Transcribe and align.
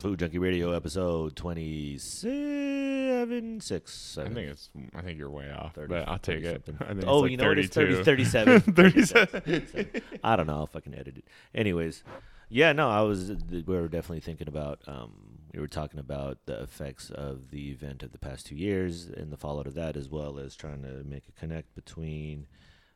Food 0.00 0.18
Junkie 0.20 0.38
Radio 0.38 0.72
episode 0.72 1.36
27, 1.36 3.60
6, 3.60 4.18
I 4.18 4.24
think 4.30 4.48
it's. 4.48 4.70
I 4.94 5.02
think 5.02 5.18
you're 5.18 5.28
way 5.28 5.50
off, 5.52 5.74
30, 5.74 5.88
but 5.88 6.08
I'll 6.08 6.18
take 6.18 6.42
it. 6.42 6.66
Oh, 7.06 7.24
it's 7.24 7.32
you 7.32 7.36
like 7.36 7.38
know 7.38 7.48
what? 7.48 7.58
It's 7.58 7.74
30, 7.74 8.02
32. 8.02 8.60
37. 8.72 9.40
37. 9.40 10.02
I 10.24 10.36
don't 10.36 10.46
know. 10.46 10.54
If 10.54 10.58
I'll 10.60 10.66
fucking 10.68 10.94
edit 10.94 11.18
it. 11.18 11.24
Anyways, 11.54 12.02
yeah, 12.48 12.72
no, 12.72 12.88
I 12.88 13.02
was. 13.02 13.30
We 13.50 13.60
were 13.62 13.88
definitely 13.88 14.20
thinking 14.20 14.48
about. 14.48 14.80
Um, 14.86 15.12
we 15.52 15.60
were 15.60 15.68
talking 15.68 16.00
about 16.00 16.38
the 16.46 16.62
effects 16.62 17.10
of 17.10 17.50
the 17.50 17.70
event 17.70 18.02
of 18.02 18.12
the 18.12 18.18
past 18.18 18.46
two 18.46 18.56
years 18.56 19.04
and 19.06 19.30
the 19.30 19.36
fallout 19.36 19.66
of 19.66 19.74
that, 19.74 19.96
as 19.96 20.08
well 20.08 20.38
as 20.38 20.56
trying 20.56 20.80
to 20.82 21.04
make 21.04 21.28
a 21.28 21.32
connect 21.32 21.74
between 21.74 22.46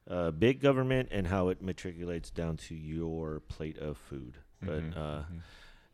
uh, 0.09 0.31
big 0.31 0.63
government 0.63 1.11
and 1.13 1.27
how 1.27 1.49
it 1.49 1.61
matriculates 1.61 2.31
down 2.31 2.57
to 2.57 2.75
your 2.75 3.41
plate 3.41 3.77
of 3.77 3.99
food. 3.99 4.39
But 4.63 4.83
Mhm, 4.83 4.97
uh, 4.97 5.01
mhm. 5.25 5.41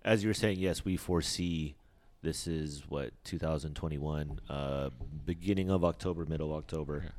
As 0.04 0.22
you 0.22 0.30
were 0.30 0.34
saying, 0.34 0.58
yes, 0.58 0.84
we 0.84 0.96
foresee 0.96 1.76
this 2.22 2.46
is 2.46 2.82
what 2.88 3.12
2021, 3.24 4.40
uh, 4.48 4.90
beginning 5.24 5.70
of 5.70 5.84
October, 5.84 6.24
middle 6.26 6.50
of 6.50 6.58
October. 6.58 7.12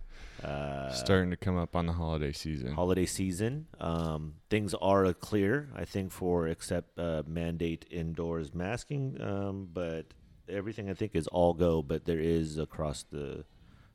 Uh, 0.44 0.92
starting 0.92 1.30
to 1.30 1.38
come 1.38 1.58
up 1.58 1.76
on 1.76 1.86
the 1.86 1.94
holiday 1.94 2.32
season. 2.32 2.74
holiday 2.74 3.06
season. 3.06 3.68
Um, 3.80 4.36
things 4.50 4.74
are 4.76 5.14
clear, 5.14 5.70
I 5.76 5.86
think, 5.86 6.12
for 6.12 6.48
except 6.48 6.98
uh, 6.98 7.24
mandate 7.28 7.86
indoors 7.92 8.54
masking. 8.54 9.22
Um, 9.22 9.70
but 9.72 10.08
everything 10.50 10.90
I 10.90 10.94
think 10.96 11.16
is 11.16 11.28
all 11.28 11.54
go. 11.54 11.82
But 11.84 12.06
there 12.06 12.20
is 12.20 12.58
across 12.58 13.04
the 13.04 13.46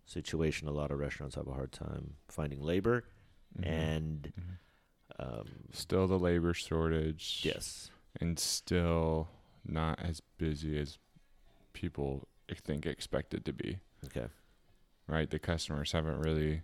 situation, 0.04 0.68
a 0.68 0.72
lot 0.72 0.90
of 0.92 0.98
restaurants 1.00 1.34
have 1.34 1.48
a 1.48 1.52
hard 1.52 1.72
time 1.72 2.14
finding 2.28 2.62
labor, 2.62 3.04
Mhm, 3.58 3.66
and 3.66 4.32
mhm. 4.38 5.24
um, 5.40 5.46
still 5.72 6.06
the 6.06 6.18
labor 6.18 6.54
shortage. 6.54 7.40
yes, 7.44 7.90
and 8.20 8.38
still 8.38 9.28
not 9.66 9.98
as 10.00 10.20
busy 10.38 10.78
as 10.78 10.98
people 11.72 12.26
think 12.64 12.86
expected 12.86 13.44
to 13.44 13.52
be. 13.52 13.78
okay, 14.06 14.26
Right, 15.08 15.28
the 15.30 15.38
customers 15.38 15.92
haven't 15.92 16.20
really 16.20 16.62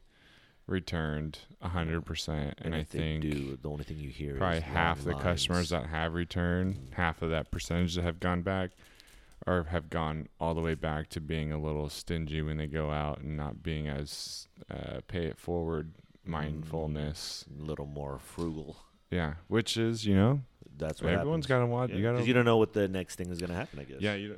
returned 0.67 1.39
a 1.61 1.69
hundred 1.69 2.05
percent, 2.05 2.55
and 2.63 2.75
I 2.75 2.83
think 2.85 3.23
do, 3.23 3.59
the 3.61 3.69
only 3.69 3.85
thing 3.85 3.99
you 3.99 4.11
hear 4.11 4.37
probably 4.37 4.61
half 4.61 5.03
the 5.05 5.15
customers 5.15 5.71
that 5.71 5.87
have 5.87 6.15
returned, 6.15 6.93
half 6.93 7.23
of 7.23 7.31
that 7.31 7.51
percentage 7.51 7.95
that 7.97 8.03
have 8.03 8.21
gone 8.21 8.43
back, 8.43 8.71
or 9.47 9.65
have 9.65 9.91
gone 9.91 10.29
all 10.41 10.55
the 10.55 10.61
way 10.61 10.75
back 10.75 11.09
to 11.11 11.21
being 11.21 11.53
a 11.53 11.59
little 11.61 11.89
stingy 11.89 12.43
when 12.43 12.57
they 12.57 12.67
go 12.67 12.91
out 12.91 13.19
and 13.19 13.37
not 13.37 13.63
being 13.63 13.89
as 13.89 14.49
uh, 14.71 15.01
pay 15.09 15.27
it 15.27 15.37
forward 15.39 15.93
mindfulness. 16.25 17.45
a 17.61 17.63
little 17.63 17.87
more 17.87 18.19
frugal. 18.19 18.77
Yeah, 19.11 19.35
which 19.49 19.77
is 19.77 20.07
you 20.07 20.15
know 20.15 20.43
That's 20.79 21.01
what 21.03 21.13
everyone's 21.13 21.47
got 21.47 21.61
to 21.61 21.67
watch. 21.67 21.91
Yeah, 21.91 21.97
You 21.97 22.03
got 22.03 22.13
'cause 22.15 22.23
to 22.23 22.29
you 22.29 22.35
don't 22.35 22.45
know 22.45 22.57
what 22.57 22.73
the 22.73 22.89
next 22.89 23.17
thing 23.17 23.31
is 23.31 23.39
going 23.39 23.51
to 23.51 23.57
happen. 23.57 23.79
I 23.81 23.85
guess. 23.85 24.01
Yeah, 24.01 24.15
you 24.15 24.37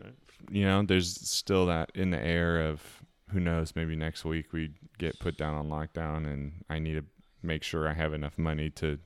you 0.51 0.65
know, 0.65 0.83
there's 0.83 1.15
still 1.29 1.67
that 1.67 1.91
in 1.95 2.11
the 2.11 2.21
air 2.21 2.61
of 2.67 2.83
who 3.31 3.41
knows, 3.41 3.75
maybe 3.75 3.97
next 3.97 4.25
week 4.25 4.53
we 4.53 4.73
get 4.99 5.19
put 5.19 5.37
down 5.39 5.55
on 5.55 5.69
lockdown 5.69 6.27
and 6.31 6.65
I 6.69 6.79
need 6.79 6.95
to 6.95 7.05
make 7.43 7.63
sure 7.63 7.89
I 7.89 7.95
have 7.95 8.13
enough 8.13 8.37
money 8.39 8.69
to 8.71 8.99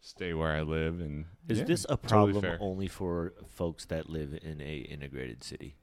stay 0.00 0.34
where 0.34 0.52
I 0.52 0.62
live 0.62 1.00
and 1.00 1.26
Is 1.48 1.58
yeah, 1.60 1.64
this 1.64 1.86
a 1.88 1.96
problem 1.96 2.42
fair. 2.42 2.58
only 2.60 2.88
for 2.88 3.32
folks 3.48 3.84
that 3.86 4.10
live 4.10 4.36
in 4.42 4.60
a 4.60 4.78
integrated 4.78 5.42
city? 5.44 5.76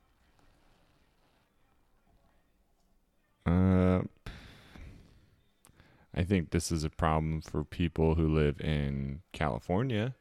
Uh 3.46 4.02
I 6.16 6.24
think 6.24 6.52
this 6.52 6.72
is 6.72 6.84
a 6.84 6.90
problem 6.90 7.42
for 7.42 7.64
people 7.64 8.16
who 8.16 8.28
live 8.28 8.62
in 8.62 9.22
California 9.32 10.14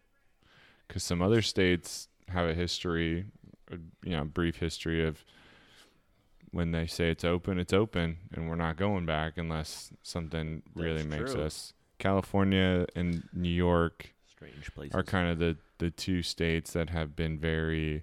cuz 0.93 1.03
some 1.03 1.23
other 1.23 1.41
states 1.43 2.09
have 2.29 2.49
a 2.49 2.55
history, 2.55 3.25
you 4.05 4.13
know, 4.17 4.25
brief 4.25 4.57
history 4.57 5.05
of 5.05 5.25
when 6.51 6.71
they 6.73 6.87
say 6.87 7.11
it's 7.11 7.25
open, 7.25 7.59
it's 7.59 7.73
open, 7.73 8.19
and 8.33 8.49
we're 8.49 8.57
not 8.57 8.77
going 8.77 9.07
back 9.07 9.39
unless 9.39 9.91
something 10.03 10.63
really 10.75 11.03
makes 11.03 11.33
true. 11.33 11.43
us. 11.43 11.73
California 11.99 12.85
and 12.95 13.23
New 13.33 13.49
York 13.49 14.13
Strange 14.27 14.75
places. 14.75 14.95
are 14.95 15.03
kind 15.03 15.31
of 15.31 15.39
the 15.39 15.57
the 15.79 15.91
two 15.91 16.23
states 16.23 16.73
that 16.75 16.91
have 16.91 17.17
been 17.17 17.39
very. 17.39 18.03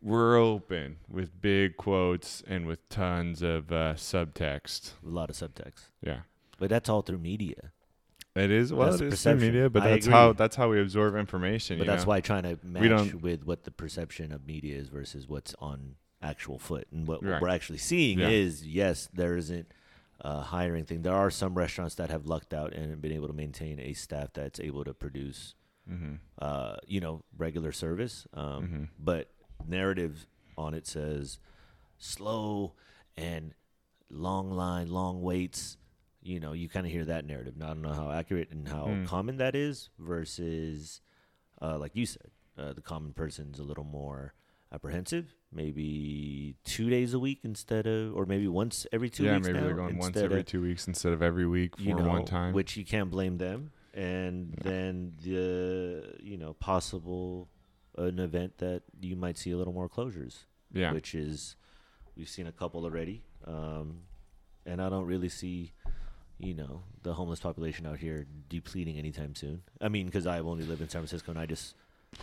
We're 0.00 0.36
open 0.36 0.98
with 1.08 1.40
big 1.40 1.76
quotes 1.78 2.42
and 2.46 2.66
with 2.66 2.86
tons 2.90 3.40
of 3.40 3.72
uh, 3.72 3.94
subtext. 3.94 4.92
a 5.04 5.08
lot 5.08 5.30
of 5.30 5.36
subtext, 5.36 5.88
Yeah, 6.02 6.20
but 6.58 6.68
that's 6.68 6.88
all 6.90 7.00
through 7.02 7.18
media. 7.18 7.72
It 8.36 8.50
is. 8.50 8.72
Well, 8.72 8.90
That's 8.90 9.00
it 9.02 9.12
is 9.12 9.22
through 9.22 9.36
media, 9.36 9.70
but 9.70 9.82
I 9.82 9.90
that's 9.90 10.06
agree. 10.06 10.16
how 10.18 10.32
that's 10.32 10.56
how 10.56 10.68
we 10.70 10.80
absorb 10.80 11.16
information. 11.16 11.78
But 11.78 11.86
that's 11.86 12.04
know? 12.04 12.08
why 12.10 12.20
trying 12.20 12.42
to 12.44 12.58
We 12.62 12.70
match 12.70 12.88
don't- 13.10 13.22
with 13.22 13.44
what 13.44 13.64
the 13.64 13.70
perception 13.70 14.32
of 14.32 14.46
media 14.46 14.76
is 14.76 14.88
versus 14.88 15.28
what's 15.28 15.54
on 15.60 15.96
actual 16.22 16.58
foot, 16.58 16.86
and 16.90 17.06
what, 17.06 17.22
Right. 17.22 17.40
we're 17.40 17.48
actually 17.48 17.78
seeing 17.78 18.18
Yeah. 18.18 18.28
is 18.30 18.66
yes, 18.66 19.08
there 19.12 19.36
isn't 19.36 19.70
a 20.20 20.40
hiring 20.40 20.84
thing. 20.84 21.02
There 21.02 21.14
are 21.14 21.30
some 21.30 21.54
restaurants 21.54 21.96
that 21.96 22.08
have 22.10 22.24
lucked 22.26 22.54
out 22.54 22.72
and 22.72 23.00
been 23.02 23.12
able 23.12 23.26
to 23.28 23.34
maintain 23.34 23.78
a 23.78 23.92
staff 23.92 24.32
that's 24.32 24.58
able 24.58 24.84
to 24.84 24.94
produce, 24.94 25.54
Mhm. 25.90 26.18
uh, 26.38 26.76
you 26.86 27.00
know, 27.00 27.24
regular 27.36 27.72
service. 27.72 28.26
Um, 28.32 28.66
Mhm. 28.66 28.88
But 28.98 29.30
narrative 29.66 30.26
on 30.56 30.72
it 30.72 30.86
says 30.86 31.38
slow 31.98 32.74
and 33.16 33.54
long 34.08 34.50
line, 34.50 34.88
long 34.88 35.20
waits. 35.22 35.76
You 36.24 36.40
know, 36.40 36.52
you 36.54 36.68
kind 36.70 36.86
of 36.86 36.90
hear 36.92 37.04
that 37.04 37.26
narrative. 37.26 37.54
Now, 37.56 37.66
I 37.66 37.68
don't 37.74 37.82
know 37.82 37.92
how 37.92 38.10
accurate 38.10 38.50
and 38.50 38.66
how 38.66 38.86
Mm. 38.86 39.06
common 39.06 39.36
that 39.36 39.54
is 39.54 39.90
versus, 39.98 41.02
uh, 41.60 41.78
like 41.78 41.94
you 41.94 42.06
said, 42.06 42.30
uh, 42.56 42.72
the 42.72 42.80
common 42.80 43.12
person's 43.12 43.58
a 43.58 43.62
little 43.62 43.84
more 43.84 44.32
apprehensive. 44.72 45.36
Maybe 45.52 46.56
two 46.64 46.88
days 46.88 47.12
a 47.12 47.18
week 47.18 47.40
instead 47.44 47.86
of, 47.86 48.16
or 48.16 48.24
maybe 48.24 48.48
once 48.48 48.86
every 48.90 49.10
two 49.10 49.24
yeah, 49.24 49.34
weeks. 49.34 49.48
maybe 49.48 49.60
they're 49.60 49.74
going 49.74 49.98
once 49.98 50.16
every 50.16 50.40
of, 50.40 50.46
two 50.46 50.62
weeks 50.62 50.88
instead 50.88 51.12
of 51.12 51.22
every 51.22 51.46
week 51.46 51.76
for 51.76 51.82
you 51.82 51.94
know, 51.94 52.08
one 52.08 52.24
time. 52.24 52.54
which 52.54 52.74
you 52.76 52.86
can't 52.86 53.10
blame 53.10 53.36
them. 53.36 53.70
And 53.92 54.54
Yeah. 54.56 54.62
then 54.70 55.12
the 55.22 56.16
you 56.20 56.38
know 56.38 56.54
possible 56.54 57.48
an 57.98 58.18
event 58.18 58.58
that 58.58 58.82
you 59.00 59.14
might 59.14 59.36
see 59.38 59.50
a 59.52 59.56
little 59.56 59.72
more 59.74 59.88
closures 59.88 60.46
yeah, 60.72 60.90
which 60.90 61.14
is 61.14 61.54
we've 62.16 62.28
seen 62.28 62.46
a 62.48 62.52
couple 62.52 62.82
already, 62.84 63.22
um, 63.46 64.00
and 64.66 64.82
I 64.82 64.88
don't 64.88 65.04
really 65.06 65.28
see, 65.28 65.72
you 66.38 66.54
know, 66.54 66.82
the 67.02 67.14
homeless 67.14 67.40
population 67.40 67.86
out 67.86 67.98
here 67.98 68.26
depleting 68.48 68.98
anytime 68.98 69.34
soon. 69.34 69.62
I 69.80 69.88
mean, 69.88 70.06
because 70.06 70.26
I've 70.26 70.46
only 70.46 70.64
lived 70.64 70.80
in 70.82 70.88
San 70.88 71.00
Francisco, 71.00 71.30
and 71.32 71.40
I 71.40 71.46
just 71.46 71.74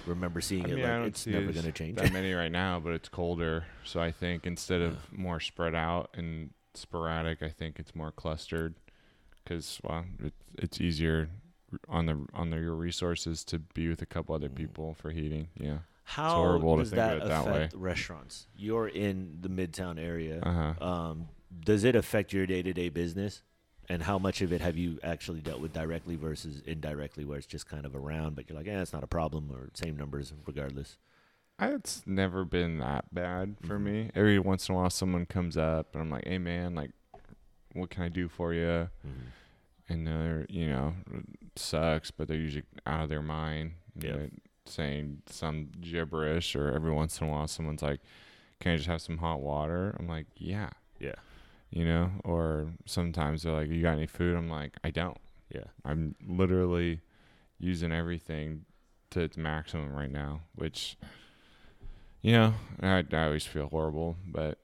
remember 0.06 0.42
seeing 0.42 0.66
I 0.66 0.70
it 0.80 0.86
I 0.86 0.98
like 1.00 1.08
it's 1.08 1.26
never 1.28 1.52
going 1.52 1.66
to 1.66 1.72
change. 1.72 1.98
that 1.98 2.12
many 2.14 2.34
right 2.34 2.52
now, 2.52 2.80
but 2.80 2.94
it's 2.94 3.10
colder. 3.10 3.66
So 3.84 4.00
I 4.02 4.12
think 4.12 4.46
instead 4.46 4.82
of 4.82 4.98
more 5.12 5.40
spread 5.40 5.76
out 5.76 6.10
and 6.14 6.52
sporadic, 6.74 7.42
I 7.42 7.50
think 7.50 7.80
it's 7.80 7.96
more 7.96 8.12
clustered. 8.12 8.76
Because 9.44 9.80
well, 9.84 10.06
it, 10.24 10.34
it's 10.58 10.80
easier 10.80 11.30
on 11.90 12.06
the 12.06 12.26
on 12.34 12.50
the, 12.52 12.58
your 12.58 12.76
resources 12.76 13.44
to 13.46 13.60
be 13.60 13.88
with 13.90 14.02
a 14.02 14.06
couple 14.06 14.36
other 14.36 14.50
Mm. 14.50 14.56
people 14.56 14.94
for 14.94 15.10
heating. 15.12 15.48
Yeah. 15.60 15.80
How 16.04 16.36
horrible 16.36 16.76
to 16.78 16.84
does 16.84 16.90
think 16.90 16.98
that 16.98 17.18
of 17.18 17.24
it 17.24 17.28
that 17.30 17.46
way. 17.46 17.52
affect 17.52 17.74
restaurants? 17.76 18.48
You're 18.56 18.88
in 18.90 19.38
the 19.40 19.48
Midtown 19.50 19.98
area. 20.00 20.42
Uh 20.44 20.74
huh. 20.74 20.86
Um, 20.86 21.28
does 21.64 21.84
it 21.86 21.96
affect 21.96 22.34
your 22.34 22.46
day 22.46 22.62
to 22.62 22.74
day 22.74 22.90
business? 22.90 23.42
And 23.92 24.04
how 24.04 24.18
much 24.18 24.42
of 24.42 24.54
it 24.54 24.62
have 24.62 24.78
you 24.78 25.00
actually 25.04 25.42
dealt 25.42 25.60
with 25.60 25.74
directly 25.74 26.16
versus 26.16 26.62
indirectly, 26.66 27.26
where 27.26 27.38
it's 27.38 27.46
just 27.46 27.68
kind 27.68 27.86
of 27.86 27.94
around, 27.94 28.38
but 28.38 28.48
you're 28.48 28.58
like, 28.58 28.66
yeah, 28.68 28.82
it's 28.82 28.94
not 28.94 29.04
a 29.04 29.08
problem, 29.08 29.52
or 29.52 29.70
same 29.74 29.98
numbers 29.98 30.32
regardless? 30.48 30.98
It's 31.60 32.02
never 32.08 32.46
been 32.46 32.78
that 32.78 33.14
bad 33.14 33.58
for 33.62 33.78
Mhm. 33.78 33.84
me. 33.84 34.12
Every 34.16 34.40
once 34.40 34.70
in 34.70 34.76
a 34.76 34.78
while, 34.78 34.90
someone 34.90 35.26
comes 35.26 35.58
up 35.58 35.94
and 35.94 36.02
I'm 36.02 36.10
like, 36.10 36.26
"Hey, 36.26 36.38
man, 36.38 36.74
like, 36.74 36.92
what 37.74 37.90
can 37.90 38.04
I 38.04 38.10
do 38.10 38.30
for 38.30 38.54
you?" 38.54 38.90
and 39.90 40.08
they're 40.08 40.46
you 40.48 40.70
know 40.70 40.94
sucks 41.58 42.12
but 42.12 42.28
they're 42.30 42.38
usually 42.38 42.64
out 42.86 43.04
of 43.04 43.10
their 43.10 43.22
mind 43.22 43.74
Yeah. 44.00 44.12
know, 44.16 44.30
saying 44.66 45.22
some 45.26 45.70
gibberish 45.82 46.56
or 46.56 46.72
every 46.72 46.92
once 46.94 47.20
in 47.20 47.28
a 47.28 47.30
while 47.32 47.48
someone's 47.48 47.82
like 47.82 48.00
can 48.62 48.72
i 48.74 48.78
just 48.78 48.88
have 48.88 49.02
some 49.02 49.18
hot 49.18 49.42
water 49.42 49.94
i'm 50.00 50.08
like 50.08 50.28
yeah 50.38 50.70
Yeah. 51.00 51.16
You 51.72 51.86
know 51.86 52.12
or 52.24 52.68
sometimes 52.86 53.44
they're 53.44 53.54
like 53.54 53.70
you 53.70 53.82
got 53.82 53.94
any 53.94 54.06
food 54.08 54.36
i'm 54.36 54.50
like 54.50 54.76
i 54.84 54.90
don't 54.92 55.18
Yeah. 55.50 55.66
i'm 55.86 56.16
literally 56.28 57.02
using 57.60 57.92
everything 57.92 58.66
to 59.12 59.22
its 59.22 59.38
maximum 59.38 59.92
right 59.94 60.12
now 60.12 60.42
which 60.56 60.98
you 62.22 62.34
know 62.34 62.54
i, 62.82 63.04
I 63.12 63.24
always 63.26 63.46
feel 63.46 63.68
horrible 63.68 64.16
but 64.28 64.58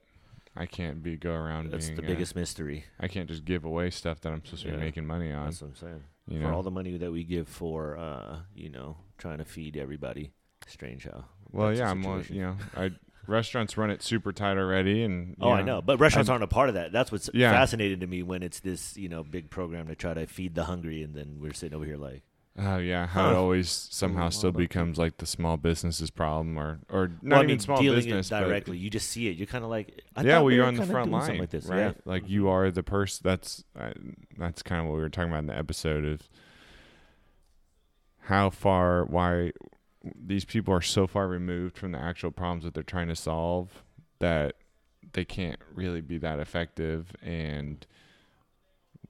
i 0.55 0.65
can't 0.65 1.01
be 1.01 1.15
go 1.15 1.31
around 1.31 1.71
That's 1.71 1.85
being 1.87 1.95
the 1.97 2.03
uh, 2.03 2.07
biggest 2.07 2.35
mystery. 2.35 2.85
I 2.99 3.07
can't 3.07 3.27
just 3.29 3.45
give 3.45 3.63
away 3.63 3.89
stuff 3.91 4.21
that 4.21 4.33
I'm 4.33 4.43
supposed 4.43 4.63
to 4.63 4.71
be 4.71 4.77
making 4.77 5.05
money 5.05 5.31
on. 5.31 5.45
That's 5.45 5.61
what 5.61 5.67
I'm 5.69 5.75
saying. 5.75 6.03
You 6.27 6.39
for 6.41 6.47
know, 6.47 6.55
all 6.55 6.63
the 6.63 6.71
money 6.71 6.97
that 6.97 7.11
we 7.11 7.23
give 7.23 7.47
for, 7.47 7.95
uh, 7.95 8.39
you 8.55 8.69
know, 8.69 8.97
trying 9.19 9.37
to 9.37 9.45
feed 9.45 9.77
everybody. 9.77 10.31
Strange 10.65 11.03
how. 11.05 11.25
well, 11.51 11.73
yeah, 11.73 11.91
I'm 11.91 12.01
you 12.03 12.41
know, 12.41 12.55
I 12.75 12.91
restaurants 13.27 13.77
run 13.77 13.89
it 13.91 14.01
super 14.01 14.31
tight 14.31 14.57
already, 14.57 15.03
and 15.03 15.35
Oh, 15.41 15.51
I 15.51 15.61
know, 15.61 15.81
but 15.81 15.99
restaurants 15.99 16.29
I- 16.29 16.33
aren't 16.33 16.43
a 16.43 16.47
part 16.47 16.69
of 16.69 16.75
that. 16.75 16.91
That's 16.91 17.11
what's 17.11 17.29
Yeah. 17.33 17.51
fascinating 17.51 17.99
to 17.99 18.07
me 18.07 18.23
when 18.23 18.41
it's 18.43 18.59
this, 18.59 18.95
you 18.97 19.09
know, 19.09 19.23
big 19.23 19.49
program 19.49 19.87
to 19.87 19.95
try 19.95 20.13
to 20.13 20.25
feed 20.27 20.55
the 20.55 20.65
hungry, 20.65 21.03
and 21.03 21.13
then 21.15 21.37
we're 21.39 21.53
sitting 21.53 21.75
over 21.75 21.85
here 21.85 21.97
like, 21.97 22.23
Oh 22.59 22.77
yeah, 22.79 23.05
how 23.05 23.29
it 23.29 23.35
always 23.35 23.69
somehow 23.69 24.29
still 24.29 24.51
becomes 24.51 24.97
like 24.97 25.17
the 25.17 25.27
small 25.27 25.57
business's 25.57 26.09
problem, 26.09 26.57
or 26.57 26.79
or 26.89 27.09
not 27.21 27.29
well, 27.35 27.39
I 27.41 27.43
even 27.43 27.59
small 27.59 27.79
dealing 27.79 27.97
business 27.99 28.27
it 28.27 28.29
but- 28.31 28.39
directly, 28.47 28.77
you 28.79 28.89
just 28.89 29.09
see 29.11 29.27
it. 29.27 29.37
You're 29.37 29.45
kind 29.45 29.63
of 29.63 29.69
like, 29.69 30.01
I 30.15 30.21
yeah, 30.23 30.37
well, 30.37 30.45
we 30.45 30.55
you're 30.55 30.65
on 30.65 30.73
the 30.73 30.87
front 30.87 31.11
line, 31.11 31.37
like 31.37 31.51
this, 31.51 31.67
right? 31.67 31.77
yeah. 31.77 31.91
Like 32.03 32.27
you 32.27 32.49
are 32.49 32.71
the 32.71 32.81
person. 32.81 33.21
That's 33.23 33.63
uh, 33.79 33.91
that's 34.39 34.63
kind 34.63 34.81
of 34.81 34.87
what 34.87 34.95
we 34.95 35.01
were 35.01 35.09
talking 35.09 35.29
about 35.29 35.41
in 35.41 35.45
the 35.45 35.55
episode 35.55 36.03
of 36.03 36.27
how 38.21 38.49
far, 38.49 39.05
why 39.05 39.51
these 40.15 40.45
people 40.45 40.73
are 40.73 40.81
so 40.81 41.07
far 41.07 41.27
removed 41.27 41.77
from 41.77 41.91
the 41.91 41.99
actual 41.99 42.31
problems 42.31 42.63
that 42.63 42.73
they're 42.73 42.83
trying 42.83 43.07
to 43.09 43.15
solve 43.15 43.83
that 44.19 44.55
they 45.13 45.23
can't 45.25 45.59
really 45.73 46.01
be 46.01 46.17
that 46.17 46.39
effective, 46.39 47.15
and 47.21 47.85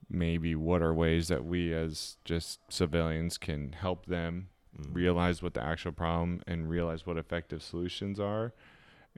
maybe 0.09 0.55
what 0.55 0.81
are 0.81 0.93
ways 0.93 1.27
that 1.27 1.43
we 1.45 1.73
as 1.73 2.17
just 2.23 2.59
civilians 2.69 3.37
can 3.37 3.73
help 3.73 4.05
them 4.05 4.49
Mm. 4.77 4.93
realize 4.93 5.41
what 5.41 5.55
the 5.55 5.63
actual 5.63 5.91
problem 5.91 6.43
and 6.45 6.69
realize 6.69 7.03
what 7.07 7.17
effective 7.17 7.63
solutions 7.63 8.19
are 8.19 8.53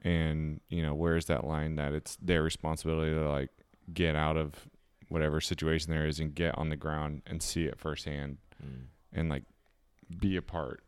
and 0.02 0.60
you 0.70 0.80
know 0.80 0.94
where's 0.94 1.26
that 1.26 1.44
line 1.44 1.74
that 1.76 1.92
it's 1.92 2.16
their 2.16 2.42
responsibility 2.42 3.10
to 3.12 3.28
like 3.28 3.50
get 3.92 4.16
out 4.16 4.38
of 4.38 4.54
whatever 5.10 5.38
situation 5.38 5.90
there 5.90 6.06
is 6.06 6.18
and 6.18 6.34
get 6.34 6.56
on 6.56 6.70
the 6.70 6.76
ground 6.76 7.20
and 7.26 7.42
see 7.42 7.64
it 7.64 7.78
firsthand 7.78 8.38
Mm. 8.64 8.84
and 9.12 9.28
like 9.28 9.42
be 10.18 10.34
a 10.36 10.40
part 10.42 10.82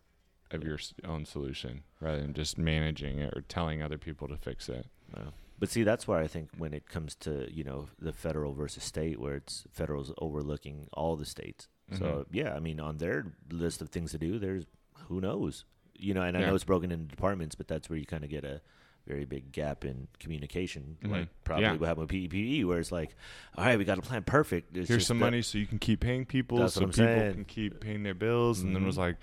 of 0.54 0.62
your 0.64 0.78
own 1.04 1.25
solution 1.25 1.82
rather 2.00 2.20
than 2.20 2.34
just 2.34 2.58
managing 2.58 3.19
it 3.19 3.32
or 3.37 3.43
telling 3.43 3.82
other 3.82 3.99
people 3.99 4.28
to 4.28 4.37
fix 4.37 4.69
it 4.69 4.87
Wow. 5.16 5.32
But 5.58 5.69
see, 5.69 5.82
that's 5.84 6.08
why 6.08 6.22
I 6.22 6.26
think 6.26 6.49
when 6.58 6.72
it 6.75 6.88
comes 6.88 7.14
to 7.16 7.46
you 7.52 7.62
know 7.64 7.88
the 7.99 8.12
federal 8.12 8.52
versus 8.54 8.82
state, 8.82 9.20
where 9.20 9.37
it's 9.37 9.64
federal's 9.70 10.10
overlooking 10.19 10.88
all 10.93 11.14
the 11.16 11.25
states. 11.26 11.69
So 11.93 12.02
Mhm. 12.02 12.26
yeah, 12.32 12.54
I 12.54 12.58
mean, 12.60 12.81
on 12.81 12.99
their 12.99 13.32
list 13.50 13.81
of 13.82 13.90
things 13.90 14.10
to 14.12 14.19
do, 14.19 14.38
there's 14.40 14.64
who 15.08 15.20
knows, 15.20 15.64
you 15.94 16.14
know. 16.14 16.22
And 16.22 16.37
I 16.37 16.40
Yeah. 16.40 16.46
know 16.49 16.55
it's 16.56 16.64
broken 16.64 16.90
into 16.90 17.05
departments, 17.14 17.55
but 17.55 17.69
that's 17.69 17.88
where 17.90 17.98
you 17.98 18.06
kind 18.06 18.25
of 18.25 18.31
get 18.31 18.44
a 18.44 18.60
very 19.06 19.25
big 19.25 19.52
gap 19.52 19.84
in 19.84 20.08
communication, 20.19 20.96
like 21.05 21.26
Mhm. 21.26 21.28
probably 21.44 21.62
Yeah. 21.64 21.76
what 21.76 21.87
happened 21.88 22.10
with 22.10 22.10
PPP, 22.10 22.64
where 22.64 22.81
it's 22.81 22.90
like, 22.93 23.14
all 23.56 23.64
right, 23.64 23.78
we 23.78 23.84
got 23.84 23.98
a 23.98 24.02
plan 24.02 24.22
perfect. 24.25 24.76
It's 24.76 24.88
here's 24.88 25.06
some 25.06 25.19
money 25.19 25.43
so 25.43 25.58
you 25.58 25.66
can 25.66 25.78
keep 25.78 26.00
paying 26.00 26.25
people 26.25 26.69
so 26.70 26.81
people 26.87 26.93
saying. 26.94 27.34
can 27.34 27.44
keep 27.44 27.78
paying 27.81 28.02
their 28.02 28.14
bills 28.14 28.62
and 28.62 28.75
then 28.75 28.82
it 28.82 28.87
was 28.87 28.96
Mhm. 28.96 29.00
like 29.06 29.16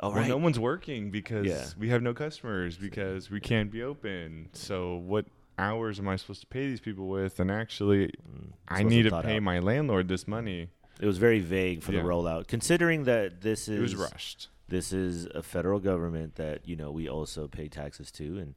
All 0.00 0.10
well, 0.10 0.20
right, 0.20 0.28
no 0.28 0.36
one's 0.36 0.58
working 0.58 1.10
because 1.10 1.46
Yeah. 1.46 1.66
we 1.78 1.88
have 1.88 2.02
no 2.02 2.12
customers 2.12 2.76
because 2.76 3.30
we 3.30 3.40
can't 3.40 3.70
be 3.70 3.82
open. 3.82 4.50
So 4.52 4.96
what 4.96 5.26
hours 5.58 5.98
am 5.98 6.08
I 6.08 6.16
supposed 6.16 6.42
to 6.42 6.46
pay 6.46 6.66
these 6.66 6.80
people 6.80 7.08
with? 7.08 7.40
And 7.40 7.50
actually, 7.50 8.08
Mm, 8.08 8.52
I 8.68 8.82
need 8.82 9.04
to 9.04 9.22
pay 9.22 9.36
out. 9.36 9.42
my 9.42 9.58
landlord 9.58 10.08
this 10.08 10.28
money. 10.28 10.68
It 11.00 11.06
was 11.06 11.18
very 11.18 11.40
vague 11.40 11.82
for 11.82 11.92
Yeah. 11.92 12.02
the 12.02 12.08
rollout, 12.08 12.46
considering 12.46 13.04
that 13.04 13.40
this 13.40 13.68
is 13.68 13.78
It 13.78 13.82
was 13.82 13.96
rushed. 13.96 14.48
this 14.68 14.92
is 14.92 15.26
a 15.26 15.42
federal 15.42 15.80
government 15.80 16.34
that 16.36 16.66
you 16.68 16.76
know 16.76 16.90
we 16.90 17.08
also 17.08 17.48
pay 17.48 17.68
taxes 17.68 18.10
to, 18.12 18.38
and 18.38 18.54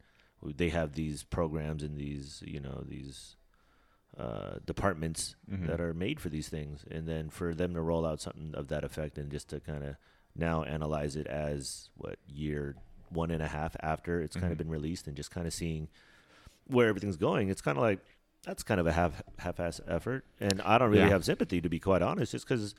they 0.58 0.70
have 0.70 0.94
these 0.94 1.24
programs 1.24 1.84
and 1.84 1.98
these 1.98 2.42
you 2.46 2.60
know 2.60 2.84
these 2.88 3.36
uh, 4.18 4.60
departments 4.66 5.36
Mhm. 5.50 5.68
that 5.68 5.80
are 5.80 5.94
made 5.94 6.20
for 6.20 6.28
these 6.30 6.50
things, 6.50 6.84
and 6.92 7.08
then 7.08 7.30
for 7.30 7.54
them 7.54 7.74
to 7.74 7.82
roll 7.82 8.06
out 8.06 8.20
something 8.20 8.54
of 8.56 8.68
that 8.68 8.84
effect 8.84 9.18
and 9.18 9.32
just 9.32 9.50
to 9.50 9.60
kind 9.62 9.84
of 9.84 9.96
now 10.40 10.64
analyze 10.64 11.16
it 11.16 11.28
as 11.28 11.90
what 11.98 12.18
year 12.28 12.76
one 13.10 13.32
and 13.32 13.42
a 13.44 13.48
half 13.48 13.76
after 13.82 14.22
it's 14.22 14.36
kind 14.36 14.50
Mhm. 14.50 14.52
of 14.54 14.58
been 14.58 14.70
released 14.70 15.08
and 15.08 15.16
just 15.18 15.32
kind 15.32 15.46
of 15.48 15.54
seeing 15.54 15.88
where 16.68 16.88
everything's 16.88 17.18
going, 17.18 17.50
it's 17.50 17.62
kind 17.62 17.78
of 17.78 17.82
like 17.84 18.00
that's 18.44 18.64
kind 18.64 18.80
of 18.80 18.88
a 18.88 18.92
half 18.94 19.22
half-ass 19.40 19.82
effort, 19.88 20.24
and 20.40 20.62
I 20.62 20.78
don't 20.78 20.90
really 20.92 21.02
Yeah. 21.04 21.10
have 21.10 21.26
sympathy 21.26 21.60
to 21.62 21.68
be 21.70 21.80
quite 21.80 22.02
honest, 22.02 22.32
just 22.32 22.48
because 22.48 22.74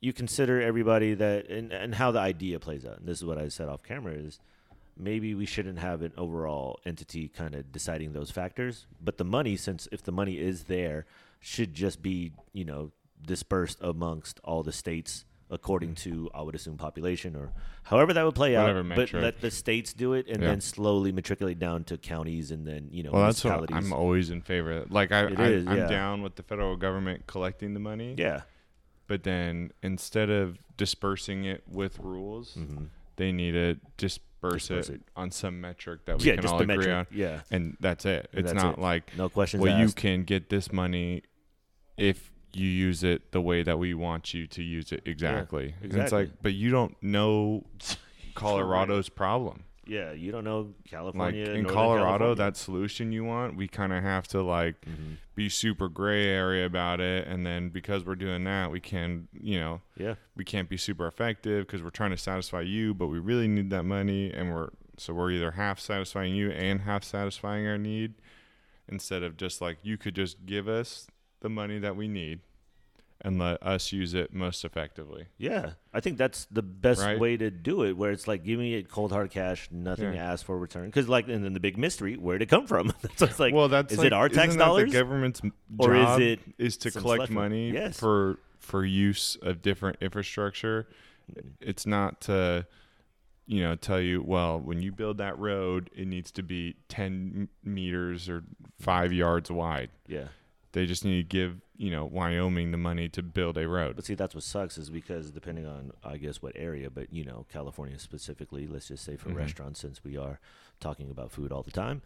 you 0.00 0.12
consider 0.12 0.60
everybody 0.60 1.14
that 1.14 1.48
and, 1.48 1.72
and 1.72 1.94
how 1.94 2.10
the 2.10 2.18
idea 2.18 2.58
plays 2.60 2.84
out. 2.84 2.98
And 2.98 3.08
this 3.08 3.18
is 3.18 3.24
what 3.24 3.38
I 3.38 3.48
said 3.48 3.68
off 3.68 3.82
camera 3.82 4.12
is 4.14 4.38
maybe 4.96 5.34
we 5.34 5.46
shouldn't 5.46 5.78
have 5.78 6.02
an 6.02 6.12
overall 6.18 6.78
entity 6.84 7.28
kind 7.28 7.54
of 7.54 7.72
deciding 7.72 8.12
those 8.12 8.30
factors, 8.30 8.86
but 9.00 9.16
the 9.16 9.24
money, 9.24 9.56
since 9.56 9.88
if 9.92 10.02
the 10.02 10.12
money 10.12 10.38
is 10.38 10.64
there, 10.64 11.06
should 11.40 11.72
just 11.74 12.02
be 12.02 12.32
you 12.52 12.64
know 12.64 12.90
dispersed 13.24 13.78
amongst 13.80 14.40
all 14.44 14.62
the 14.64 14.72
states 14.72 15.24
according 15.52 15.94
to 15.94 16.28
I 16.34 16.42
would 16.42 16.54
assume 16.56 16.76
population 16.78 17.36
or 17.36 17.52
however 17.84 18.12
that 18.14 18.24
would 18.24 18.34
play 18.34 18.56
Whatever 18.56 18.80
out. 18.80 18.96
But 18.96 19.12
let 19.12 19.40
the 19.40 19.50
states 19.50 19.92
do 19.92 20.14
it 20.14 20.26
and 20.26 20.40
Yeah. 20.42 20.48
then 20.48 20.60
slowly 20.60 21.12
matriculate 21.12 21.58
down 21.60 21.84
to 21.84 21.98
counties 21.98 22.50
and 22.50 22.66
then 22.66 22.88
you 22.90 23.02
know 23.04 23.12
Well, 23.12 23.26
that's 23.26 23.44
what. 23.44 23.72
I'm 23.72 23.92
always 23.92 24.30
in 24.30 24.40
favor. 24.40 24.72
of. 24.78 24.90
Like 24.90 25.12
I, 25.12 25.26
It 25.26 25.38
I 25.38 25.44
I'm 25.70 25.76
yeah. 25.76 25.86
down 25.88 26.22
with 26.22 26.34
the 26.36 26.42
federal 26.42 26.74
government 26.76 27.26
collecting 27.28 27.74
the 27.74 27.80
money. 27.80 28.14
yeah. 28.18 28.40
But 29.06 29.24
then 29.24 29.72
instead 29.82 30.30
of 30.30 30.58
dispersing 30.76 31.44
it 31.44 31.62
with 31.68 31.98
rules, 32.00 32.54
hmm 32.54 32.84
they 33.16 33.30
need 33.30 33.52
to 33.52 33.74
disperse 33.98 34.26
Disperse 34.66 34.88
it, 34.88 34.94
it. 34.94 35.00
on 35.14 35.30
some 35.30 35.60
metric 35.60 36.04
that 36.06 36.18
we 36.18 36.24
Yeah, 36.24 36.34
can 36.34 36.46
all 36.46 36.60
agree 36.60 36.76
metric. 36.78 36.88
on, 36.96 37.06
Yeah. 37.12 37.42
and 37.52 37.76
that's 37.78 38.04
it. 38.06 38.28
It's 38.32 38.50
that's 38.50 38.54
not 38.64 38.78
it. 38.78 38.80
like 38.80 39.16
No 39.16 39.28
questions 39.28 39.62
well, 39.62 39.78
you 39.78 39.92
can 39.92 40.24
get 40.24 40.48
this 40.48 40.72
money 40.72 41.22
if 41.96 42.31
you 42.54 42.68
use 42.68 43.02
it 43.04 43.32
the 43.32 43.40
way 43.40 43.62
that 43.62 43.78
we 43.78 43.94
want 43.94 44.34
you 44.34 44.46
to 44.46 44.62
use 44.62 44.92
it 44.92 45.02
exactly. 45.06 45.74
And 45.82 45.94
it's 45.94 46.12
like, 46.12 46.30
but 46.42 46.54
you 46.54 46.70
don't 46.70 46.94
know 47.02 47.64
Colorado's 48.34 49.08
problem. 49.08 49.64
Yeah, 49.84 50.12
you 50.12 50.30
don't 50.30 50.44
know 50.44 50.68
California. 50.88 51.40
Like 51.40 51.48
in 51.56 51.62
Northern 51.64 51.74
Colorado, 51.74 52.06
California. 52.18 52.34
that 52.36 52.56
solution 52.56 53.10
you 53.12 53.24
want, 53.24 53.56
we 53.56 53.66
kind 53.66 53.92
of 53.92 54.02
have 54.02 54.28
to 54.28 54.40
like 54.42 54.80
Mhm. 54.82 55.16
be 55.34 55.48
super 55.48 55.88
gray 55.88 56.26
area 56.26 56.64
about 56.66 57.00
it, 57.00 57.26
and 57.26 57.44
then 57.44 57.68
because 57.68 58.04
we're 58.06 58.14
doing 58.14 58.44
that, 58.44 58.70
we 58.70 58.78
can, 58.78 59.26
you 59.32 59.58
know, 59.58 59.80
Yeah. 59.98 60.14
we 60.36 60.44
can't 60.44 60.68
be 60.68 60.76
super 60.76 61.06
effective 61.08 61.66
because 61.66 61.82
we're 61.82 61.90
trying 61.90 62.12
to 62.12 62.16
satisfy 62.16 62.60
you, 62.60 62.94
but 62.94 63.08
we 63.08 63.18
really 63.18 63.48
need 63.48 63.70
that 63.70 63.82
money, 63.82 64.30
and 64.32 64.52
we're 64.54 64.68
so 64.98 65.14
we're 65.14 65.32
either 65.32 65.52
half 65.52 65.80
satisfying 65.80 66.34
you 66.36 66.50
and 66.50 66.82
half 66.82 67.02
satisfying 67.02 67.66
our 67.66 67.78
need, 67.78 68.14
instead 68.86 69.22
of 69.24 69.36
just 69.36 69.60
like 69.60 69.78
you 69.82 69.98
could 69.98 70.14
just 70.14 70.46
give 70.46 70.68
us 70.68 71.08
the 71.42 71.48
money 71.50 71.78
that 71.78 71.94
we 71.96 72.08
need, 72.08 72.40
and 73.20 73.38
let 73.38 73.62
us 73.62 73.92
use 73.92 74.14
it 74.14 74.32
most 74.32 74.64
effectively. 74.64 75.26
Yeah, 75.38 75.72
I 75.94 76.00
think 76.00 76.18
that's 76.18 76.46
the 76.46 76.62
best 76.62 77.00
Right? 77.02 77.18
way 77.20 77.36
to 77.36 77.50
do 77.50 77.84
it. 77.84 77.96
Where 77.96 78.10
it's 78.10 78.26
like, 78.26 78.42
give 78.44 78.58
me 78.58 78.74
it 78.74 78.88
cold 78.88 79.12
hard 79.12 79.30
cash, 79.30 79.68
nothing 79.70 80.14
Yeah. 80.14 80.32
asked 80.32 80.44
for 80.44 80.58
return. 80.58 80.86
Because 80.86 81.08
like, 81.08 81.28
and 81.28 81.44
then 81.44 81.52
the 81.52 81.60
big 81.60 81.76
mystery, 81.78 82.14
where'd 82.16 82.42
it 82.42 82.48
come 82.48 82.66
from? 82.66 82.92
so 83.16 83.26
it's 83.26 83.38
like, 83.38 83.54
well, 83.54 83.68
that's 83.68 83.92
is 83.92 83.98
like, 83.98 84.08
it 84.08 84.12
our 84.12 84.28
tax 84.28 84.56
dollars? 84.56 84.90
The 84.90 84.98
government's 84.98 85.40
Or 85.78 85.94
is 85.94 86.18
it 86.18 86.40
is 86.58 86.76
to 86.78 86.90
collect 86.90 87.24
fund? 87.24 87.34
money 87.34 87.70
Yes. 87.70 87.98
for 88.00 88.38
for 88.58 88.84
use 88.84 89.36
of 89.42 89.60
different 89.62 89.98
infrastructure. 90.00 90.88
It's 91.60 91.86
not 91.86 92.20
to 92.22 92.66
you 93.46 93.60
know 93.62 93.74
tell 93.76 94.00
you 94.00 94.22
well 94.22 94.58
when 94.60 94.80
you 94.80 94.92
build 94.92 95.18
that 95.18 95.36
road 95.36 95.90
it 95.96 96.06
needs 96.06 96.30
to 96.30 96.42
be 96.44 96.76
10 96.88 97.48
meters 97.64 98.28
or 98.28 98.44
5 98.80 99.12
yards 99.12 99.50
wide. 99.50 99.90
yeah. 100.06 100.28
They 100.72 100.86
just 100.86 101.04
need 101.04 101.16
to 101.16 101.22
give, 101.22 101.60
you 101.76 101.90
know, 101.90 102.06
Wyoming 102.06 102.70
the 102.70 102.78
money 102.78 103.08
to 103.10 103.22
build 103.22 103.58
a 103.58 103.68
road. 103.68 103.94
But 103.96 104.06
see, 104.06 104.14
that's 104.14 104.34
what 104.34 104.42
sucks 104.44 104.78
is 104.78 104.88
because 104.88 105.30
depending 105.30 105.66
on, 105.66 105.92
I 106.02 106.16
guess, 106.16 106.40
what 106.40 106.52
area, 106.56 106.88
but 106.90 107.12
you 107.12 107.24
know, 107.24 107.44
California 107.52 107.98
specifically, 107.98 108.66
let's 108.66 108.88
just 108.88 109.04
say 109.04 109.16
for 109.16 109.28
Mhm. 109.30 109.36
restaurants, 109.36 109.80
since 109.80 110.02
we 110.02 110.16
are 110.16 110.40
talking 110.80 111.10
about 111.10 111.30
food 111.30 111.52
all 111.52 111.62
the 111.62 111.70
time, 111.70 112.00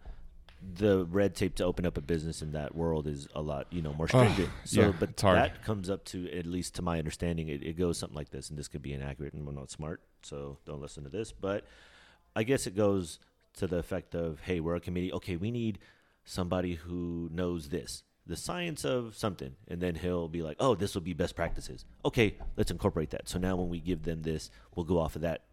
the 0.75 1.05
red 1.05 1.35
tape 1.35 1.55
to 1.55 1.63
open 1.63 1.85
up 1.85 1.97
a 1.97 2.01
business 2.01 2.41
in 2.41 2.51
that 2.51 2.75
world 2.75 3.07
is 3.07 3.27
a 3.35 3.41
lot, 3.41 3.67
you 3.71 3.81
know, 3.81 3.93
more 3.93 4.07
Oh, 4.11 4.23
stringent. 4.25 4.49
so, 4.65 4.81
yeah, 4.81 4.91
but 4.99 5.15
that 5.15 5.63
comes 5.63 5.89
up 5.89 6.03
to, 6.05 6.29
at 6.37 6.45
least 6.45 6.75
to 6.75 6.81
my 6.81 6.97
understanding, 6.97 7.47
it, 7.47 7.63
it 7.63 7.77
goes 7.77 7.97
something 7.97 8.15
like 8.17 8.31
this, 8.31 8.49
and 8.49 8.57
this 8.59 8.67
could 8.67 8.81
be 8.81 8.91
inaccurate, 8.91 9.33
and 9.33 9.45
we're 9.45 9.53
not 9.53 9.69
smart, 9.69 10.01
so 10.23 10.57
don't 10.65 10.81
listen 10.81 11.03
to 11.03 11.09
this. 11.09 11.31
But 11.31 11.63
I 12.35 12.43
guess 12.43 12.65
it 12.67 12.75
goes 12.75 13.19
to 13.57 13.67
the 13.67 13.77
effect 13.77 14.13
of, 14.15 14.41
hey, 14.41 14.59
we're 14.59 14.75
a 14.75 14.79
committee. 14.81 15.13
Okay, 15.13 15.35
we 15.37 15.51
need 15.51 15.77
somebody 16.25 16.73
who 16.73 17.29
knows 17.31 17.69
this, 17.69 18.03
the 18.27 18.35
science 18.35 18.83
of 18.85 19.15
something, 19.15 19.55
and 19.67 19.79
then 19.81 19.95
he'll 19.95 20.27
be 20.27 20.41
like, 20.43 20.57
oh, 20.59 20.75
this 20.75 20.93
will 20.93 21.01
be 21.01 21.13
best 21.13 21.35
practices. 21.35 21.85
Okay, 22.05 22.35
let's 22.57 22.71
incorporate 22.71 23.09
that. 23.11 23.29
So 23.29 23.39
now 23.39 23.55
when 23.55 23.69
we 23.69 23.79
give 23.79 24.03
them 24.03 24.21
this, 24.21 24.49
we'll 24.75 24.85
go 24.85 24.99
off 24.99 25.15
of 25.15 25.21
that. 25.23 25.43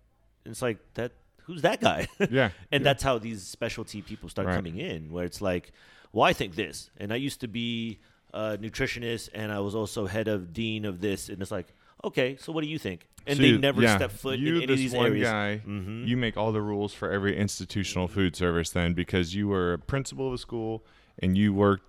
And 0.45 0.53
it's 0.53 0.63
like 0.63 0.79
that. 0.95 1.13
Who's 1.45 1.63
that 1.63 1.81
guy? 1.81 2.09
yeah. 2.31 2.51
and 2.73 2.85
that's 2.85 3.03
how 3.03 3.19
these 3.19 3.43
specialty 3.43 4.01
people 4.03 4.29
start 4.29 4.49
Right. 4.49 4.57
coming 4.57 4.79
in, 4.79 5.11
where 5.13 5.25
it's 5.25 5.41
like, 5.43 5.73
well, 6.13 6.25
I 6.25 6.33
think 6.33 6.55
this, 6.55 6.91
and 6.97 7.13
I 7.13 7.17
used 7.17 7.41
to 7.41 7.49
be 7.49 8.01
a 8.33 8.57
nutritionist, 8.59 9.29
and 9.35 9.53
I 9.53 9.61
was 9.61 9.75
also 9.75 10.07
head 10.07 10.27
of 10.27 10.53
dean 10.53 10.85
of 10.85 11.01
this, 11.01 11.29
and 11.29 11.41
it's 11.43 11.51
like, 11.51 11.69
okay, 12.03 12.37
so 12.41 12.51
what 12.53 12.63
do 12.65 12.69
you 12.69 12.79
think? 12.79 13.07
And 13.27 13.37
So 13.37 13.43
they 13.43 13.57
never 13.57 13.81
yeah, 13.83 13.97
step 13.97 14.11
foot 14.11 14.39
you, 14.39 14.57
in 14.57 14.63
any 14.65 14.73
of 14.73 14.79
these 14.79 14.93
one 14.93 15.07
areas. 15.07 15.29
guy, 15.31 15.63
Mhm. 15.67 16.07
you 16.07 16.17
make 16.17 16.37
all 16.37 16.51
the 16.53 16.61
rules 16.61 16.93
for 16.93 17.11
every 17.11 17.37
institutional 17.37 18.09
food 18.09 18.35
service 18.37 18.71
then 18.71 18.93
because 18.95 19.35
you 19.35 19.49
were 19.49 19.73
a 19.75 19.79
principal 19.79 20.29
of 20.29 20.35
a 20.35 20.39
school 20.39 20.85
and 21.19 21.37
you 21.39 21.53
worked 21.55 21.87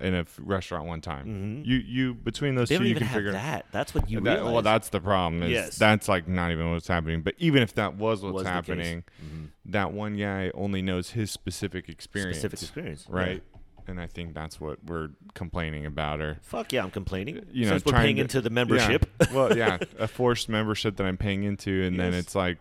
in 0.00 0.14
a 0.14 0.24
restaurant 0.38 0.86
one 0.86 1.00
time. 1.00 1.26
Mhm. 1.62 1.66
You 1.66 1.76
you 1.76 2.14
between 2.14 2.54
those 2.54 2.68
They 2.68 2.78
two 2.78 2.84
you 2.84 2.94
can 2.94 3.06
figure 3.08 3.32
that. 3.32 3.66
That's 3.72 3.94
what 3.94 4.08
you 4.10 4.20
that- 4.20 4.42
well 4.44 4.62
that's 4.62 4.88
the 4.88 5.00
problem 5.00 5.42
is 5.42 5.50
Yes. 5.50 5.76
that's 5.76 6.08
like 6.08 6.26
not 6.28 6.50
even 6.50 6.70
what's 6.72 6.88
happening 6.88 7.20
but 7.22 7.34
even 7.38 7.62
if 7.62 7.74
that 7.74 7.94
was 7.96 8.22
what's 8.22 8.34
Was 8.34 8.46
happening 8.46 9.04
Mhm. 9.22 9.48
that 9.66 9.92
one 9.92 10.16
guy 10.16 10.50
only 10.54 10.80
knows 10.82 11.10
his 11.10 11.30
specific 11.30 11.88
experience 11.88 12.38
Specific 12.38 12.62
experience, 12.62 13.06
right 13.08 13.42
and 13.88 14.00
I 14.00 14.06
think 14.08 14.34
that's 14.34 14.60
what 14.60 14.82
we're 14.84 15.10
complaining 15.34 15.86
about. 15.86 16.20
Or 16.20 16.38
Fuck 16.42 16.72
yeah, 16.72 16.82
I'm 16.82 16.90
complaining. 16.90 17.46
You 17.52 17.66
know, 17.66 17.72
Since 17.72 17.84
we're 17.84 17.92
paying 17.92 18.16
to- 18.16 18.22
into 18.22 18.40
the 18.40 18.50
membership. 18.50 19.08
Yeah. 19.20 19.26
well, 19.32 19.56
yeah, 19.56 19.78
a 19.98 20.08
forced 20.08 20.48
membership 20.48 20.96
that 20.96 21.06
I'm 21.06 21.16
paying 21.16 21.44
into, 21.44 21.84
and 21.84 21.96
then 22.00 22.12
it's 22.12 22.34
like 22.34 22.58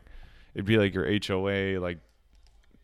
it'd 0.54 0.66
be 0.68 0.78
like 0.78 0.94
your 0.94 1.06
HOA, 1.08 1.80
like 1.80 1.98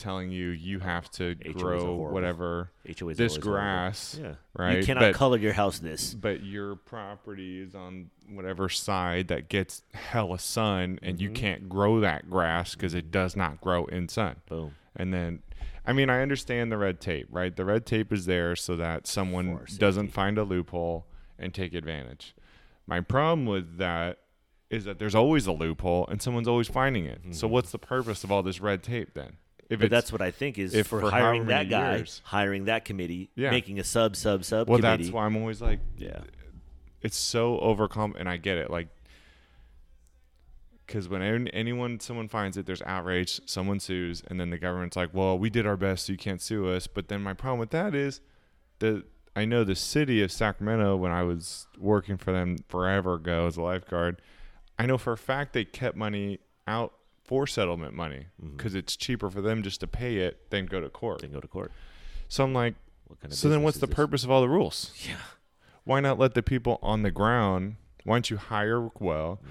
telling 0.01 0.31
you 0.31 0.49
you 0.49 0.79
have 0.79 1.09
to 1.11 1.35
HOAs 1.35 1.53
grow 1.53 1.93
whatever 1.93 2.71
HOAs 2.85 3.15
this 3.15 3.33
always 3.33 3.45
horrible. 3.45 3.51
grass, 3.51 4.19
Yeah. 4.21 4.35
right? 4.57 4.77
You 4.79 4.83
cannot 4.85 4.99
but, 5.01 5.15
color 5.15 5.37
your 5.37 5.53
house 5.53 5.79
this. 5.79 6.13
but 6.13 6.43
your 6.43 6.75
property 6.75 7.61
is 7.61 7.75
on 7.75 8.09
whatever 8.29 8.67
side 8.67 9.27
that 9.29 9.47
gets 9.47 9.83
hella 9.93 10.39
sun, 10.39 10.99
and 11.01 11.21
you 11.21 11.29
Mhm. 11.29 11.35
can't 11.35 11.69
grow 11.69 11.99
that 11.99 12.29
grass 12.29 12.75
because 12.75 12.93
it 12.93 13.11
does 13.11 13.35
not 13.35 13.61
grow 13.61 13.85
in 13.85 14.07
sun. 14.09 14.37
Boom. 14.49 14.75
And 14.95 15.13
then, 15.13 15.43
I 15.85 15.93
mean, 15.93 16.09
I 16.09 16.21
understand 16.21 16.71
the 16.71 16.77
red 16.77 16.99
tape, 16.99 17.27
right? 17.29 17.55
The 17.55 17.63
red 17.65 17.85
tape 17.85 18.11
is 18.11 18.25
there 18.25 18.55
so 18.55 18.75
that 18.75 19.07
someone 19.07 19.65
doesn't 19.77 20.09
find 20.09 20.37
a 20.37 20.43
loophole 20.43 21.05
and 21.39 21.53
take 21.53 21.73
advantage. 21.73 22.35
My 22.87 22.99
problem 23.01 23.45
with 23.45 23.77
that 23.77 24.17
is 24.69 24.85
that 24.85 24.99
there's 24.99 25.15
always 25.15 25.47
a 25.47 25.51
loophole 25.51 26.07
and 26.07 26.21
someone's 26.21 26.47
always 26.47 26.67
finding 26.69 27.05
it. 27.05 27.19
So 27.31 27.47
Mhm. 27.47 27.51
what's 27.51 27.71
the 27.71 27.77
purpose 27.79 28.23
of 28.23 28.31
all 28.31 28.41
this 28.41 28.61
red 28.61 28.81
tape 28.83 29.13
then? 29.13 29.33
If 29.71 29.79
But 29.79 29.89
that's 29.89 30.11
what 30.11 30.21
I 30.21 30.31
think 30.31 30.59
is 30.59 30.73
if 30.75 30.85
for, 30.87 30.99
for 30.99 31.09
hiring 31.09 31.45
that 31.47 31.69
guy, 31.69 31.95
years- 31.97 32.21
hiring 32.25 32.65
that 32.65 32.83
committee, 32.85 33.29
Yeah. 33.35 33.51
making 33.51 33.79
a 33.79 33.83
sub 33.85 34.15
sub 34.17 34.43
sub 34.43 34.67
well, 34.67 34.77
committee. 34.79 35.03
that's 35.05 35.13
why 35.13 35.25
I'm 35.25 35.37
always 35.37 35.61
like, 35.61 35.79
Yeah. 35.97 36.19
it's 37.01 37.15
so 37.17 37.57
overcome, 37.59 38.13
and 38.19 38.27
I 38.29 38.35
get 38.37 38.57
it, 38.57 38.69
like. 38.69 38.89
Because 40.85 41.07
when 41.07 41.47
anyone, 41.49 42.01
someone 42.01 42.27
finds 42.27 42.57
it, 42.57 42.65
there's 42.65 42.81
outrage, 42.81 43.39
someone 43.45 43.79
sues, 43.79 44.23
and 44.27 44.37
then 44.39 44.49
the 44.49 44.57
government's 44.57 44.97
like, 44.97 45.13
"Well, 45.13 45.39
we 45.39 45.49
did 45.49 45.65
our 45.65 45.77
best, 45.77 46.05
so 46.07 46.11
you 46.11 46.17
can't 46.17 46.41
sue 46.41 46.67
us." 46.67 46.87
But 46.87 47.07
then 47.07 47.21
my 47.23 47.33
problem 47.33 47.59
with 47.59 47.69
that 47.69 47.95
is, 47.95 48.19
the 48.79 49.05
I 49.33 49.45
know 49.45 49.63
the 49.63 49.75
city 49.75 50.21
of 50.21 50.33
Sacramento 50.33 50.97
when 50.97 51.11
I 51.13 51.23
was 51.23 51.65
working 51.77 52.17
for 52.17 52.33
them 52.33 52.57
forever 52.67 53.13
ago 53.13 53.47
as 53.47 53.55
a 53.55 53.61
lifeguard, 53.61 54.21
I 54.77 54.85
know 54.85 54.97
for 54.97 55.13
a 55.13 55.17
fact 55.17 55.53
they 55.53 55.63
kept 55.63 55.95
money 55.95 56.39
out 56.67 56.91
for 57.31 57.47
settlement 57.47 57.93
money 57.93 58.25
because 58.57 58.75
it's 58.75 58.97
cheaper 58.97 59.29
for 59.29 59.39
them 59.39 59.63
just 59.63 59.79
to 59.79 59.87
pay 59.87 60.17
it 60.17 60.49
than 60.49 60.65
go 60.65 60.81
to 60.81 60.89
court. 60.89 61.21
Then 61.21 61.31
go 61.31 61.39
to 61.39 61.47
court. 61.47 61.71
So 62.27 62.43
I'm 62.43 62.53
like, 62.53 62.75
What 63.07 63.21
kind 63.21 63.31
of 63.31 63.37
so 63.39 63.47
then 63.47 63.63
what's 63.63 63.77
the 63.77 63.87
this? 63.87 63.95
purpose 63.95 64.25
of 64.25 64.29
all 64.31 64.41
the 64.41 64.49
rules? 64.49 64.91
Yeah. 65.07 65.15
Why 65.85 66.01
not 66.01 66.19
let 66.19 66.33
the 66.33 66.43
people 66.43 66.77
on 66.81 67.03
the 67.03 67.09
ground? 67.09 67.77
Why 68.03 68.15
don't 68.17 68.29
you 68.29 68.35
hire 68.35 68.89
well, 68.99 69.39
Mm. 69.41 69.47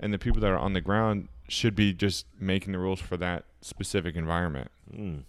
and 0.00 0.12
the 0.12 0.18
people 0.18 0.40
that 0.40 0.50
are 0.50 0.58
on 0.58 0.72
the 0.72 0.80
ground 0.80 1.28
should 1.48 1.76
be 1.76 1.92
just 1.92 2.26
making 2.40 2.72
the 2.72 2.80
rules 2.80 2.98
for 2.98 3.16
that 3.18 3.44
specific 3.60 4.16
environment. 4.16 4.72
Mm. 4.92 5.22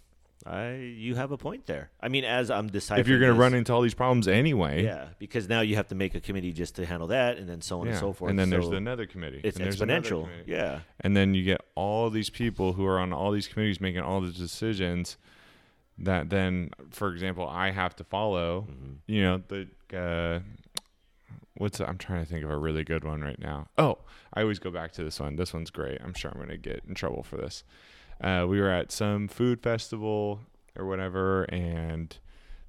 I 0.44 0.74
you 0.74 1.14
have 1.14 1.30
a 1.32 1.38
point 1.38 1.66
there. 1.66 1.90
I 2.00 2.08
mean, 2.08 2.24
as 2.24 2.50
I'm 2.50 2.68
deciding, 2.68 3.00
if 3.00 3.08
you're 3.08 3.20
going 3.20 3.32
to 3.32 3.38
run 3.38 3.54
into 3.54 3.72
all 3.72 3.80
these 3.80 3.94
problems 3.94 4.26
anyway, 4.26 4.84
yeah, 4.84 5.08
because 5.18 5.48
now 5.48 5.60
you 5.60 5.76
have 5.76 5.88
to 5.88 5.94
make 5.94 6.14
a 6.14 6.20
committee 6.20 6.52
just 6.52 6.76
to 6.76 6.86
handle 6.86 7.08
that, 7.08 7.38
and 7.38 7.48
then 7.48 7.60
so 7.60 7.80
on 7.80 7.86
yeah. 7.86 7.92
and 7.92 8.00
so 8.00 8.12
forth. 8.12 8.30
And 8.30 8.38
then 8.38 8.50
there's 8.50 8.68
another 8.68 9.06
committee. 9.06 9.40
it's 9.44 9.58
and 9.58 9.66
exponential. 9.66 10.24
committee. 10.24 10.50
Yeah. 10.52 10.80
And 11.00 11.16
then 11.16 11.34
you 11.34 11.44
get 11.44 11.60
all 11.74 12.10
these 12.10 12.30
people 12.30 12.72
who 12.72 12.84
are 12.86 12.98
on 12.98 13.12
all 13.12 13.30
these 13.30 13.46
committees 13.46 13.80
making 13.80 14.00
all 14.00 14.20
the 14.20 14.32
decisions 14.32 15.16
that 15.98 16.30
then, 16.30 16.70
for 16.90 17.12
example, 17.12 17.46
I 17.46 17.70
have 17.70 17.94
to 17.96 18.04
follow. 18.04 18.66
Mhm. 18.70 18.96
You 19.06 19.22
know, 19.22 19.42
the 19.48 19.68
uh, 19.96 20.40
what's 21.54 21.80
I'm 21.80 21.98
trying 21.98 22.24
to 22.24 22.30
think 22.30 22.44
of 22.44 22.50
a 22.50 22.56
really 22.56 22.84
good 22.84 23.04
one 23.04 23.20
right 23.20 23.38
now. 23.38 23.68
Oh, 23.78 23.98
I 24.34 24.42
always 24.42 24.58
go 24.58 24.70
back 24.70 24.92
to 24.92 25.04
this 25.04 25.20
one. 25.20 25.36
This 25.36 25.52
one's 25.52 25.70
great. 25.70 26.00
I'm 26.02 26.14
sure 26.14 26.30
I'm 26.30 26.38
going 26.38 26.48
to 26.48 26.56
get 26.56 26.82
in 26.88 26.94
trouble 26.94 27.22
for 27.22 27.36
this. 27.36 27.64
Uh, 28.22 28.46
we 28.48 28.60
were 28.60 28.70
at 28.70 28.92
some 28.92 29.26
food 29.28 29.60
festival 29.62 30.40
or 30.78 30.86
whatever, 30.86 31.42
and 31.44 32.16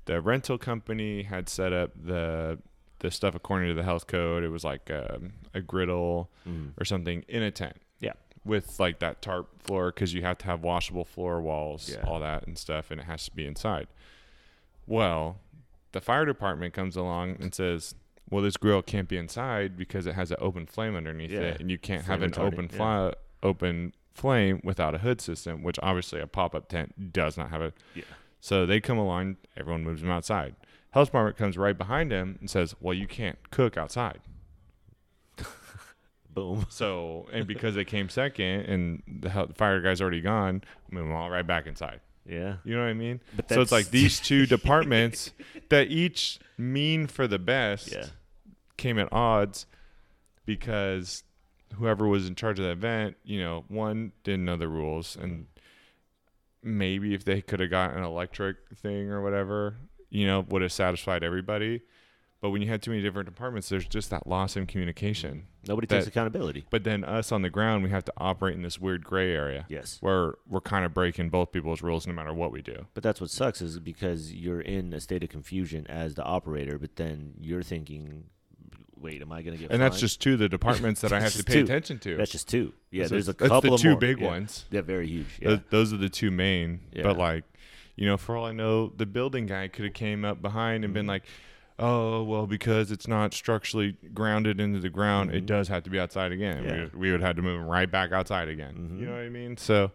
the 0.06 0.20
rental 0.20 0.58
company 0.58 1.24
had 1.24 1.48
set 1.50 1.72
up 1.74 1.92
the 1.96 2.60
the 3.00 3.12
stuff 3.12 3.36
according 3.36 3.68
to 3.68 3.74
the 3.74 3.84
health 3.84 4.08
code. 4.08 4.44
It 4.44 4.50
was 4.50 4.64
like 4.64 4.90
um, 4.90 5.34
a 5.54 5.62
griddle 5.62 6.30
Mm. 6.48 6.72
or 6.80 6.86
something 6.86 7.24
in 7.28 7.44
a 7.44 7.52
tent. 7.52 7.76
Yeah. 8.00 8.14
With 8.46 8.80
like 8.80 9.00
that 9.00 9.22
tarp 9.22 9.62
floor 9.62 9.92
because 9.92 10.14
you 10.14 10.22
have 10.24 10.38
to 10.40 10.46
have 10.46 10.62
washable 10.62 11.04
floor 11.06 11.42
walls, 11.42 11.90
Yeah. 11.94 12.04
all 12.08 12.20
that 12.22 12.48
and 12.48 12.58
stuff, 12.58 12.92
and 12.92 13.00
it 13.02 13.04
has 13.06 13.26
to 13.26 13.32
be 13.32 13.46
inside. 13.46 13.88
Well, 14.88 15.40
the 15.92 16.02
fire 16.02 16.26
department 16.26 16.74
comes 16.74 16.96
along 16.96 17.38
and 17.40 17.54
says, 17.54 17.96
"Well, 18.30 18.42
this 18.44 18.58
grill 18.58 18.82
can't 18.82 19.08
be 19.08 19.18
inside 19.18 19.78
because 19.78 20.06
it 20.08 20.16
has 20.16 20.32
an 20.32 20.38
open 20.40 20.66
flame 20.66 20.96
underneath 20.96 21.32
Yeah. 21.32 21.42
it, 21.42 21.62
and 21.62 21.70
you 21.70 21.78
can't 21.78 22.04
Flame 22.06 22.20
have 22.22 22.38
an 22.38 22.42
open 22.42 22.70
yeah. 22.74 23.12
open 23.42 23.94
flame 24.14 24.62
without 24.64 24.96
a 24.96 25.00
hood 25.00 25.20
system, 25.22 25.64
which 25.64 25.80
obviously 25.84 26.20
a 26.22 26.28
pop-up 26.28 26.68
tent 26.70 27.12
does 27.14 27.38
not 27.38 27.50
have 27.50 27.62
a." 27.62 27.74
Yeah. 27.96 28.04
So 28.40 28.66
they 28.66 28.80
come 28.82 28.98
along, 28.98 29.38
everyone 29.58 29.84
moves 29.84 30.02
them 30.02 30.12
outside. 30.12 30.56
Health 30.92 31.08
department 31.08 31.38
comes 31.38 31.58
right 31.58 31.78
behind 31.78 32.12
him 32.12 32.38
and 32.40 32.50
says, 32.50 32.76
"Well, 32.80 32.94
you 32.94 33.08
can't 33.08 33.38
cook 33.52 33.78
outside." 33.78 34.20
Boom. 36.34 36.66
So, 36.70 37.28
and 37.32 37.46
because 37.48 37.76
they 37.76 37.86
came 37.86 38.10
second 38.10 38.62
and 38.62 39.04
the 39.08 39.30
fire 39.56 39.82
guy's 39.82 40.02
already 40.02 40.22
gone, 40.22 40.64
move 40.90 41.06
them 41.06 41.14
all 41.16 41.30
right 41.30 41.46
back 41.46 41.68
inside. 41.68 42.00
Yeah. 42.26 42.56
You 42.64 42.76
know 42.76 42.82
what 42.82 42.90
I 42.90 42.94
mean? 42.94 43.22
But 43.36 43.50
So 43.50 43.62
it's 43.62 43.72
like 43.72 43.90
these 43.92 44.20
two 44.20 44.46
departments 44.48 45.32
that 45.70 45.90
each 45.90 46.40
mean 46.58 47.06
for 47.08 47.28
the 47.28 47.38
best 47.38 47.92
Yeah. 47.92 48.06
came 48.78 48.98
at 48.98 49.10
odds 49.12 49.66
because 50.46 51.24
whoever 51.76 52.08
was 52.08 52.28
in 52.28 52.36
charge 52.36 52.60
of 52.60 52.66
the 52.66 52.72
event, 52.72 53.18
you 53.24 53.40
know, 53.40 53.66
one 53.68 54.12
didn't 54.24 54.46
know 54.46 54.58
the 54.58 54.68
rules 54.68 55.16
and 55.16 55.32
mm-hmm. 55.32 56.78
maybe 56.78 57.14
if 57.14 57.24
they 57.24 57.42
could 57.42 57.60
have 57.60 57.70
got 57.70 57.96
an 57.96 58.04
electric 58.04 58.58
thing 58.76 59.10
or 59.10 59.22
whatever, 59.22 59.78
you 60.10 60.26
know, 60.28 60.42
would 60.50 60.62
have 60.62 60.72
satisfied 60.72 61.24
everybody. 61.24 61.82
But 62.44 62.50
when 62.50 62.62
you 62.62 62.68
had 62.68 62.82
too 62.82 62.92
many 62.92 63.02
different 63.02 63.26
departments, 63.26 63.70
there's 63.70 63.86
just 63.86 64.10
that 64.10 64.28
loss 64.28 64.58
in 64.58 64.68
communication. 64.68 65.48
Nobody 65.66 65.88
takes 65.88 66.08
accountability. 66.08 66.66
But 66.70 66.84
then 66.84 67.06
us 67.06 67.32
on 67.32 67.42
the 67.42 67.50
ground, 67.50 67.86
we 67.86 67.90
have 67.90 68.04
to 68.04 68.14
operate 68.18 68.54
in 68.54 68.64
this 68.64 68.78
weird 68.78 69.06
gray 69.06 69.34
area 69.34 69.66
Yes. 69.70 69.98
where 70.02 70.34
we're 70.46 70.60
kind 70.60 70.84
of 70.84 70.94
breaking 70.94 71.30
both 71.30 71.54
people's 71.54 71.82
rules 71.82 72.06
no 72.06 72.12
matter 72.12 72.34
what 72.34 72.52
we 72.52 72.62
do. 72.62 72.88
But 72.96 73.02
that's 73.02 73.22
what 73.22 73.30
sucks 73.30 73.62
is 73.62 73.80
because 73.80 74.34
you're 74.34 74.60
in 74.60 74.92
a 74.92 75.00
state 75.00 75.24
of 75.24 75.30
confusion 75.30 75.88
as 75.88 76.16
the 76.16 76.24
operator, 76.24 76.78
but 76.78 76.98
then 76.98 77.36
you're 77.40 77.64
thinking, 77.64 78.26
wait, 79.04 79.22
am 79.22 79.32
I 79.32 79.42
going 79.42 79.56
to 79.58 79.62
get 79.62 79.72
And 79.72 79.82
that's 79.82 80.00
just 80.00 80.22
two 80.22 80.34
of 80.34 80.40
the 80.40 80.50
departments 80.50 81.02
that 81.02 81.12
I 81.14 81.20
have 81.20 81.34
to 81.34 81.44
pay 81.44 81.54
two. 81.56 81.64
attention 81.64 82.00
to. 82.00 82.18
That's 82.18 82.32
just 82.32 82.48
two. 82.48 82.74
Yeah, 82.90 83.04
So 83.06 83.10
there's 83.10 83.28
a 83.28 83.34
couple 83.34 83.62
That's 83.62 83.68
the 83.68 83.74
of 83.74 83.82
two 83.82 83.90
more. 83.92 84.00
big 84.00 84.20
Yeah. 84.20 84.28
ones. 84.28 84.66
They're 84.70 84.82
very 84.82 85.08
huge. 85.08 85.28
Yeah. 85.42 85.50
Those, 85.50 85.60
those 85.70 85.94
are 85.94 85.98
the 85.98 86.10
two 86.10 86.32
main. 86.32 86.80
Yeah. 86.94 87.04
But 87.04 87.18
like, 87.18 87.44
you 87.96 88.08
know, 88.08 88.18
for 88.18 88.36
all 88.36 88.46
I 88.46 88.52
know, 88.54 88.88
the 88.96 89.06
building 89.06 89.46
guy 89.46 89.68
could 89.68 89.86
have 89.86 89.94
came 89.94 90.26
up 90.26 90.42
behind 90.42 90.84
and 90.86 90.94
been 90.94 91.06
Mhm. 91.06 91.10
like, 91.10 91.24
"Oh, 91.78 92.24
well, 92.24 92.48
because 92.48 92.92
it's 92.92 93.08
not 93.08 93.34
structurally 93.34 93.98
grounded 94.14 94.60
into 94.60 94.80
the 94.80 94.90
ground, 94.90 95.32
it 95.32 95.44
Mhm. 95.44 95.48
does 95.48 95.68
have 95.68 95.84
to 95.84 95.90
be 95.90 96.00
outside 96.00 96.32
again." 96.32 96.64
Yeah. 96.64 96.72
We, 96.74 96.80
would- 96.82 96.96
we 96.96 97.12
would 97.12 97.22
have 97.22 97.36
to 97.36 97.42
move 97.42 97.60
him 97.62 97.68
right 97.68 97.90
back 97.92 98.12
outside 98.12 98.48
again. 98.48 98.90
Mhm. 98.94 99.00
You 99.00 99.06
know 99.08 99.12
what 99.14 99.22
I 99.22 99.30
mean? 99.30 99.58
So 99.58 99.92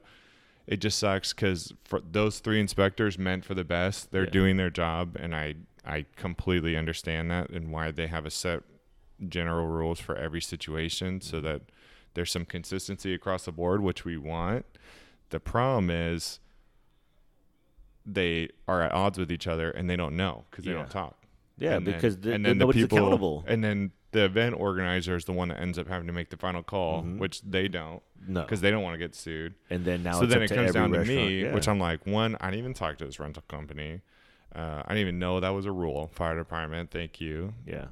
it 0.66 0.76
just 0.80 0.98
sucks 0.98 1.32
because 1.32 1.72
for 1.84 2.00
those 2.00 2.38
three 2.40 2.60
inspectors 2.60 3.18
meant 3.18 3.44
for 3.44 3.54
the 3.54 3.64
best. 3.64 4.12
They're 4.12 4.24
Yeah. 4.24 4.30
doing 4.30 4.56
their 4.58 4.70
job, 4.70 5.16
and 5.18 5.34
I 5.34 5.54
I 5.84 6.04
completely 6.16 6.76
understand 6.76 7.30
that 7.30 7.48
and 7.48 7.72
why 7.72 7.90
they 7.92 8.08
have 8.08 8.26
a 8.26 8.30
set 8.30 8.62
general 9.26 9.66
rules 9.66 9.98
for 10.00 10.14
every 10.16 10.40
situation 10.40 11.20
so 11.20 11.40
that 11.40 11.62
there's 12.14 12.30
some 12.30 12.44
consistency 12.44 13.14
across 13.14 13.44
the 13.44 13.52
board, 13.52 13.80
which 13.82 14.04
we 14.04 14.16
want. 14.16 14.64
The 15.30 15.40
problem 15.40 15.90
is 15.90 16.40
they 18.06 18.48
are 18.66 18.82
at 18.82 18.92
odds 18.92 19.18
with 19.18 19.30
each 19.30 19.46
other 19.46 19.70
and 19.70 19.88
they 19.88 19.96
don't 19.96 20.16
know 20.16 20.44
because 20.50 20.64
they 20.64 20.70
Yeah. 20.72 20.78
don't 20.78 20.90
talk. 20.90 21.16
yeah, 21.58 21.74
And 21.76 21.86
then- 21.86 21.94
because 21.94 22.16
the, 22.18 22.32
and 22.32 22.44
then 22.44 22.50
then 22.50 22.58
the 22.58 22.62
nobody's 22.64 22.84
people 22.84 22.98
accountable. 22.98 23.44
and 23.46 23.62
then 23.64 23.90
the 24.12 24.24
event 24.24 24.54
organizer 24.58 25.16
is 25.16 25.24
the 25.26 25.32
one 25.32 25.48
that 25.48 25.60
ends 25.60 25.78
up 25.78 25.86
having 25.88 26.06
to 26.06 26.12
make 26.12 26.30
the 26.30 26.36
final 26.36 26.62
call, 26.62 27.02
Mhm. 27.02 27.18
which 27.18 27.42
they 27.42 27.68
don't 27.68 28.02
no. 28.26 28.42
because 28.42 28.60
they 28.62 28.70
don't 28.70 28.82
want 28.82 28.94
to 28.94 28.98
get 28.98 29.14
sued. 29.14 29.54
And 29.68 29.84
then 29.84 30.02
now 30.02 30.12
so 30.12 30.22
it's 30.24 30.32
then 30.32 30.42
it 30.42 30.48
comes 30.48 30.72
down 30.72 30.92
to 30.92 31.04
me, 31.04 31.42
Yeah. 31.42 31.52
which 31.54 31.68
I'm 31.68 31.78
like, 31.80 32.06
one, 32.06 32.36
I 32.40 32.46
didn't 32.46 32.60
even 32.60 32.74
talk 32.74 32.96
to 32.98 33.04
this 33.04 33.18
rental 33.20 33.42
company. 33.48 34.00
Uh, 34.54 34.82
I 34.86 34.94
didn't 34.94 35.00
even 35.08 35.18
know 35.18 35.40
that 35.40 35.50
was 35.50 35.66
a 35.66 35.72
rule. 35.72 36.06
Fire 36.14 36.36
department, 36.36 36.90
thank 36.90 37.20
you. 37.20 37.52
yeah. 37.66 37.88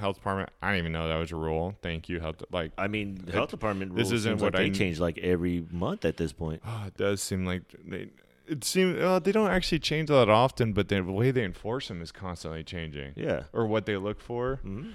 Health 0.00 0.16
department, 0.16 0.50
I 0.62 0.68
didn't 0.72 0.80
even 0.80 0.92
know 0.92 1.06
that 1.08 1.16
was 1.18 1.30
a 1.32 1.36
rule. 1.36 1.76
Thank 1.82 2.08
you. 2.08 2.18
Health, 2.20 2.42
like, 2.50 2.72
I 2.76 2.88
mean, 2.88 3.20
the 3.24 3.32
health 3.32 3.50
department 3.50 3.94
this 3.94 4.10
isn't 4.10 4.40
what 4.40 4.54
like 4.54 4.60
I 4.60 4.64
they 4.64 4.70
change 4.70 4.98
like 4.98 5.18
every 5.18 5.64
month 5.70 6.04
at 6.04 6.16
this 6.16 6.32
point. 6.32 6.62
oh, 6.66 6.84
it 6.88 6.96
does 6.96 7.22
seem 7.22 7.44
like 7.46 7.62
they. 7.86 8.08
It 8.48 8.64
seems 8.64 8.98
uh, 9.00 9.20
they 9.20 9.30
don't 9.30 9.50
actually 9.50 9.78
change 9.78 10.08
that 10.08 10.28
often, 10.28 10.72
but 10.72 10.88
the 10.88 11.02
way 11.04 11.30
they 11.30 11.44
enforce 11.44 11.86
them 11.86 12.02
is 12.02 12.10
constantly 12.10 12.64
changing, 12.64 13.12
Yeah. 13.14 13.44
or 13.52 13.64
what 13.66 13.86
they 13.86 13.96
look 13.96 14.20
for. 14.20 14.56
hmm 14.62 14.88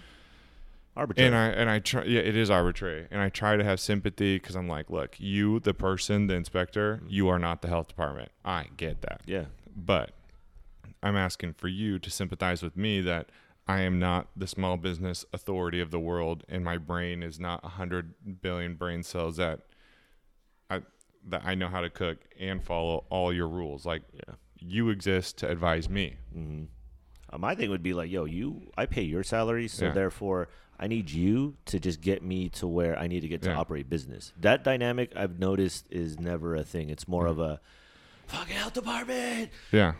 Arbitrary. 0.97 1.27
And 1.27 1.35
I 1.35 1.47
and 1.47 1.69
I 1.69 1.79
try. 1.79 2.03
Yeah, 2.05 2.21
it 2.21 2.37
is 2.37 2.49
arbitrary, 2.49 3.07
and 3.11 3.19
I 3.21 3.27
try 3.29 3.57
to 3.57 3.63
have 3.65 3.81
sympathy 3.81 4.37
because 4.37 4.55
I'm 4.55 4.67
like, 4.69 4.89
look, 4.89 5.15
you, 5.19 5.59
the 5.59 5.73
person, 5.73 6.27
the 6.27 6.35
inspector, 6.35 7.01
you 7.07 7.27
are 7.27 7.37
not 7.39 7.61
the 7.61 7.67
health 7.67 7.89
department. 7.89 8.29
I 8.45 8.67
get 8.77 9.01
that. 9.01 9.21
yeah. 9.25 9.45
but 9.75 10.11
I'm 11.03 11.17
asking 11.17 11.53
for 11.53 11.67
you 11.67 11.99
to 11.99 12.09
sympathize 12.09 12.63
with 12.63 12.77
me 12.77 13.01
that 13.01 13.27
I 13.67 13.81
am 13.81 13.97
not 13.99 14.27
the 14.35 14.45
small 14.47 14.77
business 14.77 15.25
authority 15.33 15.79
of 15.81 15.89
the 15.91 15.99
world, 15.99 16.43
and 16.47 16.63
my 16.63 16.77
brain 16.77 17.23
is 17.23 17.39
not 17.39 17.61
a 17.63 17.69
hundred 17.69 18.13
billion 18.41 18.75
brain 18.75 19.01
cells 19.03 19.37
that 19.37 19.61
I 20.69 20.81
that 21.27 21.41
I 21.45 21.55
know 21.55 21.67
how 21.67 21.81
to 21.81 21.89
cook 21.89 22.17
and 22.39 22.63
follow 22.63 23.05
all 23.09 23.33
your 23.33 23.47
rules. 23.47 23.85
Like 23.85 24.03
Yeah. 24.13 24.35
you 24.59 24.89
exist 24.89 25.37
to 25.39 25.49
advise 25.49 25.89
me. 25.89 26.17
Uh, 27.31 27.37
my 27.39 27.55
thing 27.55 27.71
would 27.71 27.81
be 27.81 27.93
like, 27.93 28.11
yo, 28.11 28.25
you, 28.25 28.71
I 28.77 28.85
pay 28.85 29.01
your 29.01 29.23
salary, 29.23 29.67
so 29.67 29.85
Yeah. 29.85 29.91
therefore 29.93 30.49
I 30.79 30.85
need 30.87 31.09
you 31.09 31.55
to 31.65 31.79
just 31.79 32.01
get 32.01 32.21
me 32.21 32.49
to 32.49 32.67
where 32.67 32.99
I 32.99 33.07
need 33.07 33.21
to 33.21 33.27
get 33.27 33.41
to 33.43 33.49
Yeah. 33.49 33.57
operate 33.57 33.89
business. 33.89 34.31
That 34.41 34.63
dynamic 34.63 35.13
I've 35.15 35.39
noticed 35.39 35.87
is 35.89 36.19
never 36.19 36.55
a 36.55 36.63
thing. 36.63 36.89
It's 36.91 37.07
more 37.07 37.25
of 37.25 37.39
a 37.39 37.59
fucking 38.27 38.55
health 38.55 38.73
department. 38.73 39.49
Yeah. 39.71 39.93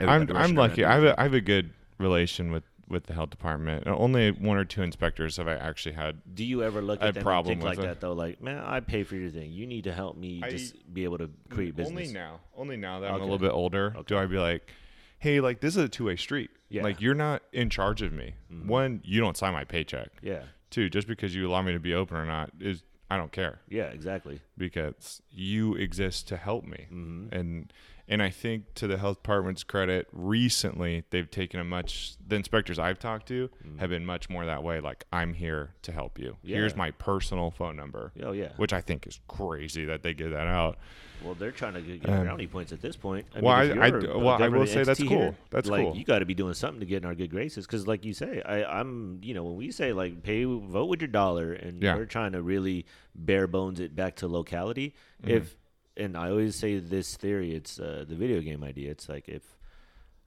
I'm 0.00 0.28
I'm 0.36 0.54
lucky. 0.56 0.84
I 0.84 0.94
have 0.94 1.04
a 1.04 1.20
I 1.20 1.22
have 1.24 1.34
a 1.34 1.40
good 1.40 1.72
relation 1.98 2.50
with 2.50 2.64
with 2.88 3.04
the 3.06 3.14
health 3.14 3.30
department. 3.30 3.86
Only 3.86 4.30
one 4.30 4.56
or 4.56 4.64
two 4.64 4.82
inspectors 4.82 5.38
have 5.38 5.48
I 5.48 5.54
actually 5.54 5.94
had. 5.94 6.20
Do 6.34 6.44
you 6.44 6.62
ever 6.62 6.82
look 6.82 7.00
at 7.00 7.06
them 7.06 7.16
and 7.16 7.24
problem 7.24 7.60
think 7.60 7.64
like 7.64 7.78
it. 7.78 7.82
that 7.82 8.00
though? 8.00 8.12
Like, 8.12 8.42
man, 8.42 8.62
I 8.64 8.80
pay 8.80 9.04
for 9.04 9.16
your 9.16 9.30
thing. 9.30 9.52
You 9.52 9.66
need 9.66 9.84
to 9.84 9.92
help 9.92 10.16
me 10.16 10.42
I- 10.44 10.50
just 10.50 10.92
be 10.92 11.04
able 11.04 11.18
to 11.18 11.30
create 11.50 11.76
business. 11.76 11.90
Only 11.90 12.12
now, 12.12 12.40
only 12.56 12.76
now 12.76 13.00
that 13.00 13.10
I'm 13.10 13.20
a 13.20 13.24
little 13.24 13.38
bit 13.38 13.52
older, 13.52 13.96
do 14.06 14.18
I 14.18 14.26
be 14.26 14.38
like, 14.38 14.70
hey, 15.18 15.40
like 15.40 15.60
this 15.60 15.76
is 15.76 15.84
a 15.84 15.88
two 15.88 16.04
way 16.04 16.16
street. 16.16 16.50
Yeah. 16.68 16.80
Mm-hmm. 16.80 16.84
Like 16.84 17.00
you're 17.00 17.14
not 17.14 17.42
in 17.52 17.70
charge 17.70 18.02
of 18.02 18.12
me. 18.12 18.34
One, 18.66 19.00
you 19.04 19.20
don't 19.20 19.36
sign 19.36 19.52
my 19.52 19.64
paycheck. 19.64 20.08
Yeah, 20.22 20.42
Two, 20.70 20.90
just 20.90 21.06
because 21.06 21.34
you 21.34 21.48
allow 21.48 21.62
me 21.62 21.72
to 21.72 21.80
be 21.80 21.94
open 21.94 22.16
or 22.16 22.26
not 22.26 22.50
is 22.60 22.82
I 23.10 23.16
don't 23.16 23.30
care 23.30 23.60
yeah, 23.68 23.84
exactly. 23.84 24.40
because 24.58 25.22
you 25.30 25.74
exist 25.74 26.26
to 26.28 26.36
help 26.36 26.64
me. 26.64 26.86
Mm-hmm. 26.90 27.34
And 27.34 27.72
and 28.08 28.22
I 28.22 28.30
think 28.30 28.74
to 28.74 28.86
the 28.86 28.98
health 28.98 29.18
department's 29.22 29.64
credit, 29.64 30.08
recently 30.12 31.04
they've 31.10 31.30
taken 31.30 31.60
a 31.60 31.64
much 31.64 32.16
the 32.26 32.36
inspectors 32.36 32.78
I've 32.78 32.98
talked 32.98 33.28
to 33.28 33.48
have 33.78 33.90
been 33.90 34.04
much 34.04 34.28
more 34.28 34.44
that 34.46 34.62
way. 34.62 34.80
Like 34.80 35.04
I'm 35.12 35.32
here 35.34 35.74
to 35.82 35.92
help 35.92 36.18
you. 36.18 36.36
Here's 36.42 36.72
Mm-hmm. 36.72 36.78
My 36.78 36.90
personal 36.92 37.50
phone 37.50 37.76
number. 37.76 38.12
Oh 38.22 38.32
yeah. 38.32 38.48
Which 38.56 38.72
I 38.72 38.80
think 38.80 39.06
is 39.06 39.20
crazy 39.28 39.84
that 39.86 40.02
they 40.02 40.12
give 40.14 40.30
that 40.32 40.46
out. 40.46 40.78
Well, 41.22 41.34
they're 41.34 41.52
trying 41.52 41.74
to 41.74 41.80
get, 41.80 42.06
Um, 42.10 42.24
brownie 42.24 42.46
points 42.46 42.72
at 42.72 42.82
this 42.82 42.96
point. 42.96 43.24
I 43.34 43.40
well, 43.40 43.66
mean, 43.66 43.78
I- 43.78 43.84
I 43.84 43.86
you're 43.88 44.00
d- 44.00 44.06
a 44.08 44.18
well, 44.18 44.42
I 44.42 44.48
will 44.48 44.66
say 44.66 44.82
that's 44.82 44.98
cool. 45.00 45.08
here, 45.08 45.36
That's 45.48 45.68
like, 45.70 45.82
cool. 45.82 45.96
You 45.96 46.04
got 46.04 46.18
to 46.18 46.26
be 46.26 46.34
doing 46.34 46.52
something 46.52 46.80
to 46.80 46.86
get 46.86 46.98
in 46.98 47.06
our 47.06 47.14
good 47.14 47.30
graces, 47.30 47.66
because, 47.66 47.86
like 47.86 48.04
you 48.04 48.12
say, 48.12 48.42
I, 48.44 48.64
I'm, 48.80 49.20
you 49.22 49.32
know, 49.32 49.42
when 49.44 49.56
we 49.56 49.70
say 49.70 49.94
like 49.94 50.22
pay, 50.22 50.44
vote 50.44 50.86
with 50.86 51.00
your 51.00 51.08
dollar, 51.08 51.54
and 51.54 51.82
Yeah. 51.82 51.94
we're 51.96 52.04
trying 52.04 52.32
to 52.32 52.42
really 52.42 52.84
bare 53.14 53.46
bones 53.46 53.80
it 53.80 53.96
back 53.96 54.16
to 54.16 54.28
locality. 54.28 54.94
Mm-hmm. 55.22 55.30
If, 55.36 55.56
and 55.96 56.16
I 56.16 56.30
always 56.30 56.56
say 56.56 56.78
this 56.78 57.16
theory, 57.16 57.54
it's 57.54 57.78
uh, 57.78 58.04
the 58.08 58.14
video 58.16 58.40
game 58.40 58.64
idea. 58.64 58.90
It's 58.90 59.08
like 59.08 59.28
if 59.28 59.42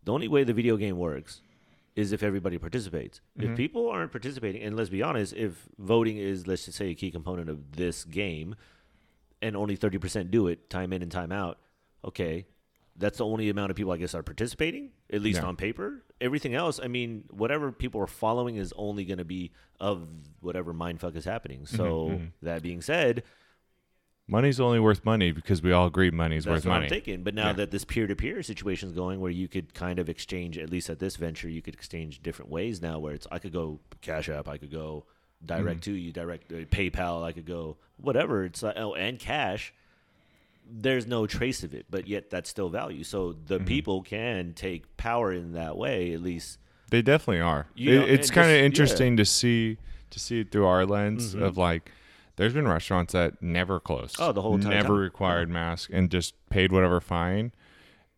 the 0.04 0.14
only 0.14 0.28
way 0.28 0.44
the 0.44 0.54
video 0.54 0.78
game 0.78 0.98
works 0.98 1.42
is 1.96 2.12
if 2.12 2.22
everybody 2.24 2.58
participates. 2.58 3.22
Mm-hmm. 3.38 3.52
If 3.52 3.58
people 3.58 3.90
aren't 3.90 4.12
participating, 4.12 4.62
and 4.62 4.76
let's 4.78 4.90
be 4.90 5.02
honest, 5.02 5.34
if 5.34 5.68
voting 5.80 6.18
is, 6.18 6.46
let's 6.46 6.66
just 6.66 6.78
say, 6.78 6.90
a 6.92 6.96
key 6.96 7.10
component 7.12 7.50
of 7.50 7.76
this 7.76 8.04
game, 8.06 8.56
and 9.42 9.56
only 9.58 9.76
30% 9.76 10.30
do 10.32 10.48
it 10.48 10.70
time 10.70 10.94
in 10.94 11.02
and 11.02 11.12
time 11.12 11.32
out, 11.32 11.58
okay, 12.06 12.46
that's 12.96 13.18
the 13.18 13.26
only 13.26 13.50
amount 13.50 13.72
of 13.72 13.76
people 13.76 13.92
I 13.92 13.98
guess 13.98 14.14
are 14.16 14.24
participating, 14.24 14.92
at 15.12 15.22
least 15.22 15.42
Yeah. 15.42 15.48
on 15.48 15.56
paper. 15.56 16.04
Everything 16.22 16.54
else, 16.56 16.80
I 16.82 16.88
mean, 16.88 17.26
whatever 17.30 17.72
people 17.72 18.02
are 18.02 18.08
following 18.08 18.56
is 18.58 18.74
only 18.76 19.04
going 19.06 19.20
to 19.20 19.26
be 19.26 19.52
of 19.80 20.08
whatever 20.40 20.74
mindfuck 20.74 21.16
is 21.16 21.26
happening. 21.26 21.62
Mm-hmm, 21.62 21.76
So, 21.76 22.22
that 22.42 22.62
being 22.64 22.82
said, 22.82 23.24
Money's 24.30 24.60
only 24.60 24.80
worth 24.80 25.06
money 25.06 25.32
because 25.32 25.62
we 25.62 25.72
all 25.72 25.88
agree 25.88 26.12
money's 26.12 26.44
that's 26.44 26.52
worth 26.56 26.66
what 26.66 26.72
money. 26.74 26.86
I'm 26.86 26.90
thinking. 26.90 27.24
But 27.24 27.34
now 27.34 27.48
Yeah. 27.48 27.54
that 27.54 27.72
this 27.72 27.86
peer 27.86 28.08
to 28.08 28.16
peer 28.16 28.44
situation 28.44 28.90
is 28.90 28.94
going, 28.96 29.22
where 29.22 29.32
you 29.32 29.48
could 29.48 29.74
kind 29.74 30.00
of 30.00 30.10
exchange, 30.10 30.58
at 30.58 30.70
least 30.70 30.90
at 30.90 31.00
this 31.00 31.16
venture, 31.16 31.48
you 31.50 31.62
could 31.62 31.74
exchange 31.74 32.22
different 32.22 32.52
ways 32.52 32.82
now. 32.82 33.00
Where 33.00 33.14
it's 33.14 33.26
I 33.32 33.40
could 33.40 33.54
go 33.54 33.80
Cash 34.02 34.28
App, 34.28 34.48
I 34.50 34.58
could 34.58 34.72
go 34.72 35.06
direct 35.46 35.82
Mm-hmm. 35.82 35.92
to 35.92 35.98
you, 35.98 36.12
direct 36.12 36.52
uh, 36.52 36.56
PayPal, 36.66 37.24
I 37.24 37.32
could 37.32 37.46
go 37.46 37.78
whatever. 37.96 38.44
It's 38.44 38.62
like 38.62 38.76
oh, 38.78 38.96
and 38.96 39.18
cash. 39.18 39.74
There's 40.70 41.08
no 41.08 41.26
trace 41.28 41.64
of 41.64 41.74
it, 41.74 41.86
but 41.90 42.08
yet 42.08 42.30
that's 42.30 42.50
still 42.50 42.68
value. 42.68 43.06
So 43.06 43.32
the 43.32 43.56
Mm-hmm. 43.60 43.66
people 43.66 44.02
can 44.02 44.54
take 44.54 44.98
power 44.98 45.32
in 45.32 45.54
that 45.54 45.78
way, 45.78 46.12
at 46.14 46.22
least. 46.22 46.60
They 46.92 47.02
definitely 47.02 47.40
are. 47.42 47.68
You 47.76 47.92
It- 47.94 48.00
know, 48.00 48.06
it's 48.14 48.30
kind 48.30 48.48
of 48.48 48.56
just- 48.56 48.60
yeah. 48.60 48.66
interesting 48.66 49.18
to 49.18 49.24
see 49.26 49.78
to 50.10 50.20
see 50.20 50.40
it 50.42 50.52
through 50.52 50.66
our 50.66 50.86
lens 50.86 51.34
Mhm. 51.36 51.44
of 51.44 51.58
like. 51.58 51.92
There's 52.38 52.54
been 52.54 52.68
restaurants 52.68 53.14
that 53.14 53.42
never 53.42 53.80
closed. 53.80 54.16
Oh, 54.20 54.32
the 54.32 54.42
whole 54.42 54.56
entire 54.56 54.72
never 54.74 54.88
time. 54.94 54.98
required 55.00 55.50
masks 55.50 55.90
and 55.92 56.10
just 56.10 56.34
paid 56.50 56.72
whatever 56.72 57.02
fine, 57.02 57.52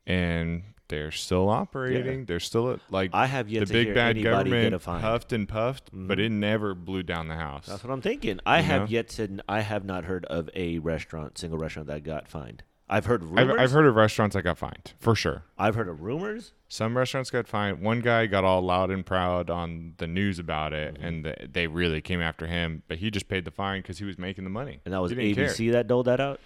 and 0.05 0.63
they're 0.89 1.11
still 1.11 1.49
operating. 1.49 2.25
They're 2.25 2.39
still 2.39 2.71
at, 2.71 2.79
like 2.89 3.11
I 3.13 3.27
have 3.27 3.47
yet 3.49 3.61
the 3.61 3.65
to 3.67 3.73
big 3.73 3.85
hear 3.87 3.95
bad 3.95 4.17
anybody 4.17 4.21
get 4.21 4.27
a 4.29 4.61
government 4.71 4.81
fine. 4.81 5.01
huffed 5.01 5.33
and 5.33 5.47
puffed, 5.47 5.89
but 5.93 6.17
Mhm. 6.17 6.25
it 6.25 6.29
never 6.31 6.73
blew 6.73 7.03
down 7.03 7.27
the 7.27 7.35
house. 7.35 7.67
That's 7.67 7.83
what 7.83 7.93
I'm 7.93 8.01
thinking. 8.01 8.39
I 8.45 8.57
You 8.57 8.63
have 8.63 8.81
know? 8.81 8.87
yet 8.87 9.09
to. 9.09 9.39
I 9.47 9.61
have 9.61 9.85
not 9.85 10.05
heard 10.05 10.25
of 10.25 10.49
a 10.55 10.79
restaurant, 10.79 11.37
single 11.37 11.57
restaurant 11.59 11.87
that 11.87 12.03
got 12.03 12.27
fined. 12.27 12.63
I've 12.91 13.05
heard 13.05 13.23
rumors. 13.23 13.53
I've, 13.55 13.59
I've 13.59 13.71
heard 13.71 13.85
of 13.85 13.95
restaurants 13.95 14.33
that 14.35 14.41
got 14.41 14.57
fined 14.57 14.93
for 14.99 15.13
sure. 15.15 15.43
I've 15.57 15.75
heard 15.75 15.87
of 15.87 16.01
rumors. 16.01 16.53
Some 16.67 16.97
restaurants 16.97 17.29
got 17.29 17.47
fined. 17.47 17.81
One 17.81 17.99
guy 18.01 18.25
got 18.25 18.43
all 18.43 18.61
loud 18.61 18.89
and 18.89 19.05
proud 19.05 19.49
on 19.51 19.93
the 19.97 20.07
news 20.07 20.39
about 20.39 20.73
it, 20.73 20.95
Mm-hmm. 20.95 21.03
and 21.05 21.25
the, 21.25 21.35
they 21.51 21.67
really 21.67 22.01
came 22.01 22.19
after 22.21 22.47
him. 22.47 22.81
But 22.87 22.97
he 22.97 23.11
just 23.11 23.27
paid 23.27 23.45
the 23.45 23.51
fine 23.51 23.81
because 23.81 23.99
he 23.99 24.05
was 24.05 24.17
making 24.17 24.43
the 24.43 24.49
money. 24.49 24.79
And 24.85 24.93
that 24.93 25.01
was 25.01 25.11
didn't 25.11 25.35
care. 25.35 25.47
ABC 25.49 25.71
that 25.71 25.87
doled 25.87 26.07
that 26.07 26.19
out. 26.19 26.39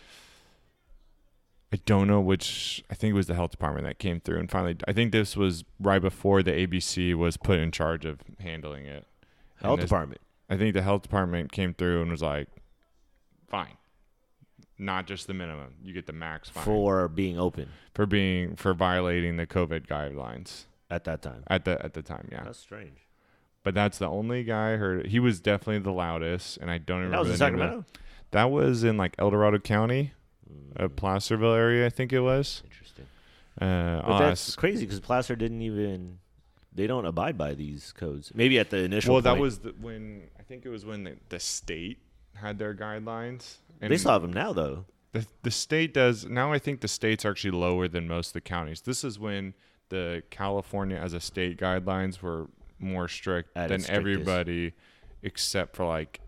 I 1.71 1.77
don't 1.85 2.07
know 2.07 2.19
which. 2.21 2.83
I 2.91 2.93
think 2.93 3.11
it 3.11 3.15
was 3.15 3.27
the 3.27 3.33
health 3.35 3.51
department 3.51 3.85
that 3.87 3.97
came 3.97 4.19
through 4.19 4.39
and 4.39 4.51
finally. 4.51 4.75
I 4.87 4.93
think 4.93 5.11
this 5.11 5.35
was 5.35 5.63
right 5.79 6.01
before 6.01 6.43
the 6.43 6.51
ABC 6.51 7.15
was 7.15 7.35
put 7.37 7.57
in 7.57 7.71
charge 7.71 8.05
of 8.05 8.19
handling 8.39 8.85
it. 8.85 9.07
Health 9.61 9.79
this- 9.79 9.89
department. 9.89 10.21
I 10.49 10.57
think 10.57 10.73
the 10.75 10.81
health 10.83 11.01
department 11.03 11.51
came 11.51 11.73
through 11.73 12.01
and 12.03 12.11
was 12.11 12.21
like, 12.21 12.47
"Fine, 13.47 13.75
not 14.77 15.07
just 15.07 15.27
the 15.27 15.33
minimum. 15.33 15.73
You 15.83 15.93
get 15.93 16.05
the 16.07 16.13
max 16.13 16.49
fine 16.49 16.63
for 16.63 17.07
being 17.07 17.39
open 17.39 17.69
for 17.93 18.05
being 18.05 18.55
for 18.55 18.73
violating 18.73 19.37
the 19.37 19.45
COVID 19.47 19.87
guidelines 19.87 20.63
at 20.89 21.03
that 21.05 21.21
time. 21.21 21.43
at 21.47 21.65
the 21.65 21.83
at 21.83 21.93
the 21.93 22.01
time." 22.01 22.27
Yeah, 22.31 22.43
That's 22.43 22.59
strange. 22.59 22.97
but 23.63 23.73
that's 23.73 23.97
the 23.97 24.07
only 24.09 24.43
guy 24.43 24.73
I 24.73 24.75
heard. 24.77 25.07
He 25.07 25.19
was 25.19 25.39
definitely 25.39 25.79
the 25.79 25.91
loudest, 25.91 26.57
and 26.57 26.69
I 26.71 26.77
don't 26.79 27.01
And 27.03 27.11
remember 27.11 27.23
that 27.25 27.29
was 27.31 27.41
in 27.41 27.45
the 27.45 27.51
name. 27.51 27.59
Sacramento. 27.59 27.85
That 28.31 28.51
was 28.51 28.83
in 28.83 28.97
like 28.97 29.15
El 29.19 29.29
Dorado 29.29 29.59
County, 29.59 30.11
uh, 30.77 30.87
Placerville 30.87 31.53
area, 31.53 31.85
I 31.85 31.89
think 31.89 32.11
it 32.11 32.21
was. 32.21 32.63
Interesting. 32.65 33.05
Uh, 33.61 34.01
But 34.01 34.05
I'll 34.11 34.19
that's 34.19 34.49
ask- 34.49 34.57
crazy 34.57 34.85
because 34.85 34.99
Placer 34.99 35.35
didn't 35.35 35.61
even. 35.61 36.19
They 36.75 36.87
don't 36.87 37.05
abide 37.05 37.37
by 37.37 37.53
these 37.53 37.91
codes. 37.91 38.31
Maybe 38.33 38.57
at 38.57 38.71
the 38.71 38.77
initial. 38.77 39.13
well, 39.13 39.21
that 39.21 39.37
was 39.37 39.59
the, 39.59 39.75
when 39.79 40.23
I 40.39 40.41
think 40.41 40.65
it 40.65 40.69
was 40.69 40.83
when 40.83 41.03
the, 41.03 41.17
the 41.29 41.39
state 41.39 41.99
had 42.43 42.59
their 42.59 42.75
guidelines. 42.75 43.55
They 43.79 43.97
still 43.97 44.11
have 44.11 44.21
them 44.21 44.33
now, 44.33 44.53
though. 44.53 44.85
the 45.11 45.25
the 45.41 45.51
state 45.51 45.93
does 45.93 46.25
now. 46.25 46.53
I 46.53 46.59
think 46.59 46.81
the 46.81 46.87
states 46.87 47.25
are 47.25 47.31
actually 47.31 47.51
lower 47.51 47.87
than 47.87 48.07
most 48.07 48.27
of 48.29 48.33
the 48.33 48.41
counties. 48.41 48.81
This 48.81 49.03
is 49.03 49.19
when 49.19 49.53
the 49.89 50.23
California 50.29 50.97
as 50.97 51.13
a 51.13 51.19
state 51.19 51.57
guidelines 51.57 52.21
were 52.21 52.47
more 52.79 53.07
strict 53.07 53.49
At 53.55 53.69
than 53.69 53.89
everybody, 53.89 54.73
except 55.21 55.75
for 55.75 55.85
like 55.85 56.19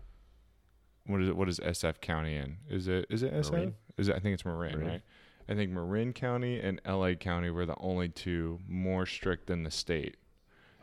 what 1.06 1.22
is 1.22 1.28
it? 1.28 1.36
What 1.36 1.48
is 1.48 1.60
SF 1.60 2.00
County 2.00 2.36
in? 2.36 2.58
Is 2.68 2.88
it 2.88 3.06
is 3.08 3.22
it 3.22 3.32
SF? 3.32 3.52
Marin? 3.52 3.74
Is 3.96 4.08
it? 4.08 4.16
I 4.16 4.18
think 4.18 4.34
it's 4.34 4.44
Marin, 4.44 4.72
Marin. 4.72 4.88
right? 4.88 5.02
I 5.48 5.54
think 5.54 5.70
Marin 5.70 6.12
County 6.12 6.60
and 6.60 6.80
LA 6.86 7.14
County 7.14 7.50
were 7.50 7.66
the 7.66 7.76
only 7.78 8.08
two 8.08 8.58
more 8.68 9.06
strict 9.06 9.46
than 9.46 9.62
the 9.62 9.70
state 9.70 10.16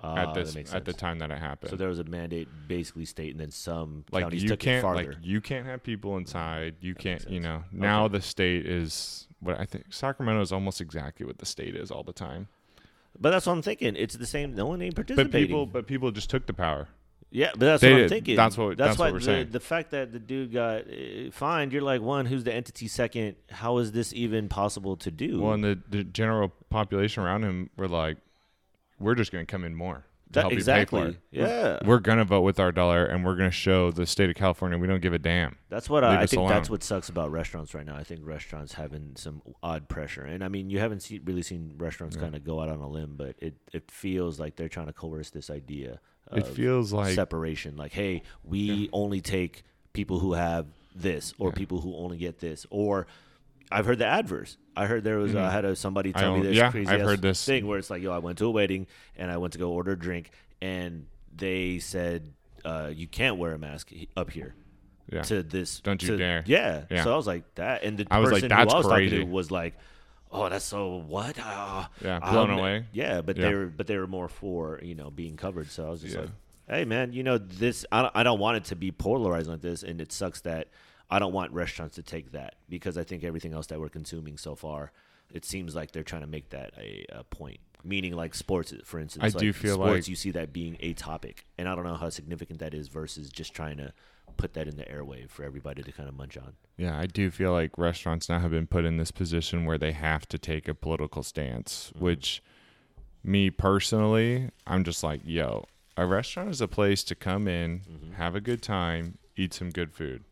Uh, 0.04 0.16
at 0.18 0.34
that 0.34 0.46
this 0.54 0.74
at 0.74 0.84
the 0.86 0.92
time 0.94 1.20
that 1.20 1.32
it 1.32 1.38
happened. 1.38 1.70
So 1.70 1.76
there 1.78 1.88
was 1.88 2.00
a 2.00 2.04
mandate, 2.04 2.50
basically 2.68 3.06
state, 3.06 3.32
and 3.32 3.40
then 3.40 3.52
some 3.52 4.04
like 4.12 4.24
counties 4.24 4.44
you 4.44 4.50
took 4.50 4.60
can't 4.60 4.80
it 4.80 4.82
farther. 4.82 5.04
like 5.14 5.18
you 5.24 5.40
can't 5.40 5.66
have 5.66 5.82
people 5.82 6.18
inside. 6.18 6.76
You 6.82 6.94
That 6.94 7.00
can't 7.04 7.30
you 7.30 7.40
know. 7.40 7.64
Now 7.72 8.08
the 8.10 8.22
state 8.22 8.66
is 8.66 9.28
what 9.40 9.60
I 9.60 9.66
think 9.66 9.86
Sacramento 9.94 10.42
is 10.42 10.52
almost 10.52 10.82
exactly 10.82 11.26
what 11.26 11.38
the 11.38 11.46
state 11.46 11.76
is 11.76 11.90
all 11.92 12.04
the 12.04 12.12
time. 12.14 12.48
but 13.20 13.30
that's 13.32 13.46
what 13.46 13.54
I'm 13.54 13.62
thinking. 13.62 13.96
It's 13.96 14.16
the 14.16 14.26
same. 14.26 14.56
No 14.56 14.66
one 14.66 14.82
ain't 14.82 14.96
participating. 14.96 15.32
But 15.32 15.38
people 15.38 15.66
but 15.68 15.88
people 15.88 16.12
just 16.12 16.30
took 16.30 16.48
the 16.48 16.54
power. 16.54 16.88
Yeah, 17.32 17.50
but 17.54 17.62
that's 17.62 17.82
They 17.82 17.94
what 17.94 18.02
I'm 18.04 18.10
thinking. 18.10 18.36
That's 18.36 18.58
what- 18.58 18.78
that's 18.78 19.00
why 19.00 19.06
what 19.08 19.14
we're 19.14 19.20
the, 19.20 19.26
saying. 19.26 19.48
The 19.52 19.60
fact 19.60 19.90
that 19.92 20.12
the 20.12 20.20
dude 20.20 20.52
got 20.54 20.82
uh, 20.82 21.32
fined, 21.32 21.74
you're 21.74 21.82
like, 21.82 22.00
one, 22.02 22.28
who's 22.28 22.44
the 22.44 22.54
entity? 22.54 22.88
Second, 22.88 23.38
how 23.50 23.80
is 23.80 23.92
this 23.92 24.14
even 24.14 24.50
possible 24.50 24.98
to 24.98 25.10
do? 25.10 25.42
Well, 25.42 25.54
and 25.54 25.64
the, 25.64 25.80
the 25.90 26.04
general 26.04 26.54
population 26.70 27.24
around 27.24 27.44
him 27.44 27.72
were 27.76 27.88
like, 27.88 28.18
"We're 29.00 29.16
just 29.16 29.32
going 29.32 29.46
to 29.46 29.52
come 29.52 29.64
in 29.64 29.76
more 29.76 30.06
to 30.28 30.34
That- 30.34 30.42
help 30.42 30.54
exactly. 30.54 31.00
you 31.02 31.06
pay 31.08 31.12
for 31.14 31.18
it. 31.18 31.48
Yeah. 31.50 31.80
we're 31.86 32.00
going 32.00 32.18
to 32.18 32.24
vote 32.26 32.42
with 32.42 32.60
our 32.60 32.72
dollar, 32.72 33.06
and 33.06 33.24
we're 33.24 33.36
going 33.36 33.50
to 33.50 33.56
show 33.56 33.92
the 33.92 34.06
state 34.08 34.30
of 34.30 34.36
California 34.36 34.78
we 34.78 34.88
don't 34.88 35.02
give 35.02 35.14
a 35.14 35.20
damn." 35.20 35.58
That's 35.70 35.90
what 35.90 36.04
I, 36.04 36.22
I 36.22 36.26
think. 36.26 36.48
That's 36.50 36.70
what 36.70 36.84
sucks 36.84 37.10
about 37.10 37.32
restaurants 37.32 37.74
right 37.74 37.86
now. 37.86 37.96
I 37.96 38.04
think 38.04 38.22
restaurants 38.24 38.74
having 38.74 39.16
some 39.16 39.42
odd 39.62 39.88
pressure, 39.90 40.24
and 40.24 40.44
I 40.44 40.48
mean, 40.48 40.70
you 40.70 40.80
haven't 40.80 41.02
see, 41.02 41.20
really 41.24 41.44
seen 41.44 41.74
restaurants 41.78 42.16
kind 42.16 42.36
of 42.36 42.44
go 42.44 42.60
out 42.62 42.70
on 42.70 42.80
a 42.80 42.88
limb, 42.90 43.16
but 43.18 43.36
it, 43.40 43.56
it 43.74 43.90
feels 43.92 44.40
like 44.40 44.56
they're 44.56 44.70
trying 44.70 44.88
to 44.88 44.94
coerce 44.94 45.30
this 45.30 45.50
idea. 45.50 46.00
Of 46.30 46.38
It 46.40 46.48
feels 46.48 46.94
like 46.94 47.14
separation. 47.16 47.76
Like, 47.76 47.92
hey, 47.92 48.24
we 48.44 48.90
only 48.94 49.20
take 49.22 49.64
people 49.92 50.20
who 50.20 50.34
have 50.34 50.68
this, 50.96 51.34
or 51.38 51.50
Yeah. 51.50 51.56
people 51.56 51.82
who 51.82 51.96
only 51.96 52.18
get 52.18 52.40
this, 52.40 52.66
or 52.70 53.06
I've 53.72 53.86
heard 53.86 54.00
the 54.00 54.06
adverse. 54.06 54.58
I 54.76 54.86
heard 54.86 55.04
there 55.04 55.18
was 55.18 55.36
I 55.36 55.52
had 55.52 55.66
a, 55.66 55.76
somebody 55.76 56.10
Mm-hmm. 56.10 56.18
I 56.18 56.22
tell 56.22 56.36
me 56.38 56.44
this 56.44 56.56
yeah, 56.56 56.72
crazy 56.72 56.90
I've 56.90 57.02
heard 57.02 57.22
this. 57.22 57.44
thing 57.44 57.68
where 57.68 57.80
it's 57.80 57.90
like, 57.90 58.02
yo, 58.02 58.12
I 58.12 58.20
went 58.20 58.38
to 58.40 58.46
a 58.46 58.52
wedding 58.52 58.88
and 59.18 59.32
I 59.32 59.38
went 59.38 59.54
to 59.54 59.60
go 59.60 59.72
order 59.72 59.92
a 59.92 60.00
drink, 60.00 60.32
and 60.62 61.08
they 61.36 61.80
said 61.80 62.34
uh, 62.66 62.92
you 62.94 63.08
can't 63.08 63.38
wear 63.38 63.54
a 63.54 63.58
mask 63.60 63.92
up 64.16 64.32
here 64.32 64.56
yeah. 65.12 65.22
to 65.24 65.44
this. 65.44 65.80
Don't 65.82 66.02
you 66.02 66.10
to- 66.10 66.18
dare. 66.18 66.44
Yeah. 66.46 66.84
Yeah. 66.90 67.04
So 67.04 67.14
I 67.14 67.16
was 67.16 67.28
like 67.28 67.44
that, 67.56 67.84
and 67.84 67.98
the 67.98 68.08
I 68.10 68.20
was 68.20 68.32
like, 68.32 68.42
person 68.44 68.50
"That's 68.50 68.72
who 68.72 68.76
I 68.76 68.78
was 68.78 68.88
crazy." 68.88 69.16
talking 69.18 69.28
to 69.28 69.34
was 69.34 69.52
like, 69.52 69.74
oh, 70.32 70.50
that's 70.50 70.66
so 70.66 70.98
what? 71.08 71.38
Uh, 71.40 71.86
Yeah, 72.02 72.20
blown 72.20 72.50
um, 72.52 72.60
away. 72.60 72.86
Yeah, 72.94 73.22
but 73.22 73.38
Yeah. 73.38 73.50
they 73.50 73.56
were 73.56 73.66
but 73.68 73.88
they 73.88 73.98
were 73.98 74.08
more 74.08 74.28
for 74.30 74.80
you 74.84 74.96
know 74.96 75.10
being 75.12 75.38
covered. 75.38 75.70
So 75.70 75.86
I 75.88 75.90
was 75.90 76.02
just 76.02 76.16
like, 76.18 76.30
hey 76.68 76.86
man, 76.86 77.14
you 77.14 77.24
know 77.24 77.38
this. 77.38 77.86
I 77.92 78.02
don't, 78.04 78.12
I 78.16 78.24
don't 78.24 78.40
want 78.40 78.58
it 78.58 78.64
to 78.66 78.76
be 78.76 78.92
polarized 78.92 79.50
like 79.50 79.62
this, 79.62 79.84
and 79.84 80.02
it 80.02 80.12
sucks 80.12 80.42
that 80.42 80.70
I 81.10 81.20
don't 81.20 81.34
want 81.34 81.52
restaurants 81.52 81.96
to 81.96 82.02
take 82.04 82.32
that 82.32 82.56
because 82.70 82.98
I 82.98 83.04
think 83.04 83.24
everything 83.24 83.54
else 83.54 83.68
that 83.68 83.80
we're 83.80 83.90
consuming 83.90 84.38
so 84.38 84.56
far, 84.56 84.92
it 85.32 85.46
seems 85.46 85.76
like 85.76 85.92
they're 85.92 86.04
trying 86.04 86.22
to 86.22 86.28
make 86.28 86.50
that 86.50 86.72
a, 86.78 87.06
a 87.10 87.24
point. 87.24 87.60
Meaning 87.84 88.14
like 88.14 88.34
sports, 88.34 88.74
for 88.86 89.00
instance. 89.00 89.24
I 89.24 89.28
like 89.28 89.38
do 89.38 89.52
feel 89.54 89.76
sports, 89.76 89.92
like- 89.94 90.08
you 90.08 90.16
see 90.16 90.32
that 90.32 90.54
being 90.54 90.78
a 90.80 90.94
topic, 90.94 91.46
and 91.58 91.68
I 91.68 91.76
don't 91.76 91.84
know 91.84 91.96
how 91.96 92.10
significant 92.10 92.60
that 92.60 92.74
is 92.74 92.88
versus 92.88 93.30
just 93.30 93.54
trying 93.54 93.78
to 93.78 93.92
put 94.38 94.54
that 94.54 94.68
in 94.68 94.78
the 94.78 94.86
airwave 94.86 95.30
for 95.30 95.44
everybody 95.44 95.84
to 95.84 95.92
kind 95.92 96.08
of 96.08 96.16
munch 96.16 96.38
on. 96.38 96.54
Yeah, 96.78 96.98
I 96.98 97.06
do 97.08 97.30
feel 97.30 97.52
like 97.52 97.78
restaurants 97.78 98.30
now 98.30 98.40
have 98.40 98.52
been 98.52 98.68
put 98.68 98.86
in 98.86 98.98
this 98.98 99.12
position 99.12 99.66
where 99.66 99.78
they 99.78 99.92
have 99.92 100.26
to 100.30 100.38
take 100.40 100.68
a 100.68 100.74
political 100.74 101.22
stance, 101.24 101.92
Mm-hmm. 101.94 102.04
which 102.06 102.42
me 103.24 103.50
personally, 103.50 104.50
I'm 104.66 104.84
just 104.84 105.04
like, 105.04 105.22
yo, 105.26 105.66
a 105.98 106.06
restaurant 106.06 106.50
is 106.50 106.62
a 106.62 106.68
place 106.68 107.04
to 107.06 107.16
come 107.16 107.48
in, 107.48 107.80
Mm-hmm. 107.82 108.14
have 108.14 108.34
a 108.36 108.42
good 108.42 108.62
time, 108.62 109.18
eat 109.36 109.54
some 109.54 109.70
good 109.72 109.94
food. 109.94 110.24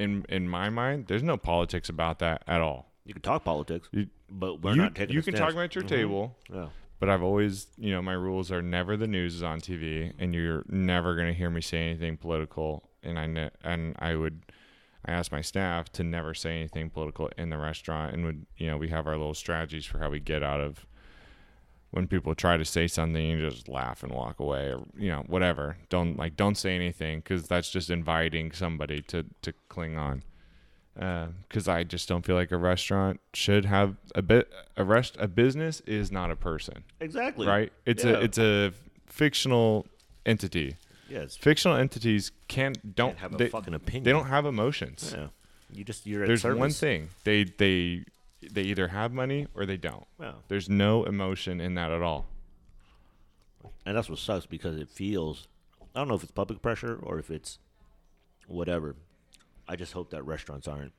Yeah, 0.00 0.04
In 0.04 0.24
in 0.28 0.48
my 0.48 0.70
mind, 0.70 1.06
there's 1.06 1.22
no 1.22 1.36
politics 1.36 1.88
about 1.88 2.18
that 2.20 2.42
at 2.46 2.60
all. 2.60 2.86
you 3.04 3.14
can 3.14 3.22
talk 3.22 3.44
politics, 3.44 3.88
You, 3.92 4.06
but 4.30 4.60
we're 4.62 4.72
you, 4.74 4.82
not 4.82 4.94
taking. 4.94 5.14
you 5.14 5.22
can 5.22 5.34
stance. 5.34 5.46
talk 5.48 5.52
about 5.54 5.74
your 5.74 5.82
Mhm. 5.84 5.88
table, 5.88 6.36
Yeah. 6.52 6.68
but 7.00 7.08
I've 7.08 7.22
always, 7.22 7.66
you 7.76 7.90
know, 7.90 8.00
my 8.02 8.12
rules 8.12 8.52
are 8.52 8.62
never 8.62 8.96
the 8.96 9.08
news 9.08 9.34
is 9.34 9.42
on 9.42 9.60
TV, 9.60 10.12
and 10.18 10.32
you're 10.34 10.64
never 10.68 11.14
going 11.16 11.26
to 11.26 11.34
hear 11.34 11.50
me 11.50 11.60
say 11.60 11.88
anything 11.88 12.16
political. 12.18 12.88
And 13.02 13.18
I 13.18 13.26
ne- 13.26 13.50
and 13.64 13.96
I 13.98 14.14
would, 14.14 14.42
I 15.06 15.12
asked 15.12 15.32
my 15.32 15.40
staff 15.40 15.90
to 15.92 16.04
never 16.04 16.34
say 16.34 16.56
anything 16.58 16.90
political 16.90 17.30
in 17.38 17.48
the 17.50 17.58
restaurant, 17.58 18.12
and 18.14 18.24
would, 18.24 18.46
you 18.56 18.66
know, 18.68 18.76
we 18.76 18.88
have 18.90 19.06
our 19.08 19.16
little 19.16 19.34
strategies 19.34 19.86
for 19.86 19.98
how 19.98 20.10
we 20.10 20.20
get 20.20 20.42
out 20.44 20.60
of 20.60 20.86
when 21.92 22.06
people 22.06 22.34
try 22.34 22.56
to 22.56 22.64
say 22.64 22.86
something, 22.86 23.24
you 23.24 23.48
just 23.50 23.68
laugh 23.68 24.02
and 24.02 24.12
walk 24.12 24.38
away, 24.40 24.72
or 24.72 24.84
you 24.96 25.08
know, 25.10 25.24
whatever. 25.26 25.76
Don't 25.88 26.16
like, 26.16 26.36
don't 26.36 26.56
say 26.56 26.74
anything 26.74 27.18
because 27.20 27.48
that's 27.48 27.70
just 27.70 27.90
inviting 27.90 28.52
somebody 28.52 29.00
to 29.02 29.24
to 29.42 29.52
cling 29.68 29.96
on. 29.98 30.22
Uh, 31.00 31.28
because 31.48 31.68
I 31.68 31.84
just 31.84 32.08
don't 32.08 32.26
feel 32.26 32.34
like 32.36 32.50
a 32.50 32.56
restaurant 32.56 33.20
should 33.32 33.64
have 33.64 33.96
a 34.14 34.22
bit 34.22 34.52
a 34.76 34.84
rest 34.84 35.16
a 35.20 35.28
business 35.28 35.80
is 35.86 36.10
not 36.10 36.30
a 36.32 36.36
person 36.36 36.82
Exactly. 37.00 37.46
right? 37.46 37.72
It's 37.86 38.04
Yeah. 38.04 38.10
a 38.16 38.20
it's 38.20 38.38
a 38.38 38.72
fictional 39.06 39.86
entity. 40.26 40.76
Yeah, 41.08 41.20
it's 41.20 41.36
Fictional 41.36 41.76
entities 41.76 42.32
can't 42.48 42.94
don't 42.94 43.10
can't 43.10 43.18
have 43.20 43.34
a 43.34 43.36
they, 43.38 43.48
fucking 43.48 43.74
opinion. 43.74 44.04
they 44.04 44.10
don't 44.12 44.26
have 44.26 44.46
emotions. 44.46 45.14
Yeah. 45.16 45.28
You 45.72 45.84
just 45.84 46.06
you're 46.06 46.26
There's 46.26 46.44
one 46.44 46.70
thing 46.70 47.08
they 47.24 47.44
they 47.44 48.04
they 48.42 48.62
either 48.62 48.88
have 48.88 49.12
money 49.12 49.46
or 49.54 49.66
they 49.66 49.76
don't. 49.76 50.06
Yeah. 50.20 50.32
There's 50.48 50.68
no 50.68 51.04
emotion 51.04 51.60
in 51.60 51.74
that 51.74 51.90
at 51.92 52.02
all. 52.02 52.26
And 53.84 53.96
that's 53.96 54.08
what 54.08 54.18
sucks 54.18 54.46
because 54.46 54.76
it 54.78 54.88
feels 54.88 55.46
I 55.94 55.98
don't 55.98 56.08
know 56.08 56.14
if 56.14 56.22
it's 56.22 56.32
public 56.32 56.62
pressure 56.62 56.98
or 57.02 57.18
if 57.18 57.30
it's 57.30 57.58
whatever. 58.46 58.94
I 59.68 59.76
just 59.76 59.92
hope 59.92 60.10
that 60.10 60.24
restaurants 60.24 60.68
aren't 60.68 60.92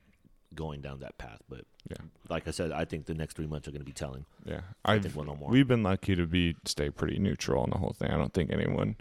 going 0.54 0.82
down 0.82 1.00
that 1.00 1.18
path. 1.18 1.40
But 1.50 1.62
Yeah, 1.90 1.98
like 2.30 2.48
I 2.48 2.52
said, 2.52 2.72
I 2.72 2.84
think 2.86 3.06
the 3.06 3.14
next 3.14 3.36
three 3.38 3.48
months 3.48 3.68
are 3.68 3.72
going 3.72 3.82
to 3.82 3.86
be 3.86 3.94
telling. 3.94 4.26
yeah. 4.46 4.62
I 4.84 4.96
I've 4.96 5.04
think 5.04 5.16
we'll 5.16 5.26
know 5.26 5.36
more. 5.36 5.50
we've 5.50 5.68
been 5.68 5.84
lucky 5.84 6.16
to 6.16 6.26
be 6.28 6.56
stay 6.66 6.90
pretty 6.90 7.20
neutral 7.20 7.64
on 7.64 7.70
the 7.70 7.78
whole 7.78 7.94
thing. 7.94 8.12
I 8.12 8.18
don't 8.18 8.34
think 8.34 8.52
anyone. 8.52 8.96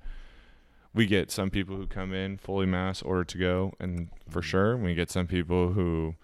We 0.95 1.07
get 1.07 1.31
some 1.31 1.51
people 1.51 1.77
who 1.77 1.87
come 1.87 2.13
in 2.13 2.37
fully 2.39 2.67
mask, 2.67 3.05
order 3.05 3.25
to 3.25 3.39
go, 3.39 3.75
and 3.79 4.11
for 4.29 4.41
Mhm. 4.41 4.45
sure 4.45 4.77
we 4.77 4.95
get 4.95 5.11
some 5.11 5.27
people 5.27 5.73
who. 5.73 6.15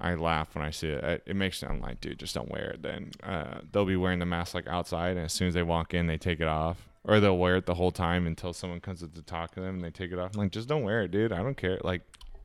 I 0.00 0.14
laugh 0.14 0.54
when 0.54 0.64
I 0.64 0.70
see 0.70 0.88
it. 0.88 1.04
It- 1.04 1.22
It 1.26 1.36
makes 1.36 1.60
them 1.60 1.80
like, 1.80 2.00
dude, 2.00 2.18
just 2.18 2.34
don't 2.34 2.50
wear 2.50 2.70
it. 2.70 2.82
Then 2.82 3.10
uh, 3.22 3.60
they'll 3.70 3.84
be 3.84 3.96
wearing 3.96 4.18
the 4.18 4.26
mask 4.26 4.54
like 4.54 4.66
outside, 4.66 5.16
and 5.16 5.26
as 5.26 5.32
soon 5.32 5.48
as 5.48 5.54
they 5.54 5.62
walk 5.62 5.92
in, 5.94 6.06
they 6.06 6.16
take 6.18 6.40
it 6.40 6.48
off, 6.48 6.88
or 7.04 7.20
they'll 7.20 7.36
wear 7.38 7.56
it 7.56 7.66
the 7.66 7.74
whole 7.74 7.90
time 7.92 8.26
until 8.26 8.52
someone 8.52 8.80
comes 8.80 9.02
up 9.02 9.14
to 9.14 9.22
talk 9.22 9.52
to 9.54 9.60
them 9.60 9.76
and 9.76 9.84
they 9.84 9.90
take 9.90 10.10
it 10.12 10.18
off. 10.18 10.34
I'm 10.34 10.40
like, 10.40 10.52
just 10.52 10.68
don't 10.68 10.82
wear 10.82 11.02
it, 11.02 11.10
dude. 11.10 11.32
I 11.32 11.38
don't 11.42 11.56
care. 11.56 11.78
Like, 11.84 12.02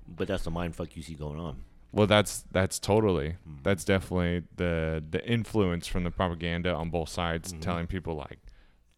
But 0.08 0.28
that's 0.28 0.44
the 0.44 0.52
mind 0.52 0.76
fuck 0.76 0.96
you 0.96 1.02
see 1.02 1.16
going 1.16 1.40
on. 1.40 1.64
well, 1.92 2.08
that's 2.08 2.44
that's 2.52 2.78
totally 2.78 3.38
Mhm. 3.50 3.64
that's 3.64 3.84
definitely 3.86 4.44
the 4.58 5.02
the 5.10 5.26
influence 5.28 5.88
from 5.88 6.04
the 6.04 6.12
propaganda 6.12 6.74
on 6.74 6.90
both 6.90 7.10
sides, 7.10 7.54
Mhm. 7.54 7.62
telling 7.62 7.88
people 7.88 8.16
like 8.16 8.40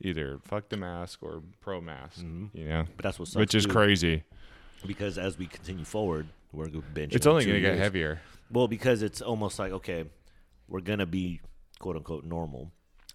either 0.01 0.39
fuck 0.43 0.69
the 0.69 0.77
mask 0.77 1.21
or 1.23 1.41
pro 1.61 1.79
mask. 1.79 2.19
Mhm. 2.21 2.49
You 2.53 2.67
know, 2.67 2.85
But 2.95 3.03
that's 3.03 3.19
what 3.19 3.29
which 3.35 3.55
is 3.55 3.65
too, 3.65 3.71
crazy. 3.71 4.23
because 4.85 5.17
as 5.17 5.37
we 5.37 5.45
continue 5.47 5.85
forward, 5.85 6.27
we're 6.57 6.67
going 6.69 6.81
to 6.81 6.89
bench. 6.89 7.15
It's 7.15 7.27
only 7.27 7.45
going 7.45 7.55
to 7.55 7.61
get 7.61 7.77
heavier. 7.77 8.19
Well, 8.51 8.67
because 8.67 9.01
it's 9.01 9.21
almost 9.21 9.59
like 9.59 9.71
okay, 9.73 10.05
we're 10.69 10.79
gonna 10.81 11.05
be 11.05 11.41
quote 11.79 11.95
unquote 11.97 12.23
normal, 12.25 12.71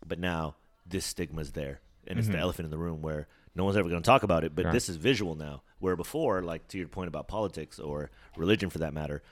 but 0.06 0.18
now 0.18 0.56
this 0.86 1.04
stigma's 1.06 1.52
there, 1.52 1.80
and 2.06 2.18
it's 2.18 2.28
the 2.28 2.34
Mhm. 2.36 2.40
elephant 2.40 2.66
in 2.66 2.70
the 2.70 2.76
room 2.78 3.00
where 3.02 3.28
no 3.54 3.64
one's 3.64 3.76
ever 3.78 3.88
gonna 3.88 4.02
talk 4.02 4.22
about 4.24 4.44
it. 4.44 4.54
But 4.54 4.66
Yeah. 4.66 4.72
this 4.72 4.88
is 4.90 4.96
visual 4.96 5.34
now, 5.34 5.62
where 5.78 5.96
before, 5.96 6.42
like 6.42 6.68
to 6.68 6.78
your 6.78 6.88
point 6.88 7.08
about 7.08 7.28
politics 7.28 7.78
or 7.78 8.10
religion 8.36 8.68
for 8.70 8.78
that 8.80 8.92
matter, 8.92 9.22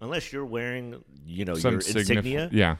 unless 0.00 0.32
you're 0.32 0.46
wearing 0.46 1.02
you 1.26 1.44
know 1.44 1.54
Some 1.54 1.72
your 1.74 1.80
signif- 1.80 1.96
insignia, 2.10 2.48
Yeah, 2.52 2.76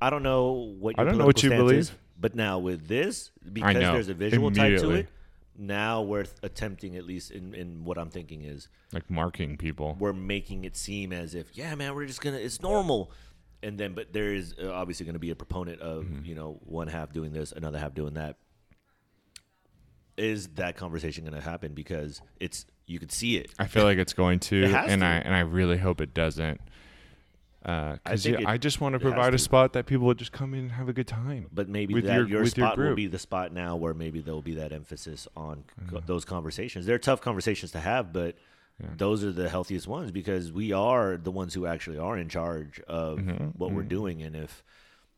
I 0.00 0.10
don't 0.10 0.22
know 0.22 0.52
what 0.78 0.96
I 0.98 1.02
don't 1.04 1.18
know 1.18 1.26
what 1.26 1.42
you 1.42 1.50
believe. 1.50 1.78
is, 1.80 1.92
but 2.20 2.36
now 2.36 2.60
with 2.60 2.86
this, 2.86 3.32
because 3.52 3.74
there's 3.74 4.08
a 4.08 4.14
visual 4.14 4.52
type 4.52 4.78
to 4.80 4.90
it. 4.92 5.08
Now 5.56 6.02
we're 6.02 6.24
attempting, 6.42 6.96
at 6.96 7.04
least 7.04 7.30
in, 7.30 7.54
in 7.54 7.84
what 7.84 7.96
I'm 7.98 8.10
thinking 8.10 8.42
is, 8.42 8.68
like 8.92 9.08
marking 9.10 9.56
people. 9.56 9.96
we're 10.00 10.12
making 10.12 10.64
it 10.64 10.76
seem 10.76 11.12
as 11.12 11.34
if 11.34 11.56
yeah 11.56 11.74
man 11.76 11.94
we're 11.94 12.06
just 12.06 12.20
gonna 12.20 12.36
it's 12.38 12.60
normal 12.60 13.10
and 13.62 13.78
then 13.78 13.94
but 13.94 14.12
there 14.12 14.34
is 14.34 14.54
uh, 14.62 14.70
obviously 14.72 15.06
going 15.06 15.14
to 15.14 15.18
be 15.20 15.30
a 15.30 15.34
proponent 15.36 15.80
of 15.80 16.04
Mm-hmm. 16.04 16.24
you 16.26 16.34
know 16.34 16.58
one 16.64 16.88
half 16.88 17.12
doing 17.12 17.32
this 17.32 17.52
another 17.52 17.78
half 17.78 17.94
doing 17.94 18.14
that 18.14 18.36
is 20.16 20.48
that 20.54 20.76
conversation 20.76 21.24
going 21.24 21.34
to 21.34 21.40
happen 21.48 21.72
because 21.72 22.20
it's 22.38 22.66
you 22.86 22.98
could 22.98 23.10
see 23.10 23.36
it 23.36 23.50
I 23.58 23.66
feel 23.66 23.84
like 23.84 23.98
it's 23.98 24.12
going 24.12 24.38
to, 24.40 24.64
It 24.64 24.74
and 24.74 25.00
to. 25.00 25.06
I 25.06 25.14
and 25.16 25.34
I 25.34 25.40
really 25.40 25.78
hope 25.78 26.00
it 26.00 26.14
doesn't. 26.14 26.60
Because 27.64 27.98
I 28.04 28.16
think 28.16 28.36
yeah, 28.40 28.42
it- 28.42 28.46
I 28.52 28.58
just 28.58 28.80
want 28.80 28.92
to 28.92 28.98
provide 28.98 29.32
a 29.32 29.38
spot 29.38 29.72
that 29.72 29.86
people 29.86 30.06
would 30.06 30.18
just 30.18 30.32
come 30.32 30.52
in 30.52 30.60
and 30.60 30.72
have 30.72 30.88
a 30.88 30.92
good 30.92 31.06
time. 31.08 31.46
but 31.52 31.66
maybe 31.68 31.94
that 31.94 32.02
your- 32.14 32.28
your, 32.28 32.42
with 32.42 32.56
your 32.58 32.66
spot 32.66 32.76
will 32.78 32.94
be 32.94 33.06
the 33.06 33.18
spot 33.18 33.52
now 33.52 33.74
where 33.74 33.94
maybe 33.94 34.20
there'll 34.20 34.42
be 34.42 34.54
that 34.56 34.70
emphasis 34.72 35.26
on 35.36 35.64
co- 35.88 35.96
Mhm. 35.96 36.06
those 36.06 36.24
conversations 36.26 36.84
they're 36.84 36.98
tough 36.98 37.20
conversations 37.22 37.70
to 37.72 37.80
have 37.80 38.12
but 38.12 38.36
Yeah. 38.80 38.88
those 38.98 39.24
are 39.24 39.32
the 39.32 39.48
healthiest 39.48 39.86
ones 39.88 40.10
because 40.10 40.52
we 40.52 40.72
are 40.72 41.16
the 41.16 41.30
ones 41.30 41.54
who 41.54 41.64
actually 41.64 41.96
are 41.98 42.18
in 42.18 42.28
charge 42.28 42.80
of 42.80 43.18
Mhm, 43.18 43.56
what 43.56 43.72
we're 43.72 43.82
mhm. 43.84 43.88
doing 43.88 44.22
and 44.22 44.36
if 44.36 44.62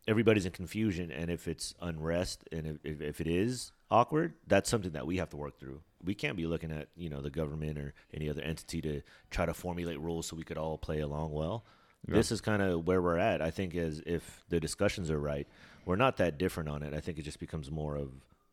everybody's 0.07 0.47
in 0.47 0.53
confusion 0.53 1.11
and 1.11 1.31
if 1.31 1.49
it's 1.49 1.75
unrest 1.81 2.45
and 2.53 2.67
if, 2.67 2.77
if, 2.85 3.01
if 3.01 3.21
it 3.21 3.27
is 3.27 3.73
awkward 3.91 4.35
that's 4.47 4.69
something 4.71 4.93
that 4.93 5.07
we 5.07 5.17
have 5.17 5.31
to 5.31 5.37
work 5.37 5.59
through 5.59 5.81
we 6.05 6.15
can't 6.15 6.37
be 6.37 6.47
looking 6.47 6.71
at 6.71 6.89
you 6.97 7.09
know 7.09 7.21
the 7.21 7.31
government 7.31 7.77
or 7.79 7.93
any 8.15 8.29
other 8.29 8.43
entity 8.43 8.81
to 8.83 9.01
try 9.31 9.45
to 9.47 9.55
formulate 9.55 9.99
rules 10.01 10.27
so 10.27 10.37
we 10.37 10.45
could 10.45 10.59
all 10.59 10.77
play 10.79 11.01
along 11.01 11.33
well 11.33 11.65
Yeah. 12.09 12.15
this 12.15 12.31
is 12.31 12.41
kind 12.41 12.63
of 12.63 12.87
where 12.87 13.03
we're 13.03 13.19
at 13.19 13.43
i 13.43 13.51
think 13.51 13.75
as 13.75 14.01
if 14.07 14.45
the 14.49 14.61
discussions 14.61 15.11
are 15.11 15.19
right 15.19 15.47
we're 15.85 15.97
not 15.97 16.19
that 16.19 16.39
different 16.39 16.69
on 16.69 16.83
it 16.83 16.95
i 16.95 17.01
think 17.01 17.19
it 17.19 17.23
just 17.23 17.41
becomes 17.41 17.71
more 17.71 17.97
of 17.97 18.11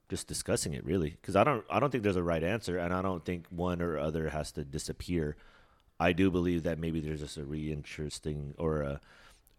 just 0.10 0.27
discussing 0.27 0.73
it 0.73 0.84
really 0.86 1.12
because 1.12 1.36
i 1.36 1.43
don't 1.43 1.63
i 1.69 1.79
don't 1.79 1.91
think 1.91 2.03
there's 2.03 2.15
a 2.15 2.23
right 2.23 2.43
answer 2.43 2.77
and 2.77 2.93
i 2.93 3.01
don't 3.01 3.25
think 3.25 3.45
one 3.49 3.82
or 3.82 3.97
other 3.99 4.29
has 4.29 4.51
to 4.51 4.63
disappear 4.63 5.36
i 5.99 6.12
do 6.13 6.32
believe 6.32 6.63
that 6.63 6.79
maybe 6.79 6.99
there's 6.99 7.19
just 7.19 7.38
a 7.38 7.41
reinteresting 7.43 8.53
or 8.58 8.82
a 8.82 8.99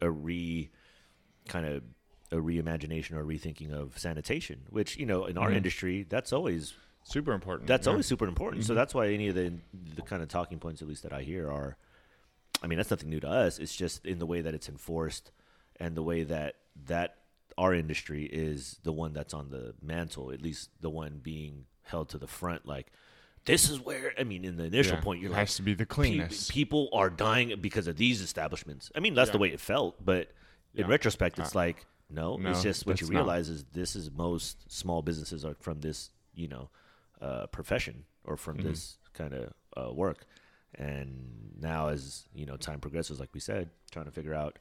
a 0.00 0.10
re 0.10 0.70
kind 1.48 1.66
of 1.66 1.82
a 2.32 2.36
reimagination 2.36 3.12
or 3.12 3.24
rethinking 3.24 3.72
of 3.72 3.96
sanitation 3.98 4.60
which 4.70 4.96
you 4.96 5.06
know 5.06 5.24
in 5.26 5.38
our 5.38 5.50
Mhm. 5.50 5.56
industry 5.56 6.02
that's 6.08 6.32
always 6.32 6.74
Super 7.04 7.32
important. 7.32 7.68
that's 7.68 7.86
yeah. 7.86 7.90
always 7.92 8.06
super 8.06 8.26
important. 8.26 8.64
So 8.64 8.72
Mhm. 8.72 8.76
that's 8.76 8.94
why 8.94 9.08
any 9.08 9.28
of 9.28 9.34
the 9.34 9.52
the 9.94 10.00
kind 10.02 10.22
of 10.22 10.28
talking 10.28 10.58
points, 10.58 10.80
at 10.80 10.88
least 10.88 11.02
that 11.02 11.12
I 11.12 11.22
hear, 11.22 11.50
are. 11.50 11.76
I 12.64 12.66
mean, 12.66 12.78
that's 12.78 12.90
nothing 12.90 13.10
new 13.10 13.20
to 13.20 13.28
us. 13.28 13.58
It's 13.58 13.76
just 13.76 14.06
in 14.06 14.18
the 14.18 14.26
way 14.26 14.40
that 14.40 14.54
it's 14.54 14.68
enforced, 14.70 15.30
and 15.78 15.94
the 15.94 16.02
way 16.02 16.24
that 16.24 16.54
that 16.86 17.16
our 17.58 17.74
industry 17.74 18.24
is 18.24 18.80
the 18.82 18.92
one 18.92 19.12
that's 19.12 19.34
on 19.34 19.50
the 19.50 19.74
mantle, 19.82 20.32
at 20.32 20.40
least 20.42 20.70
the 20.80 20.88
one 20.90 21.20
being 21.22 21.66
held 21.82 22.08
to 22.08 22.18
the 22.18 22.26
front. 22.26 22.66
Like, 22.66 22.86
this 23.44 23.68
is 23.68 23.78
where 23.78 24.12
I 24.18 24.24
mean, 24.24 24.44
in 24.44 24.56
the 24.56 24.64
initial 24.64 24.96
Yeah. 24.96 25.02
point, 25.02 25.20
you're 25.20 25.30
it 25.30 25.34
like, 25.34 25.40
has 25.40 25.56
to 25.56 25.62
be 25.62 25.74
the 25.74 25.84
pe- 25.84 25.94
cleanest. 25.94 26.50
people 26.50 26.88
are 26.94 27.10
dying 27.10 27.54
because 27.60 27.86
of 27.86 27.96
these 27.96 28.22
establishments. 28.22 28.90
I 28.96 29.00
mean, 29.00 29.14
that's 29.14 29.30
the 29.30 29.38
way 29.38 29.48
it 29.52 29.60
felt, 29.60 30.02
but 30.04 30.32
in 30.74 30.86
retrospect, 30.88 31.38
it's 31.38 31.54
Uh, 31.54 31.58
like 31.58 31.86
no, 32.10 32.36
no, 32.38 32.50
it's 32.50 32.62
just 32.62 32.86
what 32.86 33.00
you 33.00 33.06
that's 33.06 33.12
not. 33.12 33.18
realize 33.20 33.48
is 33.50 33.64
this 33.72 33.94
is 33.94 34.10
most 34.10 34.70
small 34.72 35.02
businesses 35.02 35.44
are 35.44 35.54
from 35.60 35.80
this, 35.82 36.10
you 36.34 36.48
know, 36.48 36.70
uh, 37.20 37.46
profession 37.48 38.04
or 38.24 38.36
from 38.38 38.56
Mhm. 38.58 38.62
this 38.64 38.98
kind 39.12 39.34
of 39.34 39.52
uh, 39.76 39.92
work. 39.92 40.24
And 40.76 41.52
now, 41.60 41.88
as 41.88 42.24
you 42.34 42.46
know, 42.46 42.56
time 42.56 42.80
progresses, 42.80 43.20
like 43.20 43.30
we 43.32 43.40
said, 43.40 43.70
trying 43.90 44.06
to 44.06 44.10
figure 44.10 44.34
out 44.34 44.58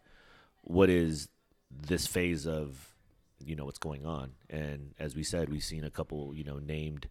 what 0.61 0.89
is 0.89 1.29
this 1.71 2.05
phase 2.07 2.45
of, 2.47 2.93
you 3.43 3.55
know, 3.55 3.65
what's 3.65 3.79
going 3.79 4.05
on. 4.05 4.31
And 4.49 4.93
as 4.99 5.15
we 5.15 5.23
said, 5.23 5.49
we've 5.49 5.63
seen 5.63 5.83
a 5.83 5.89
couple, 5.89 6.33
you 6.35 6.43
know, 6.43 6.59
named 6.59 7.07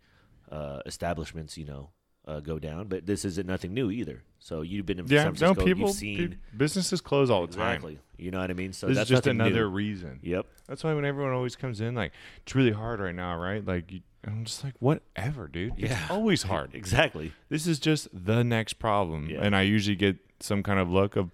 uh, 0.51 0.81
establishments, 0.87 1.59
you 1.59 1.65
know, 1.65 1.91
uh, 2.27 2.39
go 2.41 2.59
down, 2.59 2.87
but 2.87 3.05
this 3.05 3.25
isn't 3.25 3.47
nothing 3.49 3.75
new 3.75 3.91
either. 3.91 4.23
So 4.39 4.63
you've 4.63 4.87
been 4.87 5.01
in 5.01 5.07
Yeah, 5.09 5.33
San 5.35 5.35
no, 5.41 5.55
people, 5.55 5.87
you've 5.89 5.97
seen 5.97 6.39
businesses 6.57 7.01
close 7.01 7.31
all 7.31 7.47
the 7.47 7.53
time. 7.57 7.73
exactly. 7.75 7.99
You 8.17 8.31
know 8.31 8.39
what 8.39 8.51
I 8.51 8.55
mean? 8.55 8.73
So 8.73 8.87
this 8.87 8.97
that's 8.97 9.11
is 9.11 9.17
just 9.17 9.27
another 9.27 9.65
New. 9.65 9.71
reason. 9.75 10.21
Yep. 10.23 10.47
That's 10.69 10.85
why 10.85 10.95
when 10.95 11.05
everyone 11.05 11.33
always 11.33 11.57
comes 11.57 11.81
in, 11.81 11.97
like 11.97 12.13
it's 12.43 12.55
really 12.55 12.71
hard 12.71 13.01
right 13.01 13.15
now, 13.15 13.37
right? 13.37 13.65
Like 13.65 13.91
you, 13.91 14.01
I'm 14.25 14.45
just 14.45 14.63
like, 14.63 14.75
whatever, 14.79 15.49
dude. 15.49 15.75
It's 15.79 15.91
Yeah. 15.91 16.07
always 16.11 16.43
hard. 16.53 16.75
Exactly. 16.75 17.33
This 17.49 17.67
is 17.67 17.79
just 17.81 18.09
the 18.13 18.45
next 18.45 18.75
problem, 18.75 19.29
Yeah. 19.29 19.41
and 19.43 19.55
I 19.57 19.63
usually 19.63 19.97
get 19.97 20.19
some 20.41 20.63
kind 20.63 20.79
of 20.79 20.89
look 20.91 21.17
of. 21.17 21.31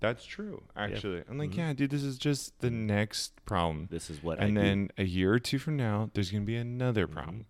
That's 0.00 0.24
true. 0.24 0.62
Actually, 0.76 1.22
I'm 1.30 1.38
like, 1.38 1.50
Mhm. 1.52 1.56
yeah, 1.56 1.72
dude. 1.72 1.90
This 1.90 2.02
is 2.02 2.18
just 2.18 2.58
the 2.60 2.70
next 2.70 3.44
problem. 3.46 3.88
This 3.90 4.10
is 4.10 4.22
what 4.22 4.38
and 4.38 4.58
I 4.58 4.62
do. 4.62 4.66
then 4.68 4.90
a 4.98 5.04
year 5.04 5.32
or 5.32 5.38
two 5.38 5.58
from 5.58 5.76
now, 5.76 6.10
there's 6.12 6.30
gonna 6.30 6.44
be 6.44 6.56
another 6.56 7.06
problem. 7.06 7.46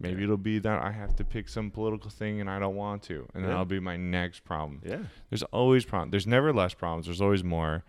Maybe 0.00 0.18
Yeah. 0.18 0.24
it'll 0.24 0.36
be 0.36 0.58
that 0.58 0.82
I 0.82 0.90
have 0.90 1.14
to 1.16 1.24
pick 1.24 1.48
some 1.48 1.70
political 1.70 2.10
thing 2.10 2.40
and 2.40 2.50
I 2.50 2.58
don't 2.58 2.74
want 2.74 3.02
to, 3.04 3.28
and 3.32 3.44
Yeah. 3.44 3.50
that'll 3.50 3.64
be 3.64 3.78
my 3.78 3.96
next 3.96 4.40
problem. 4.44 4.82
Yeah. 4.84 5.04
There's 5.30 5.44
always 5.44 5.84
problems. 5.84 6.10
There's 6.10 6.26
never 6.26 6.52
less 6.52 6.74
problems. 6.74 7.06
There's 7.06 7.20
always 7.20 7.44
more. 7.44 7.84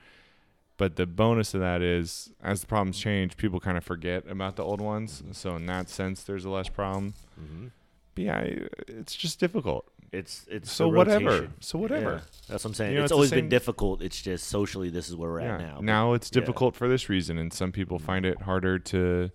But 0.77 0.97
the 0.97 1.05
bonus 1.05 1.53
of 1.53 1.61
that 1.61 1.81
is, 1.81 2.31
as 2.43 2.61
the 2.61 2.67
problems 2.67 2.99
change, 2.99 3.37
people 3.37 3.59
kind 3.61 3.77
of 3.77 3.83
forget 3.83 4.29
about 4.29 4.57
the 4.57 4.63
old 4.63 4.81
ones. 4.81 5.23
So 5.31 5.55
in 5.55 5.65
that 5.67 5.89
sense, 5.89 6.23
there's 6.23 6.43
a 6.45 6.49
less 6.49 6.67
problem. 6.69 7.13
hmm 7.39 7.67
But 8.13 8.23
yeah, 8.23 8.45
it's 8.87 9.15
just 9.15 9.39
difficult. 9.39 9.87
It's 10.11 10.45
it's 10.49 10.71
So 10.71 10.87
whatever. 10.87 11.49
So 11.59 11.77
whatever. 11.79 12.11
Yeah. 12.11 12.19
That's 12.49 12.63
what 12.63 12.71
I'm 12.71 12.73
saying. 12.73 12.91
You 12.91 12.97
know, 12.99 13.03
it's 13.03 13.11
it's 13.11 13.15
always 13.15 13.31
been 13.31 13.49
difficult. 13.49 14.01
It's 14.01 14.21
just 14.21 14.47
socially, 14.47 14.89
this 14.89 15.09
is 15.09 15.15
where 15.15 15.31
we're 15.31 15.41
yeah. 15.41 15.55
at 15.55 15.61
now. 15.61 15.79
Now 15.81 16.13
it's 16.13 16.29
yeah. 16.31 16.39
difficult 16.41 16.75
for 16.75 16.87
this 16.87 17.09
reason, 17.09 17.37
and 17.37 17.51
some 17.53 17.71
people 17.71 17.97
find 17.99 18.25
it 18.25 18.41
harder 18.43 18.77
to 18.79 19.31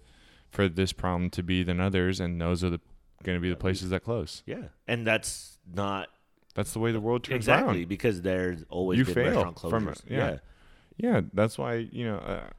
for 0.50 0.68
this 0.68 0.92
problem 0.92 1.30
to 1.30 1.42
be 1.42 1.62
than 1.62 1.80
others, 1.80 2.20
and 2.20 2.40
those 2.40 2.62
are 2.64 2.70
the 2.70 2.80
going 3.22 3.36
to 3.36 3.42
be 3.42 3.50
the 3.50 3.56
places 3.56 3.90
that 3.90 4.02
close. 4.04 4.42
yeah, 4.46 4.68
and 4.88 5.06
that's 5.06 5.58
not 5.74 6.08
That's 6.54 6.72
the 6.72 6.78
way 6.78 6.90
the 6.92 7.00
world 7.00 7.24
turns 7.24 7.36
exactly 7.36 7.80
around. 7.80 7.88
because 7.88 8.22
there's 8.22 8.64
always 8.70 8.98
You 8.98 9.04
been 9.04 9.14
fail 9.14 9.24
restaurant 9.26 9.60
from 9.60 9.86
closures. 9.86 10.04
it, 10.06 10.12
yeah. 10.12 10.38
Yeah, 11.02 11.22
that's 11.32 11.56
why 11.58 11.74
you 11.90 12.04
know. 12.04 12.16
Uh, 12.18 12.50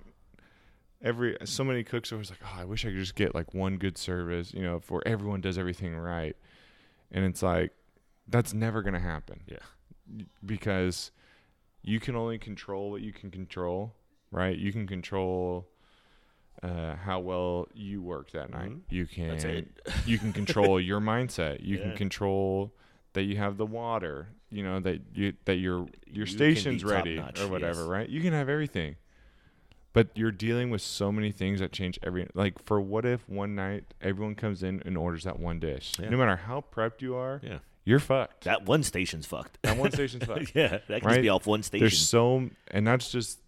Every 1.04 1.36
so 1.46 1.64
many 1.64 1.84
cooks 1.84 2.12
are 2.12 2.16
always 2.16 2.30
like, 2.30 2.38
oh, 2.46 2.60
I 2.60 2.64
wish 2.64 2.86
I 2.86 2.90
could 2.90 3.00
just 3.00 3.16
get 3.16 3.34
like 3.34 3.56
one 3.56 3.78
good 3.78 3.98
service, 3.98 4.54
you 4.54 4.62
know, 4.62 4.80
for 4.80 5.02
everyone 5.04 5.42
does 5.42 5.58
everything 5.58 5.96
right, 5.98 6.36
and 7.12 7.26
it's 7.26 7.42
like 7.42 7.72
that's 8.28 8.54
never 8.54 8.84
gonna 8.84 9.00
happen. 9.00 9.42
Yeah. 9.48 10.26
because 10.46 11.10
you 11.82 12.00
can 12.00 12.16
only 12.16 12.38
control 12.38 12.92
what 12.92 13.02
you 13.02 13.12
can 13.14 13.32
control, 13.32 13.96
right? 14.30 14.56
You 14.56 14.72
can 14.72 14.86
control 14.86 15.68
uh, 16.62 16.96
how 16.98 17.20
well 17.20 17.68
you 17.74 18.04
work 18.04 18.30
that 18.34 18.52
night. 18.52 18.70
Mhm. 18.70 18.82
You 18.90 19.08
can 19.08 19.66
you 20.06 20.20
can 20.20 20.32
control 20.34 20.80
your 20.90 21.00
mindset. 21.02 21.62
You 21.64 21.78
Yeah. 21.78 21.84
can 21.88 21.98
control 21.98 22.76
that 23.14 23.24
you 23.24 23.38
have 23.38 23.58
the 23.58 23.66
water. 23.66 24.28
You 24.50 24.64
know 24.64 24.80
that 24.82 25.02
you 25.14 25.34
that 25.46 25.56
your 25.56 25.88
your 26.06 26.26
can 26.26 26.36
station's 26.36 26.84
ready 26.84 27.18
or 27.20 27.48
whatever, 27.48 27.82
yes. 27.82 27.90
right? 27.90 28.10
You 28.10 28.22
can 28.22 28.34
have 28.34 28.50
everything. 28.50 28.96
But 29.94 30.10
you're 30.16 30.32
dealing 30.32 30.70
with 30.70 30.82
so 30.82 31.12
many 31.12 31.32
things 31.34 31.60
that 31.60 31.74
change 31.74 32.00
every 32.02 32.28
like 32.34 32.64
for 32.64 32.80
what 32.80 33.06
if 33.06 33.28
one 33.28 33.56
night 33.56 33.94
everyone 34.02 34.36
comes 34.36 34.64
in 34.64 34.82
and 34.86 34.98
orders 34.98 35.26
that 35.26 35.40
one 35.40 35.60
dish. 35.60 35.94
Yeah. 36.00 36.10
No 36.10 36.18
matter 36.18 36.38
how 36.38 36.64
prepped 36.74 37.02
you 37.02 37.16
are, 37.16 37.42
Yeah. 37.44 37.60
you're 37.84 38.00
fucked. 38.00 38.46
That 38.46 38.66
one 38.66 38.84
station's 38.84 39.26
fucked. 39.26 39.62
That 39.64 39.78
one 39.78 39.92
station's 39.92 40.24
fucked. 40.24 40.52
yeah, 40.56 40.68
that 40.70 40.88
can 40.88 40.96
just 41.00 41.06
Right? 41.06 41.22
be 41.22 41.30
off 41.30 41.46
one 41.46 41.62
station. 41.64 41.84
There's 41.84 42.00
so 42.00 42.50
and 42.70 42.88
that's 42.88 43.12
just 43.12 43.40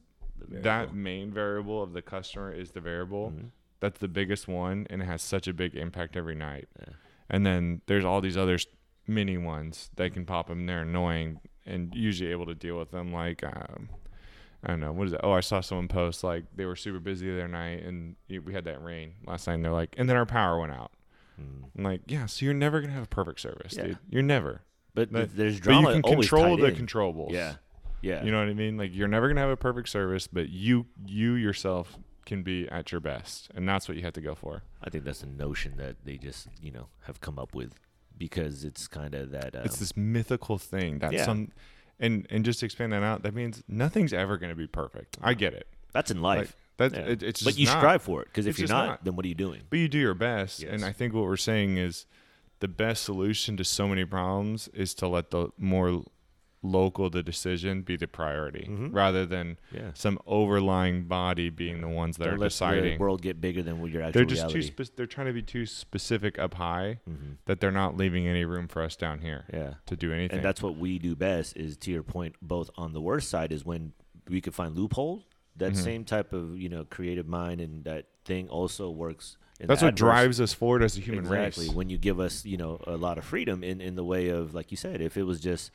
that 0.50 0.94
main 0.94 1.32
variable 1.32 1.82
of 1.82 1.94
the 1.94 2.02
customer 2.02 2.52
is 2.52 2.72
the 2.72 2.82
variable. 2.82 3.32
Mhm. 3.32 3.50
That's 3.80 4.00
the 4.00 4.08
biggest 4.10 4.48
one, 4.48 4.88
and 4.90 5.02
it 5.02 5.06
has 5.06 5.22
such 5.22 5.48
a 5.48 5.54
big 5.54 5.76
impact 5.76 6.16
every 6.16 6.36
night. 6.36 6.68
Yeah. 6.80 6.94
And 7.30 7.46
then 7.46 7.82
there's 7.88 8.06
all 8.06 8.22
these 8.22 8.38
other 8.38 8.58
mini 9.08 9.38
ones 9.38 9.90
they 9.96 10.10
can 10.10 10.26
pop 10.26 10.48
them. 10.48 10.66
They're 10.66 10.82
annoying 10.82 11.40
and 11.66 11.94
usually 11.96 12.32
able 12.32 12.46
to 12.48 12.56
deal 12.56 12.78
with 12.78 12.92
them. 12.92 13.12
Like 13.14 13.44
um, 13.44 13.90
I 14.64 14.68
don't 14.70 14.80
know 14.80 14.92
what 14.94 15.08
is 15.08 15.14
it? 15.14 15.20
Oh, 15.24 15.32
I 15.32 15.42
saw 15.42 15.62
someone 15.62 15.88
post 15.88 16.24
like 16.24 16.46
they 16.56 16.66
were 16.66 16.76
super 16.76 17.00
busy 17.00 17.28
the 17.28 17.34
other 17.40 17.48
night, 17.48 17.84
and 17.84 18.16
we 18.30 18.54
had 18.54 18.66
that 18.66 18.82
rain 18.84 19.14
last 19.26 19.48
night. 19.48 19.56
And 19.56 19.66
they're 19.66 19.72
like, 19.72 19.96
and 19.98 20.10
then 20.10 20.16
our 20.18 20.26
power 20.26 20.60
went 20.60 20.72
out. 20.72 20.92
Mm. 21.42 21.64
I'm 21.78 21.84
like, 21.84 22.02
yeah, 22.08 22.28
so 22.28 22.46
you're 22.46 22.54
never 22.54 22.80
gonna 22.80 22.94
have 22.94 23.04
a 23.04 23.08
perfect 23.08 23.40
service, 23.40 23.74
Yeah. 23.76 23.84
dude. 23.88 23.98
You're 24.10 24.22
never. 24.24 24.62
But, 24.94 25.12
But- 25.12 25.20
th- 25.20 25.32
there's 25.36 25.60
But 25.60 25.80
you 25.80 25.88
can 25.88 26.02
control 26.04 26.56
the 26.58 26.68
in. 26.68 26.76
controllables. 26.76 27.32
Yeah, 27.32 27.56
yeah. 28.02 28.24
You 28.24 28.32
know 28.32 28.40
what 28.40 28.48
I 28.50 28.54
mean? 28.54 28.78
Like 28.78 28.94
you're 28.94 29.08
never 29.08 29.28
gonna 29.28 29.42
have 29.42 29.50
a 29.50 29.58
perfect 29.58 29.90
service, 29.90 30.28
but 30.28 30.50
you 30.50 30.86
you 31.06 31.34
yourself 31.34 31.98
can 32.26 32.42
be 32.44 32.70
at 32.70 32.92
your 32.92 33.02
best, 33.02 33.50
and 33.56 33.68
that's 33.68 33.90
what 33.90 33.98
you 33.98 34.04
have 34.04 34.14
to 34.14 34.22
go 34.22 34.34
for. 34.36 34.62
I 34.82 34.90
think 34.90 35.04
that's 35.04 35.24
a 35.24 35.28
notion 35.28 35.76
that 35.78 35.96
they 36.06 36.18
just 36.18 36.48
you 36.62 36.72
know 36.72 36.88
have 37.02 37.20
come 37.20 37.38
up 37.40 37.54
with 37.56 37.74
because 38.18 38.64
it's 38.64 38.88
kind 38.88 39.14
of 39.16 39.32
that. 39.32 39.56
Um, 39.56 39.62
it's 39.66 39.78
this 39.78 39.96
mythical 39.98 40.58
thing 40.58 41.00
that 41.00 41.14
Yeah. 41.14 41.26
some, 41.26 41.52
and 42.00 42.26
and 42.30 42.44
just 42.46 42.60
to 42.62 42.66
expand 42.66 42.94
that 42.94 43.04
out, 43.04 43.24
that 43.24 43.34
means 43.34 43.64
nothing's 43.68 44.14
ever 44.14 44.38
gonna 44.38 44.56
be 44.56 44.68
perfect. 44.68 45.18
I 45.22 45.34
get 45.34 45.54
it. 45.54 45.68
that's 45.94 46.10
in 46.10 46.22
life. 46.22 46.56
That 46.78 46.94
Yeah. 46.94 47.02
it, 47.02 47.22
it's 47.22 47.44
but 47.44 47.56
you 47.58 47.68
not. 47.68 47.78
strive 47.78 48.02
for 48.02 48.22
it 48.24 48.26
because 48.30 48.48
if 48.48 48.58
you're 48.58 48.68
not, 48.68 48.88
not. 48.88 49.04
then 49.06 49.16
what 49.16 49.26
are 49.26 49.28
you 49.28 49.36
doing? 49.36 49.62
but 49.70 49.78
you 49.78 49.88
do 49.88 50.00
your 50.00 50.16
best. 50.16 50.62
Yes. 50.62 50.72
And 50.72 50.84
I 50.84 50.92
think 50.92 51.14
what 51.14 51.24
we're 51.26 51.38
saying 51.38 51.78
is 51.78 52.08
the 52.62 52.68
best 52.68 53.04
solution 53.04 53.56
to 53.58 53.64
so 53.64 53.88
many 53.88 54.06
problems 54.06 54.70
is 54.70 54.94
to 54.96 55.08
let 55.08 55.30
the 55.30 55.50
more 55.58 56.04
local 56.64 57.10
the 57.10 57.22
decision 57.22 57.82
be 57.82 57.98
the 57.98 58.08
priority 58.08 58.66
Mhm. 58.70 58.94
rather 58.96 59.26
than 59.26 59.58
Yeah. 59.72 59.92
some 59.94 60.18
overlying 60.26 61.04
body 61.04 61.50
being 61.50 61.82
the 61.82 61.90
ones 61.90 62.16
that 62.18 62.24
Don't 62.26 62.36
are 62.36 62.38
let 62.38 62.48
deciding. 62.48 62.94
the 62.94 62.98
world 62.98 63.22
get 63.22 63.42
bigger 63.42 63.62
than 63.62 63.82
what 63.82 63.92
your 63.92 64.02
actual 64.02 64.14
they're 64.20 64.26
just 64.26 64.44
reality. 64.44 64.70
too 64.72 64.84
spe- 64.86 64.96
they're 64.96 65.06
trying 65.06 65.28
to 65.28 65.34
be 65.34 65.42
too 65.42 65.66
specific 65.66 66.40
up 66.40 66.54
high 66.54 67.00
Mhm. 67.08 67.38
that 67.46 67.60
they're 67.60 67.72
not 67.72 67.98
leaving 67.98 68.28
any 68.28 68.46
room 68.46 68.68
for 68.68 68.82
us 68.82 68.96
down 68.96 69.20
here 69.20 69.44
Yeah. 69.54 69.74
to 69.88 69.96
do 69.98 70.14
anything. 70.14 70.38
And 70.38 70.46
that's 70.46 70.64
what 70.64 70.78
we 70.78 70.98
do 71.00 71.16
best 71.16 71.58
is 71.58 71.76
to 71.78 71.92
your 71.92 72.04
point, 72.04 72.36
both 72.42 72.70
on 72.78 72.94
the 72.94 73.02
worst 73.02 73.30
side 73.30 73.52
is 73.52 73.66
when 73.66 73.92
we 74.30 74.40
could 74.40 74.56
find 74.56 74.76
loopholes. 74.76 75.26
That 75.58 75.74
Mhm. 75.74 75.78
same 75.78 76.04
type 76.06 76.32
of, 76.34 76.58
you 76.58 76.70
know, 76.70 76.86
creative 76.86 77.28
mind 77.28 77.60
and 77.62 77.84
that 77.84 78.08
thing 78.26 78.48
also 78.48 78.90
works 78.90 79.38
That's 79.60 79.82
what 79.82 79.90
adverse- 79.90 80.00
drives 80.00 80.42
us 80.42 80.54
forward 80.54 80.82
as 80.82 80.98
a 80.98 81.02
human 81.02 81.26
exactly. 81.26 81.68
race. 81.68 81.76
When 81.76 81.90
you 81.90 81.98
give 81.98 82.20
us, 82.20 82.44
you 82.46 82.58
know, 82.58 82.82
a 82.88 82.98
lot 82.98 83.18
of 83.18 83.24
freedom 83.26 83.64
in, 83.64 83.80
in 83.82 83.96
the 83.96 84.04
way 84.04 84.30
of, 84.30 84.54
like 84.54 84.72
you 84.72 84.78
said, 84.78 85.00
if 85.02 85.16
it 85.18 85.24
was 85.24 85.40
just 85.40 85.72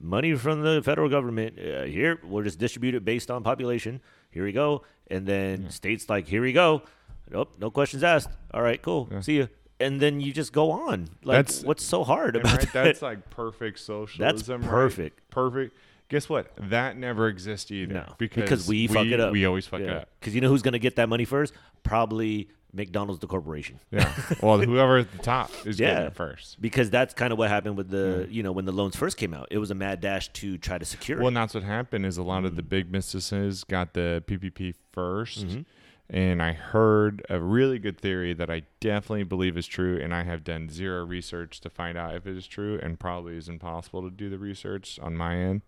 money 0.00 0.34
from 0.34 0.62
the 0.62 0.82
federal 0.82 1.08
government, 1.08 1.58
uh, 1.58 1.82
here, 1.84 2.18
we'll 2.24 2.44
just 2.44 2.58
distribute 2.58 2.94
it 2.94 3.04
based 3.04 3.30
on 3.30 3.42
population. 3.42 4.00
Here 4.30 4.44
we 4.44 4.52
go. 4.52 4.82
And 5.10 5.26
then 5.26 5.62
Yeah. 5.62 5.68
states 5.68 6.08
like, 6.08 6.28
here 6.28 6.42
we 6.42 6.52
go. 6.52 6.82
Nope, 7.30 7.54
no 7.58 7.70
questions 7.70 8.02
asked. 8.04 8.30
All 8.52 8.62
right, 8.62 8.80
cool. 8.80 9.08
Yeah. 9.10 9.20
See 9.20 9.36
you. 9.36 9.48
And 9.80 10.00
then 10.00 10.20
you 10.20 10.32
just 10.32 10.52
go 10.52 10.70
on. 10.70 11.08
Like, 11.22 11.46
That's- 11.46 11.62
what's 11.64 11.84
so 11.84 12.02
hard 12.04 12.36
about 12.36 12.52
right, 12.52 12.72
that? 12.72 12.84
that's 12.84 13.02
like 13.02 13.30
perfect 13.30 13.78
socialism. 13.78 14.62
right? 14.62 14.70
perfect. 14.70 15.30
Perfect. 15.30 15.76
Guess 16.08 16.28
what? 16.28 16.52
That 16.56 16.96
never 16.96 17.28
exists 17.28 17.70
either. 17.70 17.92
No, 17.94 18.14
because, 18.16 18.42
because 18.42 18.66
we 18.66 18.86
fuck 18.86 19.06
it 19.06 19.20
up. 19.20 19.30
We 19.30 19.44
always 19.44 19.66
fuck 19.66 19.80
it 19.80 19.90
up. 19.90 20.08
Because 20.18 20.34
you 20.34 20.40
know 20.40 20.48
who's 20.48 20.62
going 20.62 20.72
to 20.72 20.78
get 20.78 20.96
that 20.96 21.08
money 21.08 21.26
first? 21.26 21.52
Probably 21.82 22.48
McDonald's, 22.72 23.20
the 23.20 23.26
corporation. 23.26 23.78
Yeah. 23.90 24.12
well, 24.42 24.58
whoever 24.60 24.98
at 24.98 25.10
the 25.12 25.18
top 25.18 25.50
is 25.64 25.76
getting 25.76 26.06
it 26.06 26.14
first. 26.14 26.60
Because 26.60 26.90
that's 26.90 27.14
kind 27.14 27.32
of 27.32 27.38
what 27.38 27.48
happened 27.48 27.76
with 27.76 27.88
the, 27.90 28.26
you 28.30 28.42
know, 28.42 28.52
when 28.52 28.64
the 28.66 28.72
loans 28.72 28.94
first 28.96 29.16
came 29.16 29.32
out. 29.34 29.48
It 29.50 29.58
was 29.58 29.70
a 29.70 29.74
mad 29.74 30.00
dash 30.00 30.28
to 30.34 30.58
try 30.58 30.78
to 30.78 30.84
secure 30.84 31.20
Well, 31.20 31.30
that's 31.32 31.54
what 31.54 31.62
happened 31.64 32.04
is 32.06 32.18
a 32.18 32.22
lot 32.22 32.44
of 32.44 32.56
the 32.56 32.62
Mm. 32.62 32.68
big 32.68 32.92
businesses 32.92 33.64
got 33.64 33.94
the 33.94 34.22
PPP 34.26 34.74
1st 34.92 35.46
Mhm. 35.46 35.64
And 36.10 36.42
I 36.42 36.52
heard 36.52 37.22
a 37.28 37.38
really 37.38 37.78
good 37.78 37.98
theory 37.98 38.32
that 38.32 38.48
I 38.48 38.62
definitely 38.80 39.24
believe 39.24 39.58
is 39.58 39.66
true, 39.66 39.98
and 40.02 40.14
I 40.14 40.22
have 40.22 40.42
done 40.42 40.70
zero 40.70 41.04
research 41.04 41.60
to 41.60 41.68
find 41.68 41.98
out 41.98 42.14
if 42.14 42.26
it 42.26 42.34
is 42.34 42.46
true, 42.46 42.78
and 42.82 42.98
probably 42.98 43.36
is 43.36 43.46
impossible 43.46 44.00
to 44.02 44.10
do 44.10 44.30
the 44.30 44.38
research 44.38 44.98
on 45.02 45.14
my 45.18 45.36
end. 45.36 45.60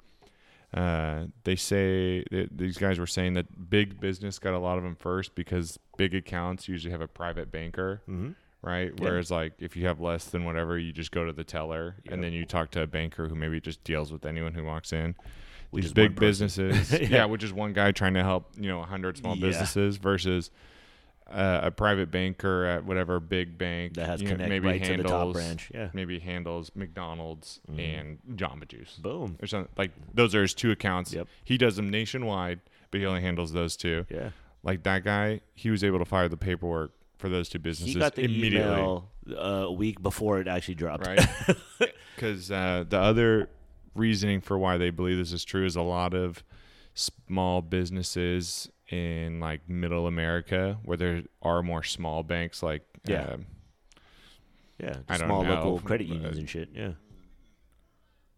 Uh, 0.72 1.26
they 1.44 1.56
say 1.56 2.24
these 2.52 2.78
guys 2.78 2.98
were 2.98 3.06
saying 3.06 3.34
that 3.34 3.68
big 3.70 3.98
business 4.00 4.38
got 4.38 4.54
a 4.54 4.58
lot 4.58 4.78
of 4.78 4.84
them 4.84 4.94
first 4.94 5.34
because 5.34 5.78
big 5.96 6.14
accounts 6.14 6.68
usually 6.68 6.92
have 6.92 7.00
a 7.00 7.08
private 7.08 7.50
banker, 7.50 8.02
Mhm. 8.08 8.34
right? 8.62 8.92
Yeah. 8.96 9.04
Whereas 9.04 9.30
like 9.32 9.54
if 9.58 9.76
you 9.76 9.86
have 9.86 10.00
less 10.00 10.26
than 10.26 10.44
whatever, 10.44 10.78
you 10.78 10.92
just 10.92 11.10
go 11.10 11.24
to 11.24 11.32
the 11.32 11.42
teller 11.42 11.96
Yep. 12.04 12.14
and 12.14 12.22
then 12.22 12.32
you 12.32 12.44
talk 12.46 12.70
to 12.72 12.82
a 12.82 12.86
banker 12.86 13.28
who 13.28 13.34
maybe 13.34 13.60
just 13.60 13.82
deals 13.82 14.12
with 14.12 14.24
anyone 14.24 14.54
who 14.54 14.62
walks 14.62 14.92
in. 14.92 15.16
Which 15.70 15.84
These 15.84 15.92
big 15.92 16.14
businesses, 16.18 16.92
Yeah. 17.00 17.08
yeah. 17.08 17.24
which 17.24 17.42
is 17.44 17.52
one 17.52 17.72
guy 17.72 17.90
trying 17.92 18.14
to 18.14 18.22
help 18.22 18.52
you 18.56 18.68
know 18.68 18.80
a 18.80 18.86
hundred 18.86 19.16
small 19.16 19.36
Yeah. 19.36 19.46
businesses 19.48 19.96
versus 19.96 20.50
uh, 21.30 21.60
a 21.64 21.70
private 21.70 22.10
banker 22.10 22.64
at 22.64 22.84
whatever 22.84 23.20
big 23.20 23.56
bank 23.56 23.94
That 23.94 24.06
has 24.06 24.20
you 24.20 24.28
know, 24.28 24.34
connect 24.34 24.48
maybe 24.50 24.66
right 24.68 24.82
to 24.82 24.96
the 24.96 25.02
top 25.04 25.12
handles 25.12 25.34
branch. 25.36 25.70
Yeah. 25.74 25.88
maybe 25.92 26.18
handles 26.18 26.72
McDonald's 26.74 27.60
Mhm. 27.70 27.78
and 27.98 28.18
Jamba 28.36 28.66
Juice 28.68 28.96
Boom. 28.96 29.36
or 29.40 29.46
something 29.46 29.70
like 29.76 29.92
those 30.12 30.34
are 30.34 30.42
his 30.42 30.54
two 30.54 30.70
accounts. 30.70 31.12
Yep. 31.12 31.28
He 31.44 31.56
does 31.56 31.76
them 31.76 31.88
nationwide, 31.88 32.60
but 32.90 33.00
he 33.00 33.06
only 33.06 33.20
handles 33.20 33.52
those 33.52 33.76
two. 33.76 34.06
Yeah. 34.10 34.30
Like 34.62 34.82
that 34.82 35.04
guy, 35.04 35.40
he 35.54 35.70
was 35.70 35.84
able 35.84 35.98
to 36.00 36.04
fire 36.04 36.28
the 36.28 36.36
paperwork 36.36 36.92
for 37.18 37.28
those 37.28 37.48
two 37.48 37.58
businesses 37.58 37.94
He 37.94 38.00
got 38.00 38.14
the 38.16 38.24
immediately, 38.24 38.58
email 38.72 39.10
uh, 39.30 39.66
a 39.66 39.72
week 39.72 40.02
before 40.02 40.40
it 40.40 40.48
actually 40.48 40.74
dropped. 40.74 41.06
right? 41.06 41.20
Because 42.16 42.50
uh, 42.50 42.84
the 42.86 42.98
other 42.98 43.48
reasoning 43.94 44.42
for 44.42 44.58
why 44.58 44.76
they 44.76 44.90
believe 44.90 45.16
this 45.16 45.32
is 45.32 45.42
true 45.44 45.64
is 45.64 45.74
a 45.76 45.80
lot 45.82 46.12
of 46.12 46.44
small 46.92 47.62
businesses 47.62 48.68
in 48.90 49.40
like 49.40 49.68
middle 49.68 50.06
America 50.06 50.78
where 50.84 50.96
there 50.96 51.22
are 51.42 51.62
more 51.62 51.82
small 51.82 52.22
banks 52.22 52.62
like 52.62 52.82
Yeah. 53.06 53.22
um, 53.34 53.46
Yeah, 54.78 54.96
I 55.08 55.18
don't 55.18 55.28
small 55.28 55.44
know, 55.44 55.54
local 55.54 55.78
credit 55.80 56.06
unions 56.06 56.38
and 56.38 56.48
shit. 56.48 56.70
Yeah. 56.74 56.92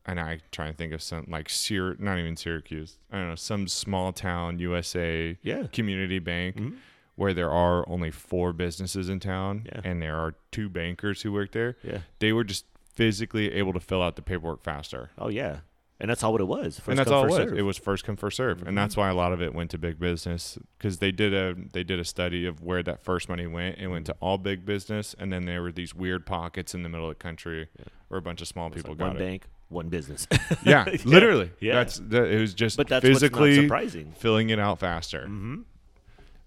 and 0.04 0.18
I 0.18 0.40
try 0.50 0.66
and 0.66 0.76
think 0.76 0.92
of 0.92 1.00
some 1.00 1.26
like 1.28 1.48
Syr, 1.48 1.94
not 2.00 2.18
even 2.18 2.36
Syracuse. 2.36 2.98
I 3.12 3.18
don't 3.18 3.28
know, 3.28 3.34
some 3.36 3.68
small 3.68 4.12
town 4.12 4.58
USA 4.58 5.38
Yeah. 5.42 5.68
community 5.72 6.18
bank 6.18 6.56
Mhm. 6.56 6.78
where 7.14 7.32
there 7.32 7.50
are 7.52 7.88
only 7.88 8.10
four 8.10 8.52
businesses 8.52 9.08
in 9.08 9.20
town 9.20 9.62
Yeah. 9.66 9.80
and 9.84 10.02
there 10.02 10.16
are 10.16 10.34
two 10.50 10.68
bankers 10.68 11.22
who 11.22 11.30
work 11.32 11.52
there. 11.52 11.76
Yeah. 11.84 12.00
They 12.18 12.32
were 12.32 12.42
just 12.42 12.66
physically 12.94 13.52
able 13.52 13.72
to 13.74 13.80
fill 13.80 14.02
out 14.02 14.16
the 14.16 14.22
paperwork 14.22 14.62
faster. 14.64 15.10
Oh 15.16 15.28
yeah. 15.28 15.60
And 16.02 16.10
that's 16.10 16.22
all 16.24 16.32
what 16.32 16.40
it 16.40 16.48
was. 16.48 16.76
First 16.80 16.88
and 16.88 16.98
that's 16.98 17.08
come, 17.08 17.16
all 17.18 17.24
it 17.24 17.28
was. 17.28 17.36
serve. 17.36 17.58
It 17.58 17.62
was 17.62 17.78
first 17.78 18.04
come 18.04 18.16
first 18.16 18.36
serve, 18.36 18.66
and 18.66 18.76
that's 18.76 18.96
why 18.96 19.08
a 19.08 19.14
lot 19.14 19.32
of 19.32 19.40
it 19.40 19.54
went 19.54 19.70
to 19.70 19.78
big 19.78 19.98
business 20.00 20.58
because 20.76 20.98
they 20.98 21.12
did 21.12 21.32
a 21.32 21.54
they 21.72 21.84
did 21.84 21.98
a 22.00 22.04
study 22.04 22.44
of 22.44 22.60
where 22.60 22.82
that 22.82 23.02
first 23.04 23.28
money 23.28 23.46
went. 23.46 23.78
It 23.78 23.86
went 23.86 24.06
to 24.06 24.16
all 24.20 24.36
big 24.36 24.66
business, 24.66 25.14
and 25.18 25.32
then 25.32 25.44
there 25.46 25.62
were 25.62 25.70
these 25.72 25.94
weird 25.94 26.26
pockets 26.26 26.74
in 26.74 26.82
the 26.82 26.88
middle 26.90 27.08
of 27.08 27.16
the 27.16 27.22
country 27.22 27.68
where 28.08 28.18
a 28.18 28.22
bunch 28.22 28.42
of 28.42 28.48
small 28.48 28.68
people 28.68 28.90
like 28.90 28.98
got 28.98 29.06
one 29.08 29.16
it. 29.16 29.18
bank, 29.20 29.46
one 29.68 29.88
business. 29.88 30.26
Yeah, 30.64 30.84
literally. 31.04 31.50
Yeah. 31.60 31.74
That's 31.74 31.98
that, 32.00 32.24
it 32.24 32.40
was 32.40 32.52
just 32.52 32.76
but 32.76 32.88
that's 32.88 33.04
physically 33.06 33.54
surprising. 33.62 34.12
filling 34.18 34.50
it 34.50 34.58
out 34.58 34.80
faster. 34.80 35.20
Mm-hmm. 35.20 35.60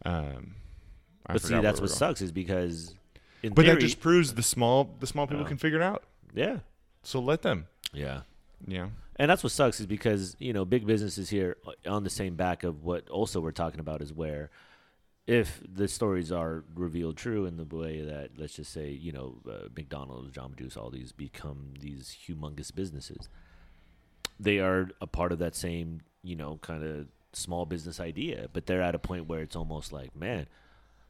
Um, 0.06 0.56
I 1.26 1.34
But 1.34 1.42
see, 1.42 1.60
that's 1.60 1.82
what 1.82 1.90
sucks 1.90 2.22
is 2.22 2.32
because 2.32 2.94
in. 3.42 3.54
But 3.54 3.64
theory, 3.66 3.76
that 3.76 3.82
just 3.82 4.00
proves 4.00 4.34
the 4.34 4.44
small 4.44 4.96
the 5.00 5.08
small 5.08 5.28
people 5.28 5.44
Yeah. 5.44 5.48
can 5.48 5.58
figure 5.58 5.80
it 5.80 5.84
out. 5.84 6.04
yeah, 6.34 6.58
So 7.04 7.20
let 7.20 7.42
them. 7.42 7.68
yeah. 7.94 8.22
Yeah. 8.68 8.88
And 9.18 9.32
that's 9.32 9.44
what 9.44 9.52
sucks 9.52 9.80
is 9.80 9.86
because 9.86 10.36
you 10.40 10.54
know 10.54 10.66
big 10.66 10.86
businesses 10.86 11.30
here 11.30 11.58
on 11.86 12.04
the 12.04 12.10
same 12.10 12.36
back 12.36 12.64
of 12.64 12.84
what 12.84 13.10
also 13.10 13.40
we're 13.40 13.52
talking 13.52 13.80
about 13.80 14.02
is 14.02 14.14
where 14.14 14.50
if 15.26 15.62
the 15.68 15.88
stories 15.88 16.32
are 16.32 16.64
revealed 16.76 17.18
true 17.18 17.46
in 17.46 17.58
the 17.58 17.64
way 17.64 18.02
that 18.02 18.32
let's 18.38 18.54
just 18.54 18.72
say 18.72 18.90
you 18.90 19.12
know 19.12 19.38
uh, 19.50 19.68
McDonald's, 19.76 20.36
Jamba 20.36 20.58
Juice, 20.58 20.78
all 20.78 20.90
these 20.90 21.12
become 21.12 21.74
these 21.80 22.16
humongous 22.28 22.74
businesses, 22.74 23.30
they 24.40 24.60
are 24.60 24.90
a 25.02 25.08
part 25.08 25.32
of 25.32 25.40
that 25.40 25.56
same 25.56 26.02
you 26.22 26.36
know 26.36 26.60
kind 26.62 26.84
of 26.84 27.08
small 27.34 27.66
business 27.66 28.00
idea, 28.00 28.48
but 28.54 28.66
they're 28.66 28.82
at 28.82 28.96
a 28.96 29.00
point 29.00 29.28
where 29.28 29.42
it's 29.42 29.56
almost 29.56 29.94
like 29.94 30.16
man. 30.16 30.48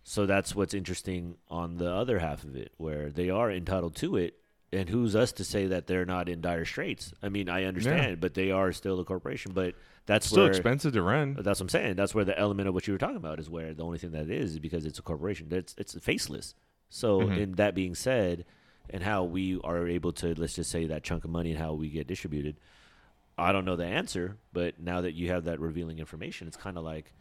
So 0.07 0.27
that's 0.27 0.53
what's 0.53 0.75
interesting 0.75 1.37
on 1.49 1.77
the 1.77 1.91
other 1.91 2.19
half 2.19 2.43
of 2.43 2.55
it, 2.55 2.71
where 2.77 3.09
they 3.09 3.31
are 3.31 3.51
entitled 3.51 3.95
to 3.95 4.17
it, 4.17 4.35
and 4.75 4.89
who's 4.89 5.15
us 5.15 5.31
to 5.33 5.43
say 5.43 5.67
that 5.67 5.87
they're 5.87 6.05
not 6.05 6.29
in 6.29 6.41
dire 6.41 6.65
straits? 6.65 7.13
I 7.23 7.29
mean, 7.29 7.49
I 7.49 7.63
understand, 7.63 8.19
but 8.19 8.33
they 8.33 8.51
are 8.51 8.71
still 8.71 8.99
a 8.99 9.05
corporation. 9.05 9.53
But 9.53 9.75
that's 10.05 10.27
Still 10.27 10.43
where 10.43 10.51
expensive 10.51 10.93
to 10.93 11.01
run. 11.01 11.33
that's 11.39 11.59
what 11.59 11.61
I'm 11.65 11.69
saying. 11.69 11.95
That's 11.95 12.13
where 12.13 12.25
the 12.25 12.37
element 12.37 12.67
of 12.67 12.73
what 12.73 12.85
you 12.87 12.93
were 12.93 12.97
talking 12.99 13.15
about 13.17 13.39
is 13.39 13.49
where 13.49 13.73
the 13.73 13.83
only 13.83 13.97
thing 13.97 14.11
that 14.11 14.29
is 14.29 14.51
is 14.51 14.59
because 14.59 14.85
it's 14.85 14.99
a 14.99 15.01
corporation. 15.01 15.47
It's 15.51 15.73
it's 15.77 15.95
faceless. 15.99 16.53
So, 16.89 17.21
Mhm. 17.21 17.37
in 17.37 17.51
that 17.53 17.73
being 17.75 17.95
said, 17.95 18.45
and 18.89 19.01
how 19.01 19.23
we 19.23 19.59
are 19.63 19.87
able 19.87 20.11
to 20.13 20.35
let's 20.35 20.55
just 20.55 20.69
say 20.69 20.85
that 20.85 21.03
chunk 21.03 21.23
of 21.25 21.31
money 21.31 21.51
and 21.51 21.59
how 21.59 21.73
we 21.73 21.89
get 21.89 22.05
distributed, 22.07 22.57
I 23.37 23.51
don't 23.51 23.65
know 23.65 23.75
the 23.75 23.85
answer. 23.85 24.37
But 24.53 24.79
now 24.79 25.01
that 25.01 25.13
you 25.13 25.29
have 25.29 25.45
that 25.45 25.59
revealing 25.59 25.97
information, 25.99 26.47
it's 26.47 26.57
kind 26.57 26.77
of 26.77 26.83
like 26.83 27.11